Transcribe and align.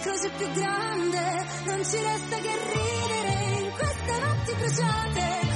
croce 0.00 0.30
più 0.36 0.50
grande, 0.52 1.46
non 1.66 1.84
ci 1.84 1.96
resta 1.96 2.36
che 2.36 2.54
ridere 2.72 3.60
in 3.60 3.70
queste 3.72 4.18
notti 4.20 4.52
bruciate, 4.54 5.47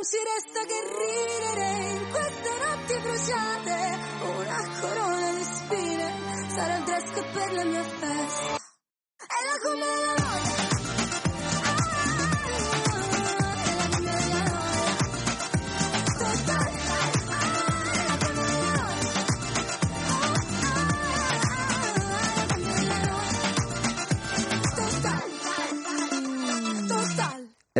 non 0.00 0.08
ci 0.08 0.16
resta 0.24 0.64
che 0.64 0.80
ridere 0.96 1.92
in 1.92 2.10
queste 2.10 2.50
notti 2.64 2.94
bruciate. 3.02 3.98
Una 4.38 4.80
corona 4.80 5.32
di 5.34 5.42
spine 5.42 6.48
sarà 6.48 6.76
il 6.78 6.84
dress 6.84 7.32
per 7.32 7.52
la 7.52 7.64
mia 7.64 7.82
festa 7.82 8.59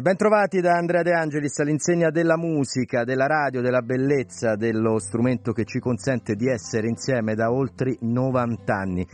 E 0.00 0.02
ben 0.02 0.16
da 0.16 0.78
Andrea 0.78 1.02
De 1.02 1.12
Angelis 1.12 1.58
all'insegna 1.58 2.08
della 2.08 2.38
musica, 2.38 3.04
della 3.04 3.26
radio, 3.26 3.60
della 3.60 3.82
bellezza, 3.82 4.56
dello 4.56 4.98
strumento 4.98 5.52
che 5.52 5.66
ci 5.66 5.78
consente 5.78 6.36
di 6.36 6.48
essere 6.48 6.88
insieme 6.88 7.34
da 7.34 7.52
oltre 7.52 7.98
90 8.00 8.74
anni. 8.74 9.06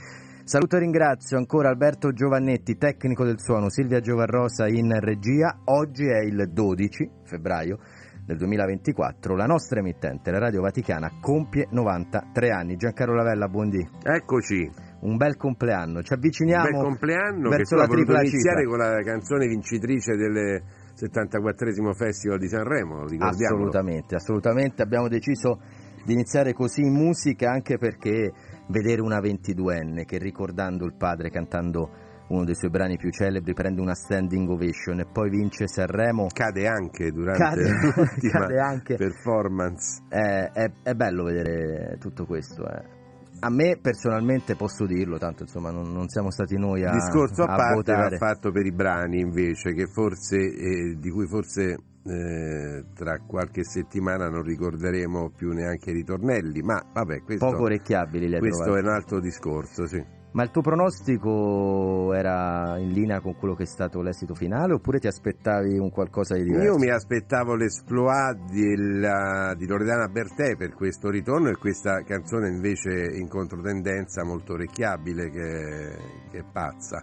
Saluto 0.44 0.76
e 0.76 0.78
ringrazio 0.78 1.38
ancora 1.38 1.70
Alberto 1.70 2.12
Giovannetti, 2.12 2.76
tecnico 2.76 3.24
del 3.24 3.40
suono, 3.40 3.68
Silvia 3.68 3.98
Giovarrosa 3.98 4.68
in 4.68 4.96
regia. 5.00 5.58
Oggi 5.64 6.06
è 6.06 6.20
il 6.20 6.52
12 6.52 7.10
febbraio 7.24 7.80
del 8.24 8.36
2024. 8.36 9.34
La 9.34 9.46
nostra 9.46 9.80
emittente, 9.80 10.30
la 10.30 10.38
Radio 10.38 10.60
Vaticana, 10.60 11.18
compie 11.20 11.66
93 11.68 12.50
anni. 12.50 12.76
Giancarlo 12.76 13.14
Lavella, 13.16 13.48
buondì. 13.48 13.84
Eccoci, 14.04 14.70
Un 14.98 15.16
bel 15.16 15.36
compleanno. 15.36 16.02
Ci 16.02 16.12
avviciniamo 16.14 16.64
un 16.64 16.70
bel 16.72 16.82
compleanno 16.82 17.48
verso 17.50 17.76
la 17.76 17.86
tripla 17.86 18.20
iniziare 18.20 18.64
con 18.64 18.78
la 18.78 19.00
canzone 19.02 19.46
vincitrice 19.46 20.16
del 20.16 20.62
74 20.94 21.94
Festival 21.94 22.38
di 22.38 22.48
Sanremo, 22.48 23.06
ricordiamolo. 23.06 23.68
Assolutamente, 23.68 24.14
assolutamente. 24.14 24.82
Abbiamo 24.82 25.08
deciso 25.08 25.60
di 26.04 26.12
iniziare 26.14 26.52
così 26.52 26.80
in 26.82 26.94
musica 26.94 27.50
anche 27.50 27.78
perché 27.78 28.32
vedere 28.68 29.00
una 29.02 29.20
22enne 29.20 30.04
che 30.04 30.18
ricordando 30.18 30.84
il 30.86 30.94
padre 30.96 31.30
cantando 31.30 31.90
uno 32.28 32.44
dei 32.44 32.54
suoi 32.56 32.70
brani 32.70 32.96
più 32.96 33.10
celebri 33.10 33.52
prende 33.52 33.80
una 33.80 33.94
standing 33.94 34.48
ovation 34.48 34.98
e 34.98 35.06
poi 35.12 35.30
vince 35.30 35.68
Sanremo 35.68 36.26
Cade 36.32 36.66
anche 36.66 37.12
durante 37.12 37.38
Cade- 37.40 37.70
l'ultima 37.94 38.40
cade 38.46 38.58
anche. 38.58 38.94
performance. 38.96 40.02
è, 40.08 40.50
è- 40.52 40.72
è 40.82 40.94
bello 40.94 41.22
vedere 41.24 41.96
tutto 42.00 42.24
questo. 42.24 42.64
eh. 42.68 42.95
A 43.40 43.50
me 43.50 43.78
personalmente 43.80 44.56
posso 44.56 44.86
dirlo, 44.86 45.18
tanto 45.18 45.42
insomma 45.42 45.70
non, 45.70 45.92
non 45.92 46.08
siamo 46.08 46.30
stati 46.30 46.56
noi 46.56 46.84
a, 46.84 46.92
Discorso 46.92 47.42
a, 47.42 47.52
a 47.52 47.56
parte 47.56 47.92
va 47.92 47.98
votare. 47.98 48.16
fatto 48.16 48.50
per 48.50 48.66
i 48.66 48.72
brani 48.72 49.20
invece, 49.20 49.72
che 49.72 49.86
forse, 49.86 50.36
eh, 50.36 50.96
di 50.98 51.10
cui 51.10 51.26
forse 51.26 51.76
eh, 52.02 52.84
tra 52.94 53.18
qualche 53.26 53.64
settimana 53.64 54.28
non 54.28 54.42
ricorderemo 54.42 55.30
più 55.30 55.52
neanche 55.52 55.90
i 55.90 55.94
ritornelli, 55.94 56.62
ma 56.62 56.80
vabbè, 56.92 57.22
questo, 57.22 57.46
Poco 57.46 57.64
orecchiabili 57.64 58.28
li 58.28 58.38
questo 58.38 58.76
è 58.76 58.80
un 58.80 58.88
altro 58.88 59.20
discorso, 59.20 59.86
sì. 59.86 60.02
Ma 60.32 60.42
il 60.42 60.50
tuo 60.50 60.60
pronostico 60.60 62.12
era 62.12 62.76
in 62.78 62.92
linea 62.92 63.20
con 63.20 63.36
quello 63.36 63.54
che 63.54 63.62
è 63.62 63.66
stato 63.66 64.02
l'esito 64.02 64.34
finale 64.34 64.74
oppure 64.74 64.98
ti 64.98 65.06
aspettavi 65.06 65.78
un 65.78 65.90
qualcosa 65.90 66.34
di 66.34 66.44
diverso? 66.44 66.72
Io 66.72 66.78
mi 66.78 66.90
aspettavo 66.90 67.54
l'esploit 67.54 68.36
della, 68.50 69.54
di 69.56 69.66
Loredana 69.66 70.08
Bertè 70.08 70.56
per 70.56 70.74
questo 70.74 71.08
ritorno 71.08 71.48
e 71.48 71.56
questa 71.56 72.02
canzone 72.02 72.48
invece 72.48 72.90
in 73.14 73.28
controtendenza 73.28 74.24
molto 74.24 74.52
orecchiabile 74.52 75.30
che, 75.30 75.96
che 76.30 76.38
è 76.38 76.44
pazza. 76.52 77.02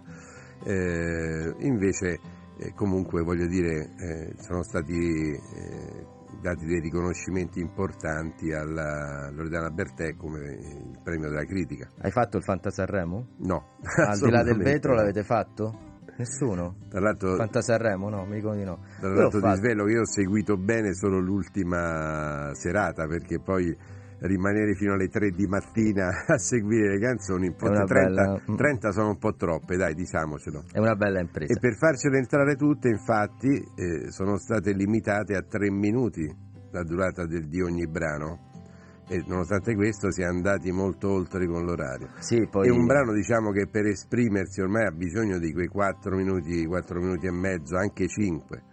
Eh, 0.64 1.54
invece 1.58 2.20
eh, 2.56 2.72
comunque 2.74 3.22
voglio 3.22 3.46
dire 3.46 3.90
eh, 3.98 4.34
sono 4.38 4.62
stati 4.62 5.32
eh, 5.32 6.06
dati 6.44 6.66
dei 6.66 6.78
riconoscimenti 6.78 7.58
importanti 7.58 8.52
alla 8.52 9.30
Loredana 9.30 9.70
Bertè 9.70 10.14
come 10.14 10.40
il 10.40 11.00
premio 11.02 11.30
della 11.30 11.46
critica. 11.46 11.88
Hai 12.02 12.10
fatto 12.10 12.36
il 12.36 12.42
Fantasarremo? 12.42 13.28
No. 13.38 13.78
Al 14.06 14.18
di 14.18 14.30
là 14.30 14.42
del 14.42 14.58
vetro 14.58 14.92
l'avete 14.92 15.24
fatto? 15.24 16.02
Nessuno? 16.18 16.76
Tra 16.90 17.00
l'altro, 17.00 17.36
Fantasarremo? 17.36 18.10
No, 18.10 18.26
mi 18.26 18.34
dicono 18.34 18.56
di 18.56 18.64
no. 18.64 18.84
Tra 19.00 19.08
l'altro 19.08 19.40
ti 19.40 19.54
svelo 19.56 19.84
che 19.86 19.92
io 19.92 20.00
ho 20.02 20.06
seguito 20.06 20.58
bene 20.58 20.92
solo 20.92 21.18
l'ultima 21.18 22.50
serata 22.52 23.06
perché 23.06 23.40
poi 23.40 23.74
rimanere 24.20 24.74
fino 24.74 24.94
alle 24.94 25.08
3 25.08 25.30
di 25.30 25.46
mattina 25.46 26.24
a 26.26 26.38
seguire 26.38 26.90
le 26.90 26.98
canzoni, 26.98 27.48
un 27.48 27.56
po' 27.56 27.66
30, 27.66 27.84
bella... 27.84 28.42
30, 28.56 28.92
sono 28.92 29.08
un 29.10 29.18
po' 29.18 29.34
troppe, 29.34 29.76
dai, 29.76 29.94
diciamocelo. 29.94 30.64
È 30.72 30.78
una 30.78 30.94
bella 30.94 31.20
impresa. 31.20 31.52
E 31.52 31.58
per 31.58 31.76
farcele 31.76 32.18
entrare 32.18 32.56
tutte, 32.56 32.88
infatti, 32.88 33.48
eh, 33.48 34.10
sono 34.10 34.38
state 34.38 34.72
limitate 34.72 35.34
a 35.34 35.42
3 35.42 35.70
minuti 35.70 36.52
la 36.70 36.82
durata 36.82 37.26
del, 37.26 37.46
di 37.48 37.60
ogni 37.60 37.86
brano. 37.86 38.52
E 39.06 39.22
nonostante 39.26 39.74
questo 39.74 40.10
si 40.10 40.22
è 40.22 40.24
andati 40.24 40.72
molto 40.72 41.10
oltre 41.10 41.46
con 41.46 41.64
l'orario. 41.64 42.08
Sì, 42.20 42.48
poi... 42.50 42.68
È 42.68 42.70
un 42.70 42.86
brano 42.86 43.12
diciamo 43.12 43.50
che 43.50 43.66
per 43.68 43.84
esprimersi 43.84 44.62
ormai 44.62 44.86
ha 44.86 44.90
bisogno 44.90 45.38
di 45.38 45.52
quei 45.52 45.66
4 45.66 46.16
minuti, 46.16 46.64
4 46.64 47.00
minuti 47.00 47.26
e 47.26 47.30
mezzo, 47.30 47.76
anche 47.76 48.08
5 48.08 48.72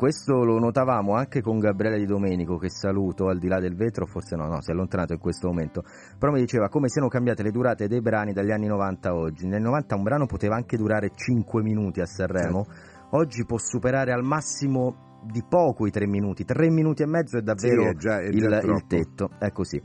questo 0.00 0.44
lo 0.44 0.58
notavamo 0.58 1.14
anche 1.14 1.42
con 1.42 1.58
Gabriele 1.58 1.98
Di 1.98 2.06
Domenico, 2.06 2.56
che 2.56 2.70
saluto 2.70 3.28
al 3.28 3.38
di 3.38 3.48
là 3.48 3.60
del 3.60 3.76
vetro, 3.76 4.06
forse 4.06 4.34
no, 4.34 4.46
no, 4.46 4.62
si 4.62 4.70
è 4.70 4.72
allontanato 4.72 5.12
in 5.12 5.18
questo 5.18 5.46
momento, 5.48 5.84
però 6.18 6.32
mi 6.32 6.40
diceva 6.40 6.70
come 6.70 6.88
siano 6.88 7.08
cambiate 7.08 7.42
le 7.42 7.50
durate 7.50 7.86
dei 7.86 8.00
brani 8.00 8.32
dagli 8.32 8.50
anni 8.50 8.66
90 8.66 9.10
a 9.10 9.14
oggi. 9.14 9.46
Nel 9.46 9.60
90 9.60 9.96
un 9.96 10.02
brano 10.02 10.24
poteva 10.24 10.54
anche 10.54 10.78
durare 10.78 11.10
5 11.14 11.62
minuti 11.62 12.00
a 12.00 12.06
Sanremo, 12.06 12.64
certo. 12.64 13.16
oggi 13.18 13.44
può 13.44 13.58
superare 13.58 14.14
al 14.14 14.24
massimo 14.24 15.20
di 15.22 15.44
poco 15.46 15.86
i 15.86 15.90
3 15.90 16.06
minuti, 16.06 16.46
3 16.46 16.70
minuti 16.70 17.02
e 17.02 17.06
mezzo 17.06 17.36
è 17.36 17.42
davvero 17.42 17.82
sì, 17.82 17.88
è 17.88 17.94
già, 17.94 18.20
è 18.20 18.28
il, 18.28 18.36
il 18.36 18.84
tetto, 18.86 19.28
è 19.38 19.52
così. 19.52 19.82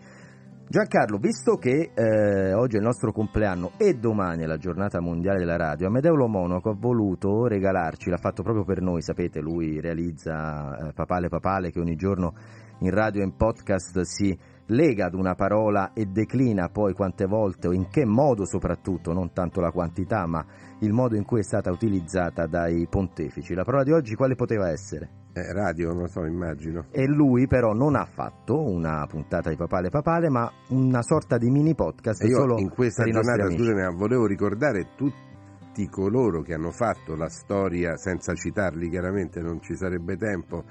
Giancarlo, 0.68 1.20
visto 1.20 1.58
che 1.58 1.92
eh, 1.94 2.54
oggi 2.54 2.76
è 2.76 2.80
il 2.80 2.86
nostro 2.86 3.12
compleanno 3.12 3.74
e 3.78 3.94
domani 3.94 4.42
è 4.42 4.46
la 4.48 4.58
giornata 4.58 5.00
mondiale 5.00 5.38
della 5.38 5.58
radio, 5.58 5.86
Amedeo 5.88 6.16
Monaco 6.28 6.72
ha 6.72 6.76
voluto 6.76 7.46
regalarci, 7.46 8.10
l'ha 8.10 8.18
fatto 8.18 8.42
proprio 8.42 8.66
per 8.66 8.82
noi, 8.82 9.04
sapete, 9.04 9.42
lui 9.42 9.80
realizza 9.80 10.88
eh, 10.88 10.94
Papale 10.94 11.30
Papale 11.30 11.70
che 11.70 11.80
ogni 11.80 11.96
giorno 11.96 12.34
in 12.80 12.90
radio 12.90 13.22
e 13.22 13.26
in 13.26 13.36
podcast 13.36 14.02
si 14.02 14.36
lega 14.68 15.06
ad 15.06 15.14
una 15.14 15.36
parola 15.36 15.94
e 15.94 16.08
declina 16.08 16.70
poi 16.70 16.94
quante 16.94 17.26
volte 17.26 17.68
o 17.68 17.72
in 17.72 17.88
che 17.88 18.04
modo 18.04 18.44
soprattutto, 18.44 19.14
non 19.14 19.34
tanto 19.34 19.62
la 19.62 19.70
quantità, 19.72 20.26
ma 20.26 20.44
il 20.80 20.92
modo 20.92 21.16
in 21.16 21.26
cui 21.26 21.42
è 21.42 21.44
stata 21.44 21.70
utilizzata 21.70 22.48
dai 22.48 22.88
pontefici. 22.90 23.54
La 23.54 23.64
parola 23.64 23.84
di 23.84 23.92
oggi 23.92 24.16
quale 24.16 24.34
poteva 24.34 24.72
essere? 24.72 25.25
Eh, 25.38 25.52
radio, 25.52 25.92
non 25.92 26.08
so, 26.08 26.24
immagino. 26.24 26.86
E 26.92 27.06
lui 27.06 27.46
però 27.46 27.74
non 27.74 27.98
ha 27.98 28.06
fatto 28.06 28.58
una 28.58 29.06
puntata 29.06 29.50
di 29.50 29.58
Papale 29.58 29.90
Papale, 29.90 30.30
ma 30.30 30.50
una 30.70 31.02
sorta 31.02 31.38
di 31.38 31.50
mini 31.50 31.76
podcast 31.76 32.24
e 32.24 32.28
io 32.28 32.38
solo 32.38 32.58
in 32.58 32.70
questa 32.70 33.04
giornata, 33.04 33.50
scusami, 33.52 33.98
volevo 33.98 34.28
ricordare 34.28 34.92
tutti 34.96 35.90
coloro 35.90 36.42
che 36.42 36.54
hanno 36.54 36.72
fatto 36.72 37.18
la 37.18 37.28
storia, 37.28 37.98
senza 37.98 38.34
citarli 38.34 38.88
chiaramente, 38.90 39.42
non 39.42 39.60
ci 39.62 39.76
sarebbe 39.76 40.16
tempo, 40.16 40.64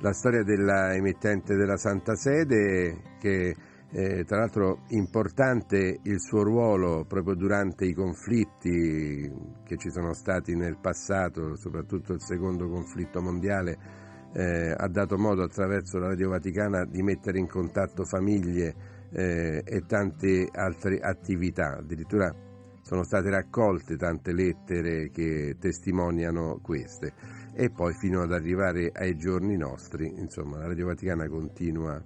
la 0.00 0.12
storia 0.12 0.42
dell'emittente 0.42 1.54
della 1.54 1.78
Santa 1.78 2.14
Sede 2.14 3.16
che 3.18 3.56
eh, 3.92 4.24
tra 4.24 4.38
l'altro 4.38 4.80
importante 4.88 6.00
il 6.02 6.20
suo 6.20 6.42
ruolo 6.42 7.06
proprio 7.06 7.34
durante 7.34 7.86
i 7.86 7.94
conflitti 7.94 9.30
che 9.64 9.76
ci 9.78 9.90
sono 9.90 10.12
stati 10.12 10.54
nel 10.54 10.76
passato, 10.78 11.56
soprattutto 11.56 12.12
il 12.12 12.20
secondo 12.20 12.68
conflitto 12.68 13.22
mondiale, 13.22 14.00
eh, 14.32 14.74
ha 14.76 14.88
dato 14.88 15.18
modo 15.18 15.42
attraverso 15.42 15.98
la 15.98 16.08
Radio 16.08 16.30
Vaticana 16.30 16.84
di 16.84 17.02
mettere 17.02 17.38
in 17.38 17.48
contatto 17.48 18.04
famiglie 18.04 18.74
eh, 19.10 19.62
e 19.64 19.84
tante 19.86 20.48
altre 20.50 20.98
attività. 21.00 21.76
Addirittura 21.78 22.34
sono 22.82 23.04
state 23.04 23.30
raccolte 23.30 23.96
tante 23.96 24.32
lettere 24.32 25.10
che 25.10 25.56
testimoniano 25.58 26.58
queste 26.62 27.12
e 27.54 27.70
poi 27.70 27.92
fino 27.94 28.22
ad 28.22 28.32
arrivare 28.32 28.90
ai 28.92 29.16
giorni 29.16 29.56
nostri, 29.56 30.10
insomma, 30.16 30.58
la 30.58 30.66
Radio 30.66 30.86
Vaticana 30.86 31.28
continua 31.28 32.02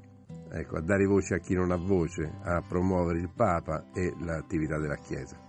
ecco, 0.51 0.77
a 0.77 0.81
dare 0.81 1.07
voce 1.07 1.35
a 1.35 1.39
chi 1.39 1.55
non 1.55 1.71
ha 1.71 1.77
voce, 1.77 2.31
a 2.43 2.63
promuovere 2.63 3.21
il 3.21 3.31
Papa 3.35 3.87
e 3.95 4.13
l'attività 4.21 4.79
della 4.79 4.97
Chiesa. 4.97 5.46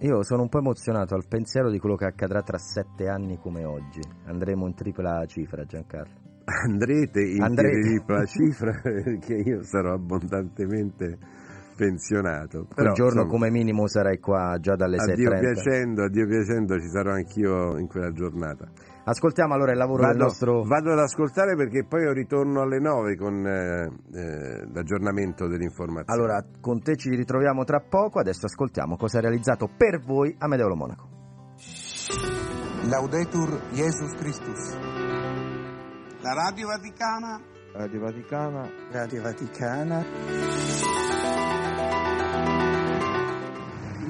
Io 0.00 0.22
sono 0.22 0.42
un 0.42 0.48
po' 0.48 0.58
emozionato 0.58 1.14
al 1.14 1.26
pensiero 1.26 1.70
di 1.70 1.78
quello 1.78 1.96
che 1.96 2.04
accadrà 2.04 2.42
tra 2.42 2.58
sette 2.58 3.08
anni 3.08 3.38
come 3.38 3.64
oggi. 3.64 4.00
Andremo 4.26 4.66
in 4.66 4.74
tripla 4.74 5.24
cifra, 5.26 5.64
Giancarlo. 5.64 6.12
Andrete 6.44 7.22
in 7.22 7.42
Andrete. 7.42 7.80
tripla 7.80 8.24
cifra 8.28 8.78
perché 8.82 9.34
io 9.34 9.62
sarò 9.62 9.94
abbondantemente 9.94 11.18
pensionato. 11.76 12.66
Però, 12.66 12.74
Quel 12.74 12.92
giorno 12.92 13.22
insomma, 13.22 13.30
come 13.30 13.50
minimo 13.50 13.88
sarai 13.88 14.18
qua 14.18 14.58
già 14.60 14.76
dalle 14.76 14.98
6.30. 14.98 15.10
Addio 15.12 15.38
piacendo, 15.38 16.04
addio 16.04 16.26
piacendo 16.26 16.78
ci 16.78 16.88
sarò 16.88 17.12
anch'io 17.12 17.78
in 17.78 17.86
quella 17.86 18.12
giornata. 18.12 18.68
Ascoltiamo 19.08 19.54
allora 19.54 19.70
il 19.70 19.78
lavoro 19.78 20.02
vado, 20.02 20.14
del 20.14 20.22
nostro... 20.22 20.62
Vado 20.64 20.90
ad 20.90 20.98
ascoltare 20.98 21.54
perché 21.54 21.84
poi 21.86 22.02
io 22.02 22.12
ritorno 22.12 22.62
alle 22.62 22.80
9 22.80 23.16
con 23.16 23.46
eh, 23.46 23.84
eh, 24.12 24.66
l'aggiornamento 24.72 25.46
dell'informazione. 25.46 26.12
Allora, 26.12 26.44
con 26.60 26.82
te 26.82 26.96
ci 26.96 27.10
ritroviamo 27.10 27.62
tra 27.62 27.78
poco, 27.78 28.18
adesso 28.18 28.46
ascoltiamo 28.46 28.96
cosa 28.96 29.18
ha 29.18 29.20
realizzato 29.20 29.68
per 29.68 30.00
voi 30.00 30.34
Amedeo 30.36 30.74
Monaco. 30.74 31.08
Laudetur 32.88 33.68
Jesus 33.70 34.12
Christus. 34.16 34.74
La 36.22 36.34
Radio 36.34 36.66
Vaticana. 36.66 37.40
Radio 37.74 38.00
Vaticana. 38.00 38.70
Radio 38.90 39.22
Vaticana. 39.22 40.04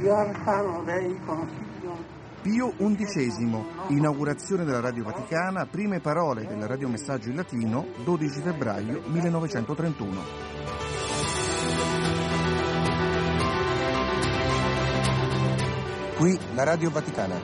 Io 0.01 0.15
Arcano 0.15 0.83
Dei 0.85 1.21
Consiglio 1.27 1.66
Pio 2.47 2.73
XI, 2.79 3.65
inaugurazione 3.89 4.63
della 4.63 4.79
Radio 4.79 5.03
Vaticana, 5.03 5.67
prime 5.67 5.99
parole 5.99 6.47
del 6.47 6.63
radiomessaggio 6.63 7.29
in 7.29 7.35
latino, 7.35 7.89
12 8.05 8.41
febbraio 8.41 9.03
1931. 9.05 10.21
Qui 16.15 16.39
la 16.55 16.63
Radio 16.63 16.91
Vaticana. 16.91 17.35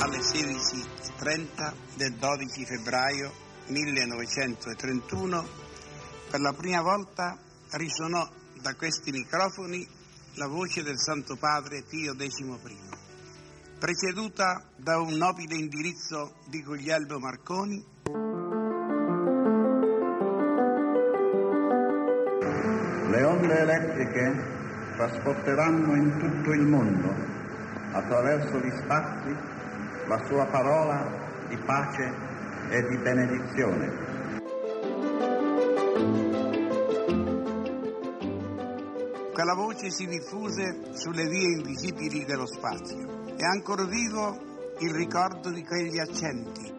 Alle 0.00 0.18
16.30 0.18 1.72
del 1.96 2.12
12 2.12 2.64
febbraio 2.66 3.32
1931, 3.68 5.46
per 6.30 6.40
la 6.40 6.52
prima 6.52 6.82
volta 6.82 7.38
risonò 7.70 8.28
da 8.60 8.74
questi 8.74 9.10
microfoni 9.12 9.95
la 10.36 10.46
voce 10.48 10.82
del 10.82 10.98
Santo 10.98 11.36
Padre 11.36 11.82
Pio 11.88 12.14
XI, 12.14 12.58
preceduta 13.78 14.62
da 14.76 15.00
un 15.00 15.14
nobile 15.14 15.54
indirizzo 15.54 16.34
di 16.48 16.62
Guglielmo 16.62 17.18
Marconi. 17.18 17.82
Le 23.08 23.24
onde 23.24 23.58
elettriche 23.58 24.94
trasporteranno 24.96 25.94
in 25.94 26.18
tutto 26.18 26.52
il 26.52 26.66
mondo, 26.66 27.14
attraverso 27.92 28.58
gli 28.58 28.72
spazi, 28.82 29.34
la 30.06 30.22
sua 30.26 30.44
parola 30.46 31.46
di 31.48 31.56
pace 31.56 32.12
e 32.68 32.82
di 32.88 32.98
benedizione 32.98 34.06
Quella 39.36 39.52
voce 39.52 39.90
si 39.90 40.06
diffuse 40.06 40.94
sulle 40.94 41.28
vie 41.28 41.58
invisibili 41.58 42.24
dello 42.24 42.46
spazio. 42.46 43.34
È 43.36 43.44
ancora 43.44 43.84
vivo 43.84 44.34
il 44.78 44.90
ricordo 44.94 45.50
di 45.50 45.62
quegli 45.62 45.98
accenti. 45.98 46.72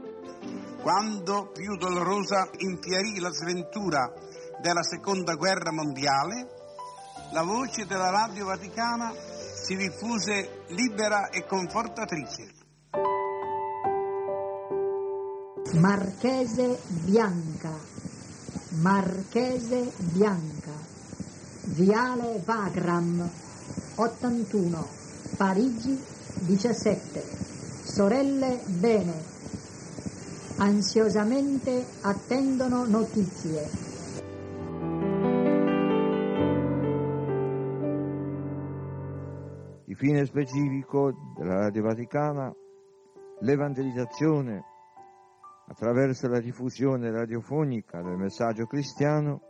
Quando 0.81 1.51
più 1.51 1.75
dolorosa 1.75 2.49
infierì 2.57 3.19
la 3.19 3.29
sventura 3.29 4.11
della 4.59 4.81
seconda 4.81 5.35
guerra 5.35 5.71
mondiale, 5.71 6.47
la 7.31 7.43
voce 7.43 7.85
della 7.85 8.09
radio 8.09 8.45
vaticana 8.45 9.13
si 9.13 9.75
diffuse 9.75 10.63
libera 10.69 11.29
e 11.29 11.45
confortatrice. 11.45 12.53
Marchese 15.73 16.79
Bianca, 16.87 17.77
Marchese 18.81 19.93
Bianca 20.11 20.86
Viale 21.75 22.41
Vagram 22.45 23.29
81, 23.97 24.87
Parigi 25.35 26.01
17. 26.45 27.19
Sorelle 27.19 28.61
bene. 28.79 29.13
Ansiosamente 30.59 31.85
attendono 32.01 32.85
notizie. 32.85 33.67
Il 39.85 39.95
fine 39.97 40.25
specifico 40.25 41.33
della 41.37 41.59
Radio 41.59 41.83
Vaticana, 41.83 42.55
l'evangelizzazione 43.41 44.63
attraverso 45.67 46.29
la 46.29 46.39
diffusione 46.39 47.11
radiofonica 47.11 48.01
del 48.01 48.15
messaggio 48.15 48.65
cristiano 48.65 49.41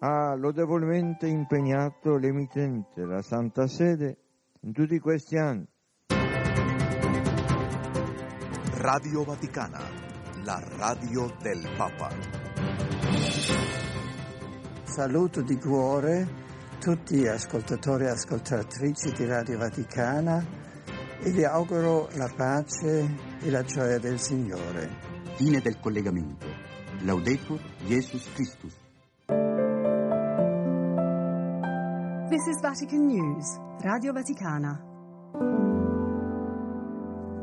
ha 0.00 0.34
lodevolmente 0.34 1.26
impegnato 1.26 2.16
l'emittente, 2.16 3.04
la 3.04 3.22
Santa 3.22 3.66
Sede, 3.66 4.16
in 4.60 4.72
tutti 4.72 4.98
questi 4.98 5.36
anni. 5.36 5.66
Radio 8.78 9.24
Vaticana, 9.24 9.80
la 10.44 10.62
radio 10.76 11.26
del 11.42 11.68
Papa. 11.76 12.08
Saluto 14.84 15.42
di 15.42 15.56
cuore 15.58 16.48
tutti 16.80 17.16
gli 17.16 17.26
ascoltatori 17.26 18.04
e 18.04 18.08
ascoltatrici 18.08 19.12
di 19.12 19.26
Radio 19.26 19.58
Vaticana 19.58 20.42
e 21.20 21.30
vi 21.30 21.44
auguro 21.44 22.08
la 22.14 22.32
pace 22.34 23.38
e 23.38 23.50
la 23.50 23.62
gioia 23.62 23.98
del 23.98 24.18
Signore. 24.18 24.88
Fine 25.34 25.60
del 25.60 25.78
collegamento. 25.78 26.46
Laudetur 27.02 27.60
Jesus 27.84 28.32
Christus. 28.32 28.89
This 32.42 32.56
is 32.56 32.62
Vatican 32.62 33.04
News, 33.04 33.60
Radio 33.82 34.14
Vaticana. 34.14 34.80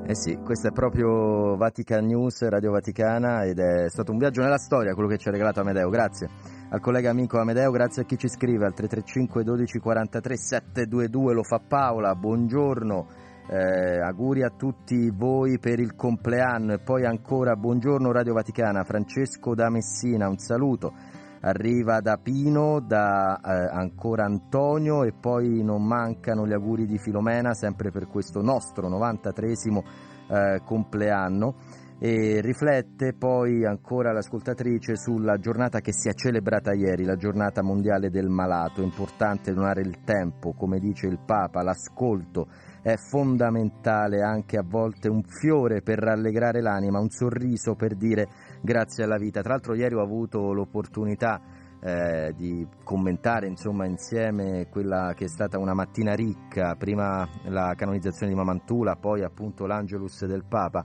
Eh 0.08 0.16
sì, 0.16 0.40
questo 0.44 0.70
è 0.70 0.72
proprio 0.72 1.56
Vatican 1.56 2.04
News, 2.08 2.42
Radio 2.48 2.72
Vaticana 2.72 3.44
ed 3.44 3.60
è 3.60 3.90
stato 3.90 4.12
un 4.12 4.18
viaggio 4.18 4.42
nella 4.42 4.58
storia 4.58 4.96
quello 4.96 5.08
che 5.08 5.20
ci 5.20 5.28
ha 5.28 5.32
regalato 5.32 5.60
Amedeo, 5.60 5.90
grazie. 5.90 6.28
Al 6.70 6.80
collega 6.80 7.12
amico 7.12 7.38
Amedeo, 7.38 7.70
grazie 7.70 8.02
a 8.02 8.06
chi 8.06 8.18
ci 8.18 8.28
scrive 8.28 8.66
al 8.66 8.74
335 8.74 9.44
12 9.44 9.78
43 9.78 10.36
722, 10.36 11.34
lo 11.36 11.44
fa 11.44 11.60
Paola, 11.60 12.16
buongiorno, 12.16 13.08
eh, 13.52 14.00
auguri 14.02 14.42
a 14.42 14.50
tutti 14.50 15.12
voi 15.12 15.60
per 15.60 15.80
il 15.80 15.94
compleanno. 15.94 16.74
E 16.74 16.80
poi 16.80 17.06
ancora 17.06 17.56
buongiorno 17.56 18.12
Radio 18.12 18.34
Vaticana, 18.34 18.84
Francesco 18.84 19.54
da 19.54 19.70
Messina, 19.70 20.28
un 20.28 20.40
saluto 20.40 21.17
arriva 21.42 22.00
da 22.02 22.18
Pino, 22.18 22.80
da 22.80 23.40
eh, 23.40 23.76
ancora 23.76 24.26
Antonio 24.26 25.04
e 25.04 25.14
poi 25.14 25.64
non 25.64 25.86
mancano 25.86 26.48
gli 26.48 26.54
auguri 26.54 26.86
di 26.86 26.98
Filomena 26.98 27.54
sempre 27.54 27.92
per 27.92 28.08
questo 28.08 28.42
nostro 28.42 28.90
93esimo 28.90 29.84
eh, 30.30 30.62
compleanno. 30.64 31.56
E 32.00 32.42
riflette 32.42 33.14
poi 33.14 33.66
ancora 33.66 34.12
l'ascoltatrice 34.12 34.96
sulla 34.96 35.38
giornata 35.38 35.80
che 35.80 35.92
si 35.92 36.10
è 36.10 36.14
celebrata 36.14 36.72
ieri, 36.72 37.04
la 37.04 37.16
giornata 37.16 37.64
mondiale 37.64 38.12
del 38.12 38.30
malato, 38.30 38.82
è 38.82 38.84
importante 38.84 39.52
donare 39.52 39.82
il 39.82 40.04
tempo, 40.04 40.54
come 40.54 40.78
dice 40.78 41.08
il 41.08 41.18
Papa, 41.26 41.64
l'ascolto 41.64 42.50
è 42.84 42.96
fondamentale 42.96 44.22
anche 44.22 44.58
a 44.58 44.64
volte 44.64 45.10
un 45.10 45.24
fiore 45.24 45.82
per 45.82 45.98
rallegrare 45.98 46.62
l'anima, 46.62 47.00
un 47.00 47.10
sorriso 47.10 47.74
per 47.74 47.96
dire 47.96 48.28
grazie 48.62 49.04
alla 49.04 49.18
vita. 49.18 49.42
Tra 49.42 49.54
l'altro 49.54 49.76
ieri 49.76 49.96
ho 49.96 50.02
avuto 50.02 50.54
l'opportunità 50.54 51.42
eh, 51.80 52.34
di 52.36 52.68
commentare 52.84 53.48
insomma, 53.48 53.86
insieme 53.86 54.68
quella 54.70 55.14
che 55.16 55.26
è 55.26 55.28
stata 55.28 55.60
una 55.60 55.74
mattina 55.74 56.14
ricca, 56.14 56.76
prima 56.76 57.28
la 57.46 57.74
canonizzazione 57.76 58.32
di 58.32 58.38
Mamantula, 58.38 58.96
poi 58.96 59.24
appunto 59.24 59.66
l'Angelus 59.66 60.26
del 60.26 60.44
Papa 60.48 60.84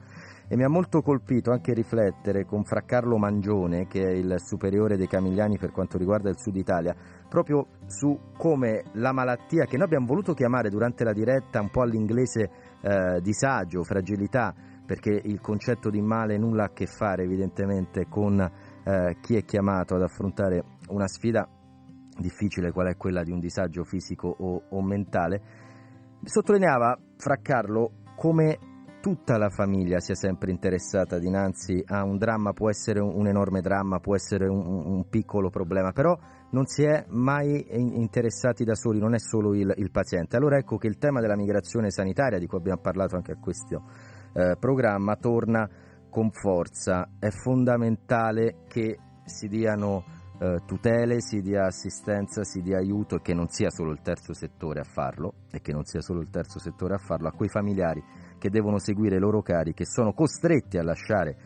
e 0.52 0.56
mi 0.56 0.64
ha 0.64 0.68
molto 0.68 1.00
colpito 1.00 1.50
anche 1.50 1.72
riflettere 1.72 2.44
con 2.44 2.62
Fra 2.64 2.82
Carlo 2.82 3.16
Mangione, 3.16 3.86
che 3.86 4.02
è 4.02 4.10
il 4.10 4.34
superiore 4.36 4.98
dei 4.98 5.06
Camigliani 5.06 5.56
per 5.56 5.72
quanto 5.72 5.96
riguarda 5.96 6.28
il 6.28 6.38
Sud 6.38 6.56
Italia, 6.56 6.94
proprio 7.26 7.68
su 7.86 8.18
come 8.36 8.84
la 8.92 9.12
malattia 9.12 9.64
che 9.64 9.78
noi 9.78 9.86
abbiamo 9.86 10.04
voluto 10.04 10.34
chiamare 10.34 10.68
durante 10.68 11.04
la 11.04 11.14
diretta 11.14 11.58
un 11.58 11.70
po' 11.70 11.80
all'inglese 11.80 12.50
eh, 12.82 13.20
disagio, 13.22 13.82
fragilità, 13.82 14.54
perché 14.84 15.10
il 15.10 15.40
concetto 15.40 15.90
di 15.90 16.00
male 16.00 16.38
nulla 16.38 16.64
ha 16.64 16.66
a 16.66 16.72
che 16.72 16.86
fare 16.86 17.24
evidentemente 17.24 18.06
con 18.08 18.40
eh, 18.40 19.16
chi 19.20 19.36
è 19.36 19.44
chiamato 19.44 19.94
ad 19.94 20.02
affrontare 20.02 20.64
una 20.88 21.06
sfida 21.06 21.48
difficile 22.18 22.72
qual 22.72 22.88
è 22.88 22.96
quella 22.96 23.22
di 23.22 23.30
un 23.30 23.38
disagio 23.38 23.84
fisico 23.84 24.28
o, 24.28 24.62
o 24.68 24.82
mentale, 24.82 25.40
sottolineava 26.22 26.98
Fra 27.16 27.38
Carlo 27.40 27.92
come 28.16 28.58
tutta 29.02 29.36
la 29.36 29.50
famiglia 29.50 29.98
sia 29.98 30.14
sempre 30.14 30.52
interessata 30.52 31.18
dinanzi 31.18 31.82
a 31.86 32.04
un 32.04 32.18
dramma, 32.18 32.52
può 32.52 32.70
essere 32.70 33.00
un, 33.00 33.12
un 33.12 33.26
enorme 33.26 33.60
dramma, 33.60 33.98
può 33.98 34.14
essere 34.14 34.46
un, 34.46 34.64
un, 34.64 35.08
piccolo 35.08 35.50
problema, 35.50 35.90
però 35.90 36.16
non 36.50 36.66
si 36.66 36.84
è 36.84 37.04
mai 37.08 37.66
interessati 37.68 38.62
da 38.62 38.76
soli, 38.76 39.00
non 39.00 39.14
è 39.14 39.18
solo 39.18 39.54
il, 39.54 39.74
il, 39.76 39.90
paziente. 39.90 40.36
Allora 40.36 40.56
ecco 40.56 40.76
che 40.76 40.86
il 40.86 40.98
tema 40.98 41.20
della 41.20 41.34
migrazione 41.34 41.90
sanitaria, 41.90 42.38
di 42.38 42.46
cui 42.46 42.58
abbiamo 42.58 42.80
parlato 42.80 43.16
anche 43.16 43.32
a 43.32 43.36
questo 43.40 43.82
eh, 44.32 44.56
programma, 44.58 45.16
torna 45.16 45.68
con 46.08 46.30
forza. 46.30 47.08
È 47.18 47.30
fondamentale 47.30 48.64
che 48.68 48.98
si 49.24 49.48
diano 49.48 50.04
eh, 50.38 50.62
tutele, 50.66 51.20
si 51.20 51.40
dia 51.40 51.66
assistenza, 51.66 52.42
si 52.44 52.60
dia 52.62 52.78
aiuto 52.78 53.16
e 53.16 53.20
che 53.22 53.34
non 53.34 53.48
sia 53.48 53.70
solo 53.70 53.92
il 53.92 54.00
terzo 54.02 54.32
settore 54.32 54.80
a 54.80 54.84
farlo 54.84 55.34
e 55.50 55.60
che 55.60 55.72
non 55.72 55.84
sia 55.84 56.00
solo 56.00 56.20
il 56.20 56.30
terzo 56.30 56.58
settore 56.58 56.94
a 56.94 56.98
farlo 56.98 57.28
a 57.28 57.32
quei 57.32 57.48
familiari 57.48 58.02
che 58.38 58.50
devono 58.50 58.78
seguire 58.78 59.16
i 59.16 59.20
loro 59.20 59.40
cari, 59.40 59.72
che 59.72 59.86
sono 59.86 60.12
costretti 60.12 60.76
a 60.76 60.82
lasciare 60.82 61.36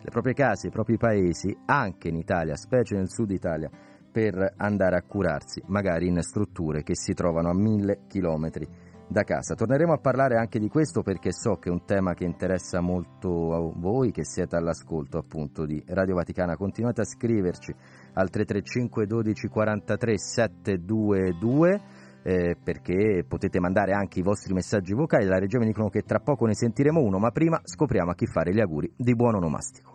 le 0.00 0.10
proprie 0.10 0.34
case, 0.34 0.68
i 0.68 0.70
propri 0.70 0.96
paesi, 0.96 1.54
anche 1.66 2.08
in 2.08 2.16
Italia, 2.16 2.56
specie 2.56 2.94
nel 2.94 3.10
sud 3.10 3.30
Italia, 3.30 3.68
per 4.10 4.54
andare 4.56 4.96
a 4.96 5.02
curarsi, 5.02 5.62
magari 5.66 6.06
in 6.06 6.22
strutture 6.22 6.82
che 6.82 6.96
si 6.96 7.12
trovano 7.12 7.50
a 7.50 7.54
mille 7.54 8.04
chilometri 8.06 8.66
da 9.08 9.22
casa. 9.22 9.54
Torneremo 9.54 9.92
a 9.92 9.98
parlare 9.98 10.36
anche 10.36 10.58
di 10.58 10.68
questo 10.68 11.02
perché 11.02 11.32
so 11.32 11.56
che 11.56 11.68
è 11.68 11.72
un 11.72 11.84
tema 11.84 12.14
che 12.14 12.24
interessa 12.24 12.80
molto 12.80 13.54
a 13.54 13.72
voi 13.76 14.10
che 14.10 14.24
siete 14.24 14.56
all'ascolto 14.56 15.18
appunto 15.18 15.64
di 15.64 15.82
Radio 15.86 16.14
Vaticana. 16.14 16.56
Continuate 16.56 17.02
a 17.02 17.04
scriverci 17.04 17.74
al 18.14 18.30
335 18.30 19.06
12 19.06 19.48
43 19.48 20.18
722 20.18 21.80
eh, 22.22 22.56
perché 22.60 23.24
potete 23.26 23.60
mandare 23.60 23.92
anche 23.92 24.18
i 24.18 24.22
vostri 24.22 24.52
messaggi 24.52 24.92
vocali. 24.94 25.26
La 25.26 25.38
regia 25.38 25.58
mi 25.58 25.66
dicono 25.66 25.88
che 25.88 26.02
tra 26.02 26.18
poco 26.18 26.46
ne 26.46 26.54
sentiremo 26.54 27.00
uno, 27.00 27.18
ma 27.18 27.30
prima 27.30 27.60
scopriamo 27.62 28.10
a 28.10 28.14
chi 28.14 28.26
fare 28.26 28.52
gli 28.52 28.60
auguri 28.60 28.92
di 28.96 29.14
buon 29.14 29.36
onomastico. 29.36 29.94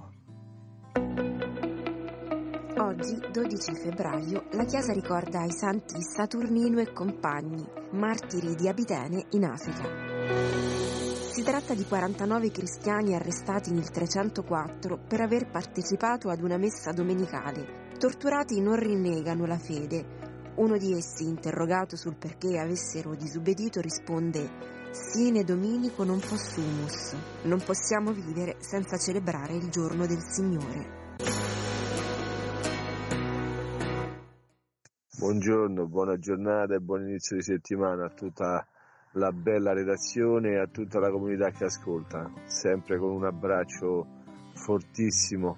Oggi, 3.02 3.18
12 3.32 3.74
febbraio, 3.82 4.44
la 4.52 4.64
Chiesa 4.64 4.94
ricorda 4.94 5.44
i 5.44 5.52
santi 5.52 5.96
Saturnino 6.04 6.80
e 6.82 6.94
compagni, 6.94 7.66
martiri 7.94 8.54
di 8.54 8.68
Abitene 8.68 9.26
in 9.32 9.44
Africa. 9.44 9.90
Si 11.32 11.42
tratta 11.42 11.74
di 11.74 11.84
49 11.84 12.52
cristiani 12.52 13.16
arrestati 13.16 13.72
nel 13.72 13.90
304 13.90 15.00
per 15.08 15.20
aver 15.20 15.50
partecipato 15.50 16.30
ad 16.30 16.44
una 16.44 16.58
messa 16.58 16.92
domenicale. 16.92 17.90
Torturati 17.98 18.62
non 18.62 18.76
rinnegano 18.76 19.48
la 19.48 19.58
fede, 19.58 20.54
uno 20.58 20.78
di 20.78 20.94
essi, 20.94 21.24
interrogato 21.24 21.96
sul 21.96 22.18
perché 22.18 22.60
avessero 22.60 23.16
disobbedito, 23.16 23.82
risponde 23.82 24.48
Sine 24.92 25.44
Dominico 25.44 26.04
non 26.04 26.20
possumus. 26.20 27.16
Non 27.46 27.64
possiamo 27.66 28.12
vivere 28.12 28.58
senza 28.60 29.00
celebrare 29.00 29.56
il 29.56 29.70
giorno 29.70 30.06
del 30.06 30.22
Signore. 30.22 31.01
Buongiorno, 35.22 35.86
buona 35.86 36.18
giornata 36.18 36.74
e 36.74 36.80
buon 36.80 37.08
inizio 37.08 37.36
di 37.36 37.44
settimana 37.44 38.06
a 38.06 38.10
tutta 38.10 38.66
la 39.12 39.32
bella 39.32 39.72
redazione 39.72 40.54
e 40.54 40.58
a 40.58 40.66
tutta 40.66 40.98
la 40.98 41.12
comunità 41.12 41.52
che 41.52 41.66
ascolta, 41.66 42.28
sempre 42.46 42.98
con 42.98 43.12
un 43.12 43.26
abbraccio 43.26 44.08
fortissimo 44.56 45.58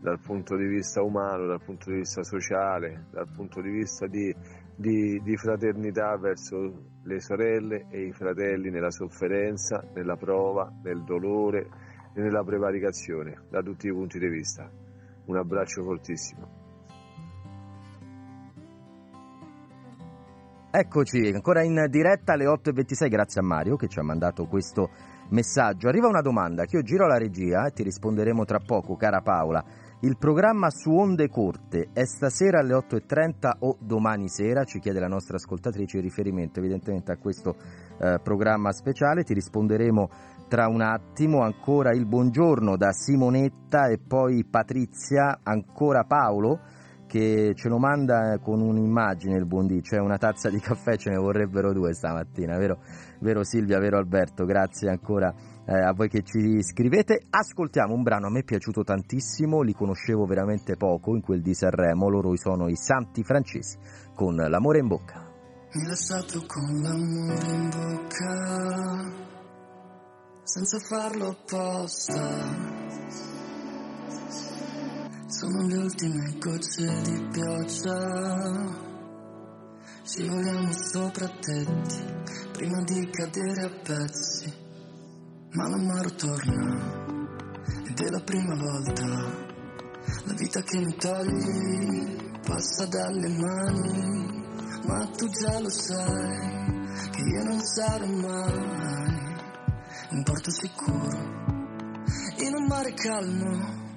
dal 0.00 0.20
punto 0.20 0.56
di 0.56 0.68
vista 0.68 1.02
umano, 1.02 1.48
dal 1.48 1.60
punto 1.64 1.90
di 1.90 1.96
vista 1.96 2.22
sociale, 2.22 3.06
dal 3.10 3.26
punto 3.34 3.60
di 3.60 3.70
vista 3.70 4.06
di, 4.06 4.32
di, 4.76 5.20
di, 5.20 5.36
fraternità 5.36 6.16
verso 6.16 7.00
le 7.02 7.20
sorelle 7.20 7.88
e 7.90 8.06
i 8.06 8.12
fratelli 8.12 8.70
nella 8.70 8.92
sofferenza, 8.92 9.84
nella 9.94 10.14
prova, 10.14 10.72
nel 10.84 11.02
dolore 11.02 11.68
e 12.14 12.20
nella 12.20 12.44
prevaricazione, 12.44 13.46
da 13.50 13.62
tutti 13.62 13.88
i 13.88 13.92
punti 13.92 14.20
di 14.20 14.28
vista. 14.28 14.70
Un 15.24 15.36
abbraccio 15.36 15.82
fortissimo. 15.82 16.61
Eccoci, 20.74 21.30
ancora 21.34 21.62
in 21.62 21.84
diretta 21.90 22.32
alle 22.32 22.46
8.26, 22.46 23.08
grazie 23.10 23.42
a 23.42 23.44
Mario 23.44 23.76
che 23.76 23.88
ci 23.88 23.98
ha 23.98 24.02
mandato 24.02 24.46
questo 24.46 24.88
messaggio. 25.28 25.86
Arriva 25.86 26.08
una 26.08 26.22
domanda 26.22 26.64
che 26.64 26.76
io 26.76 26.82
giro 26.82 27.04
alla 27.04 27.18
regia 27.18 27.66
e 27.66 27.72
ti 27.72 27.82
risponderemo 27.82 28.46
tra 28.46 28.58
poco, 28.58 28.96
cara 28.96 29.20
Paola. 29.20 29.62
Il 30.00 30.16
programma 30.16 30.70
su 30.70 30.90
onde 30.90 31.28
corte 31.28 31.90
è 31.92 32.06
stasera 32.06 32.60
alle 32.60 32.72
8.30 32.72 33.50
o 33.58 33.76
domani 33.80 34.30
sera, 34.30 34.64
ci 34.64 34.78
chiede 34.78 34.98
la 34.98 35.08
nostra 35.08 35.36
ascoltatrice 35.36 35.98
in 35.98 36.04
riferimento 36.04 36.58
evidentemente 36.58 37.12
a 37.12 37.18
questo 37.18 37.54
eh, 38.00 38.18
programma 38.22 38.72
speciale, 38.72 39.24
ti 39.24 39.34
risponderemo 39.34 40.08
tra 40.48 40.68
un 40.68 40.80
attimo, 40.80 41.42
ancora 41.42 41.90
il 41.90 42.06
buongiorno 42.06 42.78
da 42.78 42.92
Simonetta 42.92 43.88
e 43.88 43.98
poi 43.98 44.42
Patrizia, 44.46 45.40
ancora 45.42 46.04
Paolo 46.04 46.80
che 47.12 47.52
ce 47.54 47.68
lo 47.68 47.76
manda 47.76 48.38
con 48.38 48.62
un'immagine 48.62 49.36
il 49.36 49.44
buondì, 49.44 49.82
cioè 49.82 49.98
una 49.98 50.16
tazza 50.16 50.48
di 50.48 50.58
caffè 50.58 50.96
ce 50.96 51.10
ne 51.10 51.18
vorrebbero 51.18 51.74
due 51.74 51.92
stamattina, 51.92 52.56
vero, 52.56 52.78
vero 53.20 53.44
Silvia, 53.44 53.78
vero 53.78 53.98
Alberto, 53.98 54.46
grazie 54.46 54.88
ancora 54.88 55.30
eh, 55.66 55.74
a 55.74 55.92
voi 55.92 56.08
che 56.08 56.22
ci 56.22 56.62
scrivete. 56.62 57.26
Ascoltiamo 57.28 57.92
un 57.92 58.02
brano, 58.02 58.28
a 58.28 58.30
me 58.30 58.38
è 58.38 58.44
piaciuto 58.44 58.82
tantissimo, 58.82 59.60
li 59.60 59.74
conoscevo 59.74 60.24
veramente 60.24 60.78
poco 60.78 61.14
in 61.14 61.20
quel 61.20 61.42
di 61.42 61.52
Sanremo, 61.52 62.08
loro 62.08 62.34
sono 62.36 62.68
i 62.68 62.76
Santi 62.76 63.22
Francesi 63.22 63.76
con 64.14 64.34
l'amore 64.34 64.78
in 64.78 64.86
bocca. 64.86 65.30
Mi 65.74 65.86
lasciato 65.86 66.42
con 66.46 66.80
l'amore 66.80 67.52
in 67.52 67.68
bocca, 67.68 69.12
senza 70.44 70.78
farlo 70.78 71.28
apposta. 71.28 72.81
Sono 75.32 75.66
le 75.66 75.76
ultime 75.76 76.36
gocce 76.38 77.00
di 77.02 77.28
pioggia, 77.32 78.68
scivoliamo 80.02 80.72
sopra 80.72 81.26
tetti 81.26 81.96
prima 82.52 82.82
di 82.82 83.08
cadere 83.10 83.62
a 83.62 83.70
pezzi 83.82 84.62
ma 85.54 85.68
l'amaro 85.68 86.10
torna 86.14 87.20
ed 87.86 88.00
è 88.00 88.08
la 88.10 88.20
prima 88.20 88.54
volta. 88.56 89.06
La 90.24 90.32
vita 90.34 90.62
che 90.62 90.78
mi 90.78 90.94
togli 90.96 92.40
passa 92.40 92.86
dalle 92.86 93.28
mani, 93.28 94.44
ma 94.86 95.06
tu 95.16 95.28
già 95.28 95.60
lo 95.60 95.68
sai 95.68 96.80
che 97.10 97.20
io 97.20 97.44
non 97.44 97.60
sarò 97.60 98.06
mai 98.06 99.36
un 100.10 100.22
porto 100.22 100.50
sicuro 100.50 101.18
in 102.38 102.54
un 102.54 102.66
mare 102.66 102.94
calmo. 102.94 103.81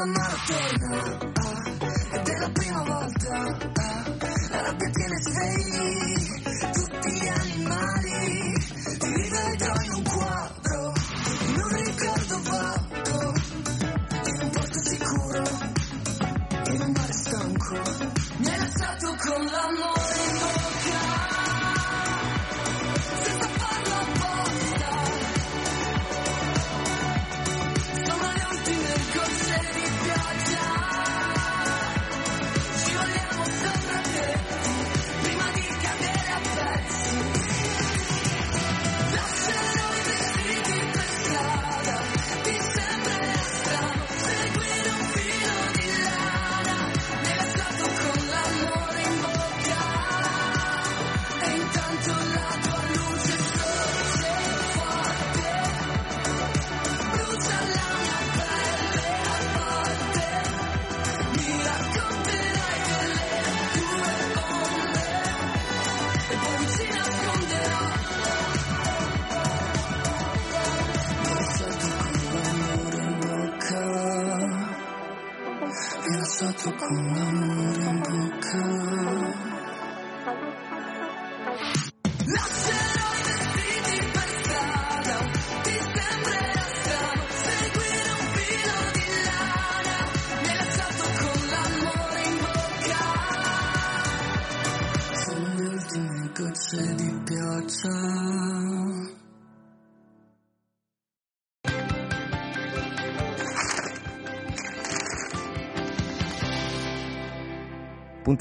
torna 0.00 0.24
ah, 0.24 1.60
ed 2.16 2.28
è 2.28 2.38
la 2.38 2.50
prima 2.52 2.82
volta 2.84 3.79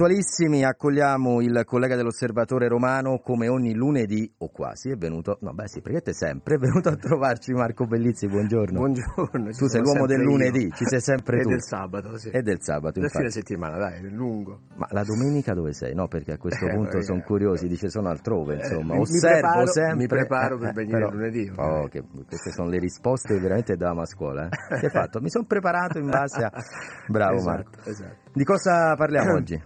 Puntualissimi, 0.03 0.63
accogliamo 0.63 1.41
il 1.41 1.63
collega 1.65 1.97
dell'osservatore 1.97 2.69
romano 2.69 3.19
come 3.19 3.49
ogni 3.49 3.73
lunedì, 3.73 4.33
o 4.38 4.47
quasi, 4.49 4.91
è 4.91 4.95
venuto, 4.95 5.39
no 5.41 5.51
beh 5.53 5.67
sì, 5.67 5.81
perché 5.81 5.99
te 5.99 6.13
sempre, 6.13 6.55
è 6.55 6.57
venuto 6.57 6.88
a 6.88 6.95
trovarci 6.95 7.51
Marco 7.51 7.85
Bellizzi, 7.85 8.25
buongiorno. 8.29 8.79
Buongiorno. 8.79 9.51
Tu 9.51 9.67
sei 9.67 9.81
l'uomo 9.81 10.05
del 10.05 10.21
lunedì, 10.21 10.71
ci 10.71 10.85
sei 10.85 11.01
sempre 11.01 11.39
e 11.39 11.43
tu. 11.43 11.49
del 11.49 11.62
sabato, 11.62 12.15
sì. 12.17 12.29
E 12.29 12.41
del 12.41 12.62
sabato, 12.62 12.93
Del 13.01 13.03
infatti. 13.12 13.17
fine 13.17 13.29
settimana, 13.29 13.77
dai, 13.77 13.95
è 13.99 14.07
lungo. 14.09 14.62
Ma 14.77 14.88
la 14.91 15.03
domenica 15.03 15.53
dove 15.53 15.73
sei? 15.73 15.93
No, 15.93 16.07
perché 16.07 16.31
a 16.31 16.38
questo 16.38 16.63
Eh, 16.69 16.73
punto 16.73 17.01
sono 17.01 17.21
curiosi, 17.21 17.67
dice 17.67 17.89
sono 17.89 18.07
altrove, 18.07 18.53
insomma. 18.55 18.93
Eh, 18.93 18.99
mi- 18.99 18.99
mi 18.99 18.99
Osservo 19.01 19.38
preparo- 19.41 19.67
sempre. 19.67 19.95
mi 19.97 20.07
preparo 20.07 20.55
eh, 20.55 20.59
per 20.59 20.69
eh, 20.69 20.73
venire 20.75 20.97
però- 20.97 21.09
lunedì, 21.12 21.51
Oh, 21.57 21.88
che- 21.89 22.03
queste 22.25 22.51
sono 22.51 22.69
le 22.69 22.79
risposte 22.79 23.33
che 23.33 23.39
veramente 23.41 23.75
davamo 23.75 23.99
a 23.99 24.05
scuola. 24.05 24.45
Eh. 24.47 24.79
Che 24.79 24.85
hai 24.85 24.91
fatto? 24.91 25.19
Mi 25.19 25.29
sono 25.29 25.43
preparato 25.43 25.97
in 25.99 26.05
base 26.09 26.41
a... 26.41 26.49
Bravo 27.05 27.35
Esatto, 27.35 27.49
Marco. 27.51 27.89
esatto. 27.89 28.15
Di 28.31 28.45
cosa 28.45 28.95
parliamo 28.95 29.33
oggi? 29.35 29.62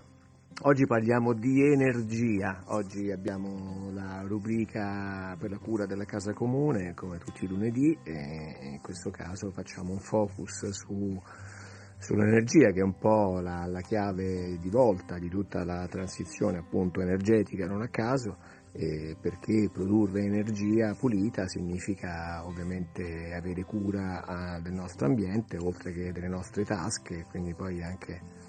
Oggi 0.61 0.85
parliamo 0.85 1.33
di 1.33 1.61
energia, 1.63 2.61
oggi 2.67 3.11
abbiamo 3.11 3.89
la 3.91 4.21
rubrica 4.21 5.35
per 5.37 5.49
la 5.49 5.57
cura 5.57 5.85
della 5.87 6.05
casa 6.05 6.31
comune 6.31 6.93
come 6.93 7.17
tutti 7.17 7.43
i 7.43 7.47
lunedì 7.47 7.97
e 8.03 8.59
in 8.61 8.79
questo 8.79 9.09
caso 9.09 9.51
facciamo 9.51 9.91
un 9.91 9.99
focus 9.99 10.69
su, 10.69 11.19
sull'energia 11.97 12.71
che 12.71 12.79
è 12.79 12.83
un 12.83 12.97
po' 12.97 13.39
la, 13.41 13.65
la 13.65 13.81
chiave 13.81 14.57
di 14.59 14.69
volta 14.69 15.17
di 15.17 15.27
tutta 15.27 15.65
la 15.65 15.87
transizione 15.87 16.59
appunto 16.59 17.01
energetica 17.01 17.65
non 17.65 17.81
a 17.81 17.89
caso 17.89 18.37
perché 18.71 19.69
produrre 19.71 20.23
energia 20.23 20.95
pulita 20.95 21.47
significa 21.47 22.45
ovviamente 22.45 23.33
avere 23.33 23.63
cura 23.63 24.23
ah, 24.25 24.59
del 24.61 24.73
nostro 24.73 25.07
ambiente 25.07 25.57
oltre 25.57 25.91
che 25.91 26.11
delle 26.11 26.29
nostre 26.29 26.63
tasche 26.63 27.25
quindi 27.29 27.53
poi 27.53 27.83
anche 27.83 28.42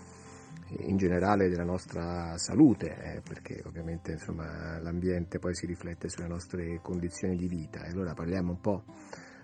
in 0.87 0.97
generale 0.97 1.49
della 1.49 1.65
nostra 1.65 2.37
salute, 2.37 2.97
eh, 2.97 3.21
perché 3.21 3.63
ovviamente 3.65 4.13
insomma, 4.13 4.79
l'ambiente 4.81 5.39
poi 5.39 5.55
si 5.55 5.67
riflette 5.67 6.09
sulle 6.09 6.27
nostre 6.27 6.81
condizioni 6.83 7.37
di 7.37 7.49
vita. 7.49 7.85
E 7.85 7.91
allora 7.91 8.15
parliamo 8.15 8.53
un 8.53 8.61
po' 8.61 8.85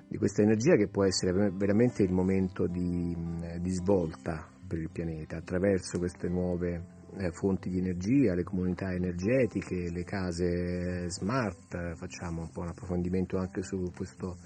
di 0.09 0.17
questa 0.17 0.43
energia 0.43 0.75
che 0.77 0.89
può 0.89 1.05
essere 1.05 1.33
ver- 1.33 1.53
veramente 1.53 2.03
il 2.03 2.13
momento 2.13 2.67
di, 2.67 3.17
di 3.61 3.71
svolta 3.71 4.49
per 4.67 4.79
il 4.79 4.91
pianeta 4.91 5.37
attraverso 5.37 5.99
queste 5.99 6.29
nuove 6.29 6.99
eh, 7.19 7.31
fonti 7.33 7.69
di 7.69 7.79
energia, 7.79 8.35
le 8.35 8.45
comunità 8.45 8.93
energetiche, 8.93 9.91
le 9.91 10.05
case 10.05 11.09
smart, 11.11 11.95
facciamo 11.95 12.43
un 12.43 12.51
po' 12.51 12.61
un 12.61 12.69
approfondimento 12.69 13.37
anche 13.37 13.63
su 13.63 13.91
questo 13.95 14.37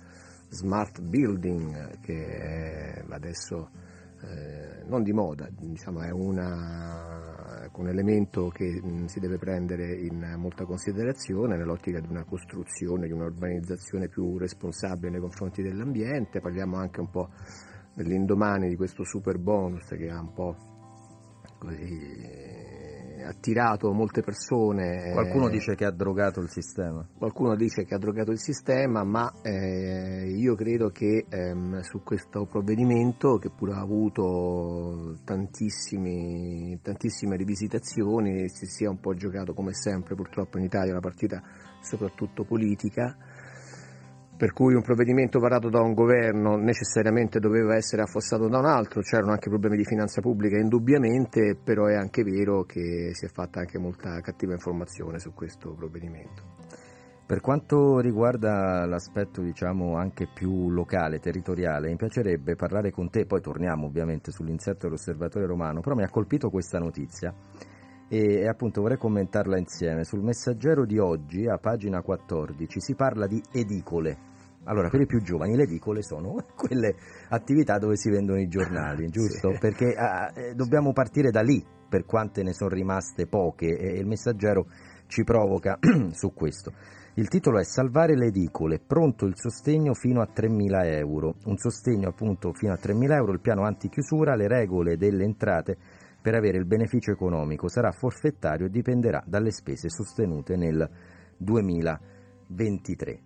smart 0.48 1.00
building 1.00 2.00
che 2.00 3.02
adesso 3.08 3.70
eh, 4.26 4.84
non 4.86 5.02
di 5.02 5.12
moda, 5.12 5.48
diciamo, 5.50 6.00
è 6.00 6.10
una, 6.10 7.68
un 7.74 7.88
elemento 7.88 8.48
che 8.48 8.80
mh, 8.82 9.06
si 9.06 9.20
deve 9.20 9.38
prendere 9.38 9.94
in 9.94 10.34
molta 10.36 10.64
considerazione 10.64 11.56
nell'ottica 11.56 12.00
di 12.00 12.08
una 12.08 12.24
costruzione, 12.24 13.06
di 13.06 13.12
un'urbanizzazione 13.12 14.08
più 14.08 14.38
responsabile 14.38 15.10
nei 15.10 15.20
confronti 15.20 15.62
dell'ambiente. 15.62 16.40
Parliamo 16.40 16.76
anche 16.76 17.00
un 17.00 17.10
po' 17.10 17.30
dell'indomani 17.94 18.68
di 18.68 18.76
questo 18.76 19.04
super 19.04 19.38
bonus 19.38 19.86
che 19.88 20.10
ha 20.10 20.20
un 20.20 20.32
po' 20.32 20.56
così 21.58 22.53
attirato 23.24 23.92
molte 23.92 24.22
persone. 24.22 25.12
Qualcuno 25.12 25.48
eh, 25.48 25.50
dice 25.50 25.74
che 25.74 25.84
ha 25.84 25.90
drogato 25.90 26.40
il 26.40 26.50
sistema. 26.50 27.06
Qualcuno 27.16 27.56
dice 27.56 27.84
che 27.84 27.94
ha 27.94 27.98
drogato 27.98 28.30
il 28.30 28.38
sistema, 28.38 29.04
ma 29.04 29.32
eh, 29.42 30.30
io 30.30 30.54
credo 30.54 30.90
che 30.90 31.26
ehm, 31.28 31.80
su 31.80 32.02
questo 32.02 32.46
provvedimento, 32.46 33.36
che 33.38 33.50
pure 33.50 33.72
ha 33.72 33.80
avuto 33.80 35.16
tantissime 35.24 36.78
rivisitazioni, 37.36 38.48
si 38.48 38.66
sia 38.66 38.90
un 38.90 39.00
po' 39.00 39.14
giocato 39.14 39.54
come 39.54 39.74
sempre 39.74 40.14
purtroppo 40.14 40.58
in 40.58 40.64
Italia 40.64 40.92
una 40.92 41.00
partita 41.00 41.42
soprattutto 41.80 42.44
politica 42.44 43.16
per 44.36 44.52
cui 44.52 44.74
un 44.74 44.82
provvedimento 44.82 45.38
varato 45.38 45.68
da 45.68 45.80
un 45.80 45.94
governo 45.94 46.56
necessariamente 46.56 47.38
doveva 47.38 47.76
essere 47.76 48.02
affossato 48.02 48.48
da 48.48 48.58
un 48.58 48.66
altro, 48.66 49.00
c'erano 49.00 49.30
anche 49.30 49.48
problemi 49.48 49.76
di 49.76 49.84
finanza 49.84 50.20
pubblica 50.20 50.58
indubbiamente, 50.58 51.56
però 51.62 51.86
è 51.86 51.94
anche 51.94 52.24
vero 52.24 52.64
che 52.64 53.10
si 53.12 53.26
è 53.26 53.28
fatta 53.28 53.60
anche 53.60 53.78
molta 53.78 54.20
cattiva 54.20 54.52
informazione 54.52 55.20
su 55.20 55.32
questo 55.32 55.72
provvedimento. 55.74 56.42
Per 57.26 57.40
quanto 57.40 58.00
riguarda 58.00 58.84
l'aspetto 58.86 59.40
diciamo 59.40 59.96
anche 59.96 60.28
più 60.32 60.68
locale, 60.68 61.20
territoriale, 61.20 61.88
mi 61.88 61.96
piacerebbe 61.96 62.54
parlare 62.54 62.90
con 62.90 63.08
te, 63.08 63.24
poi 63.24 63.40
torniamo 63.40 63.86
ovviamente 63.86 64.30
sull'inserto 64.30 64.86
dell'osservatorio 64.86 65.46
romano, 65.46 65.80
però 65.80 65.94
mi 65.94 66.02
ha 66.02 66.10
colpito 66.10 66.50
questa 66.50 66.78
notizia 66.78 67.32
e, 68.08 68.46
appunto 68.46 68.80
vorrei 68.80 68.98
commentarla 68.98 69.58
insieme. 69.58 70.04
Sul 70.04 70.22
messaggero 70.22 70.84
di 70.84 70.98
oggi, 70.98 71.46
a 71.46 71.58
pagina 71.58 72.02
14, 72.02 72.80
si 72.80 72.94
parla 72.94 73.26
di 73.26 73.42
edicole. 73.52 74.32
Allora, 74.64 74.88
per 74.88 75.02
i 75.02 75.06
più 75.06 75.20
giovani 75.20 75.56
le 75.56 75.64
edicole 75.64 76.02
sono 76.02 76.36
quelle 76.56 76.94
attività 77.28 77.78
dove 77.78 77.96
si 77.96 78.10
vendono 78.10 78.40
i 78.40 78.48
giornali, 78.48 79.08
giusto? 79.10 79.52
Sì. 79.52 79.58
Perché 79.58 79.94
ah, 79.94 80.32
dobbiamo 80.54 80.92
partire 80.92 81.30
da 81.30 81.40
lì, 81.40 81.64
per 81.88 82.04
quante 82.04 82.42
ne 82.42 82.52
sono 82.52 82.70
rimaste 82.70 83.26
poche, 83.26 83.76
e 83.76 83.98
il 83.98 84.06
messaggero 84.06 84.66
ci 85.06 85.24
provoca 85.24 85.78
su 86.12 86.32
questo. 86.32 86.72
Il 87.16 87.28
titolo 87.28 87.60
è 87.60 87.64
Salvare 87.64 88.16
le 88.16 88.26
edicole, 88.26 88.80
pronto 88.84 89.26
il 89.26 89.36
sostegno 89.36 89.94
fino 89.94 90.20
a 90.20 90.28
3.000 90.34 90.96
euro. 90.96 91.36
Un 91.44 91.56
sostegno 91.56 92.08
appunto 92.08 92.52
fino 92.52 92.72
a 92.72 92.78
3.000 92.80 93.12
euro, 93.12 93.32
il 93.32 93.40
piano 93.40 93.62
antichiusura, 93.62 94.34
le 94.34 94.48
regole 94.48 94.96
delle 94.96 95.22
entrate 95.22 95.76
per 96.24 96.34
avere 96.34 96.56
il 96.56 96.64
beneficio 96.64 97.10
economico 97.10 97.68
sarà 97.68 97.92
forfettario 97.92 98.64
e 98.64 98.70
dipenderà 98.70 99.22
dalle 99.26 99.50
spese 99.50 99.90
sostenute 99.90 100.56
nel 100.56 100.88
2023. 101.36 103.20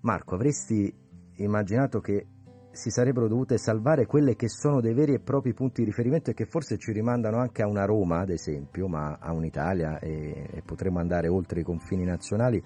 Marco, 0.00 0.34
avresti 0.34 0.92
immaginato 1.36 2.00
che 2.00 2.26
si 2.72 2.90
sarebbero 2.90 3.28
dovute 3.28 3.56
salvare 3.56 4.06
quelle 4.06 4.34
che 4.34 4.48
sono 4.48 4.80
dei 4.80 4.94
veri 4.94 5.14
e 5.14 5.20
propri 5.20 5.54
punti 5.54 5.82
di 5.82 5.86
riferimento 5.86 6.30
e 6.30 6.34
che 6.34 6.46
forse 6.46 6.76
ci 6.76 6.90
rimandano 6.90 7.38
anche 7.38 7.62
a 7.62 7.68
una 7.68 7.84
Roma, 7.84 8.18
ad 8.18 8.30
esempio, 8.30 8.88
ma 8.88 9.18
a 9.20 9.32
un'Italia 9.32 10.00
e, 10.00 10.48
e 10.54 10.62
potremmo 10.62 10.98
andare 10.98 11.28
oltre 11.28 11.60
i 11.60 11.62
confini 11.62 12.02
nazionali, 12.02 12.60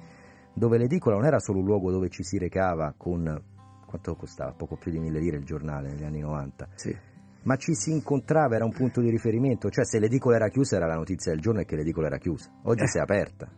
dove 0.54 0.78
l'edicola 0.78 1.16
non 1.16 1.26
era 1.26 1.40
solo 1.40 1.58
un 1.58 1.66
luogo 1.66 1.90
dove 1.90 2.08
ci 2.08 2.22
si 2.22 2.38
recava 2.38 2.94
con 2.96 3.38
quanto 3.84 4.16
costava? 4.16 4.52
Poco 4.52 4.76
più 4.76 4.90
di 4.90 4.98
mille 4.98 5.20
lire 5.20 5.36
il 5.36 5.44
giornale 5.44 5.90
negli 5.90 6.04
anni 6.04 6.20
90. 6.20 6.68
Sì 6.74 7.16
ma 7.42 7.56
ci 7.56 7.74
si 7.74 7.90
incontrava, 7.90 8.56
era 8.56 8.64
un 8.64 8.72
punto 8.72 9.00
di 9.00 9.10
riferimento, 9.10 9.70
cioè 9.70 9.84
se 9.84 9.98
l'edicola 9.98 10.36
era 10.36 10.48
chiusa 10.48 10.76
era 10.76 10.86
la 10.86 10.96
notizia 10.96 11.32
del 11.32 11.40
giorno 11.40 11.60
e 11.60 11.64
che 11.64 11.76
l'edicola 11.76 12.06
era 12.06 12.18
chiusa, 12.18 12.50
oggi 12.64 12.84
eh. 12.84 12.88
si 12.88 12.98
è 12.98 13.00
aperta. 13.00 13.48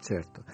Certo. 0.00 0.44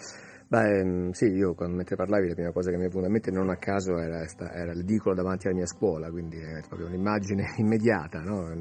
Beh, 0.47 1.11
sì, 1.13 1.27
io 1.27 1.55
quando, 1.55 1.77
mentre 1.77 1.97
parlavi 1.97 2.29
la 2.29 2.35
prima 2.35 2.53
cosa 2.53 2.71
che 2.71 2.77
mi 2.77 2.85
è 2.85 2.89
venuta 2.89 3.07
in 3.07 3.13
mente 3.13 3.31
non 3.31 3.49
a 3.49 3.57
caso 3.57 3.99
era, 3.99 4.25
era 4.53 4.73
l'edicola 4.73 5.15
davanti 5.15 5.47
alla 5.47 5.57
mia 5.57 5.67
scuola, 5.67 6.11
quindi 6.11 6.39
è 6.39 6.61
proprio 6.69 6.87
un'immagine 6.89 7.55
immediata, 7.59 8.21
no? 8.21 8.55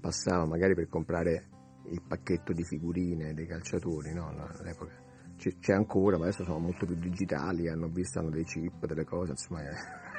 passavo 0.00 0.46
magari 0.46 0.74
per 0.74 0.88
comprare 0.88 1.48
il 1.90 2.02
pacchetto 2.06 2.52
di 2.52 2.64
figurine 2.64 3.34
dei 3.34 3.46
calciatori, 3.46 4.14
no? 4.14 4.28
all'epoca 4.28 5.02
c'è 5.36 5.72
ancora, 5.72 6.16
ma 6.16 6.24
adesso 6.24 6.44
sono 6.44 6.58
molto 6.58 6.86
più 6.86 6.94
digitali, 6.94 7.68
hanno 7.68 7.88
visto 7.88 8.18
hanno 8.18 8.30
dei 8.30 8.44
chip, 8.44 8.86
delle 8.86 9.04
cose, 9.04 9.32
insomma 9.32 9.62
è 9.62 9.72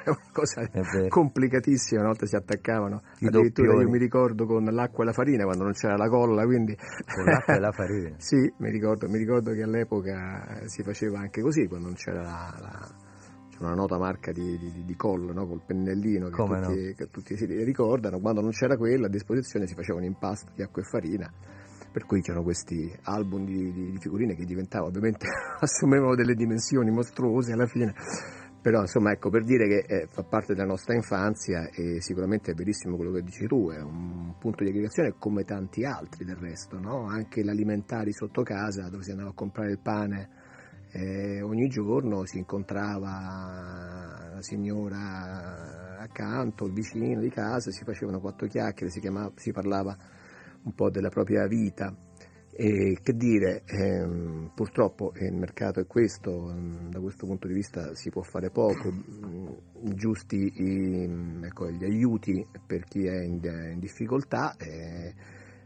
una 0.11 0.29
cosa 0.31 0.69
complicatissima, 1.09 2.01
una 2.01 2.09
volta 2.09 2.25
si 2.25 2.35
attaccavano, 2.35 3.01
I 3.19 3.27
addirittura 3.27 3.67
doppioni. 3.67 3.85
io 3.85 3.89
mi 3.89 3.97
ricordo 3.97 4.45
con 4.45 4.63
l'acqua 4.65 5.03
e 5.03 5.07
la 5.07 5.13
farina 5.13 5.43
quando 5.43 5.63
non 5.63 5.73
c'era 5.73 5.95
la 5.95 6.07
colla, 6.07 6.45
quindi... 6.45 6.75
Con 6.75 7.23
l'acqua 7.25 7.55
e 7.55 7.59
la 7.59 7.71
farina? 7.73 8.15
sì, 8.17 8.53
mi 8.57 8.69
ricordo, 8.69 9.09
mi 9.09 9.17
ricordo, 9.17 9.51
che 9.51 9.63
all'epoca 9.63 10.61
si 10.65 10.83
faceva 10.83 11.19
anche 11.19 11.41
così, 11.41 11.67
quando 11.67 11.87
non 11.87 11.95
c'era 11.95 12.21
la... 12.21 12.57
la 12.59 13.13
una 13.57 13.73
nota 13.73 13.97
marca 13.97 14.33
di, 14.33 14.57
di, 14.57 14.83
di 14.83 14.95
colla 14.97 15.31
no? 15.31 15.47
col 15.47 15.61
pennellino 15.65 16.27
che 16.27 16.35
tutti, 16.35 16.59
no? 16.59 16.93
che 16.93 17.09
tutti, 17.09 17.37
si 17.37 17.45
ricordano, 17.45 18.19
quando 18.19 18.41
non 18.41 18.49
c'era 18.49 18.75
quella 18.75 19.05
a 19.05 19.09
disposizione 19.09 19.65
si 19.65 19.75
faceva 19.75 19.97
un 19.97 20.03
impasto 20.03 20.51
di 20.53 20.61
acqua 20.61 20.81
e 20.81 20.85
farina 20.85 21.31
per 21.95 22.05
cui 22.05 22.19
c'erano 22.19 22.43
questi 22.43 22.93
album 23.03 23.45
di, 23.45 23.71
di, 23.71 23.91
di 23.91 23.97
figurine 23.99 24.35
che 24.35 24.43
diventavano 24.43 24.89
ovviamente 24.89 25.27
assumevano 25.61 26.15
delle 26.15 26.33
dimensioni 26.33 26.91
mostruose 26.91 27.53
alla 27.53 27.67
fine 27.67 27.93
però 28.65 28.81
insomma 28.81 29.11
ecco 29.11 29.29
per 29.29 29.43
dire 29.43 29.67
che 29.67 29.85
eh, 29.87 30.07
fa 30.07 30.23
parte 30.23 30.55
della 30.55 30.65
nostra 30.65 30.95
infanzia 30.95 31.69
e 31.69 32.01
sicuramente 32.01 32.49
è 32.49 32.55
verissimo 32.55 32.95
quello 32.95 33.11
che 33.11 33.21
dici 33.21 33.45
tu, 33.45 33.69
è 33.69 33.79
un 33.79 34.33
punto 34.39 34.63
di 34.63 34.71
aggregazione 34.71 35.13
come 35.19 35.43
tanti 35.43 35.85
altri 35.85 36.25
del 36.25 36.37
resto, 36.37 36.79
no? 36.79 37.05
anche 37.05 37.43
l'alimentari 37.43 38.11
sotto 38.11 38.41
casa 38.41 38.89
dove 38.89 39.03
si 39.03 39.11
andava 39.11 39.29
a 39.29 39.33
comprare 39.33 39.69
il 39.69 39.77
pane 39.77 40.29
eh, 40.93 41.43
ogni 41.43 41.67
giorno 41.67 42.25
si 42.25 42.39
incontrava 42.39 44.31
la 44.33 44.41
signora 44.41 45.99
accanto, 45.99 46.65
il 46.65 46.73
vicino 46.73 47.21
di 47.21 47.29
casa, 47.29 47.69
si 47.69 47.83
facevano 47.83 48.19
quattro 48.19 48.47
chiacchiere, 48.47 48.91
si, 48.91 48.99
chiamava, 48.99 49.31
si 49.35 49.51
parlava 49.51 49.95
un 50.63 50.73
po' 50.73 50.89
della 50.89 51.09
propria 51.09 51.45
vita 51.45 51.95
e 52.57 52.99
che 53.03 53.13
dire, 53.17 53.63
ehm, 53.65 54.51
purtroppo 54.55 55.11
il 55.15 55.33
mercato 55.33 55.81
è 55.81 55.85
questo, 55.85 56.49
ehm, 56.51 56.89
da 56.89 57.01
questo 57.01 57.25
punto 57.25 57.47
di 57.47 57.53
vista 57.53 57.93
si 57.95 58.09
può 58.09 58.21
fare 58.21 58.49
poco, 58.49 58.89
mm, 58.93 59.47
giusti 59.93 60.37
i, 60.37 61.43
ecco, 61.43 61.69
gli 61.69 61.83
aiuti 61.83 62.47
per 62.65 62.85
chi 62.85 63.05
è 63.07 63.23
in, 63.23 63.41
in 63.43 63.79
difficoltà, 63.79 64.55
eh, 64.55 65.13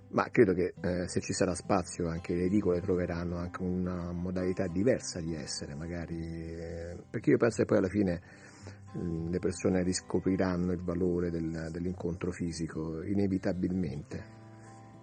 ma 0.10 0.28
credo 0.32 0.54
che 0.54 0.74
eh, 0.82 1.08
se 1.08 1.20
ci 1.20 1.32
sarà 1.32 1.54
spazio 1.54 2.10
anche 2.10 2.34
le 2.34 2.46
edicole 2.46 2.82
troveranno 2.82 3.38
anche 3.38 3.62
una 3.62 4.12
modalità 4.12 4.66
diversa 4.66 5.20
di 5.20 5.36
essere, 5.36 5.76
magari, 5.76 6.18
eh, 6.18 6.98
perché 7.08 7.30
io 7.30 7.38
penso 7.38 7.58
che 7.58 7.66
poi 7.66 7.78
alla 7.78 7.88
fine 7.88 8.20
mm, 8.98 9.30
le 9.30 9.38
persone 9.38 9.84
riscopriranno 9.84 10.72
il 10.72 10.82
valore 10.82 11.30
del, 11.30 11.70
dell'incontro 11.72 12.32
fisico 12.32 13.04
inevitabilmente. 13.04 14.39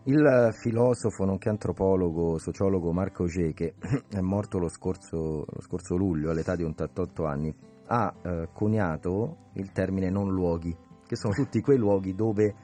Il 0.08 0.50
filosofo, 0.52 1.24
nonché 1.24 1.48
antropologo, 1.48 2.38
sociologo 2.38 2.92
Marco 2.92 3.24
Auger, 3.24 3.52
che 3.52 3.74
è 4.08 4.20
morto 4.20 4.58
lo 4.58 4.68
scorso, 4.68 5.44
lo 5.48 5.60
scorso, 5.60 5.96
luglio 5.96 6.30
all'età 6.30 6.54
di 6.54 6.62
88 6.62 7.24
anni, 7.24 7.52
ha 7.86 8.14
eh, 8.22 8.48
coniato 8.52 9.50
il 9.54 9.72
termine 9.72 10.08
non 10.08 10.30
luoghi, 10.30 10.72
che 11.04 11.16
sono 11.16 11.34
tutti 11.34 11.60
quei 11.60 11.76
luoghi 11.76 12.14
dove 12.14 12.54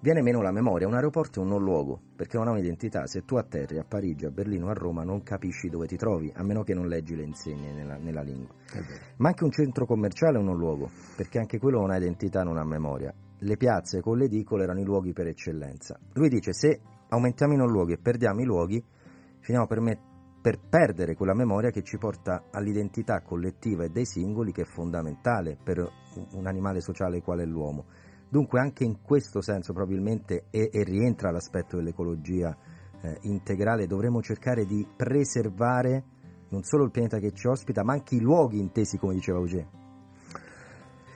viene 0.00 0.20
meno 0.20 0.42
la 0.42 0.52
memoria. 0.52 0.86
Un 0.86 0.92
aeroporto 0.92 1.40
è 1.40 1.42
un 1.42 1.48
non 1.48 1.62
luogo, 1.62 1.98
perché 2.14 2.36
non 2.36 2.48
ha 2.48 2.50
un'identità. 2.50 3.06
Se 3.06 3.24
tu 3.24 3.36
atterri 3.36 3.78
a 3.78 3.86
Parigi, 3.88 4.26
a 4.26 4.30
Berlino, 4.30 4.68
a 4.68 4.74
Roma, 4.74 5.02
non 5.02 5.22
capisci 5.22 5.70
dove 5.70 5.86
ti 5.86 5.96
trovi, 5.96 6.30
a 6.34 6.42
meno 6.42 6.62
che 6.62 6.74
non 6.74 6.88
leggi 6.88 7.16
le 7.16 7.24
insegne 7.24 7.72
nella, 7.72 7.96
nella 7.96 8.20
lingua. 8.20 8.54
Ma 9.16 9.28
anche 9.28 9.44
un 9.44 9.50
centro 9.50 9.86
commerciale 9.86 10.36
è 10.36 10.40
un 10.40 10.44
non 10.44 10.58
luogo, 10.58 10.90
perché 11.16 11.38
anche 11.38 11.58
quello 11.58 11.80
non 11.80 11.90
ha 11.90 11.96
identità, 11.96 12.42
non 12.42 12.58
ha 12.58 12.64
memoria 12.64 13.14
le 13.42 13.56
piazze 13.56 14.00
con 14.00 14.18
le 14.18 14.24
edicole 14.24 14.64
erano 14.64 14.80
i 14.80 14.84
luoghi 14.84 15.12
per 15.12 15.26
eccellenza. 15.26 15.98
Lui 16.14 16.28
dice 16.28 16.52
se 16.52 16.80
aumentiamo 17.08 17.54
i 17.54 17.56
non 17.56 17.70
luoghi 17.70 17.92
e 17.92 17.98
perdiamo 17.98 18.40
i 18.40 18.44
luoghi, 18.44 18.82
finiamo 19.40 19.66
per, 19.66 19.80
me- 19.80 20.00
per 20.40 20.58
perdere 20.60 21.14
quella 21.14 21.34
memoria 21.34 21.70
che 21.70 21.82
ci 21.82 21.98
porta 21.98 22.44
all'identità 22.50 23.20
collettiva 23.20 23.84
e 23.84 23.90
dei 23.90 24.06
singoli 24.06 24.52
che 24.52 24.62
è 24.62 24.66
fondamentale 24.66 25.58
per 25.62 25.86
un 26.32 26.46
animale 26.46 26.80
sociale 26.80 27.20
quale 27.20 27.44
l'uomo. 27.44 27.86
Dunque 28.28 28.60
anche 28.60 28.84
in 28.84 29.02
questo 29.02 29.42
senso 29.42 29.72
probabilmente 29.72 30.46
e, 30.50 30.70
e 30.72 30.84
rientra 30.84 31.30
l'aspetto 31.30 31.76
dell'ecologia 31.76 32.56
eh, 33.02 33.18
integrale, 33.22 33.86
dovremo 33.86 34.22
cercare 34.22 34.64
di 34.64 34.86
preservare 34.96 36.04
non 36.48 36.62
solo 36.62 36.84
il 36.84 36.90
pianeta 36.90 37.18
che 37.18 37.32
ci 37.32 37.46
ospita, 37.46 37.82
ma 37.82 37.92
anche 37.92 38.14
i 38.14 38.20
luoghi 38.20 38.58
intesi 38.58 38.98
come 38.98 39.14
diceva 39.14 39.38
Auger. 39.38 39.81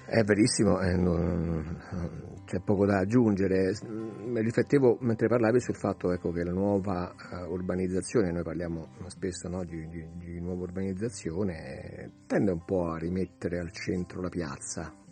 È 0.08 0.22
verissimo, 0.22 0.80
eh, 0.80 0.96
non, 0.96 1.80
c'è 2.46 2.60
poco 2.60 2.86
da 2.86 2.98
aggiungere. 2.98 3.72
Mi 3.88 4.40
riflettevo 4.40 4.98
mentre 5.00 5.26
parlavi 5.26 5.60
sul 5.60 5.76
fatto 5.76 6.12
ecco, 6.12 6.30
che 6.30 6.44
la 6.44 6.52
nuova 6.52 7.12
uh, 7.12 7.50
urbanizzazione, 7.50 8.30
noi 8.30 8.44
parliamo 8.44 8.88
spesso 9.08 9.48
no, 9.48 9.64
di, 9.64 9.88
di, 9.88 10.06
di, 10.14 10.40
nuova 10.40 10.62
urbanizzazione, 10.62 12.22
tende 12.26 12.52
un 12.52 12.64
po' 12.64 12.90
a 12.90 12.98
rimettere 12.98 13.58
al 13.58 13.72
centro 13.72 14.20
la 14.20 14.28
piazza. 14.28 15.05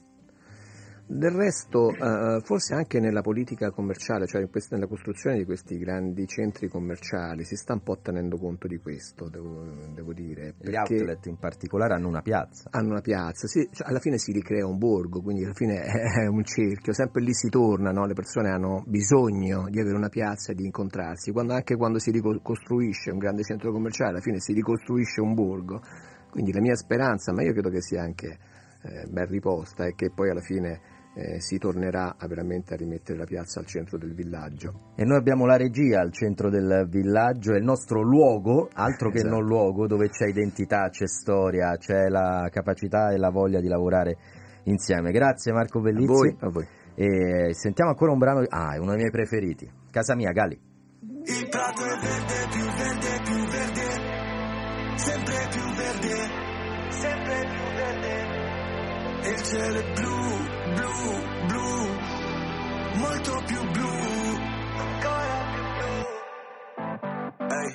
Del 1.07 1.33
resto, 1.33 1.89
uh, 1.89 2.41
forse 2.41 2.73
anche 2.73 2.99
nella 2.99 3.21
politica 3.21 3.71
commerciale, 3.71 4.27
cioè 4.27 4.49
questa, 4.49 4.75
nella 4.75 4.89
costruzione 4.89 5.37
di 5.37 5.45
questi 5.45 5.77
grandi 5.77 6.27
centri 6.27 6.67
commerciali, 6.67 7.45
si 7.45 7.57
sta 7.57 7.75
un 7.75 7.83
po' 7.83 7.99
tenendo 8.01 8.39
conto 8.39 8.67
di 8.67 8.79
questo, 8.79 9.29
devo, 9.29 9.67
devo 9.93 10.15
dire. 10.15 10.55
Gli 10.59 10.75
outlet 10.75 11.27
in 11.27 11.37
particolare 11.37 11.93
hanno 11.93 12.09
una 12.09 12.23
piazza. 12.23 12.71
Hanno 12.71 12.93
una 12.93 13.03
piazza, 13.03 13.47
sì, 13.47 13.69
cioè 13.71 13.87
alla 13.87 13.99
fine 13.99 14.17
si 14.17 14.33
ricrea 14.33 14.67
un 14.67 14.79
borgo, 14.79 15.21
quindi 15.21 15.45
alla 15.45 15.53
fine 15.53 15.83
è 15.83 16.27
un 16.27 16.43
cerchio, 16.43 16.95
sempre 16.95 17.21
lì 17.21 17.35
si 17.35 17.51
torna, 17.51 17.91
no? 17.91 18.07
le 18.07 18.15
persone 18.15 18.49
hanno 18.49 18.83
bisogno 18.87 19.69
di 19.69 19.79
avere 19.81 19.97
una 19.97 20.09
piazza 20.09 20.53
e 20.53 20.55
di 20.55 20.65
incontrarsi, 20.65 21.33
quando, 21.33 21.53
anche 21.53 21.77
quando 21.77 21.99
si 21.99 22.13
ricostruisce 22.13 23.11
un 23.11 23.19
grande 23.19 23.43
centro 23.43 23.73
commerciale, 23.73 24.13
alla 24.13 24.21
fine 24.21 24.41
si 24.41 24.55
ricostruisce 24.55 25.21
un 25.21 25.35
borgo. 25.35 25.83
Quindi 26.31 26.51
la 26.51 26.61
mia 26.61 26.75
speranza, 26.75 27.33
ma 27.33 27.43
io 27.43 27.53
credo 27.53 27.69
che 27.69 27.83
sia 27.83 28.03
anche 28.03 28.39
eh, 28.83 29.07
ben 29.09 29.27
riposta, 29.27 29.85
è 29.85 29.95
che 29.95 30.11
poi 30.11 30.31
alla 30.31 30.41
fine 30.41 30.93
eh, 31.15 31.41
si 31.41 31.59
tornerà 31.59 32.17
a 32.19 32.27
veramente 32.27 32.75
a 32.75 32.77
rimettere 32.77 33.19
la 33.19 33.25
piazza 33.25 33.61
al 33.61 33.67
centro 33.67 33.99
del 33.99 34.15
villaggio. 34.15 34.93
E 34.97 35.05
noi 35.05 35.17
abbiamo 35.17 35.47
la 35.47 35.57
regia 35.57 36.01
al 36.01 36.13
centro 36.13 36.51
del 36.51 36.87
villaggio, 36.89 37.55
è 37.55 37.59
il 37.59 37.65
nostro 37.65 38.03
luogo, 38.03 38.69
altro 38.73 39.11
che 39.11 39.19
esatto. 39.19 39.35
non 39.35 39.45
luogo, 39.45 39.87
dove 39.87 40.09
c'è 40.09 40.27
identità, 40.27 40.89
c'è 40.89 41.07
storia, 41.07 41.77
c'è 41.77 42.09
la 42.09 42.49
capacità 42.51 43.13
e 43.13 43.19
la 43.19 43.31
voglia 43.31 43.61
di 43.61 43.69
lavorare 43.69 44.17
insieme. 44.65 45.13
Grazie 45.13 45.53
Marco 45.53 45.81
Bellizzi. 45.81 46.05
A 46.05 46.15
voi. 46.15 46.37
A 46.41 46.49
voi. 46.51 46.67
E 46.97 47.55
sentiamo 47.55 47.91
ancora 47.91 48.13
un 48.13 48.19
brano, 48.19 48.45
ah, 48.49 48.75
è 48.75 48.79
uno 48.79 48.91
dei 48.91 48.99
miei 48.99 49.11
preferiti, 49.11 49.71
Casa 49.91 50.15
mia, 50.15 50.31
Gali. 50.31 50.61
Il 51.25 51.49
prato 51.49 51.83
è 51.85 51.99
verde, 52.01 52.49
più 52.51 52.65
verde, 52.65 53.21
più 53.25 53.45
verde, 53.51 54.97
sempre 54.97 55.49
più 55.51 55.75
verde, 55.75 56.91
sempre 56.91 57.41
più 57.49 57.75
verde 57.75 58.45
e 59.25 59.31
il 59.31 59.43
cielo 59.43 59.79
è 59.79 59.93
blu, 59.95 60.44
blu, 60.75 60.93
blu, 61.49 61.69
molto 62.95 63.43
più 63.47 63.61
blu, 63.71 63.91
ancora 64.77 65.39
più 65.53 65.63
blu. 65.77 65.95
Ehi, 67.51 67.69
hey, 67.69 67.75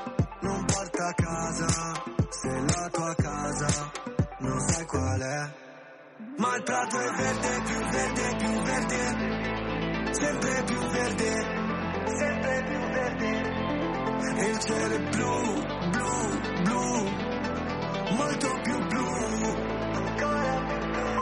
Ma 6.41 6.55
il 6.55 6.63
prato 6.63 6.97
è 6.97 7.07
verde, 7.17 7.61
più 7.65 7.79
verde, 7.85 8.35
più 8.37 8.61
verde, 8.63 10.11
sempre 10.11 10.63
più 10.63 10.79
verde, 10.87 11.29
sempre 12.17 12.63
più 12.67 12.79
verde. 12.79 13.29
E 14.39 14.49
il 14.49 14.59
cielo 14.59 14.95
è 14.95 14.99
blu, 15.11 15.63
blu, 15.91 16.39
blu, 16.63 17.09
molto 18.15 18.59
più 18.63 18.87
blu, 18.87 19.05
ancora 19.93 20.65
più 20.65 20.79
blu. 20.89 21.20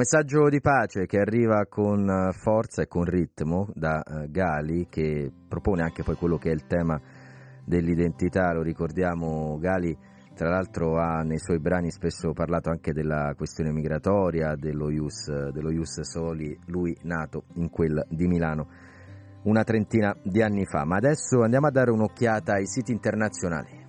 Messaggio 0.00 0.48
di 0.48 0.62
pace 0.62 1.04
che 1.04 1.18
arriva 1.18 1.66
con 1.68 2.08
eh, 2.08 2.32
forza 2.32 2.80
e 2.80 2.86
con 2.86 3.04
ritmo 3.04 3.68
da 3.74 4.02
uh, 4.02 4.30
Gali 4.30 4.86
che 4.88 5.30
propone 5.46 5.82
anche 5.82 6.02
poi 6.02 6.16
quello 6.16 6.38
che 6.38 6.48
è 6.48 6.54
il 6.54 6.66
tema 6.66 6.98
dell'identità, 7.62 8.54
lo 8.54 8.62
ricordiamo 8.62 9.58
Gali 9.58 9.94
tra 10.34 10.48
l'altro 10.48 10.96
ha 10.96 11.20
nei 11.20 11.38
suoi 11.38 11.60
brani 11.60 11.90
spesso 11.90 12.32
parlato 12.32 12.70
anche 12.70 12.94
della 12.94 13.34
questione 13.36 13.72
migratoria, 13.72 14.54
dello 14.56 14.88
Ius, 14.88 15.50
dello 15.50 15.70
Ius 15.70 16.00
Soli, 16.00 16.58
lui 16.68 16.96
nato 17.02 17.44
in 17.56 17.68
quel 17.68 18.02
di 18.08 18.26
Milano 18.26 18.68
una 19.42 19.64
trentina 19.64 20.16
di 20.22 20.40
anni 20.40 20.64
fa. 20.64 20.86
Ma 20.86 20.96
adesso 20.96 21.42
andiamo 21.42 21.66
a 21.66 21.70
dare 21.70 21.90
un'occhiata 21.90 22.54
ai 22.54 22.66
siti 22.66 22.90
internazionali. 22.90 23.79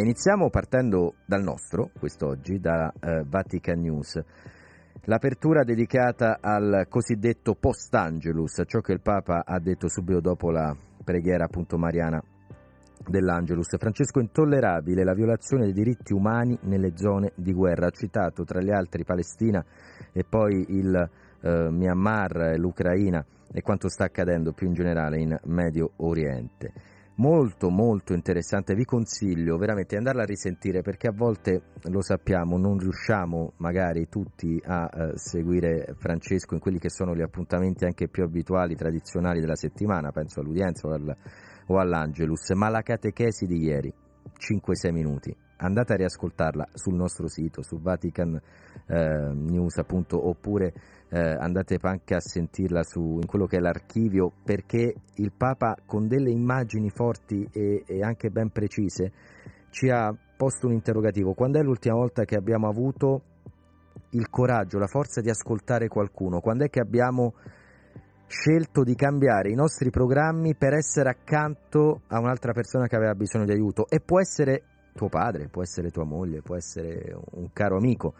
Iniziamo 0.00 0.48
partendo 0.48 1.14
dal 1.26 1.42
nostro, 1.42 1.90
quest'oggi, 1.98 2.58
da 2.58 2.92
eh, 2.98 3.24
Vatican 3.26 3.80
News. 3.80 4.20
L'apertura 5.04 5.64
dedicata 5.64 6.38
al 6.40 6.86
cosiddetto 6.88 7.54
post-Angelus, 7.54 8.62
ciò 8.66 8.80
che 8.80 8.92
il 8.92 9.00
Papa 9.00 9.42
ha 9.44 9.58
detto 9.58 9.88
subito 9.88 10.20
dopo 10.20 10.50
la 10.50 10.74
preghiera 11.04 11.44
appunto 11.44 11.76
mariana 11.76 12.22
dell'Angelus. 13.06 13.76
Francesco 13.76 14.20
intollerabile 14.20 15.04
la 15.04 15.14
violazione 15.14 15.64
dei 15.64 15.72
diritti 15.72 16.12
umani 16.12 16.56
nelle 16.62 16.96
zone 16.96 17.32
di 17.34 17.52
guerra. 17.52 17.88
Ha 17.88 17.90
citato 17.90 18.44
tra 18.44 18.60
gli 18.60 18.70
altri 18.70 19.04
Palestina 19.04 19.64
e 20.12 20.24
poi 20.24 20.64
il 20.68 20.94
eh, 20.94 21.68
Myanmar, 21.70 22.54
l'Ucraina 22.56 23.24
e 23.52 23.60
quanto 23.60 23.88
sta 23.88 24.04
accadendo 24.04 24.52
più 24.52 24.68
in 24.68 24.74
generale 24.74 25.20
in 25.20 25.36
Medio 25.44 25.90
Oriente 25.96 26.91
molto 27.16 27.68
molto 27.68 28.14
interessante, 28.14 28.74
vi 28.74 28.84
consiglio 28.84 29.56
veramente 29.56 29.90
di 29.90 29.96
andarla 29.96 30.22
a 30.22 30.26
risentire 30.26 30.82
perché 30.82 31.08
a 31.08 31.12
volte 31.12 31.62
lo 31.84 32.00
sappiamo, 32.00 32.56
non 32.56 32.78
riusciamo 32.78 33.52
magari 33.58 34.08
tutti 34.08 34.60
a 34.64 34.88
eh, 34.92 35.12
seguire 35.16 35.94
Francesco 35.98 36.54
in 36.54 36.60
quelli 36.60 36.78
che 36.78 36.90
sono 36.90 37.14
gli 37.14 37.22
appuntamenti 37.22 37.84
anche 37.84 38.08
più 38.08 38.22
abituali, 38.22 38.74
tradizionali 38.74 39.40
della 39.40 39.56
settimana, 39.56 40.10
penso 40.10 40.40
all'udienza 40.40 40.88
o, 40.88 40.92
al, 40.92 41.16
o 41.66 41.78
all'Angelus, 41.78 42.50
ma 42.50 42.68
la 42.68 42.82
catechesi 42.82 43.46
di 43.46 43.58
ieri, 43.58 43.92
5-6 44.38 44.92
minuti, 44.92 45.36
andate 45.62 45.92
a 45.92 45.96
riascoltarla 45.96 46.68
sul 46.74 46.94
nostro 46.94 47.28
sito, 47.28 47.62
su 47.62 47.80
Vatican 47.80 48.40
eh, 48.86 49.32
appunto, 49.76 50.28
oppure 50.28 50.72
eh, 51.08 51.18
andate 51.20 51.78
anche 51.80 52.14
a 52.14 52.20
sentirla 52.20 52.82
su, 52.82 53.18
in 53.20 53.26
quello 53.26 53.46
che 53.46 53.56
è 53.56 53.60
l'archivio, 53.60 54.32
perché 54.44 54.94
il 55.14 55.32
Papa 55.36 55.76
con 55.86 56.08
delle 56.08 56.30
immagini 56.30 56.90
forti 56.90 57.48
e, 57.52 57.84
e 57.86 58.02
anche 58.02 58.30
ben 58.30 58.50
precise 58.50 59.12
ci 59.70 59.88
ha 59.88 60.14
posto 60.36 60.66
un 60.66 60.72
interrogativo. 60.72 61.34
Quando 61.34 61.58
è 61.58 61.62
l'ultima 61.62 61.94
volta 61.94 62.24
che 62.24 62.36
abbiamo 62.36 62.68
avuto 62.68 63.22
il 64.10 64.28
coraggio, 64.28 64.78
la 64.78 64.86
forza 64.86 65.20
di 65.20 65.30
ascoltare 65.30 65.88
qualcuno? 65.88 66.40
Quando 66.40 66.64
è 66.64 66.68
che 66.68 66.80
abbiamo 66.80 67.34
scelto 68.26 68.82
di 68.82 68.94
cambiare 68.94 69.50
i 69.50 69.54
nostri 69.54 69.90
programmi 69.90 70.54
per 70.54 70.72
essere 70.72 71.10
accanto 71.10 72.02
a 72.08 72.18
un'altra 72.18 72.52
persona 72.52 72.86
che 72.86 72.96
aveva 72.96 73.14
bisogno 73.14 73.44
di 73.44 73.52
aiuto? 73.52 73.86
E 73.88 74.00
può 74.00 74.18
essere 74.18 74.62
tuo 74.94 75.08
padre, 75.08 75.48
può 75.48 75.62
essere 75.62 75.90
tua 75.90 76.04
moglie, 76.04 76.42
può 76.42 76.56
essere 76.56 77.16
un 77.32 77.48
caro 77.52 77.76
amico. 77.76 78.14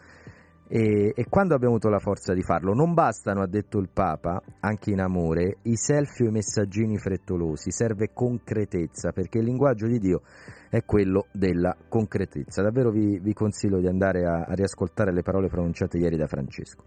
E, 0.67 1.13
e, 1.15 1.25
quando 1.29 1.53
abbiamo 1.53 1.75
avuto 1.75 1.89
la 1.89 1.99
forza 1.99 2.33
di 2.33 2.41
farlo? 2.41 2.73
Non 2.73 2.93
bastano, 2.93 3.41
ha 3.41 3.47
detto 3.47 3.77
il 3.77 3.89
Papa, 3.93 4.41
anche 4.61 4.91
in 4.91 5.01
amore, 5.01 5.57
i 5.63 5.75
selfie 5.75 6.25
o 6.25 6.29
i 6.29 6.31
messaggini 6.31 6.97
frettolosi, 6.97 7.69
serve 7.69 8.11
concretezza, 8.13 9.11
perché 9.11 9.39
il 9.39 9.45
linguaggio 9.45 9.85
di 9.85 9.99
Dio 9.99 10.21
è 10.69 10.83
quello 10.83 11.27
della 11.31 11.75
concretezza. 11.87 12.63
Davvero 12.63 12.89
vi, 12.89 13.19
vi 13.19 13.33
consiglio 13.33 13.79
di 13.79 13.87
andare 13.87 14.25
a, 14.25 14.45
a 14.47 14.53
riascoltare 14.53 15.13
le 15.13 15.21
parole 15.21 15.47
pronunciate 15.47 15.97
ieri 15.97 16.17
da 16.17 16.27
Francesco. 16.27 16.83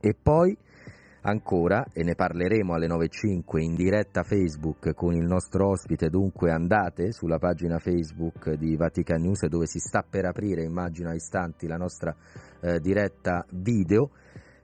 E 0.00 0.16
poi 0.20 0.56
ancora, 1.22 1.84
e 1.92 2.02
ne 2.02 2.14
parleremo 2.14 2.74
alle 2.74 2.86
9.05 2.86 3.58
in 3.58 3.74
diretta 3.74 4.22
Facebook 4.22 4.94
con 4.94 5.14
il 5.14 5.24
nostro 5.24 5.68
ospite, 5.68 6.08
dunque 6.08 6.50
andate 6.50 7.12
sulla 7.12 7.38
pagina 7.38 7.78
Facebook 7.78 8.52
di 8.54 8.76
Vatican 8.76 9.20
News 9.20 9.46
dove 9.46 9.66
si 9.66 9.78
sta 9.78 10.04
per 10.08 10.24
aprire, 10.26 10.62
immagino 10.62 11.10
a 11.10 11.14
istanti, 11.14 11.66
la 11.66 11.76
nostra 11.76 12.14
eh, 12.60 12.80
diretta 12.80 13.44
video 13.50 14.10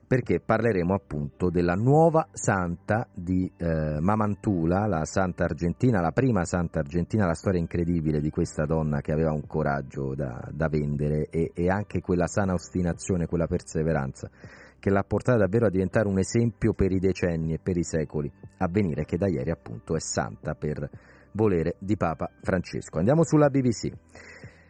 perché 0.09 0.39
parleremo 0.39 0.91
appunto 0.95 1.51
della 1.51 1.75
nuova 1.75 2.27
santa 2.31 3.07
di 3.13 3.49
eh, 3.57 3.99
Mamantula, 3.99 4.87
la 4.87 5.05
santa 5.05 5.43
argentina, 5.43 6.01
la 6.01 6.09
prima 6.09 6.45
santa 6.45 6.79
argentina, 6.79 7.27
la 7.27 7.35
storia 7.35 7.59
incredibile 7.59 8.19
di 8.19 8.31
questa 8.31 8.65
donna 8.65 9.01
che 9.01 9.11
aveva 9.11 9.31
un 9.31 9.45
coraggio 9.45 10.15
da, 10.15 10.49
da 10.51 10.67
vendere 10.67 11.27
e, 11.29 11.51
e 11.53 11.69
anche 11.69 12.01
quella 12.01 12.25
sana 12.25 12.53
ostinazione, 12.53 13.27
quella 13.27 13.45
perseveranza 13.45 14.31
che 14.79 14.89
l'ha 14.89 15.03
portata 15.03 15.39
davvero 15.39 15.67
a 15.67 15.69
diventare 15.69 16.07
un 16.07 16.17
esempio 16.17 16.73
per 16.73 16.91
i 16.91 16.99
decenni 16.99 17.53
e 17.53 17.59
per 17.61 17.77
i 17.77 17.83
secoli 17.83 18.31
a 18.57 18.67
venire, 18.67 19.05
che 19.05 19.17
da 19.17 19.27
ieri 19.27 19.51
appunto 19.51 19.95
è 19.95 19.99
santa 19.99 20.55
per 20.55 20.89
volere 21.33 21.75
di 21.79 21.95
Papa 21.95 22.29
Francesco. 22.41 22.97
Andiamo 22.97 23.23
sulla 23.23 23.49
BBC. 23.49 23.91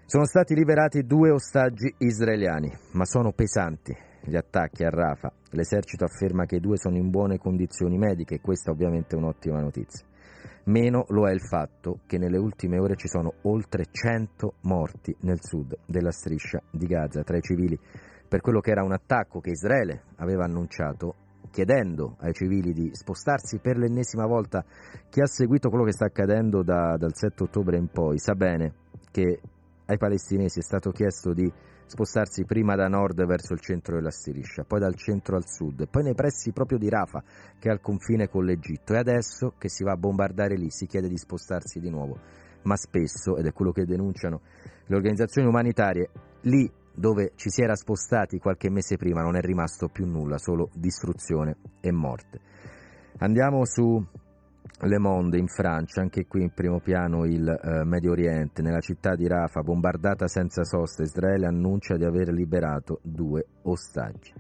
Sono 0.06 0.26
stati 0.26 0.56
liberati 0.56 1.04
due 1.04 1.30
ostaggi 1.30 1.94
israeliani, 2.00 2.72
ma 2.94 3.06
sono 3.06 3.32
pesanti 3.32 3.96
gli 4.22 4.36
attacchi 4.36 4.84
a 4.84 4.90
Rafa. 4.90 5.32
L'esercito 5.52 6.04
afferma 6.04 6.46
che 6.46 6.56
i 6.56 6.60
due 6.60 6.78
sono 6.78 6.98
in 6.98 7.10
buone 7.10 7.38
condizioni 7.38 7.98
mediche 7.98 8.36
e 8.36 8.42
questa 8.42 8.72
ovviamente 8.72 9.16
è 9.16 9.20
un'ottima 9.20 9.60
notizia. 9.60 10.06
Meno 10.66 11.06
lo 11.10 11.28
è 11.28 11.32
il 11.32 11.42
fatto 11.42 12.02
che 12.06 12.18
nelle 12.18 12.38
ultime 12.38 12.80
ore 12.80 12.96
ci 12.96 13.08
sono 13.08 13.34
oltre 13.44 13.86
100 13.90 14.56
morti 14.62 15.16
nel 15.22 15.40
sud 15.42 15.76
della 15.86 16.12
striscia 16.12 16.62
di 16.70 16.86
Gaza 16.86 17.24
tra 17.24 17.38
i 17.38 17.42
civili 17.42 17.80
per 18.30 18.42
quello 18.42 18.62
che 18.62 18.72
era 18.72 18.84
un 18.84 18.94
attacco 18.94 19.42
che 19.42 19.50
Israele 19.50 20.04
aveva 20.18 20.46
annunciato 20.46 21.16
chiedendo 21.52 22.16
ai 22.20 22.34
civili 22.34 22.72
di 22.74 22.92
spostarsi 22.94 23.58
per 23.58 23.78
l'ennesima 23.78 24.26
volta. 24.26 24.64
Chi 25.10 25.20
ha 25.20 25.26
seguito 25.26 25.70
quello 25.70 25.84
che 25.84 25.92
sta 25.92 26.06
accadendo 26.06 26.62
da, 26.62 26.96
dal 26.96 27.16
7 27.16 27.44
ottobre 27.44 27.78
in 27.78 27.88
poi 27.88 28.20
sa 28.20 28.36
bene 28.36 28.74
che 29.12 29.42
ai 29.86 29.98
palestinesi 29.98 30.60
è 30.60 30.62
stato 30.62 30.92
chiesto 30.92 31.34
di 31.34 31.52
spostarsi 31.88 32.46
prima 32.46 32.76
da 32.76 32.88
nord 32.88 33.26
verso 33.26 33.54
il 33.54 33.60
centro 33.60 33.96
della 33.96 34.12
Striscia, 34.12 34.64
poi 34.64 34.80
dal 34.80 34.94
centro 34.94 35.36
al 35.36 35.48
sud, 35.48 35.88
poi 35.90 36.04
nei 36.04 36.14
pressi 36.14 36.52
proprio 36.52 36.78
di 36.78 36.88
Rafah, 36.88 37.24
che 37.58 37.70
è 37.70 37.72
al 37.72 37.82
confine 37.82 38.30
con 38.30 38.46
l'Egitto, 38.46 38.94
e 38.94 38.98
adesso 38.98 39.56
che 39.58 39.70
si 39.70 39.84
va 39.84 39.94
a 39.94 39.98
bombardare 39.98 40.56
lì 40.56 40.70
si 40.70 40.86
chiede 40.86 41.08
di 41.08 41.18
spostarsi 41.18 41.80
di 41.80 41.90
nuovo. 41.90 42.20
Ma 42.62 42.76
spesso, 42.76 43.38
ed 43.38 43.48
è 43.48 43.54
quello 43.54 43.72
che 43.72 43.86
denunciano 43.86 44.42
le 44.86 44.96
organizzazioni 44.96 45.48
umanitarie, 45.48 46.10
lì 46.42 46.72
dove 46.94 47.32
ci 47.36 47.50
si 47.50 47.62
era 47.62 47.76
spostati 47.76 48.40
qualche 48.40 48.70
mese 48.70 48.98
prima 48.98 49.22
non 49.22 49.36
è 49.36 49.42
rimasto 49.42 49.88
più 49.88 50.06
nulla, 50.06 50.38
solo 50.38 50.70
distruzione 50.74 51.58
e 51.82 51.92
morte. 51.92 52.40
Andiamo 53.20 53.66
su 53.66 54.04
Le 54.82 54.98
Monde 54.98 55.38
in 55.38 55.48
Francia, 55.48 56.02
anche 56.02 56.26
qui 56.26 56.42
in 56.42 56.54
primo 56.54 56.80
piano 56.80 57.26
il 57.26 57.48
eh, 57.48 57.84
Medio 57.84 58.12
Oriente, 58.12 58.62
nella 58.62 58.80
città 58.80 59.16
di 59.16 59.28
Rafa, 59.28 59.62
bombardata 59.62 60.28
senza 60.28 60.64
sosta, 60.64 61.04
Israele 61.04 61.48
annuncia 61.48 61.98
di 61.98 62.06
aver 62.06 62.30
liberato 62.30 63.00
due 63.04 63.46
ostaggi. 63.64 64.34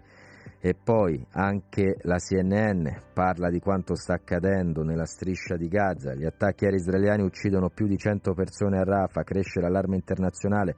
E 0.62 0.76
poi 0.76 1.26
anche 1.32 1.98
la 2.02 2.18
CNN 2.18 2.86
parla 3.14 3.50
di 3.50 3.60
quanto 3.60 3.96
sta 3.96 4.16
accadendo 4.16 4.84
nella 4.84 5.06
striscia 5.06 5.56
di 5.56 5.70
Gaza. 5.70 6.14
Gli 6.14 6.26
attacchi 6.26 6.66
aerei 6.66 6.80
israeliani 6.80 7.24
uccidono 7.24 7.70
più 7.70 7.88
di 7.88 7.98
100 7.98 8.34
persone 8.34 8.78
a 8.78 8.84
Rafa, 8.84 9.24
cresce 9.24 9.62
l'allarme 9.62 9.96
internazionale 9.96 10.76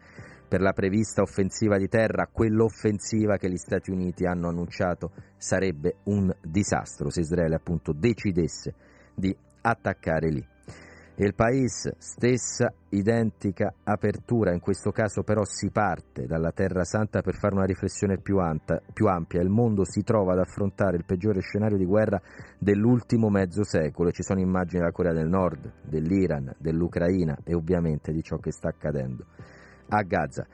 per 0.51 0.59
la 0.59 0.73
prevista 0.73 1.21
offensiva 1.21 1.77
di 1.77 1.87
terra, 1.87 2.27
quell'offensiva 2.29 3.37
che 3.37 3.49
gli 3.49 3.55
Stati 3.55 3.89
Uniti 3.89 4.25
hanno 4.25 4.49
annunciato 4.49 5.13
sarebbe 5.37 5.99
un 6.07 6.29
disastro 6.41 7.09
se 7.09 7.21
Israele 7.21 7.55
appunto 7.55 7.93
decidesse 7.93 8.73
di 9.15 9.33
attaccare 9.61 10.29
lì. 10.29 10.45
Il 11.15 11.35
Paese, 11.35 11.95
stessa 11.99 12.73
identica 12.89 13.75
apertura, 13.81 14.51
in 14.51 14.59
questo 14.59 14.91
caso 14.91 15.23
però 15.23 15.45
si 15.45 15.69
parte 15.69 16.25
dalla 16.25 16.51
Terra 16.51 16.83
Santa 16.83 17.21
per 17.21 17.35
fare 17.35 17.55
una 17.55 17.63
riflessione 17.63 18.17
più, 18.17 18.37
anta, 18.39 18.81
più 18.91 19.07
ampia. 19.07 19.39
Il 19.39 19.47
mondo 19.47 19.85
si 19.85 20.03
trova 20.03 20.33
ad 20.33 20.39
affrontare 20.39 20.97
il 20.97 21.05
peggiore 21.05 21.39
scenario 21.39 21.77
di 21.77 21.85
guerra 21.85 22.21
dell'ultimo 22.59 23.29
mezzo 23.29 23.63
secolo 23.63 24.09
e 24.09 24.11
ci 24.11 24.23
sono 24.23 24.41
immagini 24.41 24.79
della 24.79 24.91
Corea 24.91 25.13
del 25.13 25.29
Nord, 25.29 25.75
dell'Iran, 25.81 26.53
dell'Ucraina 26.57 27.37
e 27.45 27.53
ovviamente 27.53 28.11
di 28.11 28.21
ciò 28.21 28.35
che 28.35 28.51
sta 28.51 28.67
accadendo 28.67 29.25
a 29.91 30.01
Gaza. 30.03 30.45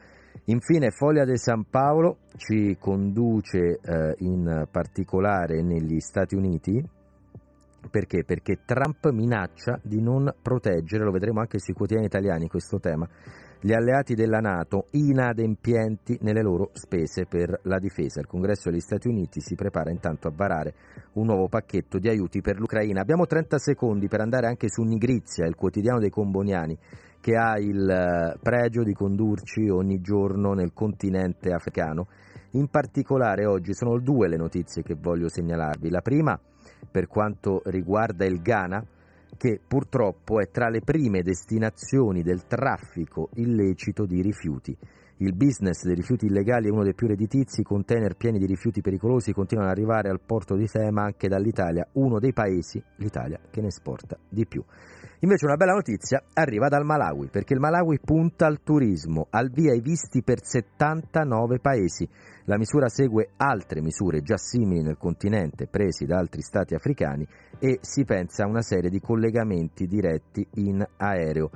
Infine 0.46 0.92
Foglia 0.92 1.26
de 1.26 1.38
San 1.38 1.66
Paolo 1.70 2.20
ci 2.38 2.78
conduce 2.80 3.80
eh, 3.82 4.16
in 4.20 4.68
particolare 4.72 5.62
negli 5.62 6.00
Stati 6.00 6.36
Uniti 6.36 6.84
perché? 7.90 8.24
Perché 8.24 8.60
Trump 8.66 9.10
minaccia 9.12 9.80
di 9.82 10.02
non 10.02 10.34
proteggere, 10.42 11.04
lo 11.04 11.12
vedremo 11.12 11.40
anche 11.40 11.60
sui 11.60 11.74
quotidiani 11.74 12.08
italiani 12.08 12.48
questo 12.48 12.80
tema, 12.80 13.08
gli 13.60 13.74
alleati 13.74 14.14
della 14.14 14.40
Nato 14.40 14.88
inadempienti 14.92 16.18
nelle 16.22 16.42
loro 16.42 16.70
spese 16.74 17.26
per 17.26 17.60
la 17.64 17.80
difesa. 17.80 18.20
Il 18.20 18.28
Congresso 18.28 18.70
degli 18.70 18.80
Stati 18.80 19.08
Uniti 19.08 19.40
si 19.42 19.56
prepara 19.56 19.90
intanto 19.90 20.28
a 20.28 20.34
varare 20.36 20.74
un 21.14 21.26
nuovo 21.26 21.48
pacchetto 21.48 21.98
di 21.98 22.10
aiuti 22.10 22.42
per 22.42 22.60
l'Ucraina. 22.60 23.02
Abbiamo 23.02 23.26
30 23.26 23.58
secondi 23.58 24.08
per 24.08 24.22
andare 24.22 24.48
anche 24.48 24.70
su 24.70 24.84
Nigrizia, 24.84 25.46
il 25.46 25.56
quotidiano 25.56 26.00
dei 26.00 26.10
Comboniani, 26.10 26.78
che 27.20 27.36
ha 27.36 27.58
il 27.58 27.90
eh, 27.90 28.38
pregio 28.42 28.84
di 28.84 28.94
condurci 28.94 29.70
ogni 29.70 30.02
giorno 30.02 30.54
nel 30.54 30.74
continente 30.74 31.52
africano. 31.52 32.08
In 32.52 32.68
particolare 32.70 33.46
oggi 33.46 33.74
sono 33.74 34.00
due 34.00 34.28
le 34.28 34.38
notizie 34.38 34.84
che 34.84 34.96
voglio 34.96 35.30
segnalarvi. 35.30 35.90
La 35.90 36.02
prima 36.02 36.40
per 36.90 37.08
quanto 37.08 37.62
riguarda 37.66 38.26
il 38.26 38.42
Ghana, 38.42 38.84
che 39.38 39.60
purtroppo 39.66 40.40
è 40.40 40.50
tra 40.50 40.70
le 40.70 40.82
prime 40.82 41.22
destinazioni 41.22 42.24
del 42.24 42.46
traffico 42.48 43.30
illecito 43.36 44.06
di 44.06 44.22
rifiuti. 44.22 44.76
Il 45.20 45.34
business 45.34 45.84
dei 45.84 45.96
rifiuti 45.96 46.28
illegali 46.28 46.68
è 46.68 46.72
uno 46.72 46.84
dei 46.84 46.94
più 46.94 47.08
redditizi, 47.08 47.64
container 47.64 48.16
pieni 48.16 48.38
di 48.38 48.46
rifiuti 48.46 48.82
pericolosi 48.82 49.34
continuano 49.34 49.72
ad 49.72 49.76
arrivare 49.76 50.10
al 50.10 50.22
porto 50.24 50.56
di 50.56 50.68
Fema 50.68 51.04
anche 51.04 51.28
dall'Italia, 51.28 51.88
uno 51.94 52.20
dei 52.20 52.34
paesi, 52.34 52.82
l'Italia, 52.98 53.40
che 53.50 53.62
ne 53.62 53.68
esporta 53.68 54.16
di 54.30 54.46
più. 54.46 54.64
Invece 55.22 55.46
una 55.46 55.56
bella 55.56 55.74
notizia 55.74 56.22
arriva 56.34 56.68
dal 56.68 56.86
Malawi, 56.86 57.30
perché 57.32 57.56
il 57.56 57.60
Malawi 57.60 58.00
punta 58.00 58.46
al 58.46 58.62
turismo, 58.62 59.26
al 59.32 59.50
via 59.50 59.74
i 59.74 59.82
visti 59.82 60.22
per 60.22 60.44
79 60.44 61.60
paesi. 61.60 62.08
La 62.46 62.58
misura 62.58 62.88
segue 62.88 63.30
altre 63.38 63.82
misure 63.82 64.22
già 64.22 64.38
simili 64.38 64.84
nel 64.84 64.98
continente 64.98 65.66
presi 65.66 66.06
da 66.06 66.20
altri 66.20 66.42
stati 66.42 66.76
africani 66.76 67.28
e 67.58 67.80
si 67.82 68.06
pensa 68.06 68.44
a 68.44 68.48
una 68.48 68.62
serie 68.62 68.92
di 68.92 69.00
collegamenti 69.00 69.88
diretti 69.88 70.48
in 70.56 70.88
aereo. 70.98 71.50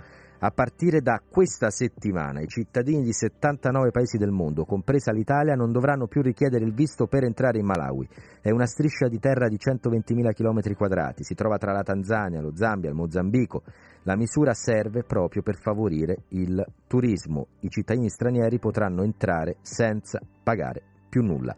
A 0.43 0.49
partire 0.49 1.01
da 1.01 1.21
questa 1.29 1.69
settimana 1.69 2.41
i 2.41 2.47
cittadini 2.47 3.03
di 3.03 3.13
79 3.13 3.91
paesi 3.91 4.17
del 4.17 4.31
mondo, 4.31 4.65
compresa 4.65 5.11
l'Italia, 5.11 5.53
non 5.53 5.71
dovranno 5.71 6.07
più 6.07 6.23
richiedere 6.23 6.65
il 6.65 6.73
visto 6.73 7.05
per 7.05 7.25
entrare 7.25 7.59
in 7.59 7.65
Malawi. 7.67 8.09
È 8.41 8.49
una 8.49 8.65
striscia 8.65 9.07
di 9.07 9.19
terra 9.19 9.47
di 9.47 9.57
120.000 9.57 10.33
km 10.33 10.73
quadrati, 10.73 11.23
si 11.23 11.35
trova 11.35 11.57
tra 11.57 11.73
la 11.73 11.83
Tanzania, 11.83 12.41
lo 12.41 12.55
Zambia, 12.55 12.89
il 12.89 12.95
Mozambico. 12.95 13.61
La 14.01 14.15
misura 14.15 14.55
serve 14.55 15.03
proprio 15.03 15.43
per 15.43 15.59
favorire 15.59 16.23
il 16.29 16.65
turismo. 16.87 17.45
I 17.59 17.69
cittadini 17.69 18.09
stranieri 18.09 18.57
potranno 18.57 19.03
entrare 19.03 19.57
senza 19.61 20.19
pagare 20.41 20.81
più 21.07 21.21
nulla 21.21 21.55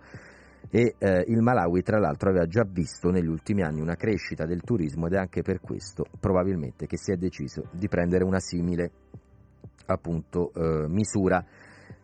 e 0.70 0.96
eh, 0.98 1.26
il 1.28 1.42
Malawi 1.42 1.82
tra 1.82 2.00
l'altro 2.00 2.30
aveva 2.30 2.46
già 2.46 2.66
visto 2.68 3.10
negli 3.10 3.28
ultimi 3.28 3.62
anni 3.62 3.82
una 3.82 3.96
crescita 3.96 4.46
del 4.46 4.62
turismo 4.62 5.08
ed 5.08 5.14
è 5.14 5.18
anche 5.18 5.42
per 5.42 5.60
questo 5.60 6.06
probabilmente 6.20 6.88
che 6.88 6.98
si 6.98 7.12
è 7.12 7.16
deciso 7.16 7.68
di 7.72 7.88
prendere 7.88 8.24
una 8.24 8.40
simile 8.40 8.92
appunto 9.86 10.52
eh, 10.54 10.88
misura. 10.88 11.44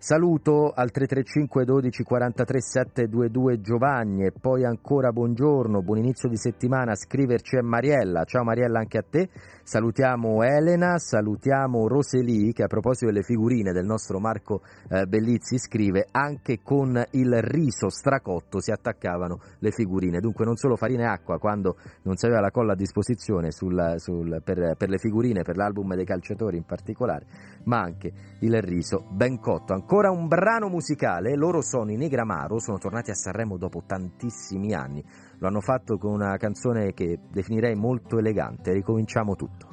Saluto 0.02 0.72
al 0.72 0.92
335 0.92 1.66
12 1.66 2.04
43 2.04 2.62
722 2.62 3.60
Giovanni 3.60 4.26
e 4.26 4.32
poi 4.32 4.64
ancora 4.64 5.12
buongiorno, 5.12 5.82
buon 5.82 5.98
inizio 5.98 6.30
di 6.30 6.38
settimana, 6.38 6.96
scriverci 6.96 7.58
è 7.58 7.62
Mariella, 7.62 8.24
ciao 8.24 8.44
Mariella 8.44 8.80
anche 8.80 8.98
a 8.98 9.04
te, 9.10 9.30
salutiamo 9.70 10.42
Elena, 10.42 10.98
salutiamo 10.98 11.88
Roseli 11.88 12.54
che 12.54 12.64
a 12.64 12.68
proposito 12.68 13.06
delle 13.06 13.22
figurine 13.22 13.72
del 13.72 13.86
nostro 13.86 14.20
Marco 14.20 14.64
eh, 14.90 15.06
Bellizzi 15.06 15.60
scrive 15.60 16.08
anche 16.10 16.62
con 16.64 17.00
il 17.12 17.40
riso 17.44 17.88
stracotto 17.90 18.62
si 18.62 18.72
attaccavano 18.72 19.40
le 19.60 19.70
figurine, 19.70 20.22
dunque 20.22 20.44
non 20.44 20.56
solo 20.56 20.76
farina 20.76 21.04
e 21.04 21.06
acqua 21.06 21.38
quando 21.38 21.78
non 22.02 22.16
si 22.16 22.26
aveva 22.26 22.42
la 22.42 22.50
colla 22.50 22.74
a 22.74 22.76
disposizione 22.76 23.52
sul, 23.52 23.94
sul, 23.98 24.42
per, 24.44 24.76
per 24.76 24.90
le 24.90 24.98
figurine, 24.98 25.44
per 25.44 25.56
l'album 25.56 25.94
dei 25.94 26.06
calciatori 26.06 26.58
in 26.58 26.66
particolare, 26.66 27.28
ma 27.66 27.78
anche 27.78 28.12
il 28.40 28.60
riso 28.64 29.06
ben 29.12 29.40
cotto 29.40 29.74
Ancora 29.74 30.10
un 30.10 30.28
brano 30.28 30.68
musicale, 30.68 31.36
loro 31.36 31.62
sono 31.62 31.92
i 31.92 31.96
Negramaro, 31.96 32.58
sono 32.58 32.80
tornati 32.80 33.12
a 33.12 33.14
Sanremo 33.14 33.56
dopo 33.58 33.84
tantissimi 33.86 34.74
anni. 34.74 35.06
Lo 35.40 35.48
hanno 35.48 35.62
fatto 35.62 35.98
con 35.98 36.12
una 36.12 36.38
canzone 36.38 36.94
che 36.94 37.20
definirei 37.32 37.76
molto 37.76 38.18
elegante. 38.18 38.74
Ricominciamo 38.74 39.36
tutto. 39.36 39.68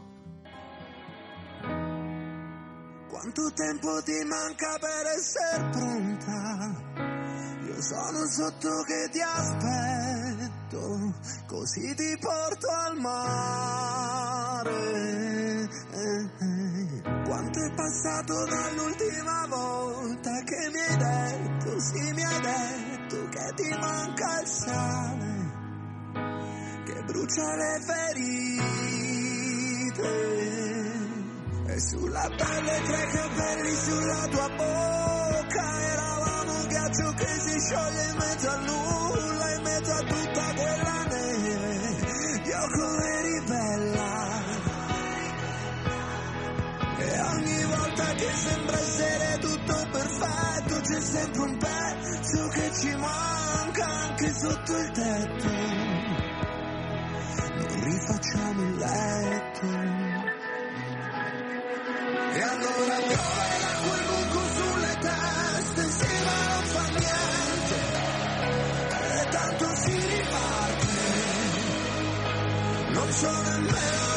Quanto 3.09 3.51
tempo 3.53 4.01
ti 4.03 4.25
manca 4.29 4.79
per 4.79 5.07
essere 5.17 5.69
pronta? 5.71 7.05
Io 7.67 7.83
sono 7.83 8.25
sotto 8.27 8.83
che 8.87 9.09
ti 9.11 9.21
aspetto, 9.21 10.79
così 11.47 11.95
ti 11.97 12.17
porto 12.21 12.69
al 12.69 12.97
mare. 13.01 14.37
Quanto 17.25 17.59
è 17.59 17.75
passato 17.75 18.45
dall'ultima 18.45 19.47
volta 19.49 20.31
che 20.45 20.71
mi 20.71 20.79
hai 20.79 20.97
detto, 20.97 21.81
sì 21.81 22.13
mi 22.13 22.23
hai 22.23 22.41
detto 22.41 23.29
che 23.29 23.53
ti 23.57 23.69
manca 23.81 24.41
il 24.41 24.47
sale, 24.47 25.36
brucia 27.07 27.55
le 27.55 27.81
ferite. 27.87 29.05
E 31.67 31.81
sulla 31.81 32.29
pelle 32.37 32.83
tre 32.83 33.07
capelli 33.07 33.75
sulla 33.75 34.27
tua 34.31 34.49
bocca 34.57 35.81
eravamo 35.93 36.61
un 36.61 36.67
ghiaccio 36.69 37.13
che 37.15 37.27
si 37.27 37.59
scioglie 37.61 38.11
in 38.11 38.17
mezzo 38.17 38.49
a 38.49 38.57
nulla, 38.59 39.55
in 39.55 39.63
mezzo 39.63 39.93
a 39.93 40.01
tutta 40.01 40.55
quella 40.55 41.05
neve. 41.09 42.45
Io 42.45 42.69
come 42.71 43.05
eri 43.19 43.45
bella. 43.47 44.45
E 46.99 47.21
ogni 47.21 47.65
volta 47.65 48.05
che 48.15 48.33
sembra 48.33 48.79
essere 48.79 49.39
tutto 49.39 49.89
perfetto 49.93 50.81
c'è 50.81 51.01
sempre 51.01 51.43
un 51.43 51.57
pezzo 51.59 52.49
che 52.49 52.73
ci 52.73 52.97
manca 52.97 53.85
anche 53.85 54.33
sotto 54.33 54.79
il 54.79 54.91
tetto. 54.93 55.66
Rifacciamo 57.87 58.63
il 58.63 58.77
letto. 58.79 59.67
E 62.35 62.43
allora 62.43 62.97
piove 63.07 63.47
quel 63.87 64.03
buco 64.07 64.43
sulle 64.57 64.95
teste, 64.99 65.83
sì 65.91 66.11
ma 66.25 66.37
non 66.51 66.65
fa 66.65 66.85
niente, 66.89 67.79
e 68.91 69.29
tanto 69.31 69.67
si 69.77 69.95
riparte, 69.95 70.99
non 72.91 73.13
so 73.13 73.31
nemmeno 73.43 74.16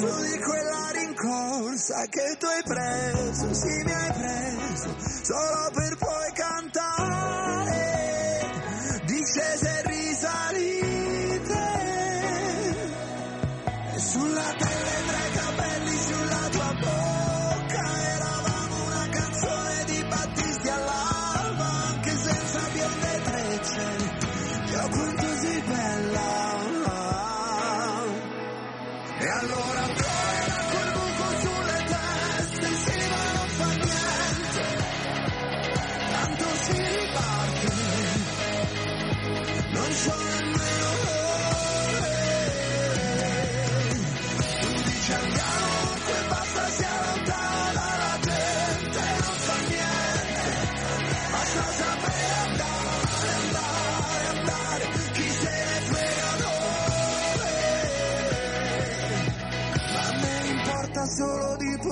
addosso 0.00 0.22
di 0.22 0.38
quella 0.38 0.90
rincorsa 0.92 2.06
che 2.08 2.36
tu 2.38 2.46
hai 2.46 2.62
preso, 2.62 3.52
sì 3.52 3.82
mi 3.84 3.92
hai 3.92 4.12
preso, 4.12 4.96
solo 5.22 5.69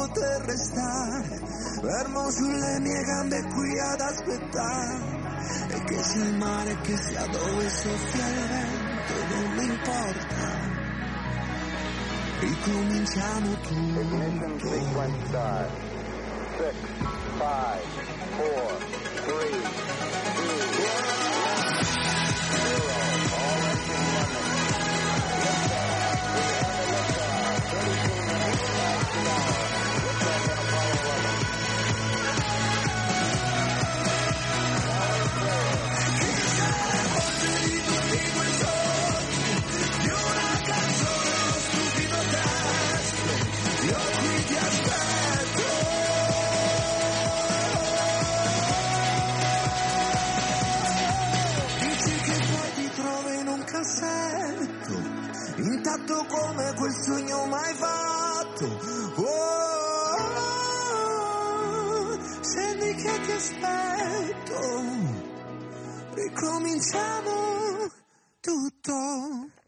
poter 0.08 0.40
restare 0.46 1.40
fermo 1.80 2.30
sulle 2.30 2.78
mie 2.80 3.02
gambe 3.04 3.42
qui 3.42 3.78
ad 3.78 4.00
aspettare 4.00 5.16
e 5.68 5.84
che 5.84 6.02
sia 6.02 6.24
il 6.24 6.36
mare 6.36 6.76
vento 14.08 14.74
importa. 14.74 15.86
6, 16.56 16.72
5, 16.96 17.08
4, 17.38 18.78
3, 19.26 19.67
quel 56.78 56.92
sogno 56.92 57.46
mai 57.46 57.74
fatto. 57.74 58.64
Oh, 59.20 60.16
scendi 62.40 62.94
che 62.94 63.20
ti 63.20 63.32
aspetto, 63.32 64.60
ricominciamo 66.14 67.30
tutto. 68.40 68.94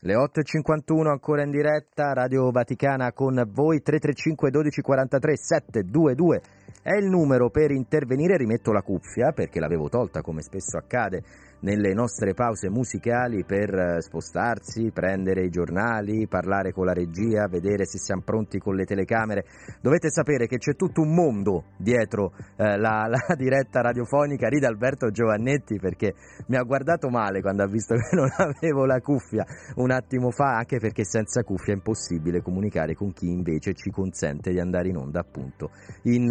Le 0.02 0.14
8.51 0.14 1.08
ancora 1.08 1.42
in 1.42 1.50
diretta, 1.50 2.12
Radio 2.14 2.50
Vaticana 2.50 3.12
con 3.12 3.34
voi, 3.52 3.82
335 3.82 4.50
12 4.50 4.80
43 4.80 5.36
722 5.36 6.42
è 6.82 6.94
il 6.94 7.06
numero 7.10 7.50
per 7.50 7.72
intervenire, 7.72 8.38
rimetto 8.38 8.72
la 8.72 8.80
cuffia 8.80 9.32
perché 9.32 9.60
l'avevo 9.60 9.90
tolta 9.90 10.22
come 10.22 10.40
spesso 10.40 10.78
accade 10.78 11.22
nelle 11.60 11.92
nostre 11.92 12.34
pause 12.34 12.70
musicali 12.70 13.44
per 13.44 13.74
eh, 13.74 14.02
spostarsi, 14.02 14.90
prendere 14.92 15.44
i 15.44 15.50
giornali, 15.50 16.26
parlare 16.26 16.72
con 16.72 16.86
la 16.86 16.92
regia, 16.92 17.48
vedere 17.48 17.86
se 17.86 17.98
siamo 17.98 18.22
pronti 18.22 18.58
con 18.58 18.74
le 18.74 18.84
telecamere. 18.84 19.44
Dovete 19.80 20.10
sapere 20.10 20.46
che 20.46 20.58
c'è 20.58 20.74
tutto 20.74 21.02
un 21.02 21.14
mondo 21.14 21.64
dietro 21.76 22.32
eh, 22.56 22.76
la, 22.76 23.06
la, 23.08 23.34
diretta 23.36 23.80
radiofonica. 23.80 24.48
Rida 24.48 24.68
Alberto 24.68 25.10
Giovannetti 25.10 25.78
perché 25.78 26.14
mi 26.48 26.56
ha 26.56 26.62
guardato 26.62 27.08
male 27.08 27.40
quando 27.40 27.62
ha 27.62 27.66
visto 27.66 27.94
che 27.94 28.16
non 28.16 28.30
avevo 28.36 28.84
la 28.84 29.00
cuffia 29.00 29.44
un 29.76 29.90
attimo 29.90 30.30
fa, 30.30 30.56
anche 30.56 30.78
perché 30.78 31.04
senza 31.04 31.42
cuffia 31.42 31.72
è 31.72 31.76
impossibile 31.76 32.42
comunicare 32.42 32.94
con 32.94 33.12
chi 33.12 33.30
invece 33.30 33.74
ci 33.74 33.90
consente 33.90 34.50
di 34.50 34.60
andare 34.60 34.88
in 34.88 34.96
onda 34.96 35.20
appunto 35.20 35.70
in 36.04 36.28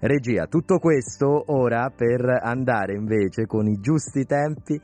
regia. 0.00 0.46
Tutto 0.46 0.78
questo 0.78 1.44
ora 1.52 1.90
per 1.94 2.20
andare 2.42 2.94
invece 2.94 3.46
con 3.46 3.66
i 3.66 3.80
giusti 3.80 4.24
tempi 4.24 4.80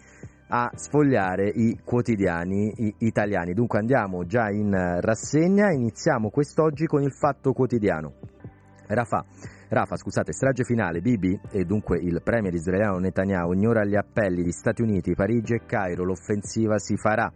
a 0.48 0.70
sfogliare 0.74 1.48
i 1.48 1.80
quotidiani 1.84 2.94
italiani. 2.98 3.54
Dunque 3.54 3.78
andiamo 3.78 4.24
già 4.24 4.50
in 4.50 4.72
rassegna, 5.00 5.70
iniziamo 5.72 6.30
quest'oggi 6.30 6.86
con 6.86 7.02
il 7.02 7.12
Fatto 7.12 7.52
Quotidiano. 7.52 8.14
Rafa, 8.86 9.24
Rafa, 9.68 9.96
scusate, 9.96 10.32
strage 10.32 10.62
finale, 10.62 11.00
Bibi 11.00 11.38
e 11.50 11.64
dunque 11.64 11.98
il 11.98 12.20
premier 12.22 12.52
israeliano 12.52 12.98
Netanyahu 12.98 13.52
ignora 13.52 13.84
gli 13.84 13.96
appelli 13.96 14.42
di 14.42 14.52
Stati 14.52 14.82
Uniti, 14.82 15.14
Parigi 15.14 15.54
e 15.54 15.62
Cairo, 15.64 16.04
l'offensiva 16.04 16.78
si 16.78 16.96
farà 16.96 17.32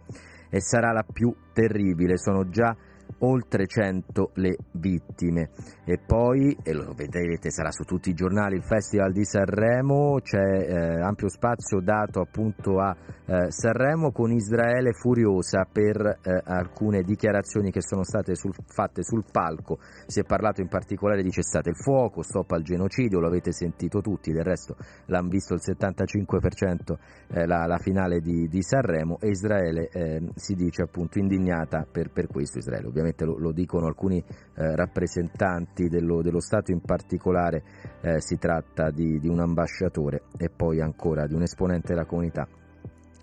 e 0.49 0.61
sarà 0.61 0.91
la 0.91 1.03
più 1.11 1.33
terribile, 1.51 2.17
sono 2.17 2.47
già 2.49 2.75
oltre 3.19 3.67
100 3.67 4.31
le 4.35 4.57
vittime. 4.71 5.49
E 5.85 5.97
poi, 5.97 6.55
e 6.63 6.73
lo 6.73 6.93
vedrete, 6.93 7.51
sarà 7.51 7.71
su 7.71 7.83
tutti 7.83 8.09
i 8.09 8.13
giornali, 8.13 8.55
il 8.55 8.63
Festival 8.63 9.11
di 9.11 9.25
Sanremo, 9.25 10.19
c'è 10.21 10.37
eh, 10.37 11.01
ampio 11.01 11.29
spazio 11.29 11.79
dato 11.81 12.21
appunto 12.21 12.79
a 12.79 12.95
eh, 13.25 13.51
Sanremo 13.51 14.11
con 14.11 14.31
Israele 14.31 14.93
furiosa 14.93 15.67
per 15.71 16.19
eh, 16.21 16.41
alcune 16.45 17.01
dichiarazioni 17.01 17.71
che 17.71 17.81
sono 17.81 18.03
state 18.03 18.35
sul, 18.35 18.53
fatte 18.65 19.03
sul 19.03 19.25
palco. 19.31 19.79
Si 20.05 20.19
è 20.19 20.23
parlato 20.23 20.61
in 20.61 20.67
particolare 20.67 21.23
di 21.23 21.31
cessate 21.31 21.69
il 21.69 21.77
fuoco, 21.77 22.21
stop 22.21 22.51
al 22.51 22.63
genocidio, 22.63 23.19
lo 23.19 23.27
avete 23.27 23.51
sentito 23.51 24.01
tutti, 24.01 24.31
del 24.31 24.43
resto 24.43 24.75
l'hanno 25.05 25.29
visto 25.29 25.53
il 25.53 25.61
75% 25.63 26.97
eh, 27.31 27.45
la, 27.45 27.65
la, 27.65 27.77
finale 27.77 28.19
di, 28.19 28.47
di, 28.47 28.61
Sanremo 28.61 29.17
e 29.19 29.29
Israele 29.29 29.89
eh, 29.89 30.21
si 30.35 30.55
dice 30.55 30.83
appunto 30.83 31.19
indignata 31.19 31.85
per, 31.89 32.11
per 32.11 32.27
questo. 32.27 32.57
Israele 32.59 32.87
lo, 33.25 33.37
lo 33.37 33.51
dicono 33.51 33.87
alcuni 33.87 34.17
eh, 34.17 34.75
rappresentanti 34.75 35.87
dello, 35.87 36.21
dello, 36.21 36.39
Stato, 36.39 36.71
in 36.71 36.81
particolare 36.81 37.63
eh, 38.01 38.21
si 38.21 38.37
tratta 38.37 38.91
di, 38.91 39.19
di 39.19 39.27
un 39.27 39.39
ambasciatore 39.39 40.23
e 40.37 40.49
poi 40.49 40.81
ancora 40.81 41.27
di 41.27 41.33
un 41.33 41.43
esponente 41.43 41.93
della 41.93 42.05
comunità 42.05 42.47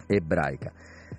ebraica. 0.06 0.72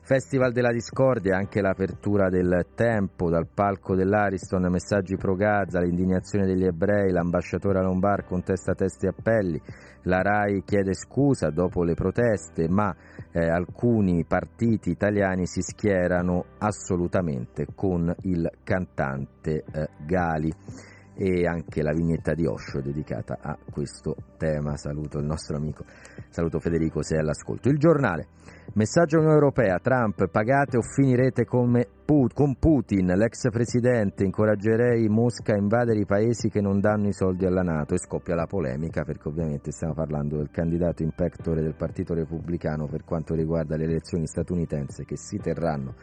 Festival 0.07 0.53
della 0.53 0.71
Discordia, 0.71 1.35
anche 1.35 1.59
l'apertura 1.59 2.29
del 2.29 2.67
tempo, 2.75 3.29
dal 3.29 3.49
palco 3.53 3.93
dell'Ariston, 3.93 4.71
messaggi 4.71 5.17
pro 5.17 5.35
Gaza, 5.35 5.81
l'indignazione 5.81 6.45
degli 6.45 6.63
ebrei, 6.63 7.11
l'ambasciatore 7.11 7.81
Lombard 7.81 8.23
contesta 8.23 8.73
testi 8.73 9.05
e 9.05 9.09
appelli, 9.09 9.61
la 10.03 10.21
RAI 10.21 10.63
chiede 10.63 10.93
scusa 10.93 11.49
dopo 11.49 11.83
le 11.83 11.93
proteste, 11.93 12.69
ma 12.69 12.95
eh, 13.33 13.49
alcuni 13.49 14.23
partiti 14.23 14.91
italiani 14.91 15.45
si 15.45 15.61
schierano 15.61 16.45
assolutamente 16.59 17.67
con 17.75 18.15
il 18.21 18.49
cantante 18.63 19.65
eh, 19.69 19.89
Gali 20.05 20.53
e 21.17 21.47
anche 21.47 21.81
la 21.81 21.91
vignetta 21.91 22.33
di 22.33 22.45
Osho 22.45 22.79
dedicata 22.79 23.39
a 23.41 23.57
questo 23.69 24.15
tema. 24.37 24.77
Saluto 24.77 25.17
il 25.17 25.25
nostro 25.25 25.57
amico, 25.57 25.83
saluto 26.29 26.59
Federico 26.59 27.01
se 27.01 27.17
è 27.17 27.19
all'ascolto. 27.19 27.69
Il 27.69 27.77
giornale, 27.77 28.27
messaggio 28.73 29.17
Unione 29.17 29.35
Europea, 29.35 29.79
Trump 29.79 30.27
pagate 30.29 30.77
o 30.77 30.81
finirete 30.81 31.45
come 31.45 31.87
Put- 32.07 32.33
con 32.33 32.55
Putin, 32.55 33.07
l'ex 33.07 33.49
presidente, 33.49 34.23
incoraggerei 34.23 35.09
Mosca 35.09 35.53
a 35.53 35.57
invadere 35.57 35.99
i 35.99 36.05
paesi 36.05 36.47
che 36.47 36.61
non 36.61 36.79
danno 36.79 37.09
i 37.09 37.13
soldi 37.13 37.45
alla 37.45 37.63
Nato 37.63 37.95
e 37.95 37.97
scoppia 37.97 38.33
la 38.33 38.45
polemica 38.45 39.03
perché 39.03 39.27
ovviamente 39.27 39.71
stiamo 39.71 39.93
parlando 39.93 40.37
del 40.37 40.49
candidato 40.49 41.03
in 41.03 41.11
pectore 41.13 41.61
del 41.61 41.75
Partito 41.75 42.13
Repubblicano 42.13 42.87
per 42.87 43.03
quanto 43.03 43.33
riguarda 43.33 43.75
le 43.75 43.83
elezioni 43.83 44.25
statunitense 44.25 45.03
che 45.03 45.17
si 45.17 45.37
terranno 45.37 45.95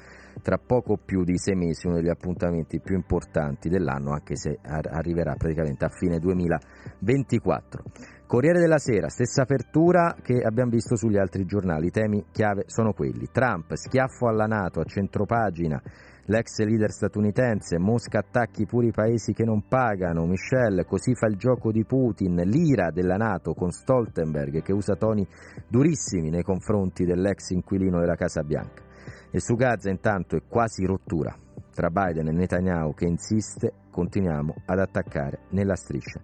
tra 0.42 0.58
poco 0.58 0.98
più 1.02 1.24
di 1.24 1.38
sei 1.38 1.54
mesi, 1.54 1.86
uno 1.86 1.96
degli 1.96 2.08
appuntamenti 2.08 2.80
più 2.80 2.96
importanti 2.96 3.68
dell'anno, 3.68 4.12
anche 4.12 4.36
se 4.36 4.58
arriverà 4.62 5.34
praticamente 5.36 5.84
a 5.84 5.88
fine 5.88 6.18
2024. 6.18 7.82
Corriere 8.26 8.58
della 8.58 8.78
Sera, 8.78 9.08
stessa 9.08 9.42
apertura 9.42 10.16
che 10.22 10.40
abbiamo 10.40 10.70
visto 10.70 10.96
sugli 10.96 11.18
altri 11.18 11.44
giornali, 11.44 11.88
i 11.88 11.90
temi 11.90 12.24
chiave 12.32 12.64
sono 12.66 12.94
quelli. 12.94 13.28
Trump, 13.30 13.74
schiaffo 13.74 14.26
alla 14.26 14.46
Nato 14.46 14.80
a 14.80 14.84
centropagina, 14.84 15.80
l'ex 16.24 16.58
leader 16.64 16.90
statunitense, 16.90 17.78
Mosca 17.78 18.20
attacchi 18.20 18.64
pure 18.64 18.86
i 18.86 18.92
paesi 18.92 19.34
che 19.34 19.44
non 19.44 19.68
pagano, 19.68 20.24
Michel, 20.24 20.86
così 20.86 21.14
fa 21.14 21.26
il 21.26 21.36
gioco 21.36 21.70
di 21.70 21.84
Putin, 21.84 22.36
l'ira 22.46 22.90
della 22.90 23.16
Nato 23.16 23.52
con 23.52 23.70
Stoltenberg 23.70 24.62
che 24.62 24.72
usa 24.72 24.96
toni 24.96 25.26
durissimi 25.68 26.30
nei 26.30 26.42
confronti 26.42 27.04
dell'ex 27.04 27.50
inquilino 27.50 28.00
della 28.00 28.16
Casa 28.16 28.42
Bianca. 28.42 28.82
E 29.30 29.38
su 29.38 29.54
Gaza 29.54 29.90
intanto 29.90 30.34
è 30.34 30.42
quasi 30.48 30.86
rottura 30.86 31.36
tra 31.74 31.90
Biden 31.90 32.28
e 32.28 32.32
Netanyahu 32.32 32.94
che 32.94 33.04
insiste, 33.04 33.72
continuiamo 33.90 34.54
ad 34.64 34.78
attaccare 34.78 35.40
nella 35.50 35.76
striscia. 35.76 36.20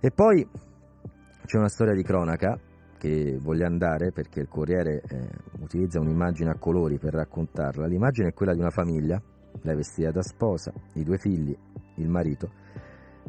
E 0.00 0.10
poi 0.10 0.44
c'è 1.44 1.58
una 1.58 1.68
storia 1.68 1.94
di 1.94 2.02
cronaca 2.02 2.58
che 2.98 3.38
voglio 3.40 3.66
andare 3.66 4.12
perché 4.12 4.40
il 4.40 4.48
Corriere 4.48 5.02
eh, 5.08 5.28
utilizza 5.60 6.00
un'immagine 6.00 6.50
a 6.50 6.58
colori 6.58 6.98
per 6.98 7.14
raccontarla. 7.14 7.86
L'immagine 7.86 8.28
è 8.28 8.32
quella 8.32 8.54
di 8.54 8.60
una 8.60 8.70
famiglia, 8.70 9.20
lei 9.62 9.76
vestita 9.76 10.10
da 10.10 10.22
sposa, 10.22 10.72
i 10.94 11.04
due 11.04 11.18
figli, 11.18 11.56
il 11.96 12.08
marito 12.08 12.50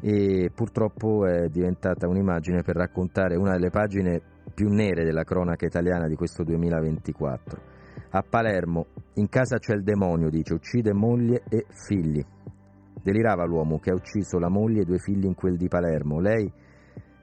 e 0.01 0.51
purtroppo 0.53 1.25
è 1.27 1.47
diventata 1.49 2.07
un'immagine 2.07 2.63
per 2.63 2.75
raccontare 2.75 3.35
una 3.35 3.51
delle 3.51 3.69
pagine 3.69 4.21
più 4.53 4.69
nere 4.69 5.03
della 5.03 5.23
cronaca 5.23 5.65
italiana 5.65 6.07
di 6.07 6.15
questo 6.15 6.43
2024 6.43 7.73
a 8.15 8.23
Palermo, 8.27 8.87
in 9.15 9.27
casa 9.27 9.57
c'è 9.57 9.73
il 9.73 9.83
demonio, 9.83 10.29
dice, 10.29 10.53
uccide 10.53 10.93
moglie 10.93 11.43
e 11.49 11.65
figli. 11.69 12.23
Delirava 13.01 13.43
l'uomo 13.43 13.79
che 13.79 13.89
ha 13.89 13.95
ucciso 13.95 14.37
la 14.37 14.49
moglie 14.49 14.81
e 14.81 14.85
due 14.85 14.99
figli 14.99 15.25
in 15.25 15.33
quel 15.33 15.57
di 15.57 15.67
Palermo. 15.67 16.19
Lei 16.19 16.51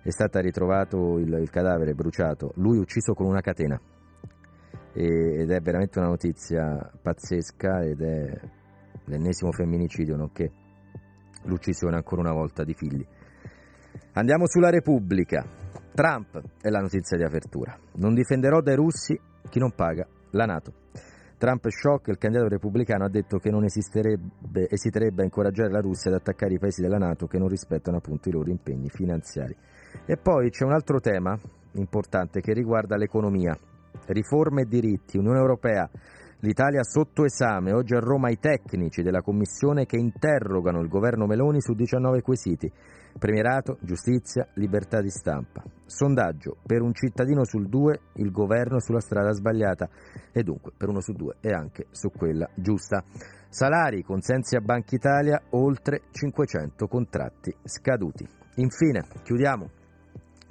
è 0.02 0.10
stata 0.10 0.40
ritrovato 0.40 1.18
il, 1.18 1.32
il 1.32 1.50
cadavere 1.50 1.94
bruciato, 1.94 2.52
lui 2.56 2.78
ucciso 2.78 3.12
con 3.14 3.26
una 3.26 3.40
catena. 3.40 3.80
E, 4.92 5.40
ed 5.40 5.50
è 5.50 5.60
veramente 5.60 5.98
una 5.98 6.08
notizia 6.08 6.90
pazzesca 7.00 7.82
ed 7.82 8.00
è 8.00 8.40
l'ennesimo 9.04 9.52
femminicidio, 9.52 10.16
nonché 10.16 10.50
l'uccisione 11.44 11.96
ancora 11.96 12.22
una 12.22 12.32
volta 12.32 12.64
di 12.64 12.74
figli. 12.74 13.06
Andiamo 14.12 14.46
sulla 14.46 14.70
Repubblica. 14.70 15.44
Trump 15.92 16.40
è 16.60 16.68
la 16.68 16.80
notizia 16.80 17.16
di 17.16 17.24
apertura. 17.24 17.76
Non 17.96 18.14
difenderò 18.14 18.60
dai 18.60 18.76
russi 18.76 19.18
chi 19.48 19.58
non 19.58 19.72
paga 19.74 20.06
la 20.30 20.44
Nato. 20.44 20.72
Trump 21.36 21.66
shock, 21.68 22.08
il 22.08 22.18
candidato 22.18 22.50
repubblicano 22.50 23.04
ha 23.04 23.08
detto 23.08 23.38
che 23.38 23.50
non 23.50 23.64
esiterebbe 23.64 25.22
a 25.22 25.24
incoraggiare 25.24 25.70
la 25.70 25.80
Russia 25.80 26.10
ad 26.10 26.18
attaccare 26.18 26.54
i 26.54 26.58
paesi 26.58 26.82
della 26.82 26.98
Nato 26.98 27.26
che 27.26 27.38
non 27.38 27.48
rispettano 27.48 27.96
appunto 27.96 28.28
i 28.28 28.32
loro 28.32 28.50
impegni 28.50 28.90
finanziari. 28.90 29.56
E 30.06 30.16
poi 30.16 30.50
c'è 30.50 30.64
un 30.64 30.72
altro 30.72 31.00
tema 31.00 31.38
importante 31.74 32.40
che 32.40 32.52
riguarda 32.52 32.96
l'economia, 32.96 33.56
riforme 34.06 34.62
e 34.62 34.66
diritti, 34.66 35.18
Unione 35.18 35.38
Europea 35.38 35.88
L'Italia 36.42 36.82
sotto 36.82 37.26
esame, 37.26 37.74
oggi 37.74 37.94
a 37.94 37.98
Roma 37.98 38.30
i 38.30 38.38
tecnici 38.38 39.02
della 39.02 39.20
Commissione 39.20 39.84
che 39.84 39.98
interrogano 39.98 40.80
il 40.80 40.88
governo 40.88 41.26
Meloni 41.26 41.60
su 41.60 41.74
19 41.74 42.22
quesiti. 42.22 42.72
Premierato, 43.18 43.76
giustizia, 43.82 44.48
libertà 44.54 45.02
di 45.02 45.10
stampa. 45.10 45.62
Sondaggio, 45.84 46.56
per 46.64 46.80
un 46.80 46.94
cittadino 46.94 47.44
sul 47.44 47.68
due 47.68 48.00
il 48.14 48.30
governo 48.30 48.80
sulla 48.80 49.00
strada 49.00 49.32
sbagliata 49.32 49.90
e 50.32 50.42
dunque 50.42 50.72
per 50.74 50.88
uno 50.88 51.00
su 51.00 51.12
due 51.12 51.34
e 51.42 51.52
anche 51.52 51.88
su 51.90 52.08
quella 52.08 52.48
giusta. 52.54 53.04
Salari, 53.50 54.02
consensi 54.02 54.56
a 54.56 54.62
Banca 54.62 54.94
Italia, 54.94 55.42
oltre 55.50 56.04
500 56.10 56.86
contratti 56.86 57.54
scaduti. 57.64 58.26
Infine, 58.54 59.04
chiudiamo 59.22 59.68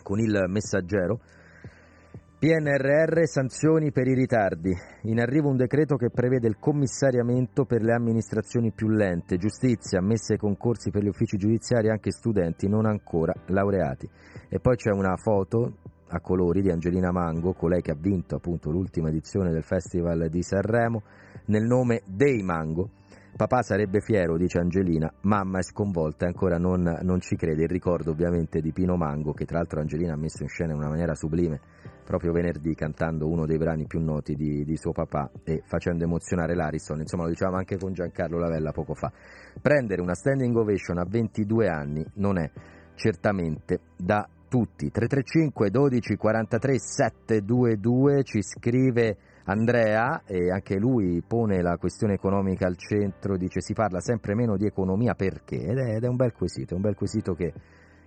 con 0.10 0.20
il 0.20 0.46
messaggero 0.48 1.20
PNRR 2.40 3.26
sanzioni 3.26 3.92
per 3.92 4.08
i 4.08 4.16
ritardi. 4.16 4.74
In 5.04 5.20
arrivo 5.20 5.50
un 5.50 5.56
decreto 5.56 5.98
che 5.98 6.10
prevede 6.10 6.48
il 6.48 6.58
commissariamento 6.58 7.66
per 7.66 7.84
le 7.84 7.94
amministrazioni 7.94 8.72
più 8.72 8.88
lente, 8.88 9.38
giustizia, 9.38 10.00
ammesse 10.00 10.34
ai 10.34 10.40
concorsi 10.40 10.90
per 10.90 11.04
gli 11.04 11.10
uffici 11.10 11.38
giudiziari 11.38 11.90
anche 11.90 12.10
studenti 12.10 12.68
non 12.68 12.88
ancora 12.88 13.34
laureati. 13.48 14.10
E 14.48 14.60
poi 14.60 14.78
c'è 14.78 14.90
una 14.90 15.16
foto 15.16 15.74
a 16.08 16.20
colori 16.22 16.64
di 16.64 16.72
Angelina 16.72 17.12
Mango, 17.12 17.54
colei 17.54 17.84
che 17.84 17.92
ha 17.92 17.98
vinto 18.00 18.38
appunto 18.38 18.72
l'ultima 18.72 19.10
edizione 19.10 19.52
del 19.52 19.64
Festival 19.64 20.28
di 20.30 20.42
Sanremo, 20.42 21.04
nel 21.46 21.66
nome 21.66 22.02
dei 22.06 22.42
Mango. 22.42 22.90
Papà 23.36 23.62
sarebbe 23.62 24.02
fiero, 24.02 24.36
dice 24.38 24.60
Angelina, 24.60 25.12
mamma 25.22 25.60
è 25.60 25.64
sconvolta 25.64 26.26
e 26.26 26.28
ancora 26.28 26.58
non, 26.58 27.00
non, 27.04 27.20
ci 27.22 27.36
crede. 27.36 27.64
Il 27.64 27.70
ricordo 27.70 28.12
ovviamente 28.12 28.60
di 28.60 28.74
Pino 28.74 28.98
Mango, 28.98 29.32
che 29.34 29.46
tra 29.46 29.58
l'altro 29.58 29.80
Angelina 29.80 30.14
ha 30.14 30.18
messo 30.18 30.44
in 30.44 30.50
scena 30.50 30.74
in 30.74 30.80
una 30.80 30.90
maniera 30.90 31.16
sublime 31.16 31.60
proprio 32.10 32.32
venerdì 32.32 32.74
cantando 32.74 33.30
uno 33.30 33.46
dei 33.46 33.60
brani 33.60 33.86
più 33.86 34.00
noti 34.00 34.34
di, 34.34 34.66
di 34.66 34.76
suo 34.76 34.92
papà 34.92 35.30
e 35.44 35.62
facendo 35.64 36.04
emozionare 36.04 36.56
l'Ariston, 36.56 37.02
insomma 37.02 37.26
lo 37.26 37.30
dicevamo 37.30 37.58
anche 37.58 37.78
con 37.78 37.94
Giancarlo 37.94 38.40
Lavella 38.40 38.72
poco 38.72 38.96
fa. 38.96 39.12
Prendere 39.62 40.02
una 40.02 40.16
standing 40.16 40.56
ovation 40.56 40.98
a 40.98 41.06
22 41.08 41.68
anni 41.68 42.04
non 42.16 42.40
è 42.40 42.50
certamente 42.96 43.82
da 43.96 44.28
tutti. 44.50 44.90
335 44.90 45.70
12 45.70 46.16
43 46.16 46.80
722 46.80 48.24
ci 48.24 48.42
scrive 48.42 49.18
Andrea 49.50 50.22
e 50.26 50.52
anche 50.52 50.78
lui 50.78 51.24
pone 51.26 51.64
la 51.64 51.78
questione 51.78 52.14
economica 52.14 52.68
al 52.68 52.78
centro, 52.78 53.36
dice 53.36 53.62
si 53.62 53.74
parla 53.74 54.00
sempre 54.00 54.36
meno 54.36 54.58
di 54.58 54.68
economia 54.68 55.16
perché? 55.16 55.56
Ed 55.56 55.78
è, 55.80 55.96
ed 55.96 56.04
è 56.04 56.08
un 56.08 56.16
bel 56.16 56.34
quesito, 56.34 56.76
un 56.76 56.82
bel 56.82 56.94
quesito 56.94 57.34
che, 57.34 57.52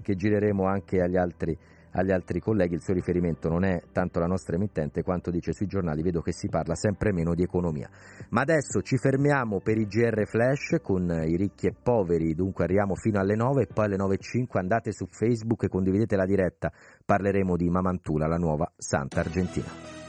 che 0.00 0.14
gireremo 0.14 0.64
anche 0.66 1.00
agli 1.00 1.16
altri 1.16 1.58
agli 1.94 2.10
altri 2.10 2.40
colleghi, 2.40 2.72
il 2.72 2.80
suo 2.80 2.94
riferimento 2.94 3.50
non 3.50 3.64
è 3.64 3.82
tanto 3.92 4.18
la 4.18 4.24
nostra 4.24 4.56
emittente 4.56 5.02
quanto 5.02 5.30
dice 5.30 5.52
sui 5.52 5.66
giornali, 5.66 6.00
vedo 6.00 6.22
che 6.22 6.32
si 6.32 6.48
parla 6.48 6.74
sempre 6.74 7.12
meno 7.12 7.34
di 7.34 7.42
economia. 7.42 7.86
Ma 8.30 8.40
adesso 8.40 8.80
ci 8.80 8.96
fermiamo 8.96 9.60
per 9.60 9.76
i 9.76 9.84
GR 9.84 10.24
Flash 10.26 10.78
con 10.80 11.10
i 11.26 11.36
ricchi 11.36 11.66
e 11.66 11.74
poveri, 11.74 12.34
dunque 12.34 12.64
arriviamo 12.64 12.94
fino 12.94 13.20
alle 13.20 13.34
9 13.34 13.64
e 13.64 13.66
poi 13.66 13.84
alle 13.84 13.96
9.05 13.96 14.58
andate 14.58 14.90
su 14.90 15.04
Facebook 15.04 15.64
e 15.64 15.68
condividete 15.68 16.16
la 16.16 16.24
diretta, 16.24 16.72
parleremo 17.04 17.56
di 17.56 17.68
Mamantula, 17.68 18.26
la 18.26 18.38
nuova 18.38 18.72
Santa 18.78 19.20
Argentina. 19.20 20.01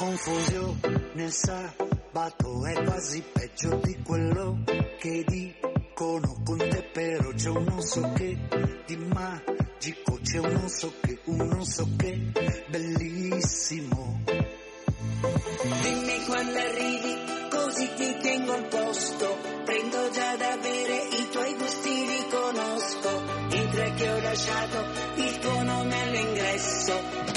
Confusione 0.00 1.30
sabato 1.30 2.64
è 2.64 2.84
quasi 2.84 3.22
peggio 3.32 3.80
di 3.84 3.98
quello 4.02 4.62
che 4.98 5.24
dicono. 5.26 6.40
Con 6.42 6.56
te 6.56 6.88
però 6.90 7.30
c'è 7.34 7.50
un 7.50 7.64
non 7.64 7.82
so 7.82 8.10
che 8.14 8.38
di 8.86 8.96
magico 8.96 10.18
c'è 10.22 10.38
un 10.38 10.52
non 10.52 10.68
so 10.70 10.90
che 11.02 11.18
un 11.24 11.36
non 11.36 11.64
so 11.66 11.86
che 11.98 12.18
bellissimo. 12.68 14.22
Dimmi 15.82 16.24
quando 16.24 16.58
arrivi 16.58 17.16
così 17.50 17.90
ti 17.94 18.16
tengo 18.22 18.52
al 18.54 18.64
posto. 18.68 19.36
Prendo 19.66 20.10
già 20.12 20.34
da 20.36 20.56
bere 20.62 21.08
i 21.12 21.28
tuoi 21.30 21.54
gusti 21.56 22.06
li 22.06 22.26
conosco. 22.30 23.22
I 23.50 23.68
tre 23.68 23.92
che 23.96 24.08
ho 24.08 24.20
lasciato 24.22 24.78
il 25.16 25.38
tuo 25.40 25.62
nome 25.62 26.02
all'ingresso 26.02 27.29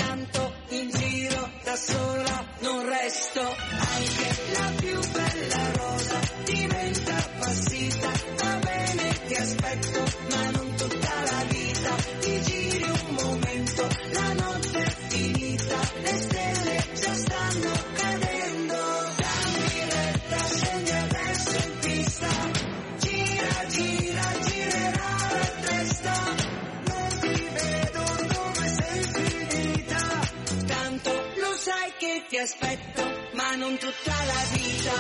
ti 32.33 32.39
aspetto, 32.39 33.03
ma 33.33 33.55
non 33.57 33.77
tutta 33.77 34.25
la 34.25 34.57
vita. 34.57 34.91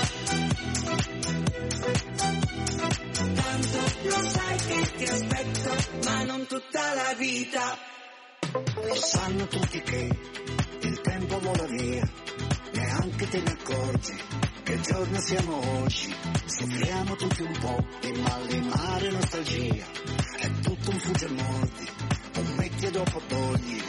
Tanto 3.33 3.77
lo 4.03 4.29
sai 4.29 4.57
che 4.67 4.91
ti 4.97 5.03
aspetto, 5.05 5.75
ma 6.03 6.23
non 6.25 6.45
tutta 6.45 6.93
la 6.93 7.13
vita. 7.17 7.77
Lo 8.83 8.95
sanno 8.95 9.47
tutti 9.47 9.81
che 9.81 10.09
il 10.81 11.01
tempo 11.01 11.39
vola 11.39 11.65
via, 11.65 12.07
neanche 12.73 13.27
te 13.27 13.41
ne 13.41 13.51
accorgi 13.51 14.13
che 14.61 14.79
giorno 14.81 15.19
siamo 15.19 15.81
oggi. 15.81 16.15
Soffriamo 16.45 17.15
tutti 17.15 17.41
un 17.41 17.57
po' 17.59 17.83
di 17.99 18.11
mal 18.11 18.45
di 18.45 18.59
mare 18.59 19.09
nostalgia, 19.09 19.85
è 20.37 20.51
tutto 20.61 20.91
un 20.91 20.99
fugge 20.99 21.27
mordi, 21.29 21.89
un 22.35 22.53
metti 22.57 22.91
dopo 22.91 23.19
togli. 23.27 23.81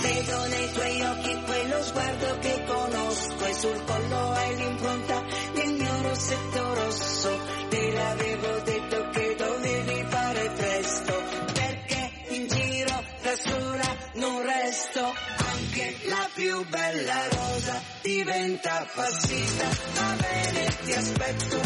Vedo 0.00 0.46
nei 0.46 0.72
tuoi 0.72 1.02
occhi 1.02 1.40
quello 1.44 1.82
sguardo 1.82 2.38
che 2.40 2.64
conosco 2.66 3.44
e 3.44 3.52
sul 3.54 3.84
collo 3.84 4.30
hai 4.32 4.56
l'impronta 4.56 5.22
del 5.54 5.72
mio 5.72 6.02
rossetto 6.02 6.74
rosso. 6.74 7.38
Te 7.68 7.92
l'avevo 7.92 8.60
detto 8.60 9.08
che 9.10 9.34
dovevi 9.36 10.04
fare 10.08 10.50
presto, 10.50 11.22
perché 11.52 12.10
in 12.28 12.46
giro 12.46 13.04
da 13.22 13.36
sola 13.36 13.96
non 14.14 14.42
resto. 14.42 15.14
Anche 15.56 15.96
la 16.04 16.28
più 16.34 16.66
bella 16.68 17.28
rosa 17.28 17.82
diventa 18.02 18.80
appassita. 18.80 19.68
Va 19.94 20.16
bene, 20.20 20.76
ti 20.84 20.92
aspetto, 20.92 21.60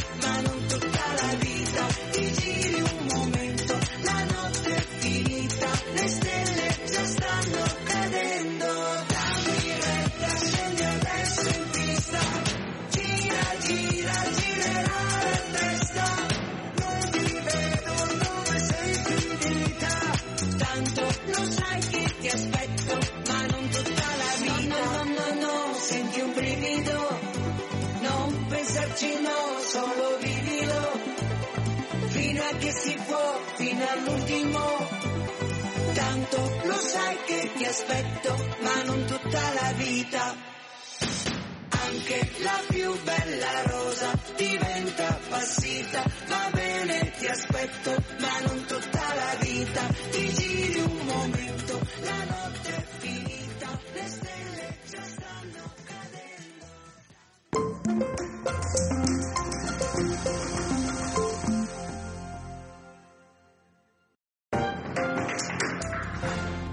che 32.60 32.72
si 32.72 32.94
può, 33.06 33.40
fino 33.54 33.88
all'ultimo. 33.88 34.88
Tanto 35.94 36.60
lo 36.64 36.76
sai 36.76 37.16
che 37.26 37.50
ti 37.56 37.64
aspetto, 37.64 38.36
ma 38.60 38.82
non 38.84 39.04
tutta 39.06 39.40
la 39.54 39.72
vita. 39.76 40.36
Anche 41.70 42.30
la 42.42 42.60
più 42.68 43.02
bella 43.02 43.62
rosa 43.64 44.12
diventa 44.36 45.08
appassita. 45.08 46.04
Va 46.28 46.50
bene, 46.52 47.10
ti 47.18 47.26
aspetto, 47.26 47.99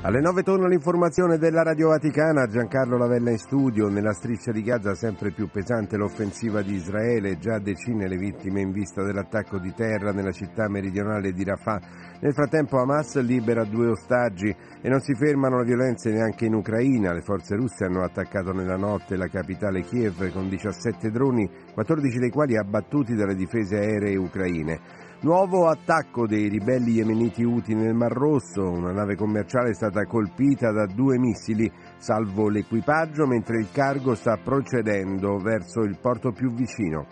Alle 0.08 0.22
9 0.22 0.42
torna 0.42 0.70
l'informazione 0.70 1.38
della 1.38 1.64
Radio 1.64 1.90
Vaticana, 1.90 2.48
Giancarlo 2.48 2.98
Lavella 2.98 3.30
in 3.30 3.38
studio, 3.38 3.90
nella 3.90 4.14
striscia 4.14 4.54
di 4.54 4.62
Gaza 4.62 4.96
sempre 4.96 5.32
più 5.32 5.50
pesante 5.50 5.98
l'offensiva 5.98 6.62
di 6.62 6.76
Israele, 6.76 7.38
già 7.38 7.60
decine 7.60 8.08
le 8.08 8.16
vittime 8.16 8.62
in 8.62 8.72
vista 8.72 9.04
dell'attacco 9.04 9.60
di 9.60 9.74
terra 9.74 10.14
nella 10.14 10.32
città 10.32 10.70
meridionale 10.70 11.34
di 11.34 11.44
Rafah. 11.44 11.82
Nel 12.22 12.32
frattempo 12.32 12.80
Hamas 12.80 13.20
libera 13.20 13.66
due 13.66 13.90
ostaggi 13.90 14.48
e 14.48 14.88
non 14.88 15.02
si 15.02 15.14
fermano 15.14 15.58
le 15.58 15.66
violenze 15.66 16.10
neanche 16.10 16.46
in 16.46 16.54
Ucraina, 16.54 17.12
le 17.12 17.22
forze 17.22 17.58
russe 17.58 17.84
hanno 17.84 18.02
attaccato 18.06 18.54
nella 18.54 18.78
notte 18.78 19.18
la 19.18 19.28
capitale 19.28 19.82
Kiev 19.82 20.32
con 20.32 20.48
17 20.48 21.12
droni, 21.12 21.50
14 21.74 22.18
dei 22.18 22.30
quali 22.30 22.56
abbattuti 22.56 23.14
dalle 23.14 23.36
difese 23.36 23.76
aeree 23.76 24.16
ucraine. 24.16 25.07
Nuovo 25.20 25.68
attacco 25.68 26.28
dei 26.28 26.48
ribelli 26.48 26.92
yemeniti 26.92 27.44
Houthi 27.44 27.74
nel 27.74 27.96
Mar 27.96 28.12
Rosso, 28.12 28.70
una 28.70 28.92
nave 28.92 29.16
commerciale 29.16 29.72
è 29.72 29.74
stata 29.74 30.06
colpita 30.06 30.72
da 30.72 30.86
due 30.86 31.18
missili, 31.18 31.70
salvo 31.98 32.50
l'equipaggio, 32.50 33.26
mentre 33.26 33.58
il 33.58 33.70
cargo 33.72 34.14
sta 34.14 34.38
procedendo 34.38 35.38
verso 35.38 35.82
il 35.82 35.98
porto 36.00 36.32
più 36.32 36.54
vicino. 36.54 37.08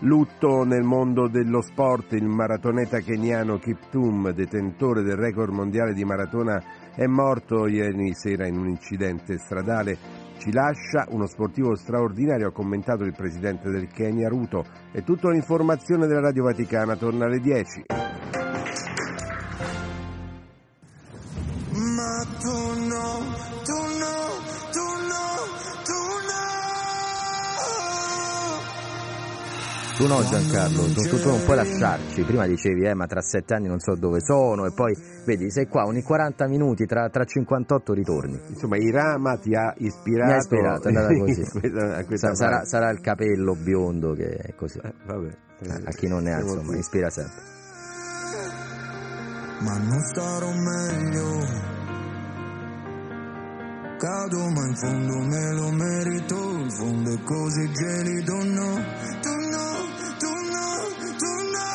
Lutto 0.00 0.64
nel 0.64 0.84
mondo 0.84 1.28
dello 1.28 1.60
sport, 1.60 2.12
il 2.12 2.26
maratoneta 2.26 3.00
keniano 3.00 3.58
Kiptum, 3.58 4.30
detentore 4.30 5.02
del 5.02 5.16
record 5.16 5.52
mondiale 5.52 5.92
di 5.92 6.02
maratona, 6.02 6.58
è 6.94 7.04
morto 7.04 7.66
ieri 7.66 8.14
sera 8.14 8.46
in 8.46 8.56
un 8.56 8.68
incidente 8.68 9.36
stradale. 9.36 10.19
Ci 10.40 10.52
lascia 10.52 11.04
uno 11.10 11.26
sportivo 11.26 11.74
straordinario, 11.74 12.48
ha 12.48 12.50
commentato 12.50 13.04
il 13.04 13.12
presidente 13.14 13.68
del 13.68 13.88
Kenya 13.88 14.26
Ruto. 14.30 14.64
È 14.90 15.02
tutta 15.02 15.28
un'informazione 15.28 16.06
della 16.06 16.20
Radio 16.20 16.44
Vaticana, 16.44 16.96
torna 16.96 17.26
alle 17.26 17.40
10. 17.40 17.84
Ma 21.74 22.24
no, 22.88 23.49
Tu 30.00 30.06
no 30.06 30.22
Giancarlo, 30.22 30.84
tu, 30.94 31.02
tu, 31.02 31.20
tu 31.20 31.28
non 31.28 31.44
puoi 31.44 31.56
lasciarci, 31.56 32.22
prima 32.22 32.46
dicevi 32.46 32.86
eh 32.86 32.94
ma 32.94 33.04
tra 33.04 33.20
sette 33.20 33.52
anni 33.52 33.68
non 33.68 33.80
so 33.80 33.94
dove 33.96 34.20
sono 34.22 34.64
e 34.64 34.72
poi 34.72 34.96
vedi 35.26 35.50
sei 35.50 35.66
qua 35.66 35.84
ogni 35.84 36.00
40 36.00 36.48
minuti 36.48 36.86
tra, 36.86 37.10
tra 37.10 37.24
58 37.24 37.92
ritorni. 37.92 38.40
Insomma 38.48 38.78
Irama 38.78 39.36
ti 39.36 39.54
ha 39.54 39.74
ispirato, 39.76 40.26
Mi 40.26 40.32
ha 40.32 40.36
ispirato, 40.38 40.88
è 40.88 40.94
andata 40.94 41.14
così. 41.18 41.44
questa, 41.52 41.96
a 41.98 42.04
questa 42.06 42.28
Sa- 42.28 42.34
sarà, 42.34 42.64
sarà 42.64 42.88
il 42.88 43.00
capello 43.00 43.54
biondo 43.54 44.14
che 44.14 44.28
è 44.30 44.54
così. 44.54 44.78
Eh, 44.82 44.94
vabbè. 45.04 45.36
Eh, 45.64 45.82
a 45.84 45.90
chi 45.90 46.08
non 46.08 46.22
ne 46.22 46.32
ha 46.32 46.40
insomma 46.40 46.62
qui. 46.62 46.78
ispira 46.78 47.10
sempre. 47.10 47.42
ma 49.60 49.76
non 49.76 50.00
starò 50.00 50.50
meglio. 50.50 51.89
Cado 54.00 54.48
ma 54.48 54.64
in 54.66 54.74
fondo 54.76 55.18
me 55.28 55.52
lo 55.52 55.70
merito, 55.72 56.56
il 56.56 56.72
fondo 56.72 57.12
è 57.12 57.22
così 57.22 57.70
gelido, 57.70 58.32
no, 58.32 58.82
tu 59.20 59.28
no, 59.28 59.74
tu 60.16 60.32
no, 60.32 60.88
tu 61.18 61.32
no. 61.52 61.68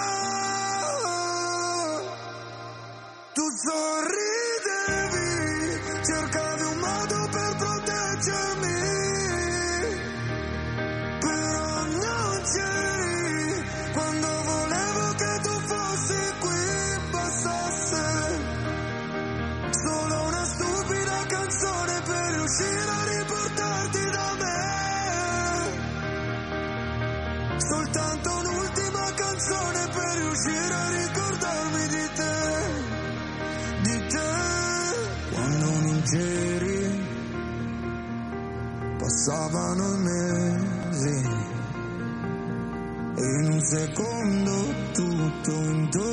Tu 3.31 3.43
sorridevi, 3.63 4.94
secondo 43.65 44.51
tutto 44.93 45.51
intorno 45.51 46.04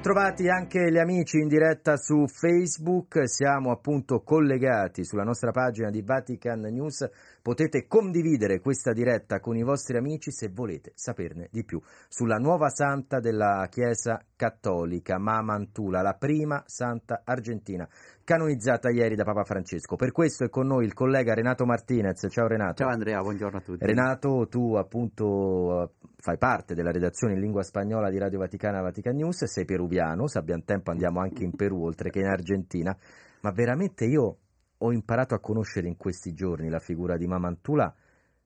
Bentrovati 0.00 0.48
anche 0.48 0.90
gli 0.90 0.96
amici 0.96 1.36
in 1.36 1.46
diretta 1.46 1.98
su 1.98 2.26
Facebook, 2.26 3.28
siamo 3.28 3.70
appunto 3.70 4.22
collegati 4.22 5.04
sulla 5.04 5.24
nostra 5.24 5.50
pagina 5.50 5.90
di 5.90 6.00
Vatican 6.00 6.60
News, 6.60 7.06
potete 7.42 7.86
condividere 7.86 8.60
questa 8.60 8.94
diretta 8.94 9.40
con 9.40 9.58
i 9.58 9.62
vostri 9.62 9.98
amici 9.98 10.32
se 10.32 10.48
volete 10.48 10.92
saperne 10.94 11.48
di 11.52 11.64
più. 11.64 11.78
Sulla 12.08 12.38
nuova 12.38 12.70
santa 12.70 13.20
della 13.20 13.66
Chiesa 13.70 14.24
Cattolica, 14.36 15.18
Mamantula, 15.18 16.00
la 16.00 16.14
prima 16.14 16.62
santa 16.64 17.20
argentina, 17.22 17.86
canonizzata 18.24 18.90
ieri 18.90 19.14
da 19.14 19.24
Papa 19.24 19.44
Francesco. 19.44 19.96
Per 19.96 20.12
questo 20.12 20.44
è 20.44 20.48
con 20.48 20.66
noi 20.66 20.84
il 20.84 20.94
collega 20.94 21.34
Renato 21.34 21.64
Martinez. 21.64 22.26
Ciao 22.28 22.46
Renato. 22.46 22.82
Ciao 22.82 22.88
Andrea, 22.88 23.20
buongiorno 23.20 23.58
a 23.58 23.60
tutti. 23.60 23.84
Renato, 23.84 24.46
tu 24.48 24.74
appunto 24.74 25.94
fai 26.16 26.38
parte 26.38 26.74
della 26.74 26.90
redazione 26.90 27.34
in 27.34 27.40
lingua 27.40 27.62
spagnola 27.62 28.10
di 28.10 28.18
Radio 28.18 28.38
Vaticana 28.38 28.80
Vatican 28.80 29.16
News, 29.16 29.44
sei 29.44 29.64
peruviano, 29.64 30.26
se 30.26 30.38
abbiamo 30.38 30.62
tempo 30.64 30.90
andiamo 30.90 31.20
anche 31.20 31.44
in 31.44 31.56
Perù 31.56 31.82
oltre 31.82 32.10
che 32.10 32.20
in 32.20 32.26
Argentina, 32.26 32.96
ma 33.40 33.50
veramente 33.50 34.04
io 34.04 34.36
ho 34.78 34.92
imparato 34.92 35.34
a 35.34 35.40
conoscere 35.40 35.88
in 35.88 35.96
questi 35.96 36.32
giorni 36.32 36.68
la 36.68 36.78
figura 36.78 37.16
di 37.16 37.26
Mamantula, 37.26 37.94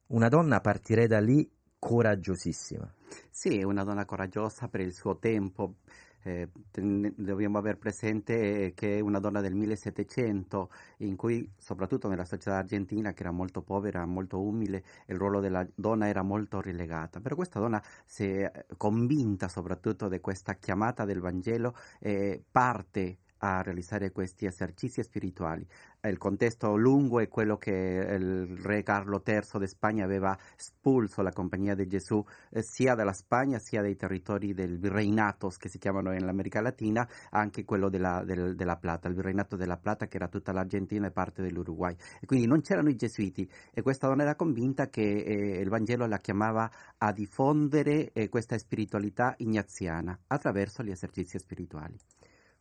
una 0.08 0.28
donna 0.28 0.60
partirei 0.60 1.06
da 1.06 1.20
lì 1.20 1.48
coraggiosissima. 1.78 2.92
Sì, 3.30 3.62
una 3.62 3.84
donna 3.84 4.04
coraggiosa 4.04 4.68
per 4.68 4.80
il 4.80 4.92
suo 4.92 5.18
tempo. 5.18 5.74
Eh, 6.26 6.48
ten- 6.70 7.12
dobbiamo 7.16 7.58
avere 7.58 7.76
presente 7.76 8.72
che 8.74 8.96
è 8.96 9.00
una 9.00 9.18
donna 9.18 9.42
del 9.42 9.54
1700 9.54 10.70
in 10.98 11.16
cui 11.16 11.46
soprattutto 11.58 12.08
nella 12.08 12.24
società 12.24 12.56
argentina 12.56 13.12
che 13.12 13.22
era 13.22 13.30
molto 13.30 13.60
povera, 13.60 14.06
molto 14.06 14.40
umile, 14.40 14.82
il 15.08 15.16
ruolo 15.18 15.40
della 15.40 15.66
donna 15.74 16.08
era 16.08 16.22
molto 16.22 16.62
rilegata. 16.62 17.20
Però 17.20 17.34
questa 17.34 17.60
donna 17.60 17.82
si 18.06 18.24
è 18.24 18.50
convinta 18.78 19.48
soprattutto 19.48 20.08
di 20.08 20.18
questa 20.20 20.54
chiamata 20.54 21.04
del 21.04 21.20
Vangelo 21.20 21.74
e 22.00 22.42
parte 22.50 23.18
a 23.44 23.62
realizzare 23.62 24.10
questi 24.10 24.46
esercizi 24.46 25.02
spirituali. 25.02 25.66
Il 26.02 26.18
contesto 26.18 26.76
lungo 26.76 27.20
è 27.20 27.28
quello 27.28 27.56
che 27.56 27.70
il 27.70 28.58
re 28.58 28.82
Carlo 28.82 29.22
III 29.24 29.58
di 29.58 29.66
Spagna 29.66 30.04
aveva 30.04 30.36
espulso 30.56 31.22
la 31.22 31.32
Compagnia 31.32 31.74
di 31.74 31.86
Gesù 31.86 32.22
eh, 32.50 32.62
sia 32.62 32.94
dalla 32.94 33.12
Spagna 33.12 33.58
sia 33.58 33.82
dai 33.82 33.96
territori 33.96 34.52
del 34.54 34.78
Virreinato 34.78 35.52
che 35.58 35.68
si 35.68 35.78
chiamano 35.78 36.10
nell'America 36.10 36.60
Latina, 36.60 37.08
anche 37.30 37.64
quello 37.64 37.88
della, 37.88 38.22
del, 38.24 38.54
della 38.54 38.76
Plata, 38.76 39.08
il 39.08 39.14
Virreinato 39.14 39.56
della 39.56 39.76
Plata 39.76 40.06
che 40.06 40.16
era 40.16 40.28
tutta 40.28 40.52
l'Argentina 40.52 41.06
e 41.06 41.10
parte 41.10 41.42
dell'Uruguay. 41.42 41.94
E 42.20 42.26
quindi 42.26 42.46
non 42.46 42.60
c'erano 42.60 42.88
i 42.88 42.96
gesuiti 42.96 43.50
e 43.72 43.82
questa 43.82 44.06
donna 44.06 44.22
era 44.22 44.36
convinta 44.36 44.88
che 44.88 45.02
eh, 45.02 45.60
il 45.60 45.68
Vangelo 45.68 46.06
la 46.06 46.18
chiamava 46.18 46.70
a 46.98 47.12
diffondere 47.12 48.12
eh, 48.12 48.28
questa 48.28 48.56
spiritualità 48.58 49.34
ignaziana 49.38 50.18
attraverso 50.28 50.82
gli 50.82 50.90
esercizi 50.90 51.38
spirituali. 51.38 51.98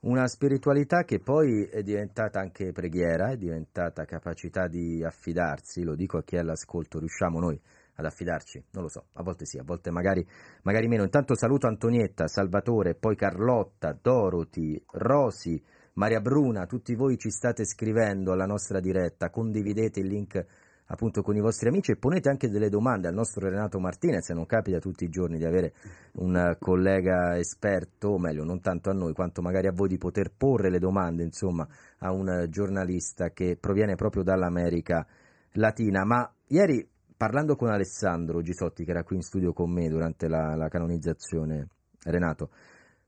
Una 0.03 0.27
spiritualità 0.27 1.05
che 1.05 1.21
poi 1.21 1.63
è 1.63 1.81
diventata 1.81 2.37
anche 2.37 2.73
preghiera, 2.73 3.29
è 3.29 3.37
diventata 3.37 4.03
capacità 4.03 4.67
di 4.67 5.01
affidarsi, 5.01 5.81
lo 5.83 5.95
dico 5.95 6.17
a 6.17 6.23
chi 6.23 6.35
è 6.35 6.39
all'ascolto, 6.39 6.99
riusciamo 6.99 7.39
noi 7.39 7.57
ad 7.95 8.03
affidarci? 8.03 8.65
Non 8.71 8.83
lo 8.83 8.89
so, 8.89 9.05
a 9.13 9.23
volte 9.23 9.45
sì, 9.45 9.59
a 9.59 9.63
volte 9.63 9.91
magari, 9.91 10.27
magari 10.63 10.89
meno. 10.89 11.03
Intanto 11.03 11.37
saluto 11.37 11.67
Antonietta, 11.67 12.27
Salvatore, 12.27 12.95
poi 12.95 13.15
Carlotta, 13.15 13.97
Dorothy, 13.97 14.83
Rosi, 14.91 15.63
Maria 15.93 16.19
Bruna, 16.19 16.65
tutti 16.65 16.95
voi 16.95 17.17
ci 17.17 17.29
state 17.29 17.63
scrivendo 17.63 18.33
alla 18.33 18.45
nostra 18.45 18.81
diretta, 18.81 19.29
condividete 19.29 20.01
il 20.01 20.07
link 20.07 20.45
appunto 20.87 21.21
con 21.21 21.35
i 21.35 21.39
vostri 21.39 21.69
amici 21.69 21.91
e 21.91 21.95
ponete 21.95 22.29
anche 22.29 22.49
delle 22.49 22.69
domande 22.69 23.07
al 23.07 23.13
nostro 23.13 23.47
Renato 23.47 23.79
Martinez, 23.79 24.29
non 24.29 24.45
capita 24.45 24.79
tutti 24.79 25.03
i 25.05 25.09
giorni 25.09 25.37
di 25.37 25.45
avere 25.45 25.73
un 26.13 26.55
collega 26.59 27.37
esperto, 27.37 28.09
o 28.09 28.19
meglio 28.19 28.43
non 28.43 28.61
tanto 28.61 28.89
a 28.89 28.93
noi 28.93 29.13
quanto 29.13 29.41
magari 29.41 29.67
a 29.67 29.71
voi 29.71 29.87
di 29.87 29.97
poter 29.97 30.31
porre 30.35 30.69
le 30.69 30.79
domande 30.79 31.23
insomma 31.23 31.67
a 31.99 32.11
un 32.11 32.47
giornalista 32.49 33.29
che 33.29 33.57
proviene 33.59 33.95
proprio 33.95 34.23
dall'America 34.23 35.05
Latina, 35.53 36.03
ma 36.03 36.31
ieri 36.47 36.87
parlando 37.15 37.55
con 37.55 37.69
Alessandro 37.69 38.41
Gisotti 38.41 38.83
che 38.83 38.91
era 38.91 39.03
qui 39.03 39.15
in 39.15 39.21
studio 39.21 39.53
con 39.53 39.71
me 39.71 39.87
durante 39.87 40.27
la, 40.27 40.55
la 40.55 40.67
canonizzazione, 40.67 41.67
Renato, 42.03 42.49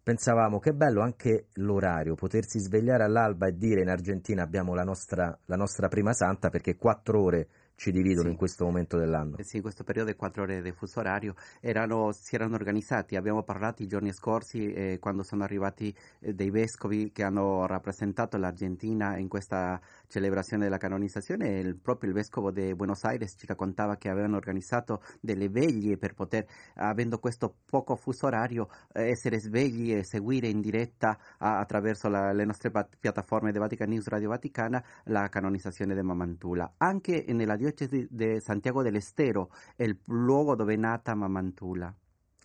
pensavamo 0.05 0.59
che 0.59 0.73
bello 0.73 1.01
anche 1.01 1.47
l'orario, 1.53 2.13
potersi 2.13 2.59
svegliare 2.59 3.03
all'alba 3.03 3.47
e 3.47 3.57
dire 3.57 3.81
in 3.81 3.89
Argentina 3.89 4.43
abbiamo 4.43 4.75
la 4.75 4.83
nostra, 4.83 5.35
la 5.45 5.55
nostra 5.55 5.87
prima 5.87 6.13
santa 6.13 6.49
perché 6.49 6.75
quattro 6.75 7.23
ore 7.23 7.47
ci 7.75 7.91
dividono 7.91 8.25
sì. 8.25 8.31
in 8.31 8.37
questo 8.37 8.65
momento 8.65 8.97
dell'anno. 8.97 9.37
Eh 9.37 9.43
sì, 9.43 9.57
in 9.57 9.61
questo 9.61 9.83
periodo 9.83 10.11
di 10.11 10.15
quattro 10.15 10.43
ore 10.43 10.61
di 10.61 10.71
fuso 10.71 10.99
orario 10.99 11.35
erano, 11.59 12.11
si 12.11 12.35
erano 12.35 12.55
organizzati, 12.55 13.15
abbiamo 13.15 13.43
parlato 13.43 13.83
i 13.83 13.87
giorni 13.87 14.11
scorsi 14.13 14.71
eh, 14.71 14.97
quando 14.99 15.23
sono 15.23 15.43
arrivati 15.43 15.93
eh, 16.19 16.33
dei 16.33 16.49
vescovi 16.49 17.11
che 17.11 17.23
hanno 17.23 17.65
rappresentato 17.65 18.37
l'Argentina 18.37 19.17
in 19.17 19.27
questa 19.27 19.79
celebrazione 20.07 20.63
della 20.63 20.77
canonizzazione, 20.77 21.59
il, 21.59 21.75
proprio 21.75 22.09
il 22.09 22.15
vescovo 22.15 22.51
di 22.51 22.73
Buenos 22.75 23.03
Aires 23.03 23.35
ci 23.37 23.45
raccontava 23.45 23.97
che 23.97 24.09
avevano 24.09 24.37
organizzato 24.37 25.01
delle 25.19 25.49
veglie 25.49 25.97
per 25.97 26.13
poter, 26.13 26.45
avendo 26.75 27.19
questo 27.19 27.53
poco 27.65 27.95
fuso 27.95 28.27
orario, 28.27 28.69
eh, 28.93 29.09
essere 29.09 29.39
svegli 29.39 29.93
e 29.93 30.03
seguire 30.03 30.47
in 30.47 30.61
diretta 30.61 31.17
a, 31.39 31.59
attraverso 31.59 32.07
la, 32.07 32.31
le 32.31 32.45
nostre 32.45 32.71
piattaforme 32.99 33.51
di 33.51 33.59
Vatican 33.59 33.89
News 33.89 34.07
Radio 34.07 34.29
Vaticana 34.29 34.83
la 35.05 35.27
canonizzazione 35.27 35.93
di 35.93 36.01
Mamantula. 36.01 36.75
Anche 36.77 37.25
nella 37.29 37.55
diocesi 37.65 38.07
di 38.09 38.39
Santiago 38.39 38.83
del 38.83 38.95
Estero 38.95 39.49
è 39.75 39.83
il 39.83 39.97
luogo 40.05 40.55
dove 40.55 40.73
è 40.73 40.77
nata 40.77 41.15
Mamantula. 41.15 41.93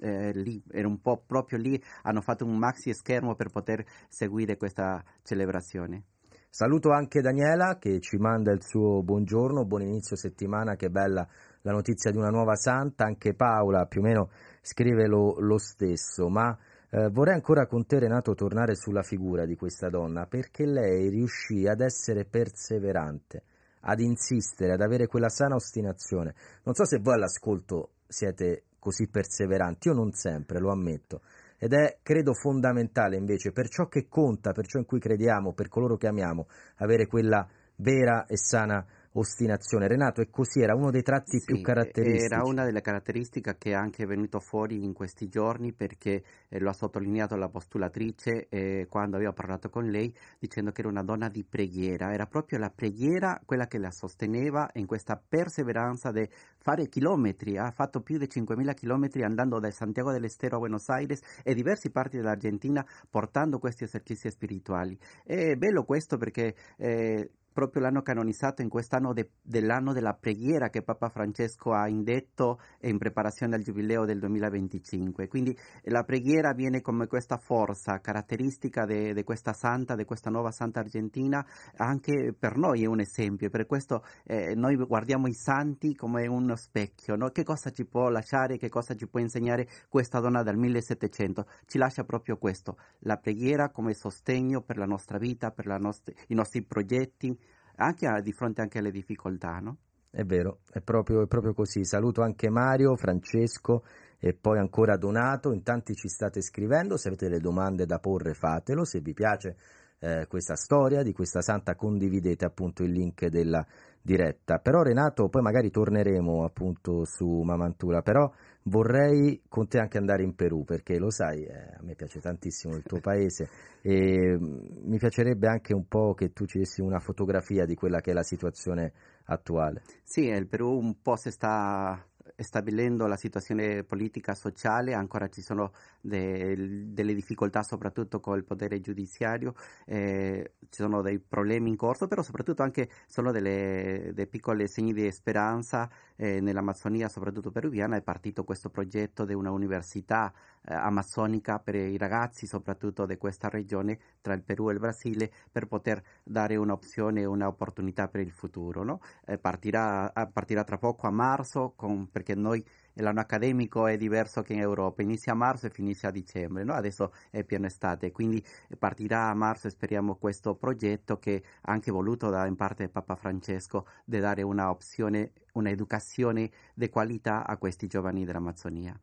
Eh, 0.02 0.32
lì, 0.32 0.62
era 0.70 0.88
un 0.88 1.00
po' 1.00 1.22
proprio 1.26 1.58
lì, 1.58 1.80
hanno 2.02 2.22
fatto 2.22 2.46
un 2.46 2.56
maxi 2.56 2.94
schermo 2.94 3.34
per 3.34 3.50
poter 3.50 3.84
seguire 4.08 4.56
questa 4.56 5.02
celebrazione. 5.22 6.04
Saluto 6.48 6.90
anche 6.90 7.20
Daniela 7.20 7.76
che 7.78 8.00
ci 8.00 8.16
manda 8.16 8.50
il 8.50 8.62
suo 8.62 9.02
buongiorno, 9.02 9.66
buon 9.66 9.82
inizio 9.82 10.16
settimana, 10.16 10.74
che 10.74 10.88
bella 10.88 11.28
la 11.62 11.72
notizia 11.72 12.10
di 12.10 12.16
una 12.16 12.30
nuova 12.30 12.56
santa, 12.56 13.04
anche 13.04 13.34
Paola 13.34 13.84
più 13.84 14.00
o 14.00 14.04
meno 14.04 14.30
scrive 14.62 15.06
lo, 15.06 15.38
lo 15.38 15.58
stesso, 15.58 16.28
ma 16.28 16.56
eh, 16.90 17.08
vorrei 17.10 17.34
ancora 17.34 17.66
con 17.66 17.86
te 17.86 18.00
Renato 18.00 18.34
tornare 18.34 18.74
sulla 18.74 19.02
figura 19.02 19.44
di 19.44 19.54
questa 19.54 19.90
donna 19.90 20.26
perché 20.26 20.64
lei 20.64 21.08
riuscì 21.08 21.68
ad 21.68 21.82
essere 21.82 22.24
perseverante, 22.24 23.44
ad 23.80 24.00
insistere, 24.00 24.72
ad 24.72 24.80
avere 24.80 25.06
quella 25.06 25.28
sana 25.28 25.54
ostinazione. 25.54 26.34
Non 26.64 26.74
so 26.74 26.84
se 26.84 26.98
voi 26.98 27.14
all'ascolto 27.14 27.90
siete 28.06 28.64
così 28.78 29.08
perseveranti, 29.08 29.88
io 29.88 29.94
non 29.94 30.12
sempre, 30.12 30.58
lo 30.58 30.70
ammetto. 30.70 31.22
Ed 31.58 31.72
è, 31.74 31.98
credo, 32.02 32.32
fondamentale 32.32 33.16
invece 33.16 33.52
per 33.52 33.68
ciò 33.68 33.86
che 33.86 34.08
conta, 34.08 34.52
per 34.52 34.66
ciò 34.66 34.78
in 34.78 34.86
cui 34.86 34.98
crediamo, 34.98 35.52
per 35.52 35.68
coloro 35.68 35.96
che 35.96 36.06
amiamo, 36.06 36.46
avere 36.76 37.06
quella 37.06 37.46
vera 37.76 38.26
e 38.26 38.36
sana 38.36 38.84
ostinazione. 39.12 39.88
Renato, 39.88 40.20
e 40.20 40.30
così 40.30 40.60
era 40.60 40.74
uno 40.74 40.90
dei 40.90 41.02
tratti 41.02 41.38
sì, 41.38 41.44
più 41.44 41.60
caratteristici. 41.60 42.32
Era 42.32 42.42
una 42.44 42.64
delle 42.64 42.80
caratteristiche 42.80 43.56
che 43.58 43.70
è 43.70 43.74
anche 43.74 44.06
venuto 44.06 44.38
fuori 44.40 44.84
in 44.84 44.92
questi 44.92 45.28
giorni 45.28 45.72
perché 45.72 46.22
eh, 46.48 46.60
lo 46.60 46.68
ha 46.68 46.72
sottolineato 46.72 47.36
la 47.36 47.48
postulatrice 47.48 48.46
eh, 48.48 48.86
quando 48.88 49.16
aveva 49.16 49.32
parlato 49.32 49.68
con 49.68 49.86
lei 49.86 50.14
dicendo 50.38 50.70
che 50.70 50.80
era 50.80 50.90
una 50.90 51.02
donna 51.02 51.28
di 51.28 51.44
preghiera. 51.44 52.12
Era 52.12 52.26
proprio 52.26 52.58
la 52.58 52.70
preghiera 52.70 53.40
quella 53.44 53.66
che 53.66 53.78
la 53.78 53.90
sosteneva 53.90 54.68
in 54.74 54.86
questa 54.86 55.16
perseveranza 55.16 56.12
di 56.12 56.28
fare 56.58 56.88
chilometri. 56.88 57.58
Ha 57.58 57.70
fatto 57.70 58.02
più 58.02 58.18
di 58.18 58.26
5.000 58.26 58.74
chilometri 58.74 59.24
andando 59.24 59.58
da 59.58 59.70
Santiago 59.70 60.12
del 60.12 60.24
Estero 60.24 60.56
a 60.56 60.58
Buenos 60.58 60.88
Aires 60.88 61.20
e 61.42 61.54
diversi 61.54 61.90
parti 61.90 62.16
dell'Argentina 62.16 62.86
portando 63.08 63.58
questi 63.58 63.84
esercizi 63.84 64.30
spirituali. 64.30 64.96
È 65.24 65.54
bello 65.56 65.84
questo 65.84 66.16
perché 66.16 66.54
eh, 66.76 67.30
proprio 67.52 67.82
l'hanno 67.82 68.02
canonizzato 68.02 68.62
in 68.62 68.68
quest'anno 68.68 69.12
de, 69.12 69.30
dell'anno 69.42 69.92
della 69.92 70.14
preghiera 70.14 70.68
che 70.68 70.82
Papa 70.82 71.08
Francesco 71.08 71.72
ha 71.72 71.88
indetto 71.88 72.60
in 72.82 72.98
preparazione 72.98 73.56
al 73.56 73.62
giubileo 73.62 74.04
del 74.04 74.18
2025. 74.18 75.28
Quindi 75.28 75.56
la 75.84 76.02
preghiera 76.04 76.52
viene 76.52 76.80
come 76.80 77.06
questa 77.06 77.36
forza 77.36 78.00
caratteristica 78.00 78.84
di 78.84 79.22
questa 79.24 79.52
santa, 79.52 79.96
di 79.96 80.04
questa 80.04 80.30
nuova 80.30 80.50
santa 80.50 80.80
argentina, 80.80 81.44
anche 81.76 82.34
per 82.38 82.56
noi 82.56 82.82
è 82.82 82.86
un 82.86 83.00
esempio. 83.00 83.50
Per 83.50 83.66
questo 83.66 84.04
eh, 84.24 84.54
noi 84.54 84.76
guardiamo 84.76 85.26
i 85.26 85.34
santi 85.34 85.94
come 85.94 86.26
uno 86.26 86.56
specchio. 86.56 87.16
No? 87.16 87.30
Che 87.30 87.42
cosa 87.42 87.70
ci 87.70 87.84
può 87.84 88.08
lasciare, 88.08 88.58
che 88.58 88.68
cosa 88.68 88.94
ci 88.94 89.08
può 89.08 89.20
insegnare 89.20 89.68
questa 89.88 90.20
donna 90.20 90.42
del 90.42 90.56
1700? 90.56 91.46
Ci 91.66 91.78
lascia 91.78 92.04
proprio 92.04 92.36
questo, 92.36 92.76
la 93.00 93.16
preghiera 93.16 93.70
come 93.70 93.94
sostegno 93.94 94.62
per 94.62 94.76
la 94.76 94.86
nostra 94.86 95.18
vita, 95.18 95.50
per 95.50 95.66
nostra, 95.78 96.12
i 96.28 96.34
nostri 96.34 96.62
progetti 96.62 97.36
anche 97.80 98.06
a, 98.06 98.20
di 98.20 98.32
fronte 98.32 98.60
anche 98.60 98.78
alle 98.78 98.90
difficoltà, 98.90 99.58
no? 99.58 99.76
È 100.10 100.24
vero, 100.24 100.60
è 100.72 100.80
proprio, 100.80 101.22
è 101.22 101.26
proprio, 101.26 101.54
così. 101.54 101.84
Saluto 101.84 102.22
anche 102.22 102.50
Mario, 102.50 102.96
Francesco 102.96 103.84
e 104.18 104.34
poi 104.34 104.58
ancora 104.58 104.96
Donato. 104.96 105.52
In 105.52 105.62
tanti 105.62 105.94
ci 105.94 106.08
state 106.08 106.42
scrivendo. 106.42 106.96
Se 106.96 107.08
avete 107.08 107.28
delle 107.28 107.40
domande 107.40 107.86
da 107.86 107.98
porre, 108.00 108.34
fatelo. 108.34 108.84
Se 108.84 109.00
vi 109.00 109.14
piace 109.14 109.56
eh, 110.00 110.26
questa 110.26 110.56
storia 110.56 111.04
di 111.04 111.12
questa 111.12 111.42
santa, 111.42 111.76
condividete 111.76 112.44
appunto 112.44 112.82
il 112.82 112.90
link 112.90 113.26
della 113.26 113.64
diretta. 114.02 114.58
Però, 114.58 114.82
Renato, 114.82 115.28
poi 115.28 115.42
magari 115.42 115.70
torneremo 115.70 116.42
appunto 116.42 117.04
su 117.04 117.28
Mamantura. 117.42 118.02
Però 118.02 118.32
vorrei 118.64 119.42
con 119.48 119.68
te 119.68 119.78
anche 119.78 119.98
andare 119.98 120.22
in 120.22 120.34
Perù 120.34 120.64
perché 120.64 120.98
lo 120.98 121.10
sai, 121.10 121.44
eh, 121.44 121.74
a 121.78 121.82
me 121.82 121.94
piace 121.94 122.20
tantissimo 122.20 122.74
il 122.76 122.82
tuo 122.82 123.00
paese 123.02 123.48
e 123.80 124.36
mm, 124.38 124.88
mi 124.88 124.98
piacerebbe 124.98 125.48
anche 125.48 125.74
un 125.74 125.86
po' 125.86 126.14
che 126.14 126.32
tu 126.32 126.46
ci 126.46 126.58
dessi 126.58 126.80
una 126.80 126.98
fotografia 126.98 127.64
di 127.64 127.74
quella 127.74 128.00
che 128.00 128.10
è 128.10 128.14
la 128.14 128.22
situazione 128.22 128.92
attuale. 129.24 129.82
Sì, 130.02 130.26
il 130.26 130.46
Perù 130.46 130.78
un 130.78 131.00
po' 131.00 131.16
si 131.16 131.30
sta 131.30 132.04
stabilendo 132.42 133.06
la 133.06 133.16
situazione 133.16 133.84
politica 133.84 134.34
sociale, 134.34 134.94
ancora 134.94 135.28
ci 135.28 135.42
sono 135.42 135.72
de, 136.00 136.86
delle 136.92 137.14
difficoltà 137.14 137.62
soprattutto 137.62 138.20
con 138.20 138.36
il 138.36 138.44
potere 138.44 138.80
giudiziario, 138.80 139.54
eh, 139.86 140.52
ci 140.68 140.82
sono 140.82 141.02
dei 141.02 141.18
problemi 141.18 141.68
in 141.68 141.76
corso, 141.76 142.08
però 142.08 142.22
soprattutto 142.22 142.62
anche 142.62 142.88
sono 143.06 143.32
delle, 143.32 144.12
dei 144.14 144.26
piccoli 144.26 144.66
segni 144.68 144.92
di 144.92 145.10
speranza 145.10 145.88
eh, 146.16 146.40
nell'Amazzonia, 146.40 147.08
soprattutto 147.08 147.50
peruviana, 147.50 147.96
è 147.96 148.02
partito 148.02 148.44
questo 148.44 148.70
progetto 148.70 149.24
di 149.24 149.34
una 149.34 149.50
università 149.50 150.32
amazzonica 150.64 151.58
per 151.58 151.74
i 151.74 151.96
ragazzi 151.96 152.46
soprattutto 152.46 153.06
di 153.06 153.16
questa 153.16 153.48
regione 153.48 153.98
tra 154.20 154.34
il 154.34 154.42
Perù 154.42 154.68
e 154.68 154.74
il 154.74 154.78
Brasile 154.78 155.32
per 155.50 155.66
poter 155.66 156.02
dare 156.22 156.56
un'opzione 156.56 157.22
e 157.22 157.24
un'opportunità 157.24 158.08
per 158.08 158.20
il 158.20 158.30
futuro. 158.30 158.82
No? 158.84 159.00
Eh, 159.26 159.38
partirà, 159.38 160.12
partirà, 160.32 160.64
tra 160.64 160.78
poco 160.78 161.06
a 161.06 161.10
marzo 161.10 161.72
con, 161.76 162.10
perché 162.10 162.34
noi 162.34 162.64
l'anno 162.94 163.20
accademico 163.20 163.86
è 163.86 163.96
diverso 163.96 164.42
che 164.42 164.52
in 164.52 164.60
Europa, 164.60 165.02
inizia 165.02 165.32
a 165.32 165.36
marzo 165.36 165.66
e 165.66 165.70
finisce 165.70 166.06
a 166.06 166.10
dicembre, 166.10 166.64
no? 166.64 166.74
adesso 166.74 167.12
è 167.30 167.44
pieno 167.44 167.66
estate, 167.66 168.12
quindi 168.12 168.44
partirà 168.78 169.28
a 169.28 169.34
marzo 169.34 169.70
speriamo 169.70 170.16
questo 170.16 170.54
progetto 170.54 171.18
che 171.18 171.42
anche 171.62 171.90
voluto 171.90 172.28
da, 172.28 172.46
in 172.46 172.56
parte 172.56 172.84
da 172.84 172.90
Papa 172.90 173.14
Francesco 173.14 173.86
di 174.04 174.18
dare 174.18 174.42
una 174.42 174.70
opzione, 174.70 175.32
un'educazione 175.52 176.50
di 176.74 176.88
qualità 176.88 177.46
a 177.46 177.56
questi 177.56 177.86
giovani 177.86 178.24
dell'Amazzonia. 178.24 178.98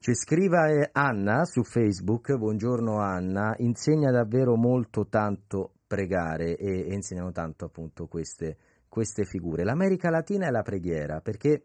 Ci 0.00 0.14
scriva 0.14 0.68
eh, 0.68 0.90
Anna 0.92 1.44
su 1.44 1.64
Facebook, 1.64 2.32
buongiorno 2.36 3.00
Anna, 3.00 3.56
insegna 3.58 4.12
davvero 4.12 4.54
molto 4.54 5.08
tanto 5.08 5.72
pregare 5.88 6.56
e, 6.56 6.94
insegnano 6.94 7.32
tanto 7.32 7.64
appunto 7.64 8.06
queste, 8.06 8.56
queste 8.88 9.24
figure. 9.24 9.64
L'America 9.64 10.08
Latina 10.08 10.46
è 10.46 10.50
la 10.50 10.62
preghiera 10.62 11.20
perché 11.20 11.64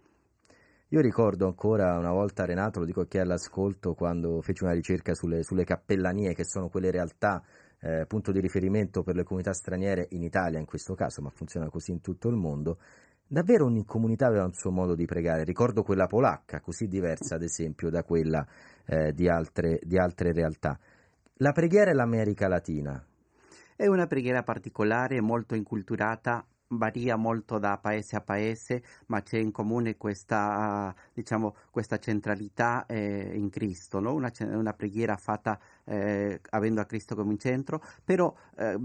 io 0.88 0.99
ricordo 0.99 1.45
ancora 1.45 1.95
una 1.95 2.11
volta 2.11 2.43
Renato, 2.43 2.79
lo 2.79 2.86
dico 2.86 3.01
a 3.01 3.05
chi 3.05 3.17
è 3.17 3.21
all'ascolto, 3.21 3.93
quando 3.93 4.41
fece 4.41 4.63
una 4.63 4.73
ricerca 4.73 5.13
sulle, 5.13 5.43
sulle 5.43 5.63
cappellanie 5.63 6.34
che 6.34 6.43
sono 6.43 6.69
quelle 6.69 6.89
realtà 6.89 7.43
eh, 7.81 8.05
punto 8.07 8.31
di 8.31 8.39
riferimento 8.39 9.03
per 9.03 9.15
le 9.15 9.23
comunità 9.23 9.53
straniere 9.53 10.07
in 10.09 10.23
Italia 10.23 10.57
in 10.57 10.65
questo 10.65 10.95
caso, 10.95 11.21
ma 11.21 11.29
funziona 11.29 11.69
così 11.69 11.91
in 11.91 12.01
tutto 12.01 12.29
il 12.29 12.36
mondo, 12.36 12.79
davvero 13.34 13.65
ogni 13.65 13.84
comunità 13.84 14.27
aveva 14.27 14.45
un 14.45 14.53
suo 14.53 14.69
modo 14.69 14.93
di 14.93 15.05
pregare. 15.05 15.43
Ricordo 15.43 15.81
quella 15.81 16.05
polacca, 16.05 16.61
così 16.61 16.88
diversa 16.88 17.36
ad 17.36 17.41
esempio 17.41 17.89
da 17.89 18.03
quella 18.03 18.45
eh, 18.86 19.11
di, 19.11 19.27
altre, 19.27 19.79
di 19.81 19.97
altre 19.97 20.31
realtà. 20.31 20.77
La 21.38 21.51
preghiera 21.51 21.89
è 21.89 21.93
l'America 21.95 22.47
Latina. 22.47 23.03
È 23.75 23.88
una 23.88 24.05
preghiera 24.05 24.43
particolare, 24.43 25.19
molto 25.19 25.55
inculturata, 25.55 26.45
varia 26.78 27.15
molto 27.15 27.57
da 27.59 27.78
paese 27.78 28.15
a 28.15 28.21
paese, 28.21 28.84
ma 29.07 29.21
c'è 29.21 29.38
in 29.38 29.51
comune 29.51 29.97
questa, 29.97 30.93
diciamo, 31.13 31.55
questa 31.71 31.97
centralità 31.99 32.86
eh, 32.86 33.32
in 33.36 33.49
Cristo, 33.49 33.99
no? 33.99 34.13
una, 34.13 34.32
una, 34.39 34.74
preghiera 34.74 35.15
fatta 35.17 35.59
eh, 35.86 36.39
avendo 36.51 36.82
a 36.82 36.86
Cristo 36.86 37.15
come 37.15 37.38
centro, 37.38 37.82
però 38.03 38.34
eh, 38.57 38.78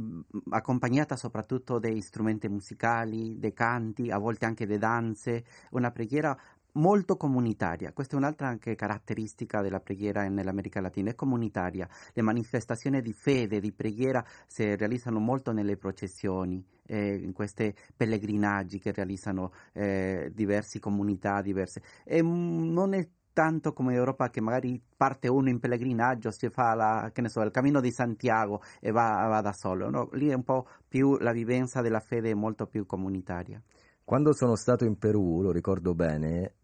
accompagnata 0.50 1.16
soprattutto 1.16 1.78
dei 1.78 2.00
strumenti 2.00 2.48
musicali, 2.48 3.38
dei 3.38 3.52
canti, 3.52 4.10
a 4.10 4.18
volte 4.18 4.46
anche 4.46 4.66
delle 4.66 4.78
danze, 4.78 5.44
una 5.70 5.90
preghiera 5.90 6.36
molto 6.72 7.16
comunitaria. 7.16 7.92
Questa 7.92 8.14
è 8.14 8.18
un'altra 8.18 8.48
anche 8.48 8.74
caratteristica 8.74 9.62
della 9.62 9.80
preghiera 9.80 10.28
nell'America 10.28 10.80
Latina, 10.80 11.10
è 11.10 11.14
comunitaria. 11.14 11.88
Le 12.12 12.22
manifestazioni 12.22 13.00
di 13.00 13.12
fede, 13.12 13.60
di 13.60 13.72
preghiera 13.72 14.24
si 14.46 14.74
realizzano 14.74 15.18
molto 15.18 15.52
nelle 15.52 15.76
processioni, 15.76 16.64
eh, 16.86 17.14
in 17.16 17.32
questi 17.32 17.74
pellegrinaggi 17.96 18.78
che 18.78 18.92
realizzano 18.92 19.52
eh, 19.72 20.30
diverse 20.34 20.78
comunità 20.78 21.40
diverse. 21.42 21.82
E 22.04 22.22
mm, 22.22 22.72
non 22.72 22.94
è 22.94 23.08
tanto 23.38 23.72
come 23.72 23.94
Europa 23.94 24.30
che 24.30 24.40
magari 24.40 24.82
parte 24.96 25.28
uno 25.28 25.48
in 25.48 25.60
pellegrinaggio, 25.60 26.32
si 26.32 26.48
fa 26.50 26.74
la, 26.74 27.12
so, 27.26 27.42
il 27.42 27.52
cammino 27.52 27.80
di 27.80 27.92
Santiago 27.92 28.60
e 28.80 28.90
va, 28.90 29.28
va 29.28 29.40
da 29.40 29.52
solo. 29.52 29.88
No? 29.88 30.08
Lì 30.14 30.26
è 30.26 30.34
un 30.34 30.42
po' 30.42 30.66
più 30.88 31.16
la 31.18 31.30
vivenza 31.30 31.80
della 31.80 32.00
fede 32.00 32.34
molto 32.34 32.66
più 32.66 32.84
comunitaria. 32.84 33.62
Quando 34.08 34.32
sono 34.32 34.56
stato 34.56 34.86
in 34.86 34.96
Perù, 34.96 35.42
lo 35.42 35.52
ricordo 35.52 35.94
bene, 35.94 36.54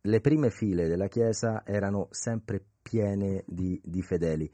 le 0.00 0.20
prime 0.20 0.50
file 0.50 0.88
della 0.88 1.06
chiesa 1.06 1.62
erano 1.64 2.08
sempre 2.10 2.60
piene 2.82 3.44
di, 3.46 3.80
di 3.84 4.02
fedeli. 4.02 4.52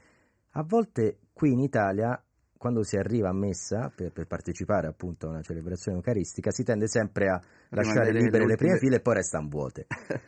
A 0.51 0.63
volte 0.63 1.21
qui 1.33 1.53
in 1.53 1.61
Italia 1.61 2.23
quando 2.61 2.83
si 2.83 2.99
arriva 2.99 3.31
a 3.31 3.33
messa 3.33 3.91
per, 3.93 4.13
per, 4.13 4.27
partecipare 4.27 4.87
appunto 4.87 5.27
a 5.27 5.31
una 5.31 5.41
celebrazione 5.41 5.97
eucaristica 5.97 6.51
si 6.51 6.63
tende 6.63 6.89
sempre 6.89 7.31
a 7.31 7.41
lasciare 7.71 8.13
libere 8.13 8.45
le, 8.45 8.57
prime 8.57 8.77
file 8.77 8.97
e 8.97 9.01
poi 9.01 9.15
restano 9.15 9.49
vuote. 9.49 9.87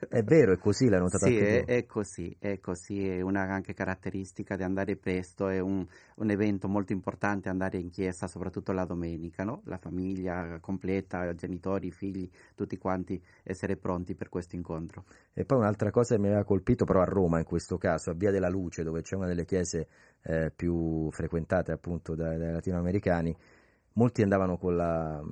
è 0.09 0.22
vero, 0.22 0.55
è 0.55 0.57
così, 0.57 0.89
l'hai 0.89 1.01
notato 1.01 1.26
sì, 1.26 1.35
anche? 1.35 1.64
Sì, 1.66 1.72
è 1.72 1.85
così, 1.85 2.37
è 2.39 2.59
così, 2.59 3.07
è 3.07 3.20
una 3.20 3.43
anche 3.43 3.74
caratteristica 3.74 4.57
di 4.57 4.62
andare 4.62 4.97
presto, 4.97 5.49
è 5.49 5.59
un, 5.59 5.87
un, 6.14 6.30
evento 6.30 6.68
molto 6.68 6.95
importante 6.95 7.51
andare 7.51 7.76
in 7.76 7.91
chiesa, 7.91 8.26
soprattutto 8.26 8.72
la 8.72 8.87
domenica, 8.87 9.45
no? 9.45 9.61
La 9.66 9.76
famiglia 9.76 10.59
completa, 10.59 11.35
genitori, 11.35 11.91
figli, 11.91 12.26
tutti 12.55 12.78
quanti 12.78 13.22
essere 13.43 13.76
pronti 13.76 14.14
per 14.14 14.30
questo 14.30 14.57
incontro. 14.57 15.05
E 15.35 15.45
poi 15.45 15.59
un'altra 15.59 15.91
cosa 15.91 16.14
che 16.14 16.20
mi 16.20 16.28
aveva 16.28 16.45
colpito, 16.45 16.87
però 16.87 17.03
a 17.03 17.07
Roma 17.07 17.41
in 17.41 17.45
questo 17.45 17.76
caso, 17.76 18.11
a 18.11 18.14
Via 18.14 18.30
della 18.30 18.49
Luce, 18.49 18.83
dove 18.83 19.03
c'è 19.03 19.16
una 19.16 19.26
delle 19.26 19.45
chiese 19.45 19.87
eh, 20.23 20.51
più 20.55 21.11
frequentate 21.11 21.73
appunto 21.73 22.14
dai, 22.14 22.39
dai 22.39 22.53
latinoamericani, 22.53 23.37
molti 23.95 24.23
andavano 24.23 24.59
la 24.62 25.23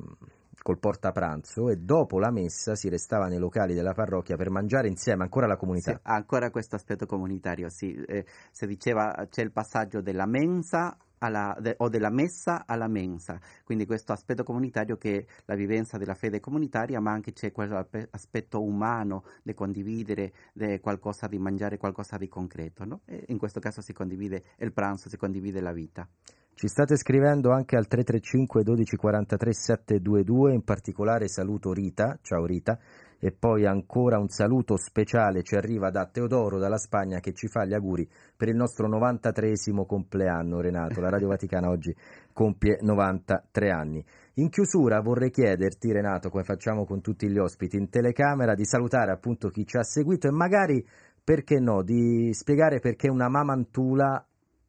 col 0.63 0.79
portapranzo 0.79 1.71
e 1.71 1.77
dopo 1.77 2.19
la 2.19 2.31
messa 2.31 2.75
si 2.75 2.89
restava 2.89 3.29
nei 3.29 3.39
locali 3.39 3.75
della 3.75 3.95
parrocchia 3.95 4.37
per 4.37 4.51
mangiare 4.51 4.89
insieme 4.89 5.23
ancora 5.23 5.47
la 5.47 5.57
comunità. 5.57 5.93
Sì, 5.93 5.99
ancora 6.03 6.51
questo 6.51 6.77
aspetto 6.77 7.07
comunitario, 7.07 7.69
sì. 7.71 7.95
Eh, 8.07 8.27
si 8.51 8.67
diceva 8.67 9.27
c'è 9.31 9.43
il 9.43 9.53
passaggio 9.53 10.01
della 10.01 10.27
mensa 10.27 10.97
alla, 11.21 11.57
de, 11.61 11.75
o 11.79 11.89
della 11.89 12.11
messa 12.11 12.65
alla 12.67 12.89
mensa, 12.89 13.39
quindi 13.65 13.87
questo 13.87 14.13
aspetto 14.13 14.43
comunitario 14.43 14.97
che 14.97 15.19
è 15.19 15.25
la 15.47 15.55
vivenza 15.55 15.99
della 15.99 16.15
fede 16.15 16.41
comunitaria, 16.41 17.01
ma 17.01 17.13
anche 17.13 17.33
c'è 17.33 17.53
quell'aspetto 17.53 18.63
umano 18.63 19.25
di 19.43 19.55
condividere 19.55 20.33
di 20.53 20.79
qualcosa, 20.81 21.27
di 21.27 21.39
mangiare 21.39 21.79
qualcosa 21.79 22.17
di 22.17 22.29
concreto. 22.29 22.85
No? 22.85 23.01
in 23.27 23.39
questo 23.39 23.61
caso 23.61 23.81
si 23.81 23.93
condivide 23.93 24.43
il 24.59 24.73
pranzo, 24.73 25.09
si 25.09 25.17
condivide 25.17 25.61
la 25.61 25.73
vita. 25.73 26.09
Ci 26.55 26.69
state 26.69 26.97
scrivendo 26.97 27.53
anche 27.53 27.77
al 27.77 27.87
335 27.87 28.63
12 28.63 28.97
43 28.97 29.53
722, 29.53 30.53
in 30.53 30.63
particolare 30.63 31.29
saluto 31.29 31.73
Rita, 31.73 32.19
ciao 32.21 32.45
Rita, 32.45 32.79
e 33.23 33.33
poi 33.33 33.67
ancora 33.67 34.19
un 34.19 34.29
saluto 34.29 34.79
speciale 34.79 35.43
ci 35.43 35.55
arriva 35.55 35.91
da 35.91 36.07
Teodoro 36.07 36.59
dalla 36.59 36.79
Spagna 36.79 37.21
che 37.21 37.35
ci 37.35 37.49
fa 37.49 37.67
gli 37.67 37.75
auguri 37.75 38.09
per 38.35 38.49
il 38.49 38.57
nostro 38.57 38.89
93 38.89 39.53
compleanno 39.87 40.61
Renato, 40.61 41.01
la 41.01 41.11
Radio 41.11 41.29
Vaticana 41.29 41.69
oggi 41.69 41.95
compie 42.33 42.79
93 42.81 43.71
anni. 43.71 44.05
In 44.35 44.49
chiusura 44.49 45.01
vorrei 45.01 45.31
chiederti 45.31 45.93
Renato, 45.93 46.31
come 46.31 46.45
facciamo 46.45 46.87
con 46.87 47.03
tutti 47.03 47.29
gli 47.29 47.37
ospiti 47.37 47.77
in 47.77 47.91
telecamera, 47.91 48.55
di 48.55 48.65
salutare 48.65 49.13
appunto 49.13 49.51
chi 49.51 49.67
ci 49.67 49.77
ha 49.77 49.83
seguito 49.83 50.27
e 50.27 50.31
magari 50.31 50.87
perché 51.23 51.61
no, 51.61 51.83
di 51.83 52.33
spiegare 52.33 52.79
perché 52.79 53.09
una 53.09 53.29
mamantula 53.29 54.27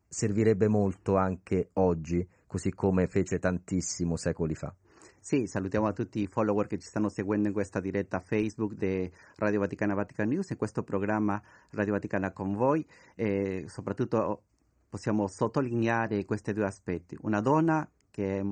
servirebbe 0.08 0.68
molto 0.68 1.16
anche 1.16 1.70
oggi, 1.74 2.28
così 2.46 2.72
come 2.72 3.08
fece 3.08 3.40
tantissimo 3.40 4.18
secoli 4.18 4.56
fa. 4.56 4.76
Sì, 5.24 5.46
salutiamo 5.46 5.86
a 5.86 5.94
tutti 5.94 6.20
i 6.20 6.26
follower 6.26 6.66
che 6.66 6.80
ci 6.80 6.88
stanno 6.88 7.08
seguendo 7.08 7.48
in 7.48 7.54
questa 7.54 7.80
diretta 7.80 8.20
Facebook 8.20 8.74
di 8.74 9.10
Radio 9.36 9.60
Vaticana 9.60 9.94
Vatican 9.94 10.28
News 10.28 10.50
e 10.50 10.56
questo 10.56 10.82
programma 10.82 11.40
Radio 11.70 11.94
Vaticana 11.94 12.32
con 12.32 12.56
voi 12.56 12.84
e 13.14 13.66
soprattutto 13.68 14.42
possiamo 14.90 15.28
sottolineare 15.28 16.26
questi 16.26 16.54
due 16.54 16.66
aspetti. 16.66 17.16
Una 17.22 17.40
donna 17.40 17.88
che 18.10 18.44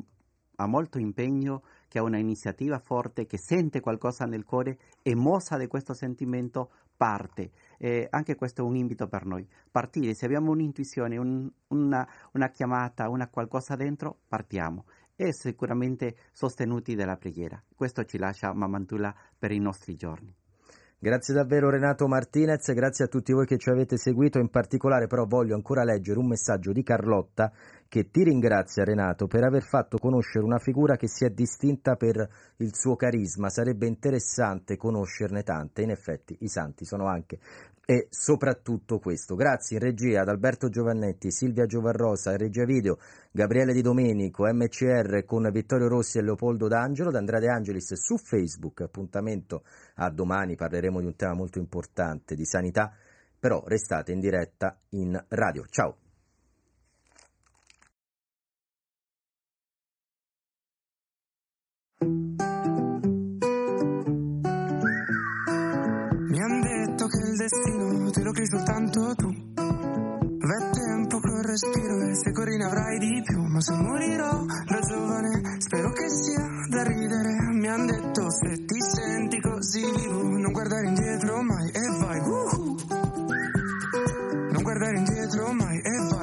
ha 0.56 0.68
molto 0.68 1.00
impegno, 1.00 1.64
che 1.88 1.98
ha 1.98 2.04
una 2.04 2.18
iniziativa 2.18 2.78
forte, 2.78 3.26
che 3.26 3.40
sente 3.40 3.80
qualcosa 3.80 4.26
nel 4.26 4.46
cuore 4.46 4.78
e 5.02 5.16
mossa 5.16 5.58
di 5.58 5.66
questo 5.66 5.96
sentimento 5.96 6.70
parte. 6.96 7.50
Eh, 7.80 8.08
anche 8.12 8.36
questo 8.36 8.62
è 8.62 8.64
un 8.64 8.76
invito 8.76 9.08
per 9.08 9.26
noi. 9.26 9.46
Partire, 9.72 10.14
se 10.14 10.26
abbiamo 10.26 10.52
un'intuizione, 10.52 11.18
un, 11.18 11.50
una, 11.70 12.08
una 12.34 12.50
chiamata, 12.50 13.10
una 13.10 13.28
qualcosa 13.28 13.76
dentro, 13.76 14.20
partiamo 14.28 14.86
e 15.22 15.34
sicuramente 15.34 16.16
sostenuti 16.32 16.96
dalla 16.96 17.18
preghiera. 17.18 17.62
Questo 17.76 18.06
ci 18.06 18.18
lascia 18.18 18.54
Mamantula 18.54 19.14
per 19.38 19.52
i 19.52 19.60
nostri 19.60 19.96
giorni. 19.96 20.34
Grazie 20.98 21.34
davvero 21.34 21.70
Renato 21.70 22.08
Martinez, 22.08 22.74
grazie 22.74 23.04
a 23.04 23.08
tutti 23.08 23.34
voi 23.34 23.46
che 23.46 23.58
ci 23.58 23.70
avete 23.70 23.98
seguito, 23.98 24.40
in 24.40 24.50
particolare 24.50 25.08
però 25.08 25.26
voglio 25.26 25.56
ancora 25.56 25.84
leggere 25.84 26.20
un 26.20 26.28
messaggio 26.28 26.72
di 26.72 26.84
Carlotta 26.84 27.52
che 27.90 28.12
ti 28.12 28.24
ringrazia 28.24 28.84
Renato 28.84 29.26
per 29.26 29.44
aver 29.44 29.64
fatto 29.64 29.98
conoscere 29.98 30.46
una 30.46 30.60
figura 30.60 30.96
che 30.96 31.10
si 31.10 31.26
è 31.26 31.32
distinta 31.32 31.96
per 31.96 32.30
il 32.58 32.76
suo 32.76 32.96
carisma, 32.96 33.50
sarebbe 33.50 33.88
interessante 33.88 34.78
conoscerne 34.78 35.42
tante, 35.42 35.82
in 35.82 35.90
effetti 35.90 36.38
i 36.42 36.48
santi 36.48 36.86
sono 36.86 37.08
anche 37.08 37.40
e 37.90 38.06
soprattutto 38.12 39.00
questo. 39.00 39.34
Grazie 39.34 39.78
in 39.78 39.82
regia 39.82 40.22
ad 40.22 40.28
Alberto 40.28 40.70
Giovannetti, 40.70 41.32
Silvia 41.32 41.66
Giovarrosa, 41.66 42.30
in 42.30 42.38
regia 42.38 42.64
video 42.64 43.00
Gabriele 43.32 43.74
Di 43.74 43.82
Domenico, 43.82 44.46
MCR 44.46 45.26
con 45.26 45.50
Vittorio 45.52 45.88
Rossi 45.88 46.20
e 46.20 46.22
Leopoldo 46.22 46.68
D'Angelo, 46.68 47.10
da 47.10 47.18
Andrea 47.18 47.40
De 47.40 47.50
Angelis 47.50 47.96
su 47.96 48.18
Facebook, 48.18 48.82
appuntamento 48.82 49.64
a 49.96 50.12
domani, 50.12 50.56
parleremo 50.56 51.00
di 51.00 51.08
un 51.08 51.16
tema 51.16 51.34
molto 51.34 51.58
importante, 51.58 52.36
di 52.36 52.46
sanità, 52.46 52.94
però 53.40 53.64
restate 53.66 54.12
in 54.12 54.20
diretta 54.20 54.78
in 54.90 55.20
radio. 55.30 55.66
Ciao! 55.68 56.09
Destino 67.40 68.12
te 68.12 68.22
lo 68.22 68.32
crei 68.32 68.48
soltanto 68.48 69.16
tu. 69.16 69.30
V'è 69.30 70.70
tempo 70.72 71.20
col 71.20 71.44
respiro 71.44 72.02
e 72.10 72.16
se 72.16 72.32
corri 72.34 72.58
ne 72.58 72.66
avrai 72.66 72.98
di 73.00 73.22
più. 73.24 73.42
Ma 73.44 73.62
se 73.62 73.74
morirò 73.76 74.44
da 74.44 74.80
giovane, 74.80 75.56
spero 75.60 75.92
che 75.92 76.10
sia 76.10 76.46
da 76.70 76.84
ridere. 76.84 77.36
Mi 77.54 77.68
han 77.68 77.86
detto 77.86 78.30
se 78.30 78.66
ti 78.66 78.82
senti 78.82 79.40
così 79.40 79.84
vivo, 79.84 80.22
non 80.24 80.52
guardare 80.52 80.88
indietro 80.88 81.42
mai 81.42 81.70
e 81.70 81.88
vai. 82.00 82.20
Uh-huh. 82.20 82.76
Non 84.52 84.62
guardare 84.62 84.98
indietro 84.98 85.54
mai 85.54 85.78
e 85.78 85.98
vai. 86.12 86.19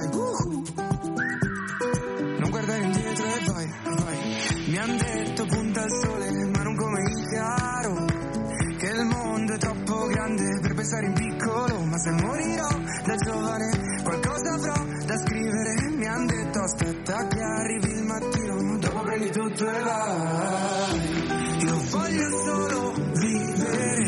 Pensare 10.86 11.06
in 11.06 11.12
piccolo 11.14 11.84
ma 11.84 11.98
se 11.98 12.10
morirò 12.12 12.68
da 13.04 13.16
giovane 13.16 14.02
qualcosa 14.04 14.52
avrò 14.54 14.84
da 15.04 15.16
scrivere. 15.18 15.96
Mi 15.96 16.06
han 16.06 16.26
detto 16.26 16.60
aspetta 16.60 17.26
che 17.26 17.42
arrivi 17.42 17.90
il 17.90 18.04
mattino, 18.04 18.78
dopo 18.78 19.00
prendi 19.00 19.30
tutto 19.30 19.68
e 19.68 19.80
vai. 19.82 21.24
Io 21.58 21.76
voglio 21.90 22.28
solo 22.44 22.92
vivere, 23.18 24.04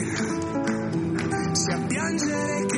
sia 1.53 1.79
piangere 1.87 2.67
che 2.67 2.78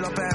punterò 0.00 0.26
il 0.26 0.27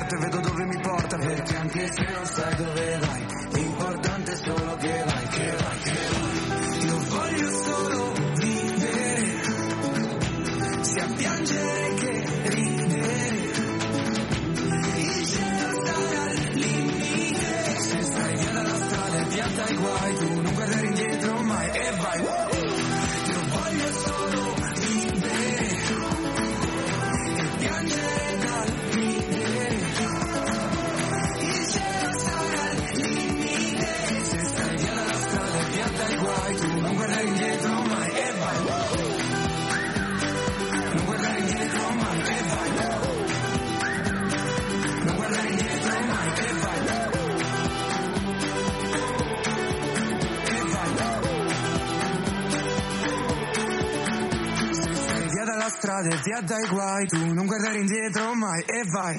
via 56.33 56.41
dai 56.41 56.67
guai, 56.67 57.05
tu 57.05 57.17
non 57.31 57.45
guardare 57.45 57.77
indietro 57.77 58.33
mai 58.33 58.61
e 58.61 58.81
vai. 58.91 59.17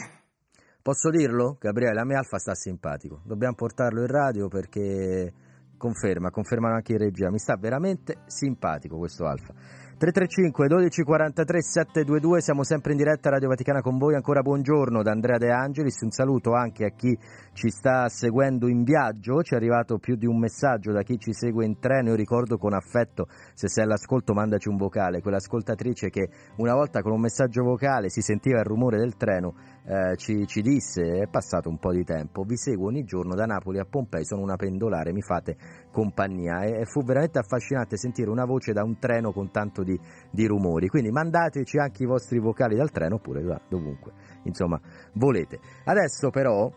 Posso 0.82 1.10
dirlo? 1.10 1.56
Gabriele, 1.60 2.00
a 2.00 2.04
me 2.04 2.16
Alfa 2.16 2.38
sta 2.38 2.54
simpatico. 2.54 3.22
Dobbiamo 3.24 3.54
portarlo 3.54 4.00
in 4.00 4.08
radio 4.08 4.48
perché 4.48 5.32
conferma, 5.78 6.30
confermano 6.30 6.74
anche 6.74 6.92
in 6.92 6.98
regia. 6.98 7.30
Mi 7.30 7.38
sta 7.38 7.56
veramente 7.56 8.22
simpatico 8.26 8.98
questo 8.98 9.26
Alfa. 9.26 9.54
335 9.96 10.66
1243 10.66 11.62
722, 11.62 12.40
siamo 12.40 12.64
sempre 12.64 12.90
in 12.92 12.98
diretta 12.98 13.28
a 13.28 13.32
Radio 13.32 13.48
Vaticana 13.48 13.80
con 13.80 13.96
voi. 13.96 14.16
Ancora 14.16 14.42
buongiorno 14.42 15.04
da 15.04 15.12
Andrea 15.12 15.38
De 15.38 15.52
Angelis. 15.52 16.00
Un 16.00 16.10
saluto 16.10 16.52
anche 16.52 16.84
a 16.84 16.88
chi 16.88 17.16
ci 17.52 17.70
sta 17.70 18.08
seguendo 18.08 18.66
in 18.66 18.82
viaggio. 18.82 19.40
Ci 19.44 19.54
è 19.54 19.56
arrivato 19.56 19.98
più 19.98 20.16
di 20.16 20.26
un 20.26 20.36
messaggio 20.36 20.90
da 20.90 21.02
chi 21.02 21.16
ci 21.16 21.32
segue 21.32 21.64
in 21.64 21.78
treno. 21.78 22.08
Io 22.08 22.16
ricordo 22.16 22.58
con 22.58 22.74
affetto, 22.74 23.28
se 23.54 23.68
sei 23.68 23.84
all'ascolto, 23.84 24.34
mandaci 24.34 24.68
un 24.68 24.76
vocale. 24.76 25.20
Quell'ascoltatrice 25.20 26.10
che 26.10 26.28
una 26.56 26.74
volta 26.74 27.00
con 27.00 27.12
un 27.12 27.20
messaggio 27.20 27.62
vocale 27.62 28.10
si 28.10 28.20
sentiva 28.20 28.58
il 28.58 28.66
rumore 28.66 28.98
del 28.98 29.16
treno 29.16 29.54
eh, 29.86 30.16
ci, 30.16 30.46
ci 30.46 30.62
disse: 30.62 31.02
È 31.20 31.28
passato 31.28 31.68
un 31.68 31.78
po' 31.78 31.92
di 31.92 32.04
tempo, 32.04 32.42
vi 32.42 32.56
seguo 32.56 32.88
ogni 32.88 33.04
giorno 33.04 33.34
da 33.34 33.44
Napoli 33.44 33.78
a 33.78 33.84
Pompei. 33.84 34.24
Sono 34.24 34.42
una 34.42 34.56
pendolare, 34.56 35.12
mi 35.12 35.22
fate 35.22 35.56
compagnia. 35.92 36.62
E, 36.62 36.80
e 36.80 36.84
fu 36.86 37.02
veramente 37.02 37.38
affascinante 37.38 37.96
sentire 37.96 38.30
una 38.30 38.44
voce 38.44 38.72
da 38.72 38.82
un 38.82 38.98
treno 38.98 39.32
con 39.32 39.50
tanto 39.50 39.82
di, 39.82 39.98
di 40.30 40.46
rumori. 40.46 40.88
Quindi 40.88 41.10
mandateci 41.10 41.78
anche 41.78 42.02
i 42.02 42.06
vostri 42.06 42.38
vocali 42.38 42.76
dal 42.76 42.90
treno 42.90 43.16
oppure 43.16 43.42
da 43.42 43.60
dovunque, 43.68 44.12
insomma, 44.44 44.80
volete. 45.14 45.58
Adesso 45.84 46.30
però 46.30 46.70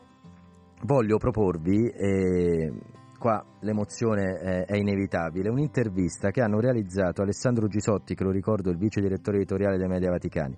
voglio 0.83 1.17
proporvi, 1.17 1.89
e 1.89 2.73
qua 3.17 3.43
l'emozione 3.61 4.37
è, 4.37 4.65
è 4.65 4.75
inevitabile, 4.75 5.49
un'intervista 5.49 6.29
che 6.29 6.41
hanno 6.41 6.59
realizzato 6.59 7.21
Alessandro 7.21 7.67
Gisotti, 7.67 8.15
che 8.15 8.23
lo 8.23 8.31
ricordo 8.31 8.69
il 8.69 8.77
vice 8.77 9.01
direttore 9.01 9.37
editoriale 9.37 9.77
dei 9.77 9.87
Media 9.87 10.11
Vaticani, 10.11 10.57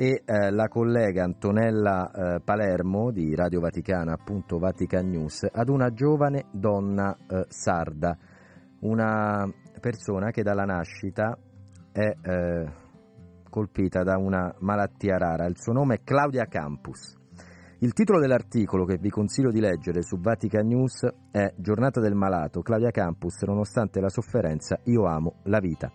e 0.00 0.22
eh, 0.24 0.50
la 0.50 0.68
collega 0.68 1.24
Antonella 1.24 2.10
eh, 2.10 2.40
Palermo 2.42 3.10
di 3.10 3.34
Radio 3.34 3.60
Vaticana, 3.60 4.14
appunto 4.14 4.56
Vatican 4.56 5.10
News, 5.10 5.46
ad 5.52 5.68
una 5.68 5.92
giovane 5.92 6.46
donna 6.52 7.14
eh, 7.28 7.44
sarda, 7.48 8.16
una 8.80 9.46
persona 9.78 10.30
che 10.30 10.42
dalla 10.42 10.64
nascita 10.64 11.36
è 11.92 12.00
eh, 12.00 12.72
colpita 13.50 14.02
da 14.02 14.16
una 14.16 14.54
malattia 14.60 15.18
rara. 15.18 15.44
Il 15.44 15.58
suo 15.58 15.74
nome 15.74 15.96
è 15.96 16.00
Claudia 16.02 16.46
Campus. 16.46 17.18
Il 17.80 17.92
titolo 17.92 18.20
dell'articolo 18.20 18.86
che 18.86 18.96
vi 18.96 19.10
consiglio 19.10 19.50
di 19.50 19.60
leggere 19.60 20.00
su 20.00 20.18
Vatican 20.18 20.66
News 20.66 21.06
è 21.30 21.52
Giornata 21.58 22.00
del 22.00 22.14
malato, 22.14 22.62
Claudia 22.62 22.90
Campus, 22.90 23.42
nonostante 23.42 24.00
la 24.00 24.08
sofferenza, 24.08 24.80
io 24.84 25.04
amo 25.04 25.40
la 25.44 25.58
vita. 25.58 25.92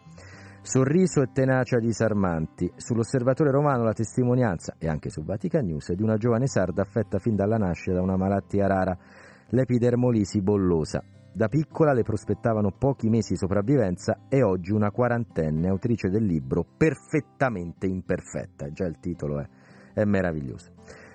Sorriso 0.65 1.21
e 1.21 1.29
tenacia 1.31 1.77
disarmanti. 1.77 2.71
Sull'osservatore 2.75 3.51
romano 3.51 3.83
la 3.83 3.93
testimonianza, 3.93 4.77
e 4.79 4.87
anche 4.87 5.11
su 5.11 5.23
Vatican 5.23 5.63
News, 5.63 5.93
di 5.93 6.01
una 6.01 6.17
giovane 6.17 6.47
sarda 6.47 6.81
affetta 6.81 7.19
fin 7.19 7.35
dalla 7.35 7.57
nascita 7.57 7.97
da 7.97 8.01
una 8.01 8.17
malattia 8.17 8.65
rara, 8.65 8.97
l'epidermolisi 9.49 10.41
bollosa. 10.41 11.03
Da 11.31 11.49
piccola 11.49 11.93
le 11.93 12.01
prospettavano 12.01 12.71
pochi 12.71 13.09
mesi 13.09 13.33
di 13.33 13.37
sopravvivenza 13.37 14.21
e 14.27 14.41
oggi 14.41 14.71
una 14.71 14.89
quarantenne, 14.89 15.67
autrice 15.67 16.09
del 16.09 16.25
libro 16.25 16.65
Perfettamente 16.75 17.85
imperfetta. 17.85 18.71
Già 18.71 18.85
il 18.85 18.97
titolo 18.99 19.41
è, 19.41 19.47
è 19.93 20.03
meraviglioso. 20.03 20.71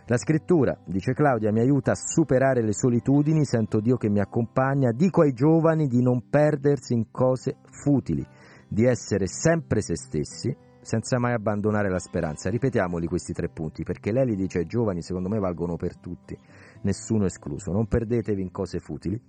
La 0.06 0.16
scrittura, 0.16 0.78
dice 0.86 1.12
Claudia, 1.12 1.50
mi 1.50 1.58
aiuta 1.58 1.90
a 1.90 1.96
superare 1.96 2.62
le 2.62 2.72
solitudini, 2.72 3.44
sento 3.44 3.80
Dio 3.80 3.96
che 3.96 4.08
mi 4.08 4.20
accompagna, 4.20 4.92
dico 4.92 5.22
ai 5.22 5.32
giovani 5.32 5.88
di 5.88 6.02
non 6.02 6.28
perdersi 6.28 6.94
in 6.94 7.10
cose 7.10 7.56
futili, 7.82 8.24
di 8.70 8.84
essere 8.84 9.26
sempre 9.26 9.82
se 9.82 9.96
stessi, 9.96 10.56
senza 10.80 11.18
mai 11.18 11.32
abbandonare 11.32 11.90
la 11.90 11.98
speranza. 11.98 12.50
Ripetiamoli 12.50 13.08
questi 13.08 13.32
tre 13.32 13.48
punti, 13.48 13.82
perché 13.82 14.12
lei 14.12 14.26
li 14.26 14.36
dice 14.36 14.58
ai 14.58 14.66
giovani, 14.66 15.02
secondo 15.02 15.28
me 15.28 15.40
valgono 15.40 15.76
per 15.76 15.96
tutti, 15.98 16.38
nessuno 16.82 17.24
escluso. 17.24 17.72
Non 17.72 17.88
perdetevi 17.88 18.40
in 18.40 18.52
cose 18.52 18.78
futili, 18.78 19.20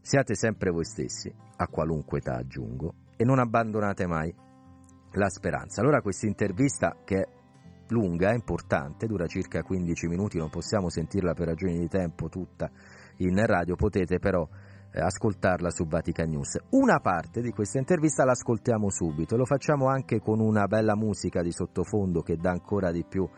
siate 0.00 0.36
sempre 0.36 0.70
voi 0.70 0.84
stessi, 0.84 1.32
a 1.56 1.66
qualunque 1.66 2.18
età 2.18 2.36
aggiungo, 2.36 2.94
e 3.16 3.24
non 3.24 3.40
abbandonate 3.40 4.06
mai 4.06 4.32
la 5.14 5.28
speranza. 5.28 5.80
Allora 5.80 6.00
questa 6.00 6.26
intervista 6.26 6.96
che 7.04 7.16
è 7.16 7.28
lunga, 7.88 8.30
è 8.30 8.34
importante, 8.34 9.06
dura 9.06 9.26
circa 9.26 9.62
15 9.62 10.06
minuti, 10.06 10.38
non 10.38 10.50
possiamo 10.50 10.88
sentirla 10.88 11.34
per 11.34 11.48
ragioni 11.48 11.78
di 11.78 11.88
tempo 11.88 12.28
tutta 12.28 12.70
in 13.16 13.44
radio, 13.44 13.74
potete 13.74 14.20
però 14.20 14.48
ascoltarla 15.00 15.70
su 15.70 15.86
Vatican 15.86 16.28
News. 16.28 16.58
Una 16.70 16.98
parte 17.00 17.40
di 17.40 17.50
questa 17.50 17.78
intervista 17.78 18.24
l'ascoltiamo 18.24 18.90
subito, 18.90 19.36
lo 19.36 19.44
facciamo 19.44 19.88
anche 19.88 20.20
con 20.20 20.40
una 20.40 20.66
bella 20.66 20.94
musica 20.96 21.42
di 21.42 21.52
sottofondo 21.52 22.20
che 22.20 22.36
dà 22.36 22.50
ancora 22.50 22.90
di 22.90 23.04
più 23.04 23.28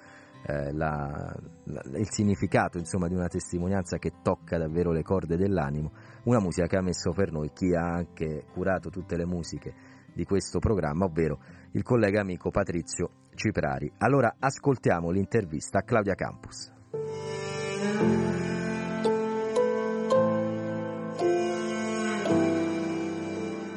eh, 0.46 0.72
la, 0.72 1.34
la, 1.64 1.82
il 1.96 2.10
significato 2.10 2.78
insomma, 2.78 3.08
di 3.08 3.14
una 3.14 3.28
testimonianza 3.28 3.98
che 3.98 4.12
tocca 4.22 4.58
davvero 4.58 4.92
le 4.92 5.02
corde 5.02 5.36
dell'animo, 5.36 5.92
una 6.24 6.40
musica 6.40 6.66
che 6.66 6.76
ha 6.76 6.82
messo 6.82 7.12
per 7.12 7.32
noi 7.32 7.50
chi 7.52 7.74
ha 7.74 7.94
anche 7.94 8.44
curato 8.52 8.90
tutte 8.90 9.16
le 9.16 9.26
musiche 9.26 9.74
di 10.12 10.24
questo 10.24 10.58
programma, 10.58 11.06
ovvero 11.06 11.38
il 11.72 11.82
collega 11.82 12.20
amico 12.20 12.50
Patrizio 12.50 13.10
Ciprari. 13.34 13.92
Allora 13.98 14.36
ascoltiamo 14.38 15.10
l'intervista 15.10 15.78
a 15.78 15.82
Claudia 15.82 16.14
Campus. 16.14 16.72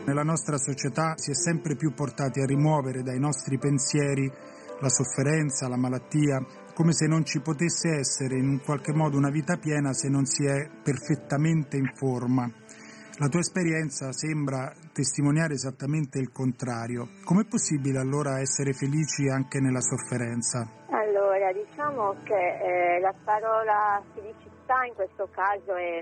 Nella 0.07 0.23
nostra 0.23 0.55
società 0.55 1.17
si 1.17 1.31
è 1.31 1.35
sempre 1.35 1.75
più 1.75 1.93
portati 1.93 2.39
a 2.39 2.45
rimuovere 2.45 3.03
dai 3.03 3.19
nostri 3.19 3.57
pensieri 3.57 4.31
la 4.79 4.88
sofferenza, 4.88 5.67
la 5.67 5.75
malattia, 5.75 6.39
come 6.73 6.93
se 6.93 7.07
non 7.07 7.25
ci 7.25 7.41
potesse 7.41 7.89
essere 7.89 8.38
in 8.38 8.61
qualche 8.63 8.93
modo 8.93 9.17
una 9.17 9.29
vita 9.29 9.57
piena 9.57 9.91
se 9.91 10.07
non 10.07 10.23
si 10.23 10.45
è 10.45 10.69
perfettamente 10.81 11.75
in 11.75 11.91
forma. 11.93 12.49
La 13.19 13.27
tua 13.27 13.41
esperienza 13.41 14.13
sembra 14.13 14.71
testimoniare 14.93 15.55
esattamente 15.55 16.19
il 16.19 16.31
contrario. 16.31 17.09
Com'è 17.25 17.43
possibile 17.43 17.99
allora 17.99 18.39
essere 18.39 18.71
felici 18.71 19.27
anche 19.27 19.59
nella 19.59 19.81
sofferenza? 19.81 20.85
Allora, 20.88 21.51
diciamo 21.51 22.15
che 22.23 22.95
eh, 22.95 22.99
la 23.01 23.13
parola 23.25 24.01
felicità 24.13 24.85
in 24.88 24.93
questo 24.93 25.27
caso 25.35 25.75
è, 25.75 26.01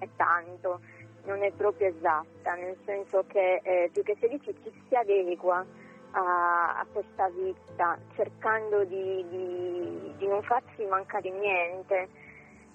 è, 0.00 0.08
tanto, 0.16 0.80
non 1.26 1.42
è 1.42 1.50
proprio 1.52 1.88
esatta, 1.88 2.54
nel 2.54 2.76
senso 2.84 3.24
che 3.26 3.60
eh, 3.62 3.90
più 3.92 4.02
che 4.02 4.16
felici 4.16 4.54
ci 4.62 4.72
si 4.88 4.94
adegua 4.94 5.64
a, 6.12 6.78
a 6.78 6.86
questa 6.92 7.28
vita, 7.28 7.98
cercando 8.14 8.84
di, 8.84 9.24
di, 9.28 10.14
di 10.16 10.26
non 10.26 10.42
farsi 10.42 10.84
mancare 10.86 11.30
niente 11.30 12.08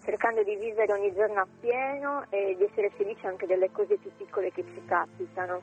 cercando 0.04 0.44
di 0.44 0.56
vivere 0.56 0.92
ogni 0.94 1.14
giorno 1.14 1.42
appieno 1.42 2.26
e 2.30 2.56
di 2.58 2.64
essere 2.64 2.90
felici 2.92 3.26
anche 3.26 3.46
delle 3.46 3.72
cose 3.72 3.98
più 3.98 4.12
piccole 4.18 4.52
che 4.52 4.64
ci 4.64 4.84
capitano. 4.86 5.62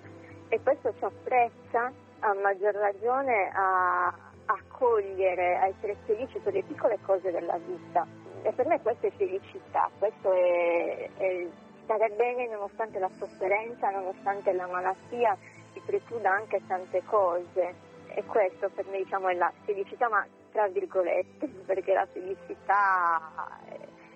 E 0.48 0.60
questo 0.62 0.94
ci 0.96 1.04
apprezza 1.04 1.92
a 2.20 2.34
maggior 2.34 2.74
ragione 2.74 3.50
a, 3.52 4.06
a 4.06 4.58
cogliere, 4.68 5.58
a 5.58 5.66
essere 5.66 5.96
felici 6.06 6.38
per 6.38 6.52
le 6.52 6.62
piccole 6.62 6.98
cose 7.02 7.30
della 7.30 7.58
vita. 7.58 8.06
E 8.42 8.52
per 8.52 8.66
me 8.66 8.80
questa 8.80 9.08
è 9.08 9.10
felicità, 9.16 9.90
questo 9.98 10.32
è, 10.32 11.10
è 11.16 11.46
stare 11.88 12.10
bene 12.10 12.46
nonostante 12.48 12.98
la 12.98 13.08
sofferenza, 13.18 13.88
nonostante 13.88 14.52
la 14.52 14.66
malattia 14.66 15.34
ti 15.72 15.80
precluda 15.80 16.30
anche 16.30 16.60
tante 16.66 17.02
cose. 17.06 17.86
E 18.08 18.24
questo 18.24 18.68
per 18.68 18.84
me 18.90 18.98
diciamo, 18.98 19.28
è 19.28 19.34
la 19.34 19.50
felicità, 19.64 20.06
ma 20.10 20.26
tra 20.52 20.68
virgolette, 20.68 21.46
perché 21.64 21.94
la 21.94 22.06
felicità 22.12 23.48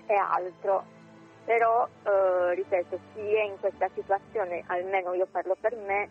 è 0.05 0.13
altro. 0.13 0.85
Però, 1.47 1.89
eh, 2.05 2.55
ripeto, 2.55 2.99
chi 3.15 3.35
è 3.35 3.45
in 3.45 3.59
questa 3.59 3.89
situazione, 3.95 4.63
almeno 4.67 5.15
io 5.15 5.27
parlo 5.27 5.57
per 5.59 5.75
me, 5.75 6.11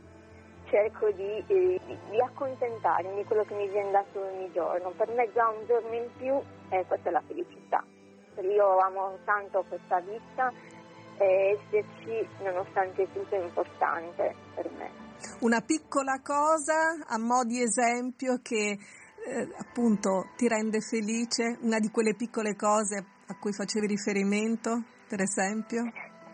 cerco 0.65 1.11
di, 1.11 1.43
eh, 1.47 1.79
di, 2.09 2.19
accontentarmi 2.19 3.15
di 3.15 3.23
quello 3.23 3.43
che 3.43 3.53
mi 3.53 3.67
viene 3.67 3.91
dato 3.91 4.19
ogni 4.19 4.51
giorno. 4.51 4.89
Per 4.89 5.09
me 5.09 5.31
già 5.31 5.47
un 5.47 5.63
giorno 5.67 5.93
in 5.93 6.09
più, 6.17 6.41
eh, 6.69 6.85
questa 6.87 7.09
è 7.09 7.11
la 7.11 7.23
felicità. 7.25 7.83
Io 8.41 8.77
amo 8.79 9.19
tanto 9.25 9.63
questa 9.67 9.99
vita 9.99 10.51
e 11.21 11.59
esserci 11.59 12.27
nonostante 12.41 13.07
tutto 13.13 13.35
è 13.35 13.43
importante 13.43 14.35
per 14.55 14.69
me. 14.71 14.89
Una 15.41 15.61
piccola 15.61 16.19
cosa 16.23 16.97
a 17.05 17.17
mo' 17.19 17.43
di 17.43 17.61
esempio 17.61 18.39
che 18.41 18.77
eh, 19.23 19.47
appunto 19.57 20.29
ti 20.35 20.47
rende 20.47 20.81
felice, 20.81 21.57
una 21.61 21.79
di 21.79 21.91
quelle 21.91 22.15
piccole 22.15 22.55
cose 22.55 23.05
a 23.27 23.35
cui 23.37 23.53
facevi 23.53 23.85
riferimento, 23.85 24.83
per 25.07 25.21
esempio? 25.21 25.83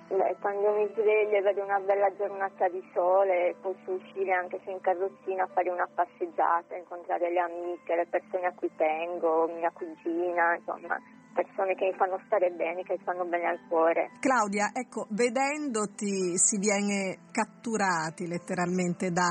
Beh, 0.10 0.38
quando 0.40 0.72
mi 0.72 0.88
sveglio 0.94 1.36
e 1.36 1.42
vedo 1.42 1.64
una 1.64 1.80
bella 1.80 2.10
giornata 2.16 2.70
di 2.70 2.82
sole, 2.94 3.56
posso 3.62 3.92
uscire 3.92 4.32
anche 4.32 4.60
se 4.64 4.72
in 4.72 4.80
carrozzina 4.80 5.44
a 5.44 5.50
fare 5.54 5.70
una 5.70 5.88
passeggiata, 5.94 6.78
incontrare 6.78 7.30
le 7.30 7.40
amiche, 7.40 7.96
le 7.96 8.08
persone 8.08 8.48
a 8.48 8.54
cui 8.54 8.72
tengo, 8.78 9.48
mia 9.48 9.72
cugina, 9.72 10.56
insomma, 10.56 10.98
persone 11.34 11.76
che 11.76 11.86
mi 11.86 11.94
fanno 11.94 12.20
stare 12.26 12.50
bene, 12.52 12.84
che 12.84 12.96
mi 12.98 13.04
fanno 13.04 13.26
bene 13.26 13.48
al 13.48 13.60
cuore. 13.68 14.12
Claudia, 14.22 14.72
ecco, 14.74 15.08
vedendoti 15.10 16.38
si 16.38 16.58
viene 16.58 17.28
catturati 17.32 18.28
letteralmente 18.28 19.12
da 19.12 19.30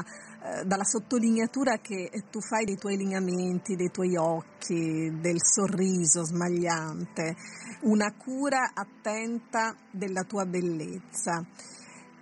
dalla 0.65 0.85
sottolineatura 0.85 1.79
che 1.79 2.11
tu 2.31 2.41
fai 2.41 2.65
dei 2.65 2.77
tuoi 2.77 2.97
lineamenti, 2.97 3.75
dei 3.75 3.91
tuoi 3.91 4.17
occhi, 4.17 5.11
del 5.21 5.41
sorriso 5.43 6.25
smagliante, 6.25 7.35
una 7.83 8.15
cura 8.17 8.71
attenta 8.75 9.75
della 9.91 10.23
tua 10.23 10.45
bellezza. 10.45 11.45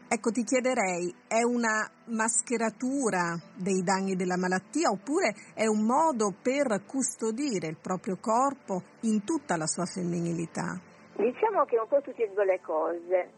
Ecco, 0.07 0.31
ti 0.31 0.45
chiederei, 0.45 1.13
è 1.27 1.43
una 1.43 1.91
mascheratura 2.07 3.35
dei 3.57 3.83
danni 3.83 4.15
della 4.15 4.37
malattia 4.37 4.91
oppure 4.91 5.35
è 5.55 5.67
un 5.67 5.85
modo 5.85 6.33
per 6.41 6.85
custodire 6.87 7.69
il 7.69 7.79
proprio 7.81 8.19
corpo 8.21 8.83
in 9.01 9.25
tutta 9.25 9.57
la 9.57 9.67
sua 9.67 9.87
femminilità? 9.87 10.79
Diciamo 11.17 11.65
che 11.65 11.79
un 11.79 11.89
po' 11.89 12.01
tutte 12.01 12.23
e 12.23 12.31
due 12.33 12.45
le 12.45 12.61
cose, 12.61 13.31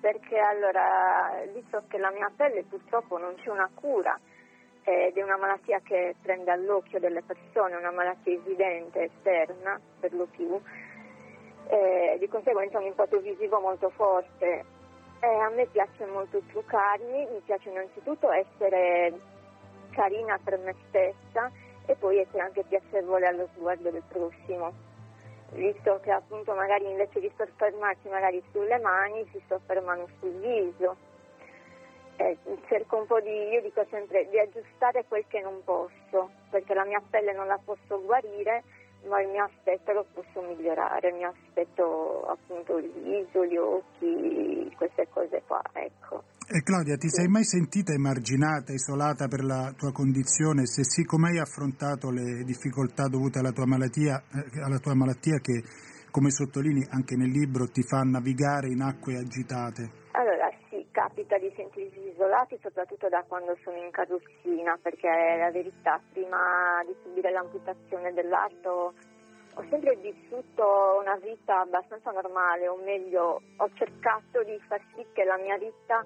perché 0.00 0.38
allora, 0.38 1.44
visto 1.52 1.84
che 1.88 1.98
la 1.98 2.10
mia 2.10 2.30
pelle 2.34 2.64
purtroppo 2.64 3.18
non 3.18 3.34
c'è 3.36 3.50
una 3.50 3.70
cura, 3.74 4.18
ed 4.84 5.16
è 5.16 5.22
una 5.22 5.38
malattia 5.38 5.80
che 5.80 6.14
prende 6.20 6.50
all'occhio 6.50 7.00
delle 7.00 7.22
persone, 7.22 7.74
una 7.76 7.90
malattia 7.90 8.34
evidente, 8.34 9.04
esterna 9.04 9.80
per 9.98 10.12
lo 10.12 10.26
più, 10.26 10.60
eh, 11.68 12.16
di 12.18 12.28
conseguenza 12.28 12.78
un 12.78 12.84
impatto 12.84 13.18
visivo 13.20 13.60
molto 13.60 13.88
forte. 13.90 14.64
Eh, 15.20 15.26
a 15.26 15.48
me 15.48 15.66
piace 15.66 16.04
molto 16.04 16.42
truccarmi, 16.50 17.26
mi 17.32 17.40
piace 17.46 17.70
innanzitutto 17.70 18.30
essere 18.30 19.18
carina 19.90 20.38
per 20.44 20.58
me 20.58 20.74
stessa 20.88 21.50
e 21.86 21.94
poi 21.94 22.18
essere 22.18 22.42
anche 22.42 22.62
piacevole 22.64 23.26
allo 23.26 23.48
sguardo 23.54 23.90
del 23.90 24.02
prossimo, 24.06 24.70
visto 25.52 25.98
che 26.02 26.10
appunto 26.10 26.54
magari 26.54 26.90
invece 26.90 27.20
di 27.20 27.32
soffermarsi 27.38 28.08
magari 28.08 28.42
sulle 28.52 28.78
mani 28.80 29.26
si 29.32 29.42
soffermano 29.48 30.06
sul 30.20 30.32
viso 30.40 31.13
eh, 32.16 32.38
cerco 32.68 32.98
un 32.98 33.06
po' 33.06 33.20
di, 33.20 33.30
io 33.52 33.60
dico 33.62 33.84
sempre, 33.90 34.28
di 34.30 34.38
aggiustare 34.38 35.04
quel 35.08 35.24
che 35.28 35.40
non 35.40 35.62
posso, 35.64 36.30
perché 36.50 36.74
la 36.74 36.84
mia 36.84 37.02
pelle 37.10 37.32
non 37.32 37.46
la 37.46 37.58
posso 37.62 38.02
guarire, 38.02 38.62
ma 39.08 39.20
il 39.20 39.28
mio 39.28 39.44
aspetto 39.44 39.92
lo 39.92 40.06
posso 40.12 40.40
migliorare, 40.42 41.08
il 41.08 41.14
mio 41.14 41.28
aspetto 41.28 42.26
appunto 42.26 42.78
il 42.78 42.90
viso, 43.02 43.44
gli 43.44 43.56
occhi, 43.56 44.72
queste 44.76 45.08
cose 45.10 45.42
qua, 45.46 45.60
ecco. 45.72 46.22
E 46.46 46.62
Claudia, 46.62 46.96
ti 46.96 47.08
sì. 47.08 47.20
sei 47.22 47.28
mai 47.28 47.44
sentita 47.44 47.92
emarginata, 47.92 48.72
isolata 48.72 49.28
per 49.28 49.42
la 49.42 49.72
tua 49.76 49.92
condizione? 49.92 50.66
Se 50.66 50.84
sì, 50.84 51.04
come 51.04 51.30
hai 51.30 51.38
affrontato 51.38 52.10
le 52.10 52.44
difficoltà 52.44 53.08
dovute 53.08 53.38
alla 53.38 53.52
tua 53.52 53.66
malattia, 53.66 54.22
eh, 54.32 54.62
alla 54.62 54.78
tua 54.78 54.94
malattia 54.94 55.38
che, 55.38 55.62
come 56.10 56.30
sottolinei 56.30 56.86
anche 56.90 57.16
nel 57.16 57.30
libro, 57.30 57.66
ti 57.66 57.82
fa 57.82 58.02
navigare 58.02 58.68
in 58.68 58.82
acque 58.82 59.16
agitate? 59.16 60.02
Allora, 60.12 60.48
capita 60.94 61.36
di 61.38 61.52
sentirsi 61.56 61.83
isolati 62.24 62.58
soprattutto 62.62 63.08
da 63.08 63.22
quando 63.28 63.56
sono 63.62 63.76
in 63.76 63.90
carrozzina 63.90 64.78
perché 64.80 65.08
la 65.08 65.50
verità 65.50 66.00
prima 66.12 66.82
di 66.86 66.96
subire 67.02 67.30
l'amputazione 67.30 68.14
dell'arto 68.14 68.94
ho 69.56 69.64
sempre 69.68 69.94
vissuto 69.96 70.98
una 71.00 71.16
vita 71.16 71.60
abbastanza 71.60 72.10
normale 72.10 72.66
o 72.66 72.76
meglio 72.76 73.42
ho 73.56 73.70
cercato 73.74 74.42
di 74.42 74.58
far 74.66 74.80
sì 74.94 75.04
che 75.12 75.24
la 75.24 75.36
mia 75.36 75.58
vita 75.58 76.04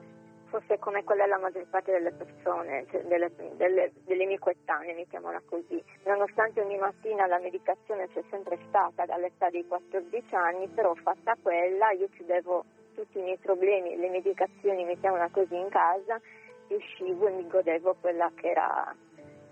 fosse 0.49 0.79
come 0.79 1.05
quella 1.05 1.25
della 1.25 1.39
maggior 1.39 1.67
parte 1.69 1.93
delle 1.93 2.11
persone, 2.11 2.87
cioè 2.91 3.03
delle, 3.03 3.31
delle, 3.57 3.93
delle 4.07 4.25
mie 4.25 4.39
coetanee, 4.39 4.95
mettiamola 4.95 5.43
così. 5.45 5.83
Nonostante 6.05 6.63
ogni 6.63 6.79
mattina 6.79 7.27
la 7.27 7.39
medicazione 7.39 8.09
c'è 8.09 8.23
sempre 8.31 8.59
stata 8.69 9.05
dall'età 9.05 9.51
dei 9.51 9.67
14 9.67 10.35
anni, 10.35 10.67
però 10.69 10.95
fatta 10.95 11.37
quella 11.43 11.91
io 11.91 12.09
chiudevo 12.09 12.65
tutti 12.99 13.19
i 13.19 13.23
miei 13.23 13.37
problemi, 13.37 13.97
le 13.97 14.09
medicazioni, 14.09 14.85
mettiamola 14.85 15.29
così, 15.31 15.55
in 15.55 15.69
casa, 15.69 16.21
uscivo 16.67 17.29
e 17.29 17.31
mi 17.31 17.47
godevo 17.47 17.95
quella 18.01 18.29
che 18.35 18.51
era 18.51 18.93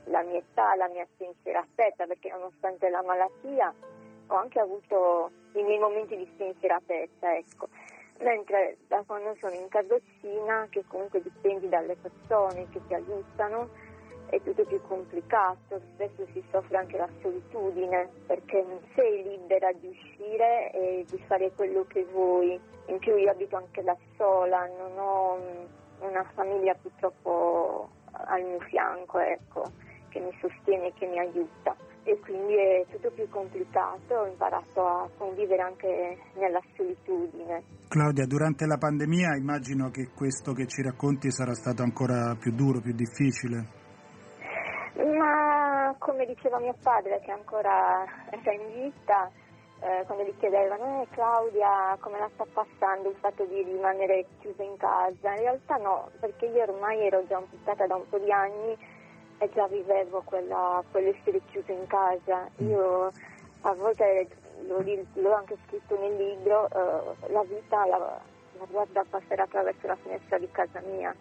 la 0.07 0.23
mia 0.23 0.39
età, 0.39 0.75
la 0.75 0.89
mia 0.89 1.07
spensieratezza, 1.15 2.07
perché 2.07 2.29
nonostante 2.31 2.89
la 2.89 3.03
malattia 3.03 3.73
ho 4.27 4.35
anche 4.35 4.59
avuto 4.59 5.31
i 5.53 5.63
miei 5.63 5.79
momenti 5.79 6.17
di 6.17 6.29
spensieratezza, 6.35 7.37
ecco. 7.37 7.69
Mentre 8.19 8.79
da 8.89 9.05
quando 9.07 9.37
sono 9.39 9.55
in 9.55 9.69
carrozzina, 9.69 10.67
che 10.71 10.83
comunque 10.89 11.23
dipendi 11.23 11.69
dalle 11.69 11.95
persone 11.95 12.67
che 12.71 12.81
ti 12.89 12.95
aiutano, 12.95 13.69
è 14.29 14.41
tutto 14.43 14.65
più 14.65 14.81
complicato, 14.83 15.81
spesso 15.95 16.27
si 16.33 16.43
soffre 16.51 16.77
anche 16.79 16.97
la 16.97 17.09
solitudine 17.23 18.09
perché 18.27 18.63
non 18.63 18.81
sei 18.95 19.23
libera 19.23 19.71
di 19.73 19.89
uscire 19.89 20.71
e 20.73 21.05
di 21.09 21.19
fare 21.27 21.53
quello 21.55 21.85
che 21.87 22.05
vuoi. 22.11 22.59
In 22.87 22.99
più 22.99 23.17
io 23.17 23.31
abito 23.31 23.57
anche 23.57 23.83
da 23.83 23.97
sola, 24.17 24.67
non 24.79 24.99
ho 24.99 25.39
una 26.01 26.25
famiglia 26.35 26.75
purtroppo 26.75 27.89
al 28.11 28.43
mio 28.43 28.61
fianco, 28.61 29.19
ecco, 29.19 29.63
che 30.09 30.21
mi 30.21 30.37
sostiene 30.41 30.89
e 30.89 30.93
che 30.95 31.07
mi 31.07 31.19
aiuta. 31.19 31.77
E 32.03 32.19
quindi 32.21 32.55
è 32.55 32.85
tutto 32.89 33.11
più 33.11 33.29
complicato, 33.29 34.15
ho 34.15 34.27
imparato 34.27 34.87
a 34.87 35.09
convivere 35.17 35.63
anche 35.63 36.19
nella 36.35 36.61
solitudine. 36.77 37.63
Claudia, 37.89 38.27
durante 38.27 38.65
la 38.65 38.77
pandemia 38.77 39.37
immagino 39.37 39.91
che 39.91 40.11
questo 40.15 40.53
che 40.53 40.67
ci 40.67 40.83
racconti 40.83 41.33
sarà 41.33 41.53
stato 41.55 41.83
ancora 41.83 42.37
più 42.39 42.53
duro, 42.53 42.81
più 42.81 42.93
difficile. 42.93 43.85
Ma 44.97 45.95
come 45.99 46.25
diceva 46.25 46.59
mio 46.59 46.75
padre 46.83 47.21
che 47.21 47.31
ancora 47.31 48.05
era 48.31 48.53
in 48.53 48.73
vita, 48.73 49.31
eh, 49.81 50.05
quando 50.07 50.25
gli 50.25 50.35
chiedevano 50.39 51.03
eh, 51.03 51.07
Claudia 51.11 51.97
come 52.01 52.19
la 52.19 52.31
sta 52.33 52.47
passando 52.51 53.11
il 53.11 53.17
fatto 53.17 53.45
di 53.45 53.63
rimanere 53.63 54.25
chiusa 54.41 54.63
in 54.63 54.77
casa, 54.79 55.35
in 55.35 55.41
realtà 55.41 55.77
no, 55.77 56.09
perché 56.19 56.47
io 56.47 56.63
ormai 56.63 57.01
ero 57.07 57.27
già 57.27 57.37
amputata 57.37 57.87
da 57.87 57.97
un 57.97 58.09
po' 58.09 58.19
di 58.19 58.33
anni 58.33 58.75
e 59.37 59.51
già 59.53 59.67
vivevo 59.67 60.23
quella, 60.25 60.83
quell'essere 60.91 61.43
chiusa 61.51 61.73
in 61.73 61.87
casa. 61.87 62.49
Io 62.59 63.13
a 63.61 63.75
volte 63.75 64.29
l'ho, 64.67 64.83
l'ho 65.13 65.35
anche 65.35 65.59
scritto 65.67 65.99
nel 66.01 66.17
libro, 66.17 66.69
eh, 66.71 67.33
la 67.33 67.43
vita 67.43 67.85
la, 67.85 67.99
la 67.99 68.65
guarda 68.71 69.05
passare 69.11 69.43
attraverso 69.43 69.87
la 69.87 69.97
finestra 69.97 70.39
di 70.39 70.51
casa 70.51 70.81
mia 70.81 71.15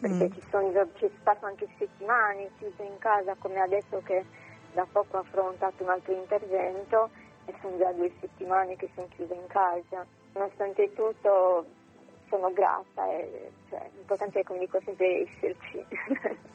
perché 0.00 0.28
mm. 0.28 0.32
ci, 0.32 0.42
sono, 0.50 0.88
ci 0.94 1.10
passano 1.22 1.48
anche 1.48 1.68
settimane 1.78 2.50
chiuse 2.58 2.82
in 2.82 2.98
casa 2.98 3.34
come 3.38 3.60
adesso 3.60 4.00
che 4.04 4.24
da 4.72 4.86
poco 4.90 5.16
ho 5.16 5.20
affrontato 5.20 5.82
un 5.82 5.90
altro 5.90 6.12
intervento 6.12 7.10
e 7.46 7.54
sono 7.60 7.76
già 7.78 7.90
due 7.92 8.10
settimane 8.20 8.76
che 8.76 8.88
sono 8.94 9.08
chiusa 9.14 9.34
in 9.34 9.46
casa. 9.46 10.06
Nonostante 10.34 10.92
tutto 10.94 11.64
sono 12.28 12.52
grata 12.52 13.10
e 13.10 13.50
cioè, 13.68 13.88
l'importante 13.94 14.40
è 14.40 14.42
come 14.44 14.60
dico 14.60 14.80
sempre 14.84 15.22
esserci. 15.22 15.84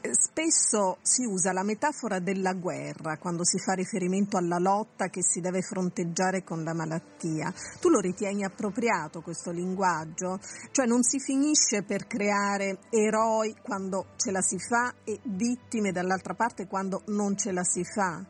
Spesso 0.36 0.98
si 1.00 1.24
usa 1.24 1.52
la 1.52 1.62
metafora 1.62 2.18
della 2.18 2.54
guerra 2.54 3.18
quando 3.18 3.44
si 3.44 3.56
fa 3.60 3.74
riferimento 3.74 4.36
alla 4.36 4.58
lotta 4.58 5.06
che 5.06 5.22
si 5.22 5.40
deve 5.40 5.60
fronteggiare 5.60 6.42
con 6.42 6.64
la 6.64 6.74
malattia. 6.74 7.54
Tu 7.80 7.88
lo 7.88 8.00
ritieni 8.00 8.42
appropriato 8.42 9.20
questo 9.20 9.52
linguaggio? 9.52 10.40
Cioè 10.72 10.86
non 10.86 11.04
si 11.04 11.20
finisce 11.20 11.84
per 11.84 12.08
creare 12.08 12.78
eroi 12.90 13.54
quando 13.62 14.06
ce 14.16 14.32
la 14.32 14.40
si 14.40 14.58
fa 14.58 14.92
e 15.04 15.20
vittime 15.22 15.92
dall'altra 15.92 16.34
parte 16.34 16.66
quando 16.66 17.02
non 17.14 17.36
ce 17.36 17.52
la 17.52 17.62
si 17.62 17.84
fa? 17.84 18.20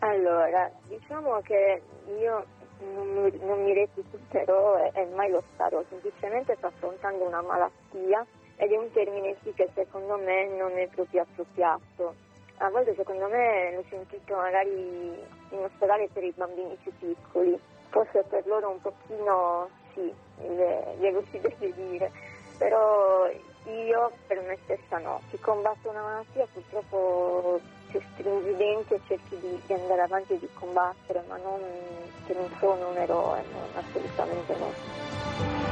Allora, 0.00 0.68
diciamo 0.88 1.38
che 1.42 1.82
io 2.18 2.46
non 2.80 3.06
mi, 3.14 3.38
non 3.46 3.62
mi 3.62 3.74
reputerò 3.74 4.78
e, 4.78 4.90
e 4.92 5.06
mai 5.14 5.30
lo 5.30 5.40
starò, 5.54 5.84
semplicemente 5.88 6.56
sto 6.56 6.66
affrontando 6.66 7.28
una 7.28 7.42
malattia 7.42 8.26
ed 8.56 8.70
è 8.70 8.76
un 8.76 8.90
termine 8.92 9.36
sì 9.42 9.52
che 9.54 9.68
secondo 9.74 10.16
me 10.16 10.46
non 10.56 10.72
è 10.78 10.86
proprio 10.88 11.22
appropriato. 11.22 12.14
A 12.58 12.70
volte 12.70 12.94
secondo 12.94 13.26
me 13.28 13.72
l'ho 13.74 13.84
sentito 13.88 14.36
magari 14.36 15.12
in 15.50 15.58
ospedale 15.58 16.08
per 16.12 16.22
i 16.22 16.32
bambini 16.36 16.76
più 16.82 16.92
piccoli, 16.98 17.58
forse 17.90 18.24
per 18.28 18.46
loro 18.46 18.70
un 18.70 18.80
pochino 18.80 19.68
sì, 19.92 20.12
glielo 20.98 21.22
si 21.30 21.40
deve 21.40 21.72
dire, 21.74 22.10
però 22.58 23.28
io 23.66 24.12
per 24.26 24.40
me 24.42 24.58
stessa 24.64 24.98
no. 24.98 25.20
Chi 25.30 25.38
combatte 25.38 25.88
una 25.88 26.02
malattia 26.02 26.46
purtroppo 26.52 27.60
ci 27.90 28.00
stringi 28.12 28.50
i 28.50 28.56
denti 28.56 28.94
e 28.94 29.00
cerchi 29.06 29.38
di, 29.38 29.60
di, 29.66 29.72
andare 29.72 30.02
avanti 30.02 30.34
e 30.34 30.38
di 30.38 30.48
combattere, 30.54 31.22
ma 31.28 31.36
non 31.38 31.60
che 32.26 32.34
non 32.34 32.48
sono 32.58 32.88
un 32.88 32.96
eroe, 32.96 33.42
no, 33.52 33.78
assolutamente 33.78 34.54
no. 34.56 35.63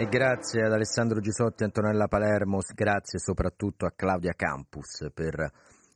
E 0.00 0.08
grazie 0.08 0.64
ad 0.64 0.72
Alessandro 0.72 1.20
Gisotti 1.20 1.62
e 1.62 1.66
Antonella 1.66 2.08
Palermo, 2.08 2.60
grazie 2.74 3.18
soprattutto 3.18 3.84
a 3.84 3.92
Claudia 3.94 4.32
Campus 4.32 5.10
per 5.12 5.46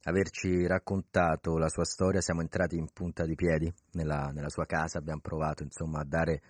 averci 0.03 0.67
raccontato 0.67 1.57
la 1.57 1.71
sua 1.71 1.87
storia. 1.87 2.21
Siamo 2.21 2.43
entrati 2.43 2.77
in 2.77 2.89
punta 2.93 3.25
di 3.25 3.35
piedi 3.35 3.73
nella, 3.93 4.31
nella 4.31 4.51
sua 4.51 4.67
casa, 4.67 4.99
abbiamo 4.99 5.23
provato 5.23 5.63
insomma 5.63 6.01
a 6.01 6.05
dare 6.05 6.43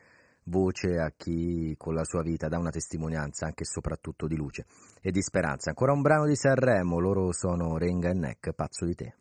voce 0.47 0.99
a 0.99 1.13
chi 1.17 1.77
con 1.79 1.95
la 1.95 2.03
sua 2.03 2.23
vita 2.23 2.49
dà 2.49 2.59
una 2.59 2.71
testimonianza 2.71 3.47
anche 3.47 3.63
e 3.63 3.67
soprattutto 3.67 4.27
di 4.27 4.35
luce 4.35 4.67
e 5.01 5.13
di 5.13 5.23
speranza. 5.23 5.71
Ancora 5.71 5.93
un 5.93 6.03
brano 6.03 6.27
di 6.27 6.35
Sanremo, 6.35 6.99
loro 6.99 7.31
sono 7.31 7.79
Renga 7.79 8.09
e 8.09 8.15
Neck, 8.15 8.53
pazzo 8.53 8.85
di 8.85 8.97
te. 8.97 9.15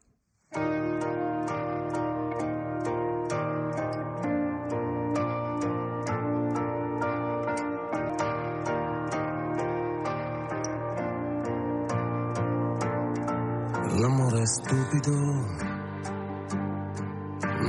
È 14.44 14.46
stupido, 14.46 15.16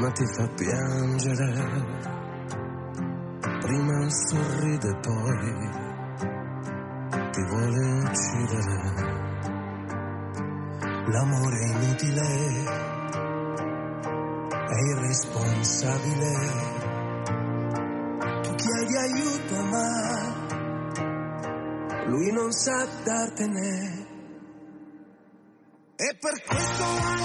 ma 0.01 0.11
ti 0.11 0.27
fa 0.27 0.49
piangere 0.57 1.53
prima 3.61 4.11
sorride 4.11 4.99
poi 5.01 5.71
ti 7.31 7.43
vuole 7.45 8.03
uccidere. 8.03 9.23
L'amore 11.07 11.59
è 11.59 11.67
inutile, 11.77 12.29
è 14.67 14.79
irresponsabile. 14.91 16.33
Tu 18.43 18.55
chiedi 18.55 18.97
aiuto 18.97 19.63
ma 19.71 19.89
lui 22.07 22.33
non 22.33 22.51
sa 22.51 22.85
dartene. 23.05 24.13
E 25.97 26.17
per 26.19 26.35
questo 26.85 27.24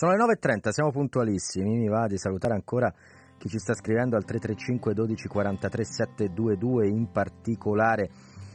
Sono 0.00 0.12
le 0.12 0.38
9.30, 0.40 0.70
siamo 0.70 0.90
puntualissimi. 0.92 1.76
Mi 1.76 1.88
va 1.88 2.06
di 2.06 2.16
salutare 2.16 2.54
ancora 2.54 2.90
chi 3.36 3.50
ci 3.50 3.58
sta 3.58 3.74
scrivendo 3.74 4.16
al 4.16 4.24
335 4.24 4.94
12 4.94 5.28
43 5.28 5.84
722, 5.84 6.88
in 6.88 7.10
particolare 7.12 8.08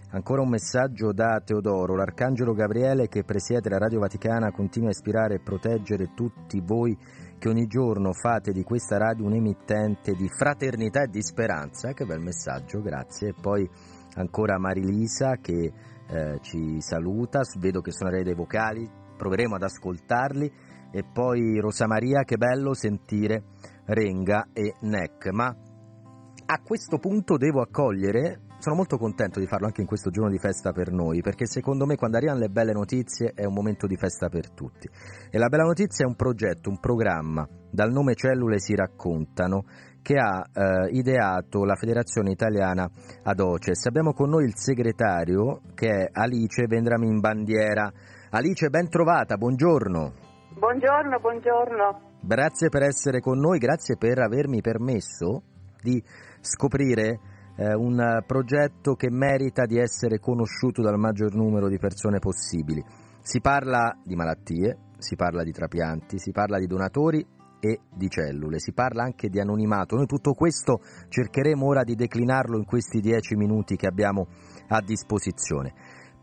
Ancora 0.10 0.42
un 0.42 0.50
messaggio 0.50 1.14
da 1.14 1.40
Teodoro. 1.46 1.96
L'arcangelo 1.96 2.54
Gabriele 2.54 3.08
che 3.08 3.24
presiede 3.24 3.70
la 3.70 3.78
Radio 3.78 4.00
Vaticana 4.00 4.52
continua 4.52 4.88
a 4.88 4.92
ispirare 4.92 5.36
e 5.36 5.40
proteggere 5.40 6.14
tutti 6.16 6.62
voi 6.66 6.98
che 7.38 7.50
ogni 7.50 7.68
giorno 7.68 8.12
fate 8.14 8.52
di 8.52 8.64
questa 8.64 8.98
radio 8.98 9.26
un 9.26 9.34
emittente 9.34 10.14
di 10.14 10.28
fraternità 10.28 11.04
e 11.04 11.10
di 11.10 11.22
speranza. 11.22 11.94
Che 11.94 12.06
bel 12.06 12.22
messaggio, 12.22 12.82
grazie. 12.82 13.30
E 13.30 13.36
poi 13.40 13.70
ancora 14.16 14.58
Marilisa 14.58 15.36
che 15.40 15.72
eh, 16.08 16.40
ci 16.42 16.82
saluta, 16.82 17.42
vedo 17.60 17.82
che 17.82 17.92
suonerei 17.92 18.24
dei 18.24 18.36
vocali, 18.36 18.90
proveremo 19.16 19.56
ad 19.56 19.64
ascoltarli. 19.64 20.65
E 20.96 21.04
poi 21.04 21.60
Rosa 21.60 21.88
Maria, 21.88 22.24
che 22.24 22.38
bello 22.38 22.74
sentire 22.74 23.44
Renga 23.84 24.48
e 24.54 24.76
Neck. 24.80 25.30
Ma 25.34 25.48
a 25.48 26.62
questo 26.64 27.00
punto 27.00 27.36
devo 27.36 27.60
accogliere 27.60 28.44
sono 28.60 28.76
molto 28.78 28.98
contento 28.98 29.42
di 29.42 29.46
farlo 29.46 29.66
anche 29.66 29.82
in 29.82 29.88
questo 29.88 30.10
giorno 30.10 30.32
di 30.32 30.40
festa 30.40 30.72
per 30.72 30.92
noi, 30.92 31.22
perché 31.22 31.46
secondo 31.46 31.86
me 31.86 31.98
quando 31.98 32.16
arrivano 32.16 32.40
le 32.40 32.48
belle 32.48 32.72
notizie 32.72 33.34
è 33.36 33.44
un 33.44 33.54
momento 33.54 33.88
di 33.88 33.98
festa 33.98 34.30
per 34.30 34.50
tutti. 34.52 34.90
E 35.30 35.38
la 35.38 35.50
bella 35.50 35.66
notizia 35.66 36.06
è 36.06 36.08
un 36.08 36.16
progetto, 36.16 36.70
un 36.70 36.80
programma, 36.80 37.46
dal 37.70 37.92
nome 37.92 38.16
Cellule 38.16 38.60
si 38.60 38.74
raccontano, 38.74 39.66
che 40.02 40.16
ha 40.16 40.44
eh, 40.52 40.90
ideato 40.92 41.66
la 41.66 41.76
Federazione 41.76 42.32
Italiana 42.32 42.90
ad 43.24 43.40
Oces. 43.40 43.86
Abbiamo 43.86 44.14
con 44.14 44.30
noi 44.30 44.46
il 44.46 44.56
segretario 44.56 45.62
che 45.74 45.90
è 45.90 46.10
Alice 46.12 46.66
Vendramin 46.66 47.20
Bandiera. 47.20 47.92
Alice, 48.30 48.70
ben 48.70 48.90
trovata, 48.90 49.36
buongiorno. 49.36 50.25
Buongiorno, 50.58 51.20
buongiorno. 51.20 52.20
Grazie 52.22 52.70
per 52.70 52.84
essere 52.84 53.20
con 53.20 53.38
noi, 53.38 53.60
grazie 53.60 53.98
per 53.98 54.20
avermi 54.20 54.62
permesso 54.62 55.44
di 55.82 56.02
scoprire 56.40 57.20
eh, 57.58 57.74
un 57.74 58.24
progetto 58.26 58.96
che 58.96 59.12
merita 59.12 59.66
di 59.66 59.78
essere 59.78 60.18
conosciuto 60.18 60.82
dal 60.82 60.98
maggior 60.98 61.36
numero 61.36 61.68
di 61.68 61.78
persone 61.78 62.20
possibili. 62.20 62.82
Si 63.22 63.42
parla 63.42 64.00
di 64.02 64.16
malattie, 64.16 64.78
si 64.98 65.18
parla 65.18 65.44
di 65.44 65.52
trapianti, 65.52 66.20
si 66.20 66.32
parla 66.32 66.58
di 66.58 66.68
donatori 66.68 67.28
e 67.60 67.82
di 67.94 68.08
cellule, 68.10 68.60
si 68.60 68.72
parla 68.72 69.04
anche 69.04 69.28
di 69.28 69.42
anonimato. 69.42 69.98
Noi 69.98 70.06
tutto 70.06 70.34
questo 70.34 70.80
cercheremo 71.10 71.66
ora 71.66 71.84
di 71.84 71.96
declinarlo 71.96 72.58
in 72.58 72.66
questi 72.66 73.02
dieci 73.02 73.36
minuti 73.36 73.76
che 73.76 73.88
abbiamo 73.88 74.28
a 74.70 74.82
disposizione. 74.82 75.74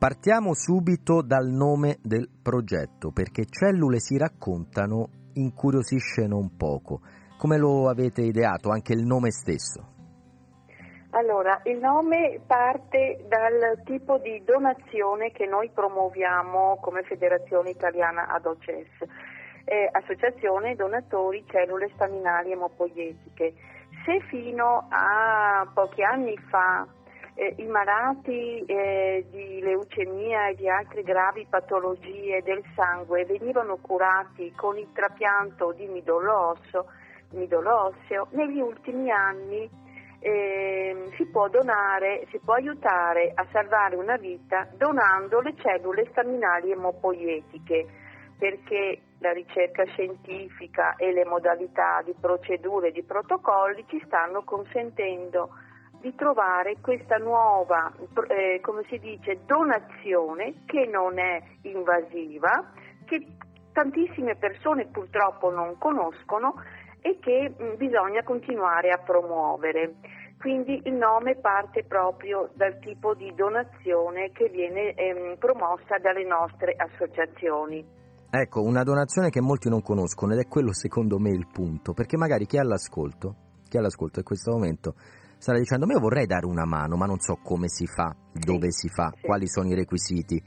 Partiamo 0.03 0.53
subito 0.53 1.23
dal 1.23 1.47
nome 1.47 1.99
del 2.03 2.29
progetto, 2.43 3.13
perché 3.13 3.45
cellule 3.47 4.01
si 4.01 4.19
raccontano 4.19 5.31
incuriosisce 5.35 6.27
non 6.27 6.57
poco. 6.57 7.03
Come 7.39 7.57
lo 7.57 7.89
avete 7.89 8.23
ideato, 8.23 8.71
anche 8.71 8.95
il 8.95 9.07
nome 9.07 9.31
stesso? 9.31 9.81
Allora, 11.11 11.61
il 11.67 11.79
nome 11.79 12.41
parte 12.45 13.25
dal 13.29 13.81
tipo 13.85 14.19
di 14.19 14.43
donazione 14.45 15.31
che 15.31 15.47
noi 15.47 15.71
promuoviamo 15.73 16.79
come 16.81 17.05
Federazione 17.05 17.71
Italiana 17.71 18.27
ad 18.27 18.45
OCES, 18.45 19.07
eh, 19.67 19.89
Associazione 19.93 20.75
Donatori 20.75 21.45
Cellule 21.47 21.93
Staminali 21.95 22.51
Emopoietiche. 22.51 23.55
Se 24.05 24.19
fino 24.29 24.89
a 24.91 25.65
pochi 25.73 26.03
anni 26.03 26.37
fa 26.51 26.89
eh, 27.43 27.55
i 27.59 27.67
malati 27.67 28.65
eh, 28.65 29.27
di 29.29 29.61
leucemia 29.61 30.49
e 30.49 30.55
di 30.55 30.69
altre 30.69 31.03
gravi 31.03 31.45
patologie 31.51 32.41
del 32.43 32.63
sangue 32.77 33.25
venivano 33.25 33.79
curati 33.79 34.53
con 34.55 34.79
il 34.79 34.89
trapianto 34.93 35.73
di 35.73 35.87
midollo, 35.87 36.57
osseo, 37.33 38.29
negli 38.31 38.61
ultimi 38.61 39.11
anni 39.11 39.69
eh, 40.21 41.11
si 41.17 41.27
può 41.27 41.49
donare, 41.49 42.27
si 42.31 42.39
può 42.39 42.55
aiutare 42.55 43.33
a 43.35 43.45
salvare 43.51 43.97
una 43.97 44.17
vita 44.17 44.69
donando 44.77 45.41
le 45.41 45.55
cellule 45.57 46.07
staminali 46.11 46.71
emopoietiche, 46.71 47.87
perché 48.39 49.01
la 49.19 49.33
ricerca 49.33 49.85
scientifica 49.85 50.95
e 50.95 51.13
le 51.13 51.25
modalità 51.25 52.03
di 52.05 52.15
procedure 52.21 52.89
e 52.89 52.93
di 52.93 53.03
protocolli 53.03 53.85
ci 53.89 54.01
stanno 54.07 54.45
consentendo 54.45 55.51
di 56.03 56.15
trovare 56.17 56.77
questa 56.83 57.17
nuova, 57.17 57.91
eh, 58.29 58.61
come 58.61 58.83
si 58.89 58.99
dice, 58.99 59.39
donazione 59.47 60.65
che 60.67 60.85
non 60.87 61.19
è 61.19 61.41
invasiva, 61.63 62.73
che 63.07 63.25
tantissime 63.73 64.35
persone 64.37 64.89
purtroppo 64.89 65.51
non 65.51 65.79
conoscono 65.79 66.55
e 67.01 67.19
che 67.21 67.55
mh, 67.57 67.77
bisogna 67.77 68.23
continuare 68.25 68.91
a 68.91 68.99
promuovere. 68.99 69.95
Quindi 70.39 70.81
il 70.85 70.95
nome 70.95 71.37
parte 71.37 71.85
proprio 71.85 72.51
dal 72.55 72.81
tipo 72.81 73.15
di 73.15 73.33
donazione 73.35 74.33
che 74.33 74.49
viene 74.49 74.95
ehm, 74.95 75.37
promossa 75.39 75.99
dalle 76.03 76.25
nostre 76.25 76.75
associazioni. 76.77 78.01
Ecco, 78.29 78.63
una 78.63 78.83
donazione 78.83 79.31
che 79.31 79.41
molti 79.41 79.69
non 79.69 79.83
conoscono 79.83 80.33
ed 80.33 80.41
è 80.41 80.49
quello 80.49 80.73
secondo 80.73 81.19
me 81.21 81.31
il 81.31 81.47
punto, 81.47 81.93
perché 81.93 82.17
magari 82.17 82.47
chi 82.47 82.59
ha 82.59 82.65
l'ascolto, 82.65 83.35
chi 83.69 83.77
ha 83.77 83.81
l'ascolto 83.81 84.19
in 84.19 84.25
questo 84.25 84.51
momento 84.51 84.95
starà 85.43 85.59
dicendo 85.59 85.87
io 85.87 85.99
vorrei 85.99 86.25
dare 86.25 86.47
una 86.47 86.65
mano 86.65 86.95
ma 86.97 87.05
non 87.05 87.19
so 87.19 87.41
come 87.43 87.67
si 87.67 87.85
fa, 87.85 88.15
dove 88.33 88.71
si 88.71 88.89
fa, 88.89 89.11
quali 89.21 89.49
sono 89.49 89.67
i 89.71 89.75
requisiti. 89.75 90.41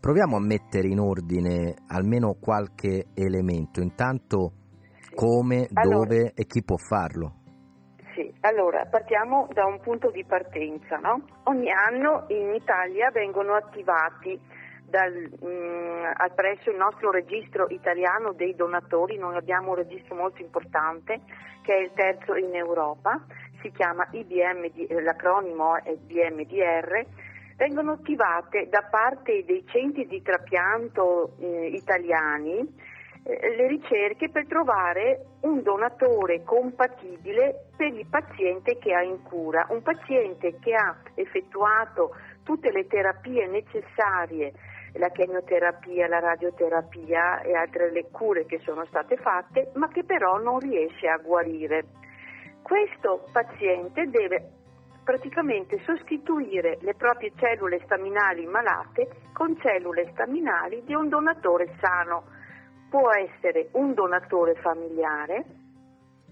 Proviamo 0.00 0.34
a 0.34 0.40
mettere 0.40 0.88
in 0.88 0.98
ordine 0.98 1.76
almeno 1.86 2.34
qualche 2.40 3.06
elemento. 3.14 3.80
Intanto 3.80 4.54
come, 5.14 5.68
allora, 5.74 6.08
dove 6.08 6.32
e 6.34 6.46
chi 6.46 6.64
può 6.64 6.76
farlo? 6.76 7.36
Sì, 8.16 8.34
allora 8.40 8.84
partiamo 8.86 9.46
da 9.52 9.64
un 9.64 9.78
punto 9.78 10.10
di 10.10 10.24
partenza. 10.24 10.96
No? 10.96 11.22
Ogni 11.44 11.70
anno 11.70 12.24
in 12.30 12.52
Italia 12.52 13.12
vengono 13.12 13.54
attivati 13.54 14.36
dal, 14.92 15.14
mh, 15.14 15.46
mm, 15.46 16.34
presso 16.34 16.70
il 16.70 16.76
nostro 16.76 17.12
registro 17.12 17.66
italiano 17.68 18.32
dei 18.32 18.56
donatori, 18.56 19.16
noi 19.18 19.36
abbiamo 19.36 19.70
un 19.70 19.76
registro 19.76 20.16
molto 20.16 20.42
importante 20.42 21.20
che 21.62 21.74
è 21.74 21.80
il 21.80 21.92
terzo 21.94 22.34
in 22.34 22.54
Europa, 22.54 23.24
si 23.62 23.70
chiama 23.70 24.06
IBM, 24.10 25.02
l'acronimo 25.02 25.76
è 25.82 25.94
BMDR, 25.94 27.06
vengono 27.56 27.92
attivate 27.92 28.68
da 28.68 28.82
parte 28.90 29.44
dei 29.44 29.64
centri 29.68 30.06
di 30.06 30.20
trapianto 30.20 31.36
eh, 31.38 31.68
italiani 31.68 32.90
eh, 33.24 33.54
le 33.54 33.68
ricerche 33.68 34.30
per 34.30 34.46
trovare 34.46 35.26
un 35.42 35.62
donatore 35.62 36.42
compatibile 36.42 37.68
per 37.76 37.94
il 37.94 38.06
paziente 38.06 38.78
che 38.78 38.92
ha 38.92 39.02
in 39.02 39.22
cura, 39.22 39.64
un 39.70 39.80
paziente 39.80 40.58
che 40.58 40.74
ha 40.74 40.96
effettuato 41.14 42.16
tutte 42.42 42.72
le 42.72 42.86
terapie 42.88 43.46
necessarie, 43.46 44.52
la 44.94 45.08
chemioterapia, 45.10 46.08
la 46.08 46.18
radioterapia 46.18 47.42
e 47.42 47.54
altre 47.54 47.92
le 47.92 48.08
cure 48.10 48.44
che 48.44 48.58
sono 48.64 48.84
state 48.86 49.16
fatte, 49.16 49.70
ma 49.74 49.86
che 49.88 50.02
però 50.02 50.38
non 50.38 50.58
riesce 50.58 51.06
a 51.06 51.18
guarire. 51.18 51.84
Questo 52.62 53.26
paziente 53.32 54.08
deve 54.08 54.50
praticamente 55.04 55.80
sostituire 55.84 56.78
le 56.80 56.94
proprie 56.94 57.32
cellule 57.36 57.80
staminali 57.84 58.46
malate 58.46 59.08
con 59.32 59.58
cellule 59.60 60.08
staminali 60.12 60.82
di 60.84 60.94
un 60.94 61.08
donatore 61.08 61.74
sano. 61.80 62.24
Può 62.88 63.10
essere 63.12 63.68
un 63.72 63.94
donatore 63.94 64.54
familiare, 64.56 65.44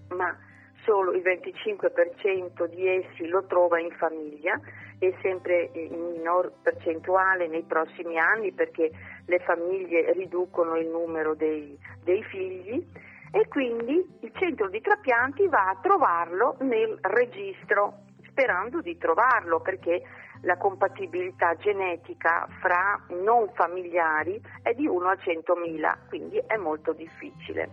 ma 0.09 0.35
solo 0.83 1.11
il 1.11 1.21
25% 1.21 2.65
di 2.65 2.87
essi 2.87 3.27
lo 3.27 3.45
trova 3.45 3.79
in 3.79 3.91
famiglia 3.91 4.59
e 4.99 5.15
sempre 5.21 5.69
in 5.73 6.11
minor 6.13 6.51
percentuale 6.61 7.47
nei 7.47 7.63
prossimi 7.63 8.17
anni 8.17 8.51
perché 8.51 8.91
le 9.25 9.39
famiglie 9.39 10.13
riducono 10.13 10.77
il 10.77 10.87
numero 10.87 11.33
dei, 11.33 11.77
dei 12.03 12.23
figli 12.23 12.85
e 13.31 13.47
quindi 13.47 14.05
il 14.19 14.31
centro 14.35 14.69
di 14.69 14.81
trapianti 14.81 15.47
va 15.47 15.69
a 15.69 15.77
trovarlo 15.81 16.57
nel 16.59 16.97
registro 17.01 18.03
sperando 18.27 18.81
di 18.81 18.97
trovarlo 18.97 19.59
perché 19.59 20.01
la 20.41 20.57
compatibilità 20.57 21.55
genetica 21.55 22.47
fra 22.59 22.99
non 23.09 23.49
familiari 23.53 24.41
è 24.61 24.73
di 24.73 24.87
1 24.87 25.07
a 25.07 25.13
100.000, 25.13 26.07
quindi 26.07 26.41
è 26.45 26.55
molto 26.57 26.93
difficile. 26.93 27.69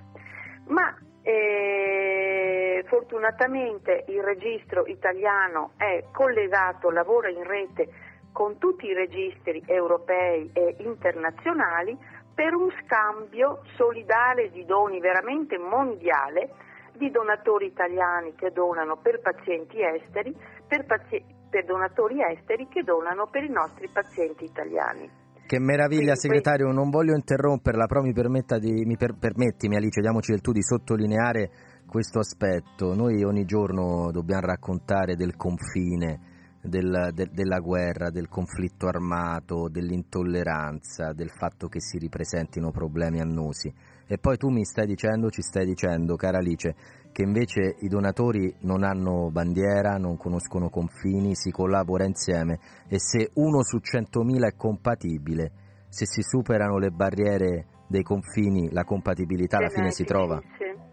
Ma 0.67 0.95
eh, 1.23 2.85
fortunatamente 2.87 4.05
il 4.09 4.23
registro 4.23 4.85
italiano 4.87 5.73
è 5.77 6.05
collegato, 6.13 6.91
lavora 6.91 7.31
in 7.31 7.45
rete 7.45 7.89
con 8.33 8.59
tutti 8.59 8.87
i 8.87 8.95
registri 8.95 9.63
europei 9.67 10.51
e 10.53 10.77
internazionali 10.79 11.97
per 12.39 12.55
un 12.55 12.71
scambio 12.85 13.63
solidale 13.75 14.51
di 14.53 14.65
doni 14.65 15.01
veramente 15.01 15.59
mondiale 15.59 16.55
di 16.95 17.11
donatori 17.11 17.67
italiani 17.67 18.35
che 18.37 18.53
donano 18.53 18.97
per 19.03 19.19
pazienti 19.21 19.83
esteri, 19.83 20.33
per, 20.69 20.87
pazienti 20.87 21.35
per 21.51 21.65
donatori 21.65 22.23
esteri 22.23 22.69
che 22.69 22.85
donano 22.85 23.27
per 23.27 23.43
i 23.43 23.51
nostri 23.51 23.89
pazienti 23.89 24.45
italiani. 24.45 25.11
Che 25.49 25.59
meraviglia, 25.59 26.15
segretario, 26.15 26.71
non 26.71 26.91
voglio 26.91 27.17
interromperla, 27.17 27.87
però 27.87 28.03
mi, 28.03 28.13
di, 28.13 28.85
mi 28.85 28.97
per, 28.97 29.17
permettimi 29.19 29.75
Alice, 29.75 30.01
diamoci 30.01 30.31
del 30.31 30.41
tu, 30.41 30.53
di 30.53 30.63
sottolineare 30.63 31.51
questo 31.89 32.21
aspetto. 32.21 32.95
Noi 32.95 33.25
ogni 33.25 33.47
giorno 33.47 34.13
dobbiamo 34.13 34.47
raccontare 34.47 35.17
del 35.17 35.35
confine 35.35 36.28
del, 36.69 37.11
de, 37.13 37.29
della 37.33 37.59
guerra, 37.59 38.11
del 38.11 38.29
conflitto 38.29 38.87
armato, 38.87 39.69
dell'intolleranza, 39.69 41.13
del 41.13 41.31
fatto 41.31 41.69
che 41.69 41.81
si 41.81 41.99
ripresentino 41.99 42.71
problemi 42.71 43.21
annosi. 43.21 43.73
E 44.07 44.19
poi 44.19 44.37
tu 44.37 44.49
mi 44.49 44.65
stai 44.65 44.87
dicendo, 44.87 45.31
ci 45.31 45.43
stai 45.43 45.67
dicendo, 45.67 46.17
cara 46.17 46.39
Alice, 46.39 46.75
che 47.13 47.23
invece 47.23 47.77
i 47.81 47.89
donatori 47.89 48.55
non 48.61 48.85
hanno 48.85 49.31
bandiera, 49.31 49.97
non 49.97 50.17
conoscono 50.17 50.71
confini, 50.71 51.35
si 51.35 51.51
collabora 51.51 52.05
insieme 52.05 52.59
e 52.89 52.99
se 52.99 53.31
uno 53.35 53.63
su 53.63 53.79
centomila 53.81 54.47
è 54.47 54.55
compatibile, 54.57 55.51
se 55.89 56.07
si 56.07 56.23
superano 56.23 56.79
le 56.79 56.91
barriere 56.91 57.67
dei 57.89 58.03
confini, 58.03 58.71
la 58.71 58.85
compatibilità 58.85 59.59
alla 59.59 59.71
fine 59.71 59.91
si 59.91 60.05
trova. 60.05 60.41
Sì. 60.57 60.88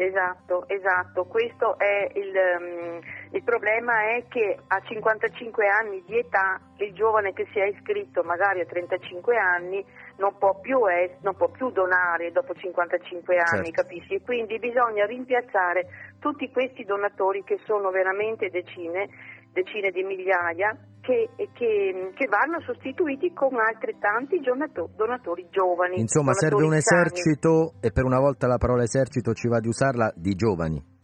Esatto, 0.00 0.68
esatto. 0.68 1.24
Questo 1.24 1.76
è 1.76 2.08
il, 2.14 2.32
um, 2.60 3.00
il, 3.32 3.42
problema 3.42 4.14
è 4.14 4.26
che 4.28 4.56
a 4.68 4.80
55 4.80 5.66
anni 5.66 6.04
di 6.06 6.16
età 6.16 6.60
il 6.76 6.94
giovane 6.94 7.32
che 7.32 7.48
si 7.50 7.58
è 7.58 7.64
iscritto 7.64 8.22
magari 8.22 8.60
a 8.60 8.64
35 8.64 9.36
anni 9.36 9.84
non 10.18 10.38
può 10.38 10.60
più, 10.60 10.86
es- 10.86 11.18
non 11.22 11.34
può 11.34 11.48
più 11.48 11.70
donare 11.70 12.30
dopo 12.30 12.54
55 12.54 13.38
anni, 13.38 13.72
certo. 13.72 13.82
capisci? 13.82 14.20
Quindi 14.20 14.60
bisogna 14.60 15.04
rimpiazzare 15.04 15.88
tutti 16.20 16.48
questi 16.52 16.84
donatori 16.84 17.42
che 17.42 17.58
sono 17.64 17.90
veramente 17.90 18.50
decine, 18.50 19.08
decine 19.52 19.90
di 19.90 20.04
migliaia 20.04 20.78
che, 21.08 21.30
che, 21.54 22.12
che, 22.12 22.26
vanno 22.26 22.60
sostituiti 22.60 23.32
con 23.32 23.56
altrettanti 23.56 24.40
donatori, 24.40 24.92
donatori 24.94 25.48
giovani. 25.48 26.00
Insomma, 26.00 26.32
donatori 26.32 26.60
serve 26.60 26.76
un 26.76 26.80
sani. 26.82 27.00
esercito, 27.08 27.72
e 27.80 27.92
per 27.92 28.04
una 28.04 28.18
volta 28.18 28.46
la 28.46 28.58
parola 28.58 28.82
esercito 28.82 29.32
ci 29.32 29.48
va 29.48 29.58
di 29.58 29.68
usarla, 29.68 30.12
di 30.14 30.34
giovani. 30.34 30.96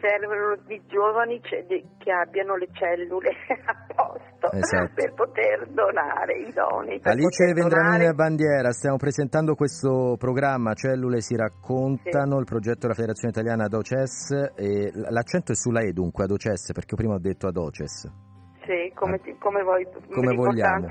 Servono 0.00 0.56
di 0.66 0.80
giovani 0.86 1.40
che 1.40 2.10
abbiano 2.10 2.56
le 2.56 2.68
cellule 2.72 3.28
a 3.64 3.86
posto 3.94 4.52
esatto. 4.52 4.92
per 4.94 5.12
poter 5.14 5.68
donare 5.68 6.38
i 6.38 6.52
doni. 6.52 7.00
Alice 7.02 7.44
Vendramini 7.52 8.04
donare... 8.04 8.12
Bandiera, 8.12 8.70
stiamo 8.72 8.96
presentando 8.96 9.54
questo 9.54 10.16
programma 10.18 10.72
Cellule 10.74 11.20
si 11.20 11.36
raccontano, 11.36 12.32
sì. 12.32 12.38
il 12.38 12.44
progetto 12.44 12.80
della 12.80 12.94
Federazione 12.94 13.32
Italiana 13.32 13.64
Adoces, 13.64 14.52
e 14.56 14.90
l'accento 14.92 15.52
è 15.52 15.54
sulla 15.54 15.80
E 15.80 15.92
dunque 15.92 16.24
Adoces, 16.24 16.72
perché 16.72 16.96
prima 16.96 17.14
ho 17.14 17.20
detto 17.20 17.46
Adoces. 17.46 18.32
Sì, 18.66 18.92
come, 18.94 19.20
ti, 19.20 19.36
come, 19.38 19.62
vuoi, 19.62 19.86
come 20.10 20.34
vogliamo. 20.34 20.86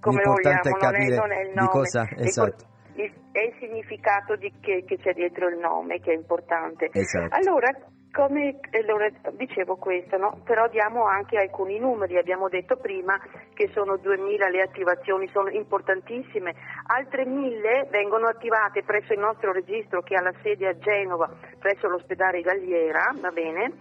Come 0.00 0.20
L'importante 0.22 0.70
vogliamo, 0.70 0.76
è 0.76 0.80
capire 0.80 1.16
non 1.16 1.30
è, 1.30 1.36
non 1.36 1.38
è 1.38 1.40
il 1.42 1.52
di 1.52 1.66
cosa... 1.68 2.08
Esatto. 2.16 2.70
È 3.32 3.40
il 3.40 3.54
significato 3.58 4.36
di 4.36 4.52
che, 4.60 4.84
che, 4.86 4.98
c'è 4.98 5.14
dietro 5.14 5.48
il 5.48 5.56
nome 5.56 6.00
che 6.00 6.12
è 6.12 6.14
importante. 6.14 6.90
Esatto. 6.92 7.34
Allora, 7.34 7.70
come 8.12 8.60
allora, 8.72 9.08
dicevo 9.32 9.76
questo, 9.76 10.18
no? 10.18 10.42
però 10.44 10.68
diamo 10.68 11.06
anche 11.06 11.38
alcuni 11.38 11.78
numeri, 11.78 12.18
abbiamo 12.18 12.48
detto 12.48 12.76
prima 12.76 13.18
che 13.54 13.70
sono 13.72 13.94
2.000 13.94 14.50
le 14.50 14.60
attivazioni, 14.60 15.28
sono 15.28 15.48
importantissime, 15.48 16.54
altre 16.88 17.24
1.000 17.24 17.88
vengono 17.88 18.26
attivate 18.26 18.82
presso 18.82 19.14
il 19.14 19.18
nostro 19.18 19.52
registro 19.52 20.02
che 20.02 20.14
ha 20.14 20.22
la 20.22 20.34
sede 20.42 20.68
a 20.68 20.76
Genova, 20.76 21.30
presso 21.58 21.88
l'ospedale 21.88 22.42
Galliera, 22.42 23.14
va 23.18 23.30
bene? 23.30 23.72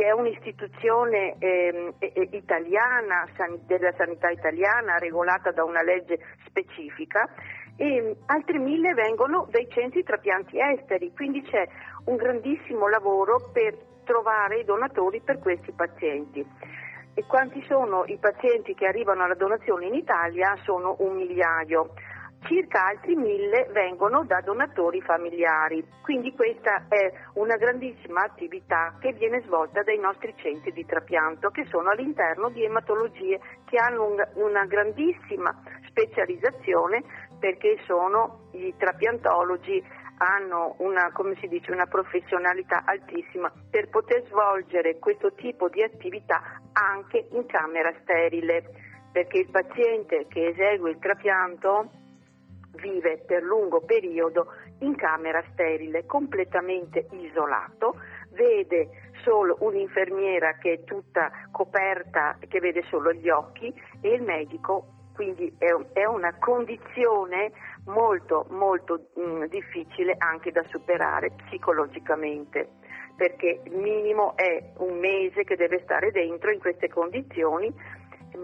Che 0.00 0.06
è 0.06 0.12
un'istituzione 0.12 1.36
eh, 1.38 1.92
italiana, 2.30 3.28
san, 3.36 3.60
della 3.66 3.92
sanità 3.98 4.30
italiana, 4.30 4.96
regolata 4.96 5.50
da 5.50 5.62
una 5.62 5.82
legge 5.82 6.18
specifica, 6.46 7.28
e 7.76 8.16
altri 8.24 8.58
mille 8.58 8.94
vengono 8.94 9.46
dai 9.50 9.68
centri 9.68 10.02
trapianti 10.02 10.58
esteri, 10.58 11.12
quindi 11.12 11.42
c'è 11.42 11.68
un 12.06 12.16
grandissimo 12.16 12.88
lavoro 12.88 13.50
per 13.52 13.76
trovare 14.04 14.60
i 14.60 14.64
donatori 14.64 15.20
per 15.20 15.38
questi 15.38 15.70
pazienti. 15.72 16.46
E 17.12 17.24
quanti 17.26 17.62
sono 17.68 18.04
i 18.06 18.16
pazienti 18.16 18.72
che 18.72 18.86
arrivano 18.86 19.24
alla 19.24 19.34
donazione 19.34 19.84
in 19.84 19.94
Italia? 19.94 20.56
Sono 20.62 20.96
un 21.00 21.16
migliaio 21.16 21.92
circa 22.42 22.86
altri 22.86 23.14
mille 23.16 23.68
vengono 23.72 24.24
da 24.24 24.40
donatori 24.40 25.00
familiari. 25.02 25.84
Quindi 26.02 26.34
questa 26.34 26.86
è 26.88 27.12
una 27.34 27.56
grandissima 27.56 28.22
attività 28.22 28.96
che 29.00 29.12
viene 29.12 29.42
svolta 29.42 29.82
dai 29.82 29.98
nostri 29.98 30.34
centri 30.36 30.72
di 30.72 30.84
trapianto 30.84 31.50
che 31.50 31.66
sono 31.66 31.90
all'interno 31.90 32.48
di 32.50 32.64
ematologie 32.64 33.40
che 33.64 33.76
hanno 33.76 34.06
un, 34.06 34.28
una 34.34 34.64
grandissima 34.66 35.54
specializzazione 35.88 37.02
perché 37.38 37.78
sono 37.86 38.48
i 38.52 38.74
trapiantologi 38.76 39.98
hanno 40.18 40.74
una, 40.78 41.10
dice, 41.48 41.72
una 41.72 41.86
professionalità 41.86 42.82
altissima 42.84 43.50
per 43.70 43.88
poter 43.88 44.22
svolgere 44.26 44.98
questo 44.98 45.32
tipo 45.32 45.68
di 45.70 45.82
attività 45.82 46.60
anche 46.72 47.28
in 47.30 47.46
camera 47.46 47.90
sterile 48.02 48.64
perché 49.12 49.38
il 49.38 49.50
paziente 49.50 50.26
che 50.28 50.48
esegue 50.48 50.90
il 50.90 50.98
trapianto 50.98 51.90
vive 52.80 53.18
per 53.26 53.42
lungo 53.42 53.80
periodo 53.80 54.52
in 54.80 54.96
camera 54.96 55.42
sterile, 55.52 56.06
completamente 56.06 57.06
isolato, 57.10 57.96
vede 58.30 59.10
solo 59.22 59.56
un'infermiera 59.60 60.56
che 60.58 60.72
è 60.72 60.84
tutta 60.84 61.30
coperta, 61.50 62.36
che 62.48 62.60
vede 62.60 62.82
solo 62.88 63.12
gli 63.12 63.28
occhi 63.28 63.72
e 64.00 64.14
il 64.14 64.22
medico, 64.22 64.86
quindi 65.14 65.54
è, 65.58 65.68
è 65.92 66.04
una 66.06 66.34
condizione 66.38 67.52
molto 67.86 68.46
molto 68.50 69.08
mh, 69.14 69.22
mm, 69.22 69.44
difficile 69.44 70.14
anche 70.18 70.50
da 70.50 70.62
superare 70.64 71.32
psicologicamente 71.46 72.78
perché 73.20 73.60
il 73.64 73.76
minimo 73.76 74.34
è 74.34 74.72
un 74.78 74.98
mese 74.98 75.44
che 75.44 75.54
deve 75.54 75.80
stare 75.82 76.10
dentro 76.10 76.50
in 76.50 76.58
queste 76.58 76.88
condizioni 76.88 77.70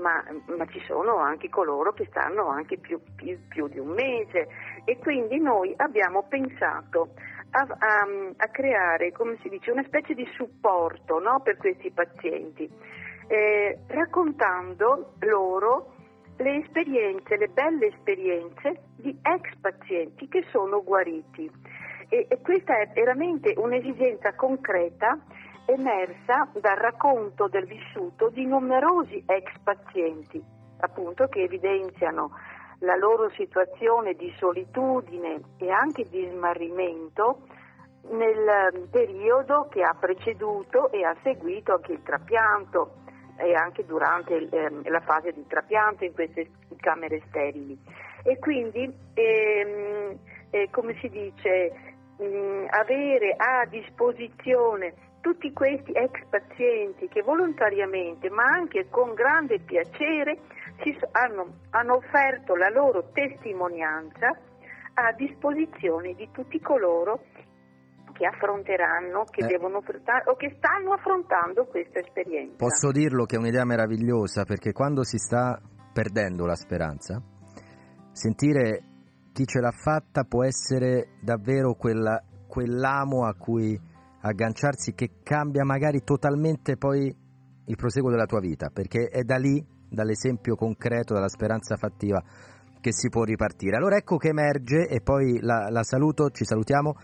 ma, 0.00 0.24
ma, 0.56 0.66
ci 0.66 0.80
sono 0.86 1.16
anche 1.16 1.48
coloro 1.48 1.92
che 1.92 2.06
stanno 2.10 2.48
anche 2.48 2.78
più, 2.78 3.00
più, 3.14 3.38
più, 3.48 3.68
di 3.68 3.78
un 3.78 3.88
mese 3.88 4.48
e 4.84 4.98
quindi 4.98 5.40
noi 5.40 5.72
abbiamo 5.76 6.24
pensato 6.28 7.10
a, 7.50 7.60
a, 7.60 8.06
a 8.36 8.48
creare, 8.48 9.12
come 9.12 9.38
si 9.42 9.48
dice, 9.48 9.70
una 9.70 9.84
specie 9.84 10.14
di 10.14 10.26
supporto 10.34 11.18
no, 11.18 11.40
per 11.40 11.56
questi 11.56 11.90
pazienti, 11.90 12.70
eh, 13.28 13.78
raccontando 13.88 15.14
loro 15.20 15.94
le 16.38 16.56
esperienze, 16.56 17.36
le 17.36 17.48
belle 17.48 17.86
esperienze 17.86 18.82
di 18.96 19.16
ex 19.22 19.56
pazienti 19.60 20.28
che 20.28 20.44
sono 20.50 20.82
guariti. 20.82 21.50
E, 22.08 22.26
e 22.28 22.40
questa 22.40 22.78
è 22.78 22.88
veramente 22.94 23.54
un'esigenza 23.56 24.34
concreta 24.34 25.18
emersa 25.66 26.48
dal 26.60 26.76
racconto 26.76 27.48
del 27.48 27.66
vissuto 27.66 28.28
di 28.30 28.46
numerosi 28.46 29.22
ex 29.26 29.52
pazienti, 29.62 30.42
appunto 30.78 31.26
che 31.28 31.42
evidenziano 31.42 32.30
la 32.80 32.96
loro 32.96 33.30
situazione 33.30 34.14
di 34.14 34.32
solitudine 34.38 35.40
e 35.58 35.70
anche 35.70 36.04
di 36.08 36.28
smarrimento 36.30 37.40
nel 38.10 38.86
periodo 38.90 39.66
che 39.70 39.82
ha 39.82 39.96
preceduto 39.98 40.90
e 40.92 41.04
ha 41.04 41.16
seguito 41.22 41.72
anche 41.72 41.92
il 41.92 42.02
trapianto 42.02 43.02
e 43.38 43.54
anche 43.54 43.84
durante 43.84 44.36
eh, 44.36 44.70
la 44.84 45.00
fase 45.00 45.32
di 45.32 45.44
trapianto 45.46 46.04
in 46.04 46.12
queste 46.12 46.50
camere 46.76 47.22
sterili. 47.28 47.78
E 48.22 48.38
quindi, 48.38 48.92
ehm, 49.14 50.18
eh, 50.50 50.68
come 50.70 50.94
si 51.00 51.08
dice, 51.08 51.72
mh, 52.18 52.66
avere 52.70 53.34
a 53.36 53.66
disposizione 53.66 54.94
tutti 55.20 55.52
questi 55.52 55.92
ex 55.92 56.24
pazienti 56.28 57.08
che 57.08 57.22
volontariamente, 57.22 58.30
ma 58.30 58.44
anche 58.44 58.88
con 58.90 59.14
grande 59.14 59.60
piacere, 59.60 60.38
hanno, 61.12 61.60
hanno 61.70 61.94
offerto 61.96 62.54
la 62.54 62.68
loro 62.68 63.10
testimonianza 63.12 64.28
a 64.94 65.12
disposizione 65.12 66.14
di 66.14 66.28
tutti 66.32 66.60
coloro 66.60 67.24
che 68.12 68.26
affronteranno, 68.26 69.24
che 69.24 69.44
eh. 69.44 69.46
devono 69.46 69.78
affrontare 69.78 70.30
o 70.30 70.36
che 70.36 70.54
stanno 70.56 70.92
affrontando 70.92 71.66
questa 71.66 71.98
esperienza. 71.98 72.56
Posso 72.56 72.90
dirlo 72.90 73.24
che 73.24 73.36
è 73.36 73.38
un'idea 73.38 73.64
meravigliosa 73.64 74.44
perché 74.44 74.72
quando 74.72 75.04
si 75.04 75.18
sta 75.18 75.60
perdendo 75.92 76.46
la 76.46 76.56
speranza, 76.56 77.22
sentire 78.12 78.82
chi 79.32 79.44
ce 79.44 79.60
l'ha 79.60 79.70
fatta 79.70 80.24
può 80.24 80.44
essere 80.44 81.16
davvero 81.20 81.74
quella, 81.74 82.22
quell'amo 82.46 83.26
a 83.26 83.34
cui 83.34 83.78
agganciarsi 84.20 84.94
che 84.94 85.20
cambia 85.22 85.64
magari 85.64 86.02
totalmente 86.02 86.76
poi 86.76 87.14
il 87.68 87.76
proseguo 87.76 88.10
della 88.10 88.26
tua 88.26 88.40
vita, 88.40 88.70
perché 88.70 89.08
è 89.08 89.22
da 89.22 89.36
lì, 89.36 89.64
dall'esempio 89.88 90.54
concreto, 90.54 91.14
dalla 91.14 91.28
speranza 91.28 91.76
fattiva, 91.76 92.22
che 92.80 92.92
si 92.92 93.08
può 93.08 93.24
ripartire. 93.24 93.76
Allora 93.76 93.96
ecco 93.96 94.16
che 94.16 94.28
emerge, 94.28 94.88
e 94.88 95.00
poi 95.00 95.40
la, 95.40 95.68
la 95.70 95.82
saluto, 95.82 96.30
ci 96.30 96.44
salutiamo, 96.44 96.94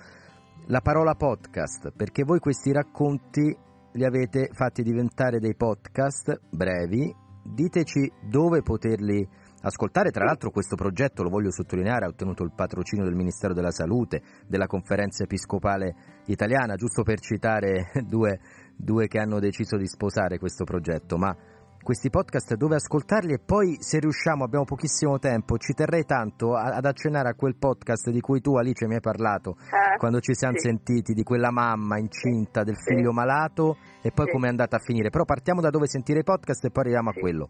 la 0.67 0.81
parola 0.81 1.15
podcast, 1.15 1.91
perché 1.97 2.23
voi 2.23 2.39
questi 2.39 2.73
racconti 2.73 3.57
li 3.95 4.05
avete 4.05 4.49
fatti 4.53 4.83
diventare 4.83 5.39
dei 5.39 5.57
podcast 5.57 6.41
brevi, 6.51 7.13
diteci 7.43 8.11
dove 8.29 8.63
poterli 8.63 9.29
ascoltare. 9.63 10.11
Tra 10.11 10.25
l'altro 10.25 10.51
questo 10.51 10.77
progetto, 10.77 11.23
lo 11.23 11.31
voglio 11.31 11.51
sottolineare, 11.51 12.05
ha 12.05 12.09
ottenuto 12.09 12.43
il 12.45 12.53
patrocinio 12.55 13.05
del 13.05 13.15
Ministero 13.15 13.55
della 13.55 13.71
Salute, 13.73 14.23
della 14.47 14.67
Conferenza 14.67 15.25
Episcopale 15.25 15.95
Italiana, 16.27 16.77
giusto 16.77 17.03
per 17.03 17.19
citare 17.21 17.91
due, 18.07 18.39
due 18.77 19.09
che 19.09 19.19
hanno 19.19 19.39
deciso 19.41 19.77
di 19.77 19.87
sposare 19.87 20.39
questo 20.39 20.65
progetto, 20.65 21.17
ma 21.17 21.35
questi 21.83 22.11
podcast 22.11 22.55
dove 22.55 22.77
ascoltarli 22.77 23.33
e 23.33 23.41
poi 23.45 23.77
se 23.81 23.99
riusciamo, 23.99 24.45
abbiamo 24.45 24.65
pochissimo 24.65 25.19
tempo, 25.19 25.59
ci 25.59 25.73
terrei 25.73 26.05
tanto 26.05 26.55
ad 26.55 26.85
accennare 26.85 27.29
a 27.31 27.35
quel 27.35 27.57
podcast 27.57 28.09
di 28.11 28.21
cui 28.21 28.41
tu 28.41 28.55
Alice 28.55 28.87
mi 28.87 28.95
hai 28.95 29.01
parlato 29.01 29.57
Ah, 29.71 29.97
quando 29.97 30.21
ci 30.21 30.33
siamo 30.33 30.55
sì. 30.59 30.69
sentiti 30.69 31.13
di 31.13 31.25
quella 31.25 31.51
mamma 31.51 31.99
incinta 31.99 32.63
del 32.63 32.77
figlio 32.77 33.11
malato 33.13 33.79
e 34.01 34.13
poi 34.13 34.27
Sì. 34.27 34.31
come 34.33 34.47
è 34.47 34.51
andata 34.51 34.77
a 34.77 34.79
finire. 34.79 35.11
Però 35.11 35.25
partiamo 35.25 35.61
da 35.61 35.71
dove 35.71 35.89
sentire 35.89 36.21
i 36.21 36.23
podcast 36.23 36.65
e 36.65 36.71
poi 36.71 36.85
arriviamo 36.85 37.11
a 37.11 37.15
quello. 37.15 37.49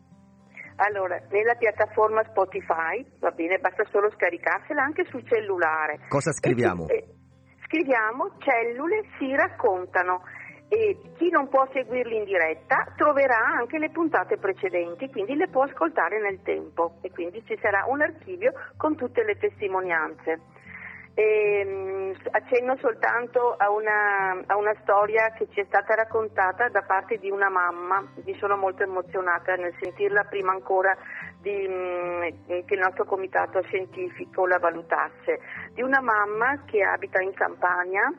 Allora, 0.77 1.21
nella 1.31 1.55
piattaforma 1.55 2.23
Spotify, 2.25 3.05
va 3.21 3.31
bene, 3.31 3.59
basta 3.59 3.85
solo 3.91 4.11
scaricarsela 4.11 4.83
anche 4.83 5.05
sul 5.11 5.27
cellulare. 5.27 6.01
Cosa 6.09 6.33
scriviamo? 6.33 6.89
E 6.89 6.95
eh, 6.95 7.05
scriviamo 7.67 8.37
cellule 8.39 9.03
si 9.19 9.35
raccontano 9.35 10.23
e 10.69 10.97
chi 11.19 11.29
non 11.29 11.49
può 11.49 11.69
seguirli 11.71 12.17
in 12.17 12.25
diretta 12.25 12.95
troverà 12.97 13.37
anche 13.59 13.79
le 13.79 13.91
puntate 13.91 14.39
precedenti, 14.39 15.11
quindi 15.11 15.35
le 15.35 15.49
può 15.49 15.65
ascoltare 15.65 16.19
nel 16.19 16.41
tempo 16.43 16.97
e 17.03 17.11
quindi 17.11 17.43
ci 17.47 17.59
sarà 17.61 17.85
un 17.89 18.01
archivio 18.01 18.53
con 18.79 18.97
tutte 18.97 19.23
le 19.23 19.37
testimonianze. 19.37 20.41
Ehm, 21.15 22.15
accenno 22.31 22.77
soltanto 22.79 23.55
a 23.59 23.71
una, 23.71 24.43
a 24.47 24.57
una 24.57 24.75
storia 24.81 25.33
che 25.37 25.47
ci 25.51 25.61
è 25.61 25.65
stata 25.65 25.95
raccontata 25.95 26.69
da 26.69 26.83
parte 26.83 27.19
di 27.19 27.31
una 27.31 27.51
mamma, 27.51 28.03
mi 28.25 28.35
sono 28.39 28.57
molto 28.57 28.83
emozionata 28.83 29.55
nel 29.57 29.75
sentirla 29.79 30.25
prima 30.25 30.53
ancora 30.53 30.97
di, 31.41 31.67
mm, 31.69 32.23
che 32.65 32.75
il 32.75 32.79
nostro 32.79 33.05
comitato 33.05 33.61
scientifico 33.63 34.47
la 34.47 34.59
valutasse, 34.59 35.41
di 35.75 35.83
una 35.83 36.01
mamma 36.01 36.63
che 36.65 36.83
abita 36.83 37.21
in 37.21 37.35
Campania 37.35 38.11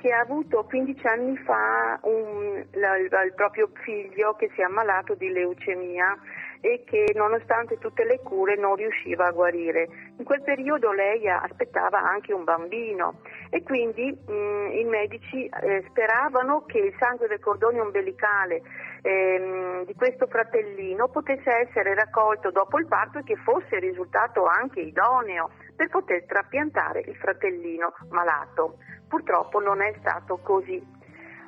che 0.00 0.12
ha 0.12 0.20
avuto 0.20 0.64
15 0.64 1.06
anni 1.08 1.36
fa 1.38 1.98
un- 2.02 2.64
la- 2.74 2.96
il, 2.96 3.10
il 3.26 3.34
proprio 3.34 3.68
figlio 3.82 4.34
che 4.34 4.48
si 4.54 4.60
è 4.60 4.64
ammalato 4.64 5.14
di 5.14 5.28
leucemia 5.28 6.16
e 6.60 6.82
che 6.84 7.12
nonostante 7.14 7.78
tutte 7.78 8.04
le 8.04 8.20
cure 8.20 8.56
non 8.56 8.74
riusciva 8.74 9.26
a 9.26 9.32
guarire. 9.32 9.88
In 10.16 10.24
quel 10.24 10.42
periodo 10.42 10.92
lei 10.92 11.28
aspettava 11.28 12.00
anche 12.00 12.32
un 12.32 12.44
bambino 12.44 13.20
e 13.50 13.62
quindi 13.62 14.10
mh, 14.10 14.70
i 14.72 14.84
medici 14.84 15.46
eh, 15.46 15.84
speravano 15.88 16.64
che 16.66 16.78
il 16.78 16.94
sangue 16.98 17.28
del 17.28 17.40
cordone 17.40 17.80
ombelicale 17.80 18.62
ehm, 19.02 19.84
di 19.84 19.94
questo 19.94 20.26
fratellino 20.26 21.08
potesse 21.08 21.50
essere 21.50 21.94
raccolto 21.94 22.50
dopo 22.50 22.78
il 22.78 22.86
parto 22.86 23.18
e 23.18 23.24
che 23.24 23.36
fosse 23.36 23.78
risultato 23.78 24.46
anche 24.46 24.80
idoneo 24.80 25.50
per 25.76 25.88
poter 25.88 26.24
trapiantare 26.26 27.00
il 27.06 27.16
fratellino 27.16 27.92
malato. 28.10 28.78
Purtroppo 29.08 29.60
non 29.60 29.80
è 29.80 29.94
stato 30.00 30.38
così. 30.42 30.96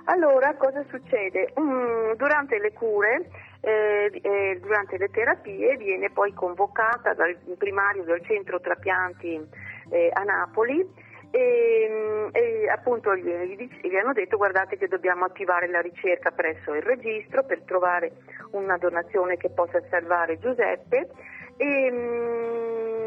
Allora 0.05 0.55
cosa 0.57 0.82
succede? 0.89 1.53
Mm, 1.61 2.12
durante 2.15 2.59
le 2.59 2.73
cure, 2.73 3.28
eh, 3.61 4.11
eh, 4.23 4.59
durante 4.61 4.97
le 4.97 5.09
terapie 5.09 5.77
viene 5.77 6.11
poi 6.11 6.32
convocata 6.32 7.12
dal 7.15 7.37
primario 7.59 8.05
del 8.05 8.23
centro 8.24 8.61
trapianti 8.61 9.41
eh, 9.91 10.11
a 10.12 10.23
Napoli. 10.23 11.09
E, 11.32 11.89
mm, 11.89 12.28
e 12.32 12.69
appunto 12.69 13.15
gli, 13.15 13.31
gli 13.82 13.95
hanno 13.95 14.12
detto 14.12 14.37
guardate 14.37 14.77
che 14.77 14.89
dobbiamo 14.89 15.24
attivare 15.24 15.69
la 15.69 15.81
ricerca 15.81 16.32
presso 16.32 16.74
il 16.74 16.82
registro 16.82 17.45
per 17.45 17.62
trovare 17.62 18.11
una 18.51 18.77
donazione 18.78 19.37
che 19.37 19.49
possa 19.49 19.81
salvare 19.91 20.41
Giuseppe 20.41 21.09
e 21.57 21.91
mm, 21.93 22.99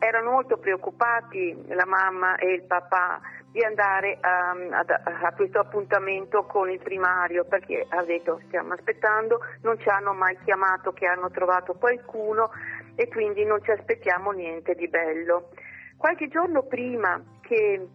erano 0.00 0.30
molto 0.30 0.56
preoccupati 0.56 1.66
la 1.68 1.84
mamma 1.86 2.36
e 2.36 2.54
il 2.54 2.62
papà 2.62 3.20
di 3.52 3.62
andare 3.64 4.16
a, 4.20 4.50
a- 4.50 5.26
a 5.26 5.32
questo 5.34 5.58
appuntamento 5.58 6.44
con 6.44 6.70
il 6.70 6.78
primario 6.78 7.44
perché 7.44 7.84
ha 7.88 8.02
detto 8.04 8.40
stiamo 8.46 8.72
aspettando, 8.72 9.40
non 9.62 9.78
ci 9.78 9.88
hanno 9.88 10.12
mai 10.14 10.38
chiamato 10.44 10.92
che 10.92 11.06
hanno 11.06 11.30
trovato 11.30 11.74
qualcuno 11.74 12.50
e 12.94 13.08
quindi 13.08 13.44
non 13.44 13.62
ci 13.62 13.70
aspettiamo 13.70 14.30
niente 14.30 14.74
di 14.74 14.88
bello. 14.88 15.50
Qualche 15.96 16.28
giorno 16.28 16.62
prima 16.62 17.20
che, 17.40 17.88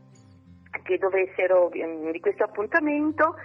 che 0.83 0.97
dovessero 0.97 1.71
ehm, 1.71 2.11
di 2.11 2.19
questo 2.19 2.43
appuntamento 2.43 3.35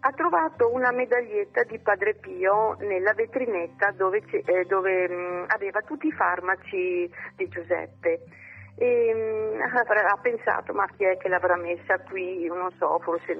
ha 0.00 0.12
trovato 0.12 0.72
una 0.72 0.92
medaglietta 0.92 1.64
di 1.64 1.78
Padre 1.78 2.14
Pio 2.14 2.76
nella 2.80 3.12
vetrinetta 3.14 3.90
dove, 3.90 4.22
eh, 4.30 4.64
dove, 4.64 5.08
mh, 5.08 5.44
aveva 5.48 5.80
tutti 5.82 6.06
i 6.06 6.12
farmaci 6.12 7.10
di 7.36 7.48
Giuseppe. 7.48 8.20
E, 8.76 9.14
mh, 9.14 9.60
ha 9.60 10.18
pensato, 10.20 10.72
ma 10.72 10.86
chi 10.96 11.04
è 11.04 11.16
che 11.16 11.28
l'avrà 11.28 11.56
messa 11.56 11.98
qui? 11.98 12.46
Non 12.46 12.70
so, 12.78 12.98
forse 13.00 13.34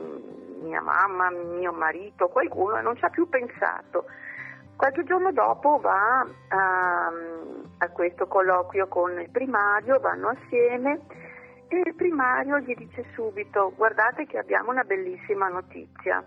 mia 0.63 0.81
mamma, 0.81 1.31
mio 1.31 1.73
marito, 1.73 2.29
qualcuno, 2.29 2.77
e 2.77 2.83
non 2.83 2.97
ci 2.97 3.05
ha 3.05 3.11
più 3.11 3.29
pensato. 3.29 4.07
Qualche 4.77 5.05
giorno 5.05 5.33
dopo 5.33 5.79
va 5.79 6.27
a, 6.49 7.13
a 7.79 7.89
questo 7.91 8.27
colloquio 8.27 8.89
con 8.89 9.21
il 9.21 9.31
primario, 9.31 9.99
vanno 10.01 10.29
assieme 10.29 11.01
e 11.69 11.83
il 11.85 11.95
primario 11.95 12.59
gli 12.61 12.75
dice 12.75 13.05
subito 13.13 13.73
guardate 13.77 14.27
che 14.27 14.39
abbiamo 14.39 14.71
una 14.71 14.85
bellissima 14.85 15.49
notizia. 15.49 16.25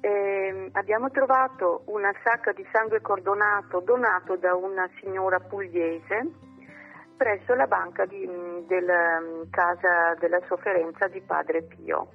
Ehm, 0.00 0.68
abbiamo 0.72 1.10
trovato 1.10 1.82
una 1.86 2.12
sacca 2.22 2.52
di 2.52 2.64
sangue 2.72 3.00
cordonato 3.00 3.80
donato 3.80 4.36
da 4.36 4.54
una 4.54 4.88
signora 5.00 5.40
pugliese 5.40 6.46
presso 7.16 7.54
la 7.54 7.66
banca 7.66 8.06
di, 8.06 8.24
della 8.68 9.18
mm, 9.20 9.50
casa 9.50 10.14
della 10.20 10.40
sofferenza 10.46 11.08
di 11.08 11.20
Padre 11.20 11.62
Pio. 11.62 12.12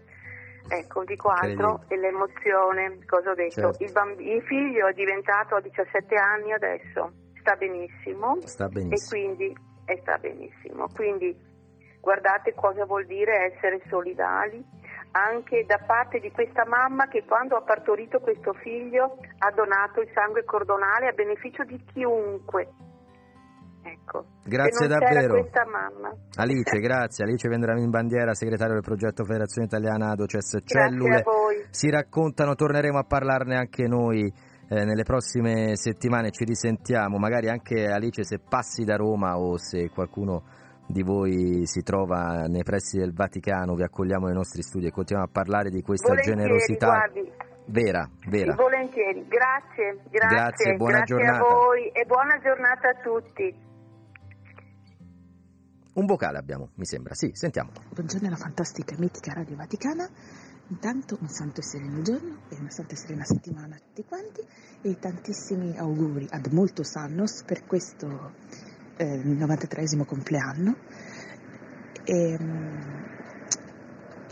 Ecco, 0.70 1.04
dico 1.04 1.28
altro 1.28 1.84
e 1.90 1.98
l'emozione, 1.98 3.00
cosa 3.06 3.32
ho 3.32 3.36
detto? 3.36 3.74
Certo. 3.74 3.84
Il, 3.84 3.92
bamb- 3.92 4.20
il 4.22 4.42
figlio 4.44 4.88
è 4.88 4.94
diventato 4.94 5.56
a 5.56 5.62
17 5.62 6.16
anni 6.16 6.54
adesso, 6.54 7.12
sta 7.38 7.56
benissimo 7.56 8.38
Sta 8.46 8.68
e 8.68 8.70
benissimo. 8.70 9.10
quindi 9.10 9.54
e 9.86 9.98
sta 10.02 10.18
benissimo. 10.18 10.88
Quindi 10.96 11.36
guardate 12.00 12.54
cosa 12.54 12.86
vuol 12.86 13.06
dire 13.06 13.54
essere 13.54 13.82
solidali 13.90 14.64
anche 15.14 15.66
da 15.68 15.80
parte 15.86 16.20
di 16.20 16.32
questa 16.32 16.66
mamma 16.66 17.08
che 17.08 17.24
quando 17.26 17.56
ha 17.56 17.62
partorito 17.62 18.20
questo 18.20 18.54
figlio 18.54 19.18
ha 19.38 19.52
donato 19.52 20.02
il 20.02 20.10
sangue 20.14 20.44
cordonale 20.44 21.08
a 21.08 21.12
beneficio 21.12 21.64
di 21.64 21.82
chiunque. 21.94 22.70
Ecco. 23.84 24.26
Grazie 24.46 24.88
davvero. 24.88 25.46
Alice, 26.38 26.80
grazie. 26.82 27.26
Alice 27.26 27.48
Vendramin 27.48 27.90
Bandiera, 27.90 28.34
segretario 28.34 28.74
del 28.74 28.84
progetto 28.84 29.24
Federazione 29.26 29.68
Italiana 29.68 30.12
Adoces 30.12 30.62
Cellule. 30.64 31.18
a 31.18 31.22
voi. 31.24 31.66
Si 31.70 31.90
raccontano, 31.90 32.56
torneremo 32.56 32.98
a 32.98 33.04
parlarne 33.04 33.56
anche 33.56 33.86
noi 33.88 34.22
eh, 34.70 34.86
nelle 34.86 35.04
prossime 35.04 35.76
settimane, 35.76 36.32
ci 36.32 36.46
risentiamo, 36.46 37.18
magari 37.18 37.50
anche 37.50 37.86
Alice 37.86 38.24
se 38.24 38.40
passi 38.40 38.84
da 38.84 38.96
Roma 38.96 39.38
o 39.38 39.58
se 39.58 39.90
qualcuno 39.90 40.44
di 40.86 41.02
voi 41.02 41.66
si 41.66 41.82
trova 41.82 42.46
nei 42.48 42.64
pressi 42.64 42.98
del 42.98 43.14
Vaticano, 43.14 43.76
vi 43.76 43.84
accogliamo 43.84 44.26
nei 44.26 44.36
nostri 44.36 44.62
studi 44.62 44.88
e 44.88 44.92
continuiamo 44.92 45.30
a 45.30 45.34
parlare 45.34 45.70
di 45.70 45.82
questa 45.82 46.10
Volentieri, 46.10 46.38
generosità 46.40 46.86
guardi, 46.88 47.32
vera, 47.66 48.10
vera. 48.30 48.54
volentieri. 48.56 49.26
Grazie, 49.28 50.00
grazie, 50.10 50.38
Grazie, 50.38 50.74
buona 50.76 50.98
grazie 50.98 51.16
giornata. 51.16 51.46
a 51.46 51.50
voi 51.50 51.88
e 51.90 52.06
buona 52.06 52.40
giornata 52.42 52.90
a 52.90 53.02
tutti. 53.02 53.72
Un 55.94 56.06
vocale 56.08 56.40
abbiamo, 56.40 56.70
mi 56.76 56.86
sembra, 56.86 57.14
sì, 57.14 57.30
sentiamo. 57.34 57.70
Buongiorno 57.94 58.28
alla 58.28 58.36
fantastica 58.36 58.96
e 58.96 59.00
mitica 59.00 59.34
Radio 59.34 59.56
Vaticana. 59.56 60.10
Intanto 60.70 61.18
un 61.22 61.28
santo 61.28 61.60
e 61.60 61.64
sereno 61.64 62.02
giorno 62.02 62.38
e 62.50 62.56
una 62.60 62.70
santa 62.72 62.94
e 62.94 62.98
serena 62.98 63.26
settimana 63.26 63.76
a 63.76 63.78
tutti 63.78 64.04
quanti 64.06 64.42
e 64.82 64.98
tantissimi 64.98 65.78
auguri 65.78 66.26
ad 66.32 66.48
moltos 66.52 66.96
annos 66.96 67.44
per 67.44 67.66
questo 67.66 68.32
eh, 68.98 69.22
93esimo 69.24 70.06
compleanno. 70.06 70.76
E, 72.04 72.38
mm, 72.42 73.04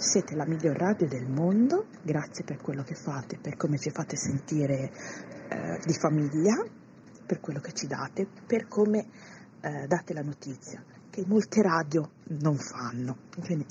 siete 0.02 0.36
la 0.36 0.46
miglior 0.46 0.76
radio 0.76 1.08
del 1.08 1.28
mondo, 1.28 1.86
grazie 2.02 2.44
per 2.44 2.58
quello 2.58 2.82
che 2.84 2.96
fate, 2.96 3.38
per 3.38 3.56
come 3.56 3.78
ci 3.78 3.92
fate 3.92 4.16
sentire 4.16 4.92
eh, 5.48 5.80
di 5.86 5.94
famiglia, 5.94 6.56
per 7.26 7.40
quello 7.40 7.60
che 7.60 7.72
ci 7.74 7.86
date, 7.86 8.28
per 8.48 8.68
come 8.68 9.06
eh, 9.62 9.86
date 9.88 10.14
la 10.14 10.22
notizia, 10.22 10.84
che 11.10 11.24
molte 11.28 11.62
radio 11.62 12.10
non 12.42 12.58
fanno. 12.58 13.18
Quindi 13.40 13.66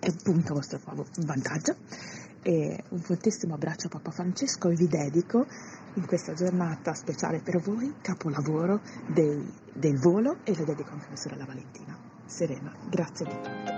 è 0.00 0.08
un 0.08 0.16
punto 0.22 0.54
vostro 0.54 0.78
vantaggio. 1.24 1.76
E 2.42 2.84
un 2.90 3.00
fortissimo 3.00 3.54
abbraccio 3.54 3.88
a 3.88 3.90
Papa 3.90 4.10
Francesco 4.10 4.68
e 4.68 4.74
vi 4.74 4.86
dedico 4.86 5.44
in 5.94 6.06
questa 6.06 6.32
giornata 6.34 6.94
speciale 6.94 7.40
per 7.40 7.60
voi, 7.60 7.94
capolavoro 8.00 8.80
dei- 9.06 9.52
del 9.72 9.98
volo 9.98 10.38
e 10.44 10.56
lo 10.56 10.64
dedico 10.64 10.90
anche 10.90 11.06
a 11.06 11.08
mia 11.08 11.16
sorella 11.16 11.44
Valentina. 11.44 11.96
Serena, 12.24 12.72
grazie 12.88 13.24
di 13.26 13.32
tutto. 13.32 13.76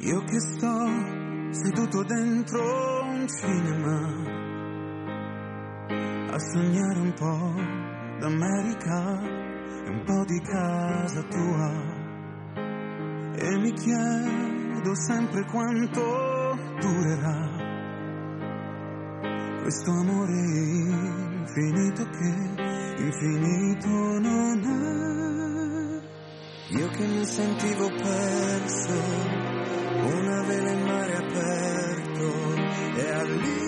Io 0.00 0.24
che 0.24 0.40
sto 0.40 0.86
seduto 1.50 2.02
dentro 2.04 3.02
un 3.02 3.26
cinema 3.28 4.36
a 6.30 6.38
sognare 6.38 6.98
un 7.00 7.12
po' 7.14 7.87
d'America 8.18 9.46
un 9.90 10.02
po' 10.04 10.24
di 10.24 10.40
casa 10.40 11.22
tua 11.22 11.96
e 13.40 13.56
mi 13.58 13.72
chiedo 13.72 14.94
sempre 14.94 15.44
quanto 15.46 16.02
durerà 16.80 17.66
questo 19.62 19.90
amore 19.90 20.32
infinito 20.32 22.04
che 22.04 22.34
infinito 23.02 23.88
non 24.18 24.62
è. 24.64 24.76
Io 26.78 26.88
che 26.88 27.06
mi 27.06 27.24
sentivo 27.24 27.88
perso, 27.88 28.92
una 30.04 30.42
vela 30.42 30.70
in 30.70 30.86
mare 30.86 31.16
aperto 31.16 32.54
e 32.96 33.10
all'inizio 33.10 33.67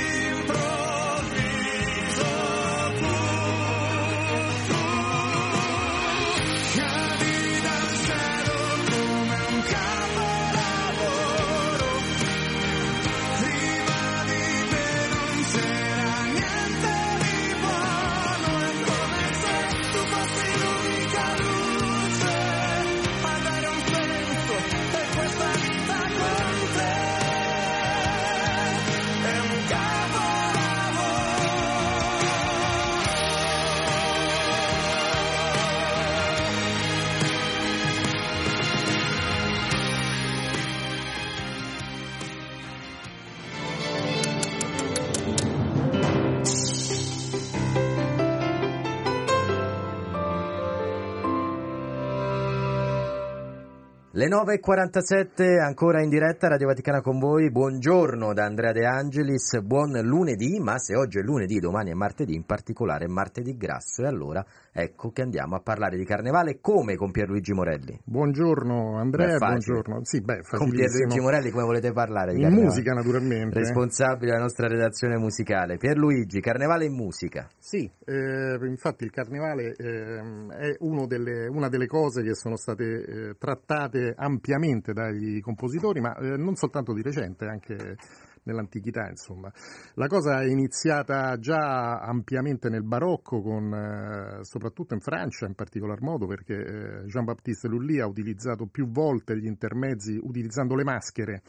Le 54.21 54.27
9.47 54.27 55.59
ancora 55.59 56.03
in 56.03 56.09
diretta 56.09 56.47
Radio 56.47 56.67
Vaticana 56.67 57.01
con 57.01 57.17
voi, 57.17 57.49
buongiorno 57.49 58.35
da 58.35 58.45
Andrea 58.45 58.71
De 58.71 58.85
Angelis, 58.85 59.59
buon 59.61 59.99
lunedì, 60.03 60.59
ma 60.59 60.77
se 60.77 60.95
oggi 60.95 61.17
è 61.17 61.23
lunedì, 61.23 61.57
domani 61.57 61.89
è 61.89 61.95
martedì, 61.95 62.35
in 62.35 62.45
particolare 62.45 63.07
martedì 63.07 63.57
grasso. 63.57 64.03
E 64.03 64.05
allora 64.05 64.45
ecco 64.71 65.11
che 65.11 65.21
andiamo 65.21 65.55
a 65.55 65.61
parlare 65.61 65.97
di 65.97 66.05
carnevale 66.05 66.59
come 66.61 66.95
con 66.95 67.11
Pierluigi 67.11 67.53
Morelli. 67.53 67.99
Buongiorno 68.03 68.97
Andrea, 68.97 69.37
buongiorno. 69.37 69.99
Sì, 70.03 70.21
beh, 70.21 70.41
con 70.49 70.69
Pierluigi 70.69 71.19
Morelli 71.19 71.49
come 71.49 71.63
volete 71.63 71.91
parlare 71.91 72.33
di 72.33 72.41
In 72.41 72.53
musica 72.53 72.93
naturalmente. 72.93 73.59
Responsabile 73.59 74.31
della 74.31 74.43
nostra 74.43 74.67
redazione 74.67 75.17
musicale. 75.17 75.77
Pierluigi, 75.77 76.39
carnevale 76.39 76.85
in 76.85 76.93
musica. 76.93 77.47
Sì, 77.57 77.89
eh, 78.05 78.57
infatti 78.65 79.03
il 79.03 79.11
carnevale 79.11 79.75
eh, 79.75 80.19
è 80.49 80.77
delle, 81.07 81.47
una 81.47 81.69
delle 81.69 81.87
cose 81.87 82.23
che 82.23 82.35
sono 82.35 82.55
state 82.55 82.83
eh, 82.83 83.35
trattate 83.37 84.13
ampiamente 84.15 84.93
dai 84.93 85.39
compositori, 85.41 85.99
ma 85.99 86.15
eh, 86.15 86.37
non 86.37 86.55
soltanto 86.55 86.93
di 86.93 87.01
recente, 87.01 87.45
anche 87.45 87.95
nell'antichità, 88.43 89.07
insomma. 89.07 89.51
La 89.95 90.07
cosa 90.07 90.41
è 90.41 90.45
iniziata 90.45 91.37
già 91.37 91.99
ampiamente 91.99 92.69
nel 92.69 92.83
barocco, 92.83 93.41
con, 93.41 93.73
eh, 93.73 94.43
soprattutto 94.43 94.93
in 94.93 95.01
Francia 95.01 95.45
in 95.45 95.55
particolar 95.55 96.01
modo, 96.01 96.27
perché 96.27 96.55
eh, 96.55 97.05
Jean-Baptiste 97.05 97.67
Lully 97.67 97.99
ha 97.99 98.07
utilizzato 98.07 98.67
più 98.67 98.89
volte 98.89 99.37
gli 99.37 99.45
intermezzi 99.45 100.19
utilizzando 100.21 100.75
le 100.75 100.83
maschere. 100.83 101.41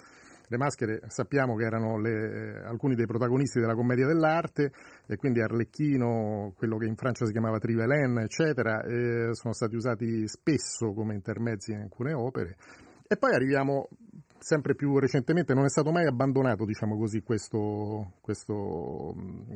Le 0.48 0.58
maschere 0.58 1.00
sappiamo 1.06 1.54
che 1.56 1.64
erano 1.64 1.98
le, 1.98 2.62
alcuni 2.62 2.94
dei 2.94 3.06
protagonisti 3.06 3.58
della 3.58 3.74
commedia 3.74 4.06
dell'arte 4.06 4.70
e 5.06 5.16
quindi 5.16 5.40
Arlecchino, 5.40 6.52
quello 6.58 6.76
che 6.76 6.84
in 6.84 6.94
Francia 6.94 7.24
si 7.24 7.32
chiamava 7.32 7.56
Trivelaine, 7.56 8.24
eccetera, 8.24 8.82
eh, 8.82 9.30
sono 9.32 9.54
stati 9.54 9.76
usati 9.76 10.28
spesso 10.28 10.92
come 10.92 11.14
intermezzi 11.14 11.72
in 11.72 11.80
alcune 11.80 12.12
opere. 12.12 12.56
E 13.08 13.16
poi 13.16 13.34
arriviamo 13.34 13.88
sempre 14.42 14.74
più 14.74 14.98
recentemente, 14.98 15.54
non 15.54 15.64
è 15.64 15.68
stato 15.68 15.90
mai 15.90 16.06
abbandonato, 16.06 16.64
diciamo 16.64 16.96
così, 16.96 17.22
questo, 17.22 18.14
questo, 18.20 19.14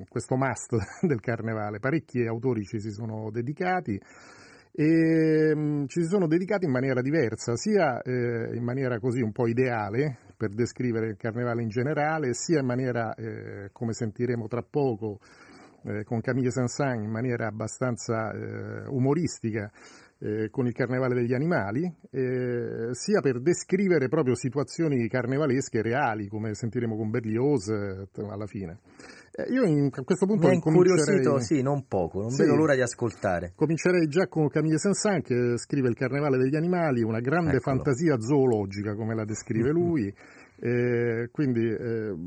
questo 0.08 0.36
must 0.36 0.76
del 1.06 1.20
carnevale. 1.20 1.78
Parecchi 1.78 2.24
autori 2.26 2.64
ci 2.64 2.80
si 2.80 2.90
sono 2.90 3.30
dedicati 3.30 4.00
e 4.78 5.84
ci 5.86 6.02
si 6.02 6.06
sono 6.06 6.26
dedicati 6.26 6.66
in 6.66 6.70
maniera 6.70 7.00
diversa, 7.00 7.56
sia 7.56 8.00
eh, 8.02 8.54
in 8.54 8.62
maniera 8.62 8.98
così 9.00 9.22
un 9.22 9.32
po' 9.32 9.46
ideale 9.46 10.18
per 10.36 10.50
descrivere 10.50 11.08
il 11.08 11.16
carnevale 11.16 11.62
in 11.62 11.68
generale, 11.68 12.34
sia 12.34 12.60
in 12.60 12.66
maniera, 12.66 13.14
eh, 13.14 13.70
come 13.72 13.94
sentiremo 13.94 14.46
tra 14.48 14.62
poco, 14.62 15.18
eh, 15.84 16.04
con 16.04 16.20
Camille 16.20 16.50
Sansan, 16.50 17.02
in 17.02 17.10
maniera 17.10 17.46
abbastanza 17.46 18.32
eh, 18.32 18.86
umoristica 18.88 19.70
eh, 20.18 20.48
con 20.50 20.66
il 20.66 20.72
carnevale 20.72 21.14
degli 21.14 21.34
animali, 21.34 21.84
eh, 22.10 22.88
sia 22.92 23.20
per 23.20 23.40
descrivere 23.40 24.08
proprio 24.08 24.34
situazioni 24.34 25.06
carnevalesche 25.08 25.82
reali, 25.82 26.28
come 26.28 26.54
sentiremo 26.54 26.96
con 26.96 27.10
Berlioz 27.10 27.68
eh, 27.68 28.08
alla 28.28 28.46
fine. 28.46 28.78
Eh, 29.32 29.52
io 29.52 29.64
in, 29.64 29.90
a 29.92 30.02
questo 30.02 30.24
punto 30.24 30.48
mi 30.48 30.54
incuriosito, 30.54 31.38
sì, 31.40 31.60
non 31.60 31.86
poco, 31.86 32.22
non 32.22 32.30
sì, 32.30 32.42
vedo 32.42 32.56
l'ora 32.56 32.74
di 32.74 32.80
ascoltare. 32.80 33.52
Comincerei 33.54 34.06
già 34.06 34.26
con 34.26 34.48
Camille 34.48 34.78
Saint-Saëns 34.78 35.22
che 35.22 35.58
scrive 35.58 35.88
Il 35.88 35.96
carnevale 35.96 36.38
degli 36.38 36.56
animali, 36.56 37.02
una 37.02 37.20
grande 37.20 37.56
Eccolo. 37.56 37.76
fantasia 37.76 38.18
zoologica 38.18 38.94
come 38.94 39.14
la 39.14 39.24
descrive 39.24 39.70
lui. 39.70 40.14
Eh, 40.58 41.28
quindi 41.32 41.68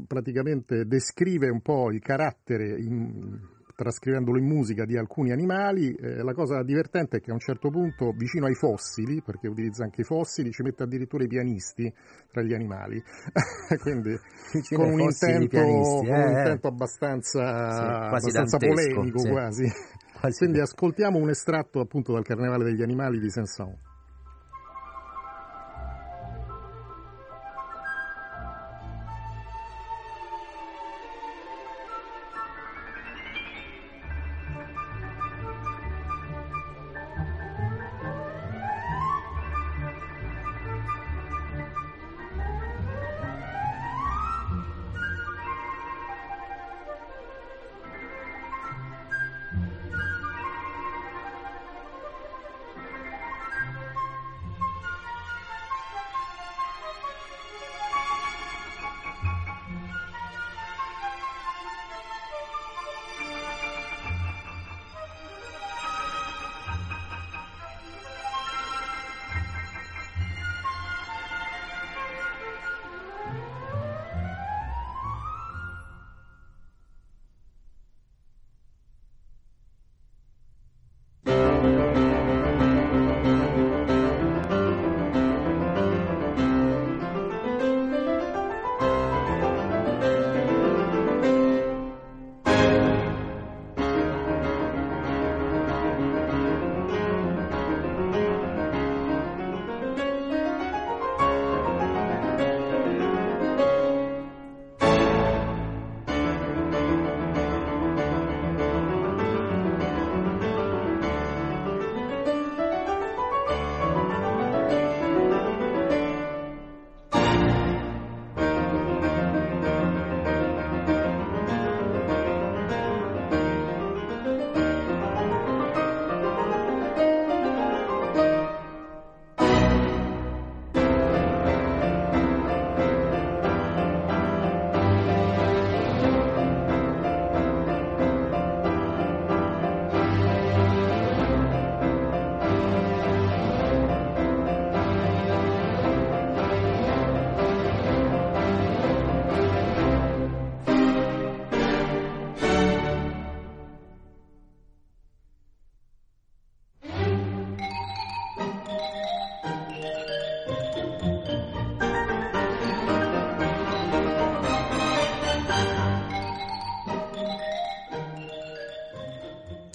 praticamente 0.05 0.85
descrive 0.85 1.49
un 1.49 1.61
po' 1.61 1.89
il 1.89 1.99
carattere 1.99 2.79
in, 2.79 3.39
trascrivendolo 3.79 4.37
in 4.37 4.45
musica 4.45 4.83
di 4.83 4.97
alcuni 4.97 5.31
animali. 5.31 5.93
Eh, 5.93 6.21
la 6.21 6.33
cosa 6.33 6.61
divertente 6.63 7.17
è 7.17 7.19
che 7.21 7.31
a 7.31 7.33
un 7.33 7.39
certo 7.39 7.69
punto, 7.69 8.11
vicino 8.11 8.45
ai 8.45 8.55
fossili, 8.55 9.21
perché 9.21 9.47
utilizza 9.47 9.83
anche 9.83 10.01
i 10.01 10.03
fossili, 10.03 10.51
ci 10.51 10.63
mette 10.63 10.83
addirittura 10.83 11.23
i 11.23 11.27
pianisti 11.27 11.91
tra 12.29 12.41
gli 12.41 12.53
animali. 12.53 13.01
Quindi 13.79 14.19
vicino 14.51 14.83
con 14.83 14.91
un, 14.91 14.99
intento, 14.99 15.47
pianisti, 15.47 16.05
eh, 16.07 16.09
con 16.09 16.19
un 16.19 16.37
intento 16.37 16.67
abbastanza, 16.67 17.71
sì, 17.71 17.81
abbastanza 17.81 18.57
polemico 18.57 19.19
sì. 19.19 19.29
quasi. 19.29 19.63
quasi. 20.19 20.37
Quindi 20.37 20.59
ascoltiamo 20.59 21.17
un 21.17 21.29
estratto 21.29 21.79
appunto 21.79 22.11
dal 22.11 22.23
Carnevale 22.23 22.65
degli 22.65 22.81
animali 22.81 23.17
di 23.19 23.29
Saint-Saëns. 23.29 23.88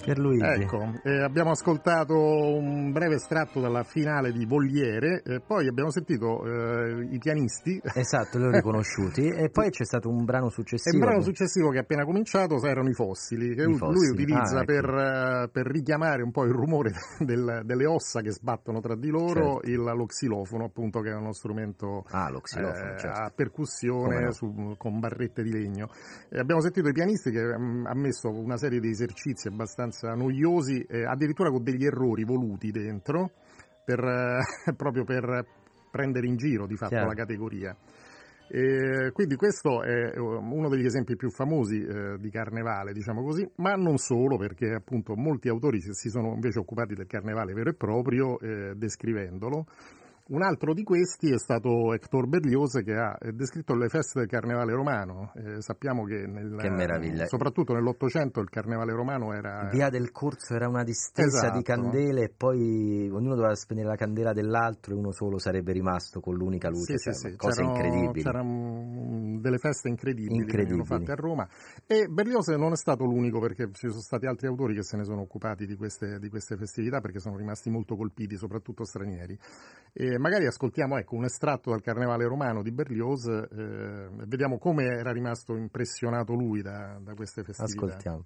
Pierluigi. 0.05 0.61
Ecco, 0.61 0.93
eh, 1.03 1.21
abbiamo 1.21 1.51
ascoltato 1.51 2.13
un 2.13 2.74
breve 2.95 3.15
estratto 3.15 3.59
dalla 3.59 3.83
finale 3.83 4.31
di 4.31 4.45
Vogliere, 4.45 5.21
eh, 5.25 5.41
poi 5.45 5.67
abbiamo 5.67 5.91
sentito 5.91 6.45
eh, 6.45 7.07
i 7.11 7.17
pianisti. 7.17 7.77
Esatto, 7.93 8.37
li 8.37 8.45
ho 8.45 8.51
riconosciuti. 8.51 9.27
e 9.35 9.49
poi 9.49 9.69
c'è 9.69 9.83
stato 9.83 10.07
un 10.09 10.23
brano 10.23 10.47
successivo. 10.47 10.95
E 10.95 10.97
il 10.97 11.03
brano 11.05 11.21
successivo 11.21 11.71
che 11.71 11.79
è 11.79 11.81
appena 11.81 12.05
cominciato 12.05 12.55
erano 12.65 12.87
i 12.87 12.93
fossili, 12.93 13.53
che 13.53 13.63
I 13.63 13.65
lui 13.65 13.75
fossili. 13.77 14.11
utilizza 14.13 14.59
Ah, 14.59 14.61
ecco. 14.61 14.65
per, 14.71 14.85
eh, 14.85 15.49
per 15.51 15.65
richiamare 15.67 16.23
un 16.23 16.31
po' 16.31 16.45
il 16.45 16.51
rumore 16.53 16.91
del- 17.19 17.63
delle 17.65 17.85
ossa 17.85 18.21
che 18.21 18.31
sbattono 18.31 18.79
tra 18.79 18.95
di 18.95 19.09
loro, 19.09 19.59
Certo. 19.59 19.69
il, 19.69 19.81
lo 19.81 20.05
xilofono 20.05 20.63
appunto 20.63 21.01
che 21.01 21.09
è 21.09 21.15
uno 21.15 21.33
strumento 21.33 22.05
Ah, 22.11 22.31
eh, 22.33 22.39
certo. 22.45 23.07
a 23.07 23.29
percussione 23.35 24.31
su- 24.31 24.75
con 24.77 24.99
barrette 25.01 25.43
di 25.43 25.51
legno. 25.51 25.89
E 26.29 26.39
abbiamo 26.39 26.61
sentito 26.61 26.87
i 26.87 26.93
pianisti 26.93 27.29
che 27.29 27.43
mm, 27.57 27.87
ha 27.87 27.93
messo 27.95 28.29
una 28.29 28.55
serie 28.55 28.79
di 28.79 28.89
esercizi 28.89 29.49
abbastanza 29.49 30.13
noiosi, 30.13 30.79
eh, 30.87 31.03
addirittura 31.05 31.49
con 31.49 31.61
degli 31.61 31.85
errori 31.85 32.23
voluti 32.23 32.71
dentro, 32.85 33.31
per, 33.83 33.99
eh, 33.99 34.73
proprio 34.75 35.03
per 35.03 35.45
prendere 35.91 36.27
in 36.27 36.35
giro 36.35 36.67
di 36.67 36.75
fatto 36.75 36.95
Chiaro. 36.95 37.07
la 37.07 37.13
categoria. 37.13 37.75
E 38.47 39.09
quindi 39.11 39.35
questo 39.35 39.81
è 39.81 40.13
eh, 40.13 40.19
uno 40.19 40.69
degli 40.69 40.85
esempi 40.85 41.15
più 41.15 41.31
famosi 41.31 41.81
eh, 41.81 42.17
di 42.19 42.29
carnevale, 42.29 42.93
diciamo 42.93 43.23
così, 43.23 43.47
ma 43.55 43.73
non 43.73 43.97
solo, 43.97 44.37
perché 44.37 44.71
appunto 44.73 45.15
molti 45.15 45.49
autori 45.49 45.81
si 45.81 45.93
si 45.93 46.09
sono 46.09 46.33
invece 46.33 46.59
occupati 46.59 46.93
del 46.93 47.07
carnevale 47.07 47.53
vero 47.53 47.71
e 47.71 47.73
proprio, 47.73 48.39
eh, 48.39 48.75
descrivendolo. 48.75 49.65
Un 50.27 50.41
altro 50.41 50.73
di 50.73 50.81
questi 50.81 51.31
è 51.31 51.37
stato 51.37 51.93
Hector 51.93 52.25
Berlioz 52.27 52.81
che 52.83 52.95
ha 52.95 53.15
descritto 53.31 53.75
le 53.75 53.89
feste 53.89 54.17
del 54.21 54.27
carnevale 54.27 54.71
romano. 54.73 55.31
Eh, 55.35 55.61
sappiamo 55.61 56.03
che, 56.03 56.25
nel- 56.25 56.55
Che 56.57 57.27
soprattutto 57.27 57.73
nell'Ottocento 57.73 58.39
il 58.39 58.49
carnevale 58.49 58.91
romano 58.91 59.33
era... 59.33 59.69
Via 59.71 59.89
del 59.89 60.11
Corso 60.11 60.55
era 60.55 60.67
una 60.67 60.83
distesa 60.83 61.51
di 61.51 61.59
Esatto. 61.59 61.61
candele 61.61 62.23
e 62.23 62.33
poi 62.35 63.07
ognuno 63.11 63.35
doveva 63.35 63.53
spegnere 63.53 63.87
la 63.89 63.95
candela 63.95 64.33
dell'altro 64.33 64.95
e 64.95 64.97
uno 64.97 65.11
solo 65.11 65.37
sarebbe 65.37 65.73
rimasto 65.73 66.19
con 66.21 66.33
l'unica 66.33 66.69
luce. 66.69 66.97
Sì, 66.97 67.11
sì, 67.11 67.19
cioè, 67.21 67.31
sì, 67.31 67.37
Cose 67.37 67.61
c'erano- 67.61 67.75
incredibili. 67.75 68.23
C'erano 68.23 69.39
delle 69.41 69.57
feste 69.59 69.89
incredibili, 69.89 70.37
che 70.37 70.41
Incredibili. 70.41 70.77
venivano 70.79 70.99
fatte 71.05 71.11
a 71.11 71.15
Roma 71.21 71.47
e 71.85 72.07
Berlioz 72.07 72.47
non 72.47 72.71
è 72.71 72.77
stato 72.77 73.03
l'unico 73.05 73.39
perché 73.39 73.69
ci 73.73 73.89
sono 73.89 74.01
stati 74.01 74.25
altri 74.25 74.47
autori 74.47 74.73
che 74.73 74.81
se 74.81 74.97
ne 74.97 75.03
sono 75.03 75.21
occupati 75.21 75.67
di 75.67 75.75
queste, 75.75 76.17
di 76.17 76.29
queste 76.29 76.57
festività 76.57 76.99
perché 76.99 77.19
sono 77.19 77.37
rimasti 77.37 77.69
molto 77.69 77.95
colpiti, 77.95 78.37
soprattutto 78.37 78.85
stranieri. 78.85 79.37
E 79.93 80.13
magari 80.17 80.45
ascoltiamo 80.45 80.97
ecco, 80.97 81.15
un 81.15 81.25
estratto 81.25 81.69
dal 81.69 81.81
Carnevale 81.81 82.25
romano 82.25 82.61
di 82.61 82.71
Berlioz 82.71 83.25
eh, 83.27 84.09
vediamo 84.25 84.57
come 84.57 84.85
era 84.85 85.11
rimasto 85.11 85.55
impressionato 85.55 86.33
lui 86.33 86.61
da, 86.61 86.99
da 87.01 87.13
queste 87.13 87.43
festività. 87.43 87.85
Ascoltiamo. 87.85 88.25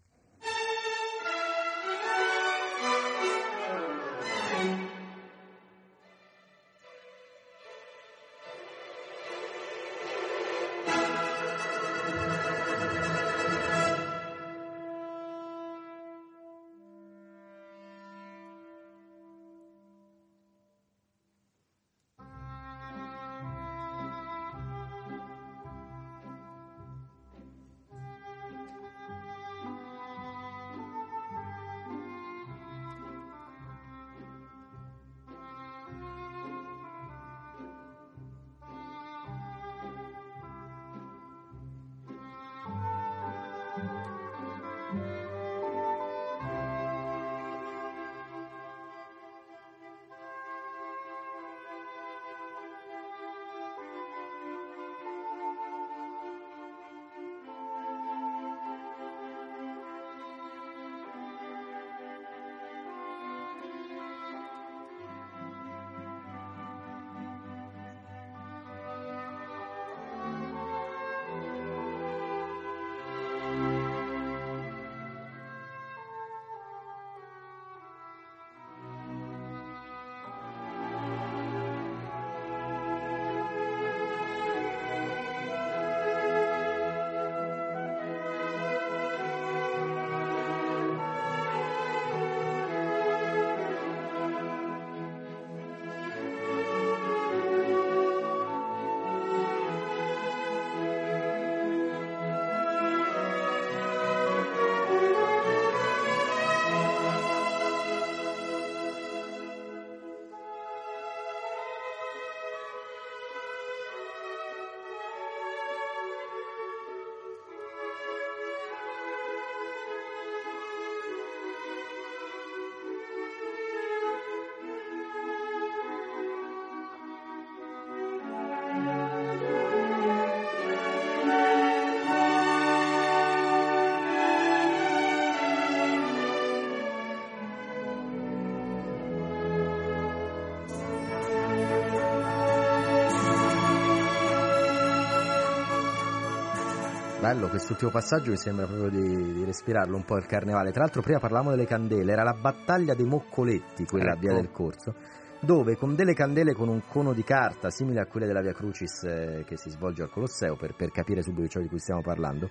Bello 147.29 147.47
quest'ultimo 147.47 147.91
passaggio 147.91 148.31
mi 148.31 148.37
sembra 148.37 148.65
proprio 148.65 148.89
di, 148.89 149.33
di 149.33 149.43
respirarlo 149.43 149.95
un 149.95 150.03
po' 150.03 150.17
il 150.17 150.25
carnevale. 150.25 150.71
Tra 150.71 150.81
l'altro 150.81 151.03
prima 151.03 151.19
parlavamo 151.19 151.51
delle 151.51 151.67
candele, 151.67 152.11
era 152.11 152.23
la 152.23 152.33
battaglia 152.33 152.95
dei 152.95 153.05
moccoletti, 153.05 153.85
quella 153.85 154.13
a 154.13 154.13
Ecco. 154.13 154.19
via 154.19 154.33
del 154.33 154.49
corso, 154.49 154.95
dove 155.39 155.75
con 155.75 155.93
delle 155.93 156.15
candele 156.15 156.55
con 156.55 156.69
un 156.69 156.81
cono 156.87 157.13
di 157.13 157.23
carta, 157.23 157.69
simile 157.69 157.99
a 157.99 158.07
quelle 158.07 158.25
della 158.25 158.41
Via 158.41 158.53
Crucis 158.53 159.03
eh, 159.03 159.43
che 159.45 159.57
si 159.57 159.69
svolge 159.69 160.01
al 160.01 160.09
Colosseo, 160.09 160.55
per, 160.55 160.73
per 160.73 160.89
capire 160.89 161.21
subito 161.21 161.43
di 161.43 161.49
ciò 161.49 161.59
di 161.59 161.67
cui 161.67 161.77
stiamo 161.77 162.01
parlando, 162.01 162.49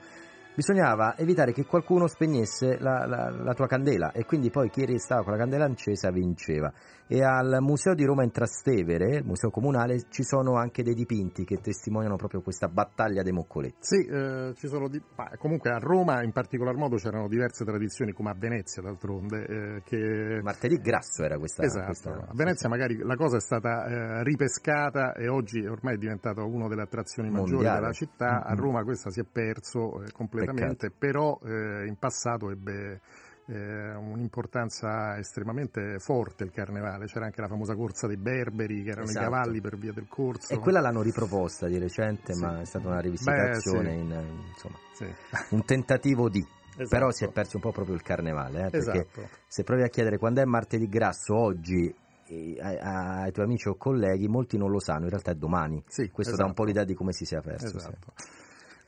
bisognava 0.62 1.16
evitare 1.16 1.52
che 1.52 1.64
qualcuno 1.64 2.08
spegnesse 2.08 2.78
la, 2.80 3.06
la- 3.06 3.30
la 3.30 3.54
tua 3.54 3.68
candela 3.68 4.10
e 4.10 4.24
quindi 4.24 4.50
poi 4.50 4.70
chi 4.70 4.84
restava 4.84 5.22
con 5.22 5.32
la 5.32 5.38
candela 5.38 5.66
accesa 5.66 6.10
vinceva. 6.10 6.72
E 7.10 7.22
al 7.22 7.58
Museo 7.60 7.94
di 7.94 8.04
Roma 8.04 8.22
in 8.24 8.32
Trastevere, 8.32 9.16
il 9.18 9.24
museo 9.24 9.48
comunale, 9.50 10.02
ci 10.10 10.22
sono 10.24 10.56
anche 10.56 10.82
dei 10.82 10.92
dipinti 10.94 11.44
che 11.44 11.58
testimoniano 11.58 12.16
proprio 12.16 12.42
questa 12.42 12.66
battaglia 12.68 13.22
dei 13.22 13.32
moccoletti. 13.32 13.76
Sì, 13.78 14.04
eh, 14.04 14.52
ci 14.56 14.66
sono 14.66 14.88
di- 14.88 15.00
ma 15.16 15.30
comunque 15.38 15.70
a 15.70 15.78
Roma 15.78 16.22
in 16.22 16.32
particolar 16.32 16.74
modo 16.74 16.96
c'erano 16.96 17.28
diverse 17.28 17.64
tradizioni, 17.64 18.12
come 18.12 18.30
a 18.30 18.34
Venezia 18.36 18.82
d'altronde. 18.82 19.46
eh, 19.46 19.82
che... 19.84 20.40
Martedì 20.42 20.76
grasso 20.80 21.22
era 21.24 21.38
questa. 21.38 21.62
Esatto, 21.62 21.84
questa- 21.86 22.10
a 22.10 22.32
Venezia 22.34 22.68
magari 22.68 22.98
la 22.98 23.14
cosa 23.16 23.36
è 23.36 23.40
stata 23.40 23.86
eh, 23.86 24.24
ripescata 24.24 25.12
e 25.14 25.28
oggi 25.28 25.64
ormai 25.64 25.94
è 25.94 25.98
diventata 25.98 26.42
una 26.42 26.66
delle 26.68 26.82
attrazioni 26.82 27.30
maggiori 27.30 27.52
Mondiale. 27.52 27.80
della 27.80 27.92
città. 27.92 28.42
A 28.44 28.52
Mhm. 28.52 28.60
Roma 28.60 28.82
questa 28.82 29.10
si 29.10 29.20
è 29.20 29.24
perso 29.24 30.02
eh, 30.02 30.12
completamente, 30.50 30.90
però 30.90 31.38
eh, 31.44 31.86
in 31.86 31.96
passato 31.98 32.50
ebbe 32.50 33.00
eh, 33.46 33.94
un'importanza 33.94 35.16
estremamente 35.18 35.98
forte 35.98 36.44
il 36.44 36.50
carnevale. 36.50 37.06
C'era 37.06 37.26
anche 37.26 37.40
la 37.40 37.48
famosa 37.48 37.74
corsa 37.74 38.06
dei 38.06 38.18
berberi, 38.18 38.82
che 38.82 38.90
erano 38.90 39.06
Esatto. 39.06 39.26
i 39.26 39.28
cavalli 39.30 39.60
per 39.60 39.76
via 39.76 39.92
del 39.92 40.06
corso. 40.08 40.52
E 40.52 40.58
quella 40.58 40.80
l'hanno 40.80 41.02
riproposta 41.02 41.66
di 41.66 41.78
recente, 41.78 42.34
Sì. 42.34 42.42
ma 42.42 42.60
è 42.60 42.64
stata 42.64 42.88
una 42.88 43.00
rivisitazione, 43.00 43.88
Beh, 43.88 43.94
sì. 43.94 44.00
in, 44.00 44.12
eh, 44.12 44.48
insomma, 44.50 44.78
Sì. 44.92 45.06
un 45.54 45.64
tentativo 45.64 46.28
di. 46.28 46.46
esatto. 46.80 46.88
però 46.88 47.10
si 47.10 47.24
è 47.24 47.32
perso 47.32 47.56
un 47.56 47.62
po' 47.62 47.72
proprio 47.72 47.94
il 47.94 48.02
carnevale, 48.02 48.66
eh, 48.66 48.70
perché 48.70 49.00
esatto. 49.08 49.28
se 49.48 49.64
provi 49.64 49.82
a 49.82 49.88
chiedere 49.88 50.18
quando 50.18 50.40
è 50.40 50.44
martedì 50.44 50.86
grasso 50.88 51.34
oggi 51.34 51.92
ai, 52.30 52.58
ai, 52.60 53.32
tuoi 53.32 53.46
amici 53.46 53.68
o 53.68 53.76
colleghi, 53.76 54.28
molti 54.28 54.58
non 54.58 54.70
lo 54.70 54.78
sanno, 54.78 55.04
in 55.04 55.10
realtà 55.10 55.30
è 55.30 55.34
domani. 55.34 55.82
Questo 55.82 56.20
esatto. 56.20 56.36
dà 56.36 56.44
un 56.44 56.52
po' 56.54 56.64
l'idea 56.64 56.84
di 56.84 56.94
come 56.94 57.12
si 57.12 57.24
sia 57.24 57.40
perso. 57.40 57.78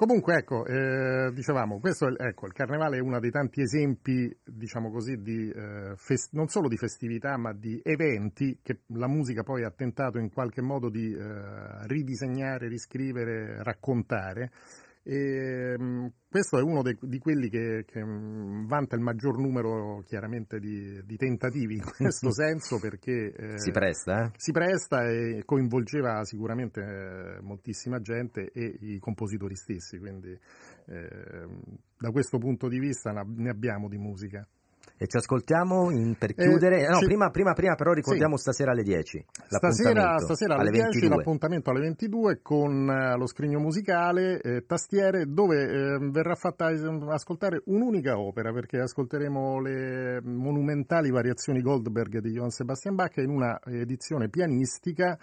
Comunque, 0.00 0.36
ecco, 0.36 0.64
eh, 0.64 1.30
dicevamo, 1.34 1.78
questo 1.78 2.08
è, 2.08 2.28
ecco, 2.28 2.46
il 2.46 2.54
carnevale 2.54 2.96
è 2.96 3.00
uno 3.00 3.20
dei 3.20 3.30
tanti 3.30 3.60
esempi, 3.60 4.34
diciamo 4.42 4.90
così, 4.90 5.20
di, 5.20 5.50
eh, 5.50 5.92
fest- 5.96 6.32
non 6.32 6.48
solo 6.48 6.68
di 6.68 6.78
festività, 6.78 7.36
ma 7.36 7.52
di 7.52 7.78
eventi 7.84 8.60
che 8.62 8.78
la 8.94 9.08
musica 9.08 9.42
poi 9.42 9.62
ha 9.62 9.70
tentato 9.70 10.16
in 10.16 10.30
qualche 10.32 10.62
modo 10.62 10.88
di 10.88 11.12
eh, 11.12 11.86
ridisegnare, 11.86 12.66
riscrivere, 12.66 13.62
raccontare. 13.62 14.50
E, 15.12 15.76
mh, 15.76 16.12
questo 16.28 16.56
è 16.60 16.62
uno 16.62 16.82
de, 16.82 16.96
di 17.00 17.18
quelli 17.18 17.48
che, 17.48 17.84
che 17.84 18.00
mh, 18.00 18.68
vanta 18.68 18.94
il 18.94 19.02
maggior 19.02 19.40
numero 19.40 20.04
chiaramente 20.06 20.60
di, 20.60 21.02
di 21.04 21.16
tentativi 21.16 21.74
in 21.74 21.82
questo 21.82 22.30
senso 22.32 22.78
perché 22.78 23.32
eh, 23.34 23.58
si 23.58 23.72
presta 23.72 24.26
eh? 24.26 24.30
si 24.36 24.52
presta 24.52 25.02
e 25.08 25.42
coinvolgeva 25.44 26.22
sicuramente 26.22 26.80
eh, 26.80 27.40
moltissima 27.42 28.00
gente 28.00 28.52
e 28.52 28.76
i 28.82 28.98
compositori 29.00 29.56
stessi 29.56 29.98
quindi 29.98 30.30
eh, 30.30 31.48
da 31.98 32.10
questo 32.12 32.38
punto 32.38 32.68
di 32.68 32.78
vista 32.78 33.10
ne 33.10 33.50
abbiamo 33.50 33.88
di 33.88 33.98
musica 33.98 34.46
e 35.02 35.06
ci 35.06 35.16
ascoltiamo 35.16 35.90
in, 35.90 36.14
per 36.18 36.34
chiudere. 36.34 36.84
Eh, 36.84 36.88
no, 36.88 36.98
ci... 36.98 37.06
prima, 37.06 37.30
prima, 37.30 37.54
prima, 37.54 37.74
però 37.74 37.94
ricordiamo 37.94 38.36
sì. 38.36 38.42
stasera 38.42 38.72
alle 38.72 38.82
10. 38.82 39.24
Stasera, 39.46 40.18
stasera 40.18 40.56
alle, 40.56 40.68
alle 40.68 40.70
10 40.72 41.00
22. 41.00 41.16
l'appuntamento 41.16 41.70
alle 41.70 41.80
22 41.80 42.40
con 42.42 42.86
uh, 42.86 43.16
lo 43.16 43.26
scrigno 43.26 43.60
musicale, 43.60 44.42
eh, 44.42 44.66
tastiere, 44.66 45.24
dove 45.26 45.62
eh, 45.62 45.98
verrà 46.10 46.34
fatta 46.34 46.66
ascoltare 46.66 47.62
un'unica 47.64 48.18
opera, 48.18 48.52
perché 48.52 48.78
ascolteremo 48.80 49.62
le 49.62 50.20
monumentali 50.22 51.10
variazioni 51.10 51.62
Goldberg 51.62 52.18
di 52.18 52.32
Johann 52.32 52.48
Sebastian 52.48 52.94
Bach 52.94 53.16
in 53.16 53.30
una 53.30 53.58
edizione 53.64 54.28
pianistica 54.28 55.18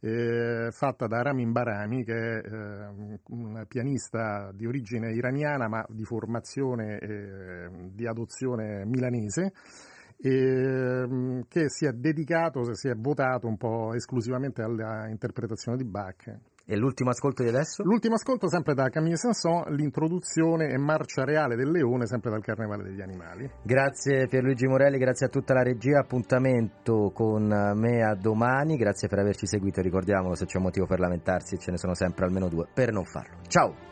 eh, 0.00 0.68
fatta 0.70 1.06
da 1.06 1.22
Ramin 1.22 1.52
Barami, 1.52 2.04
che 2.04 2.14
è 2.14 2.42
eh, 2.44 3.18
un 3.28 3.64
pianista 3.68 4.50
di 4.52 4.66
origine 4.66 5.12
iraniana 5.12 5.68
ma 5.68 5.84
di 5.88 6.04
formazione 6.04 6.98
eh, 6.98 7.68
di 7.92 8.06
adozione 8.06 8.84
milanese. 8.86 9.52
E, 10.22 11.44
che 11.48 11.70
si 11.70 11.86
è 11.86 11.92
dedicato, 11.92 12.74
si 12.74 12.88
è 12.88 12.94
votato 12.94 13.46
un 13.46 13.56
po' 13.56 13.94
esclusivamente 13.94 14.60
alla 14.60 15.08
interpretazione 15.08 15.78
di 15.78 15.84
Bach. 15.84 16.49
E 16.70 16.76
l'ultimo 16.76 17.10
ascolto 17.10 17.42
di 17.42 17.48
adesso? 17.48 17.82
L'ultimo 17.82 18.14
ascolto 18.14 18.48
sempre 18.48 18.74
da 18.74 18.88
Camille 18.90 19.16
Sanson, 19.16 19.74
l'introduzione 19.74 20.68
e 20.68 20.78
marcia 20.78 21.24
reale 21.24 21.56
del 21.56 21.68
leone, 21.68 22.06
sempre 22.06 22.30
dal 22.30 22.44
Carnevale 22.44 22.84
degli 22.84 23.00
Animali. 23.00 23.50
Grazie 23.64 24.28
Pierluigi 24.28 24.68
Morelli, 24.68 24.96
grazie 24.96 25.26
a 25.26 25.28
tutta 25.30 25.52
la 25.52 25.64
regia, 25.64 25.98
appuntamento 25.98 27.10
con 27.12 27.42
me 27.74 28.04
a 28.04 28.14
domani, 28.14 28.76
grazie 28.76 29.08
per 29.08 29.18
averci 29.18 29.48
seguito, 29.48 29.80
ricordiamolo 29.80 30.36
se 30.36 30.46
c'è 30.46 30.58
un 30.58 30.62
motivo 30.62 30.86
per 30.86 31.00
lamentarsi 31.00 31.58
ce 31.58 31.72
ne 31.72 31.76
sono 31.76 31.94
sempre 31.94 32.24
almeno 32.24 32.48
due 32.48 32.68
per 32.72 32.92
non 32.92 33.04
farlo. 33.04 33.38
Ciao! 33.48 33.89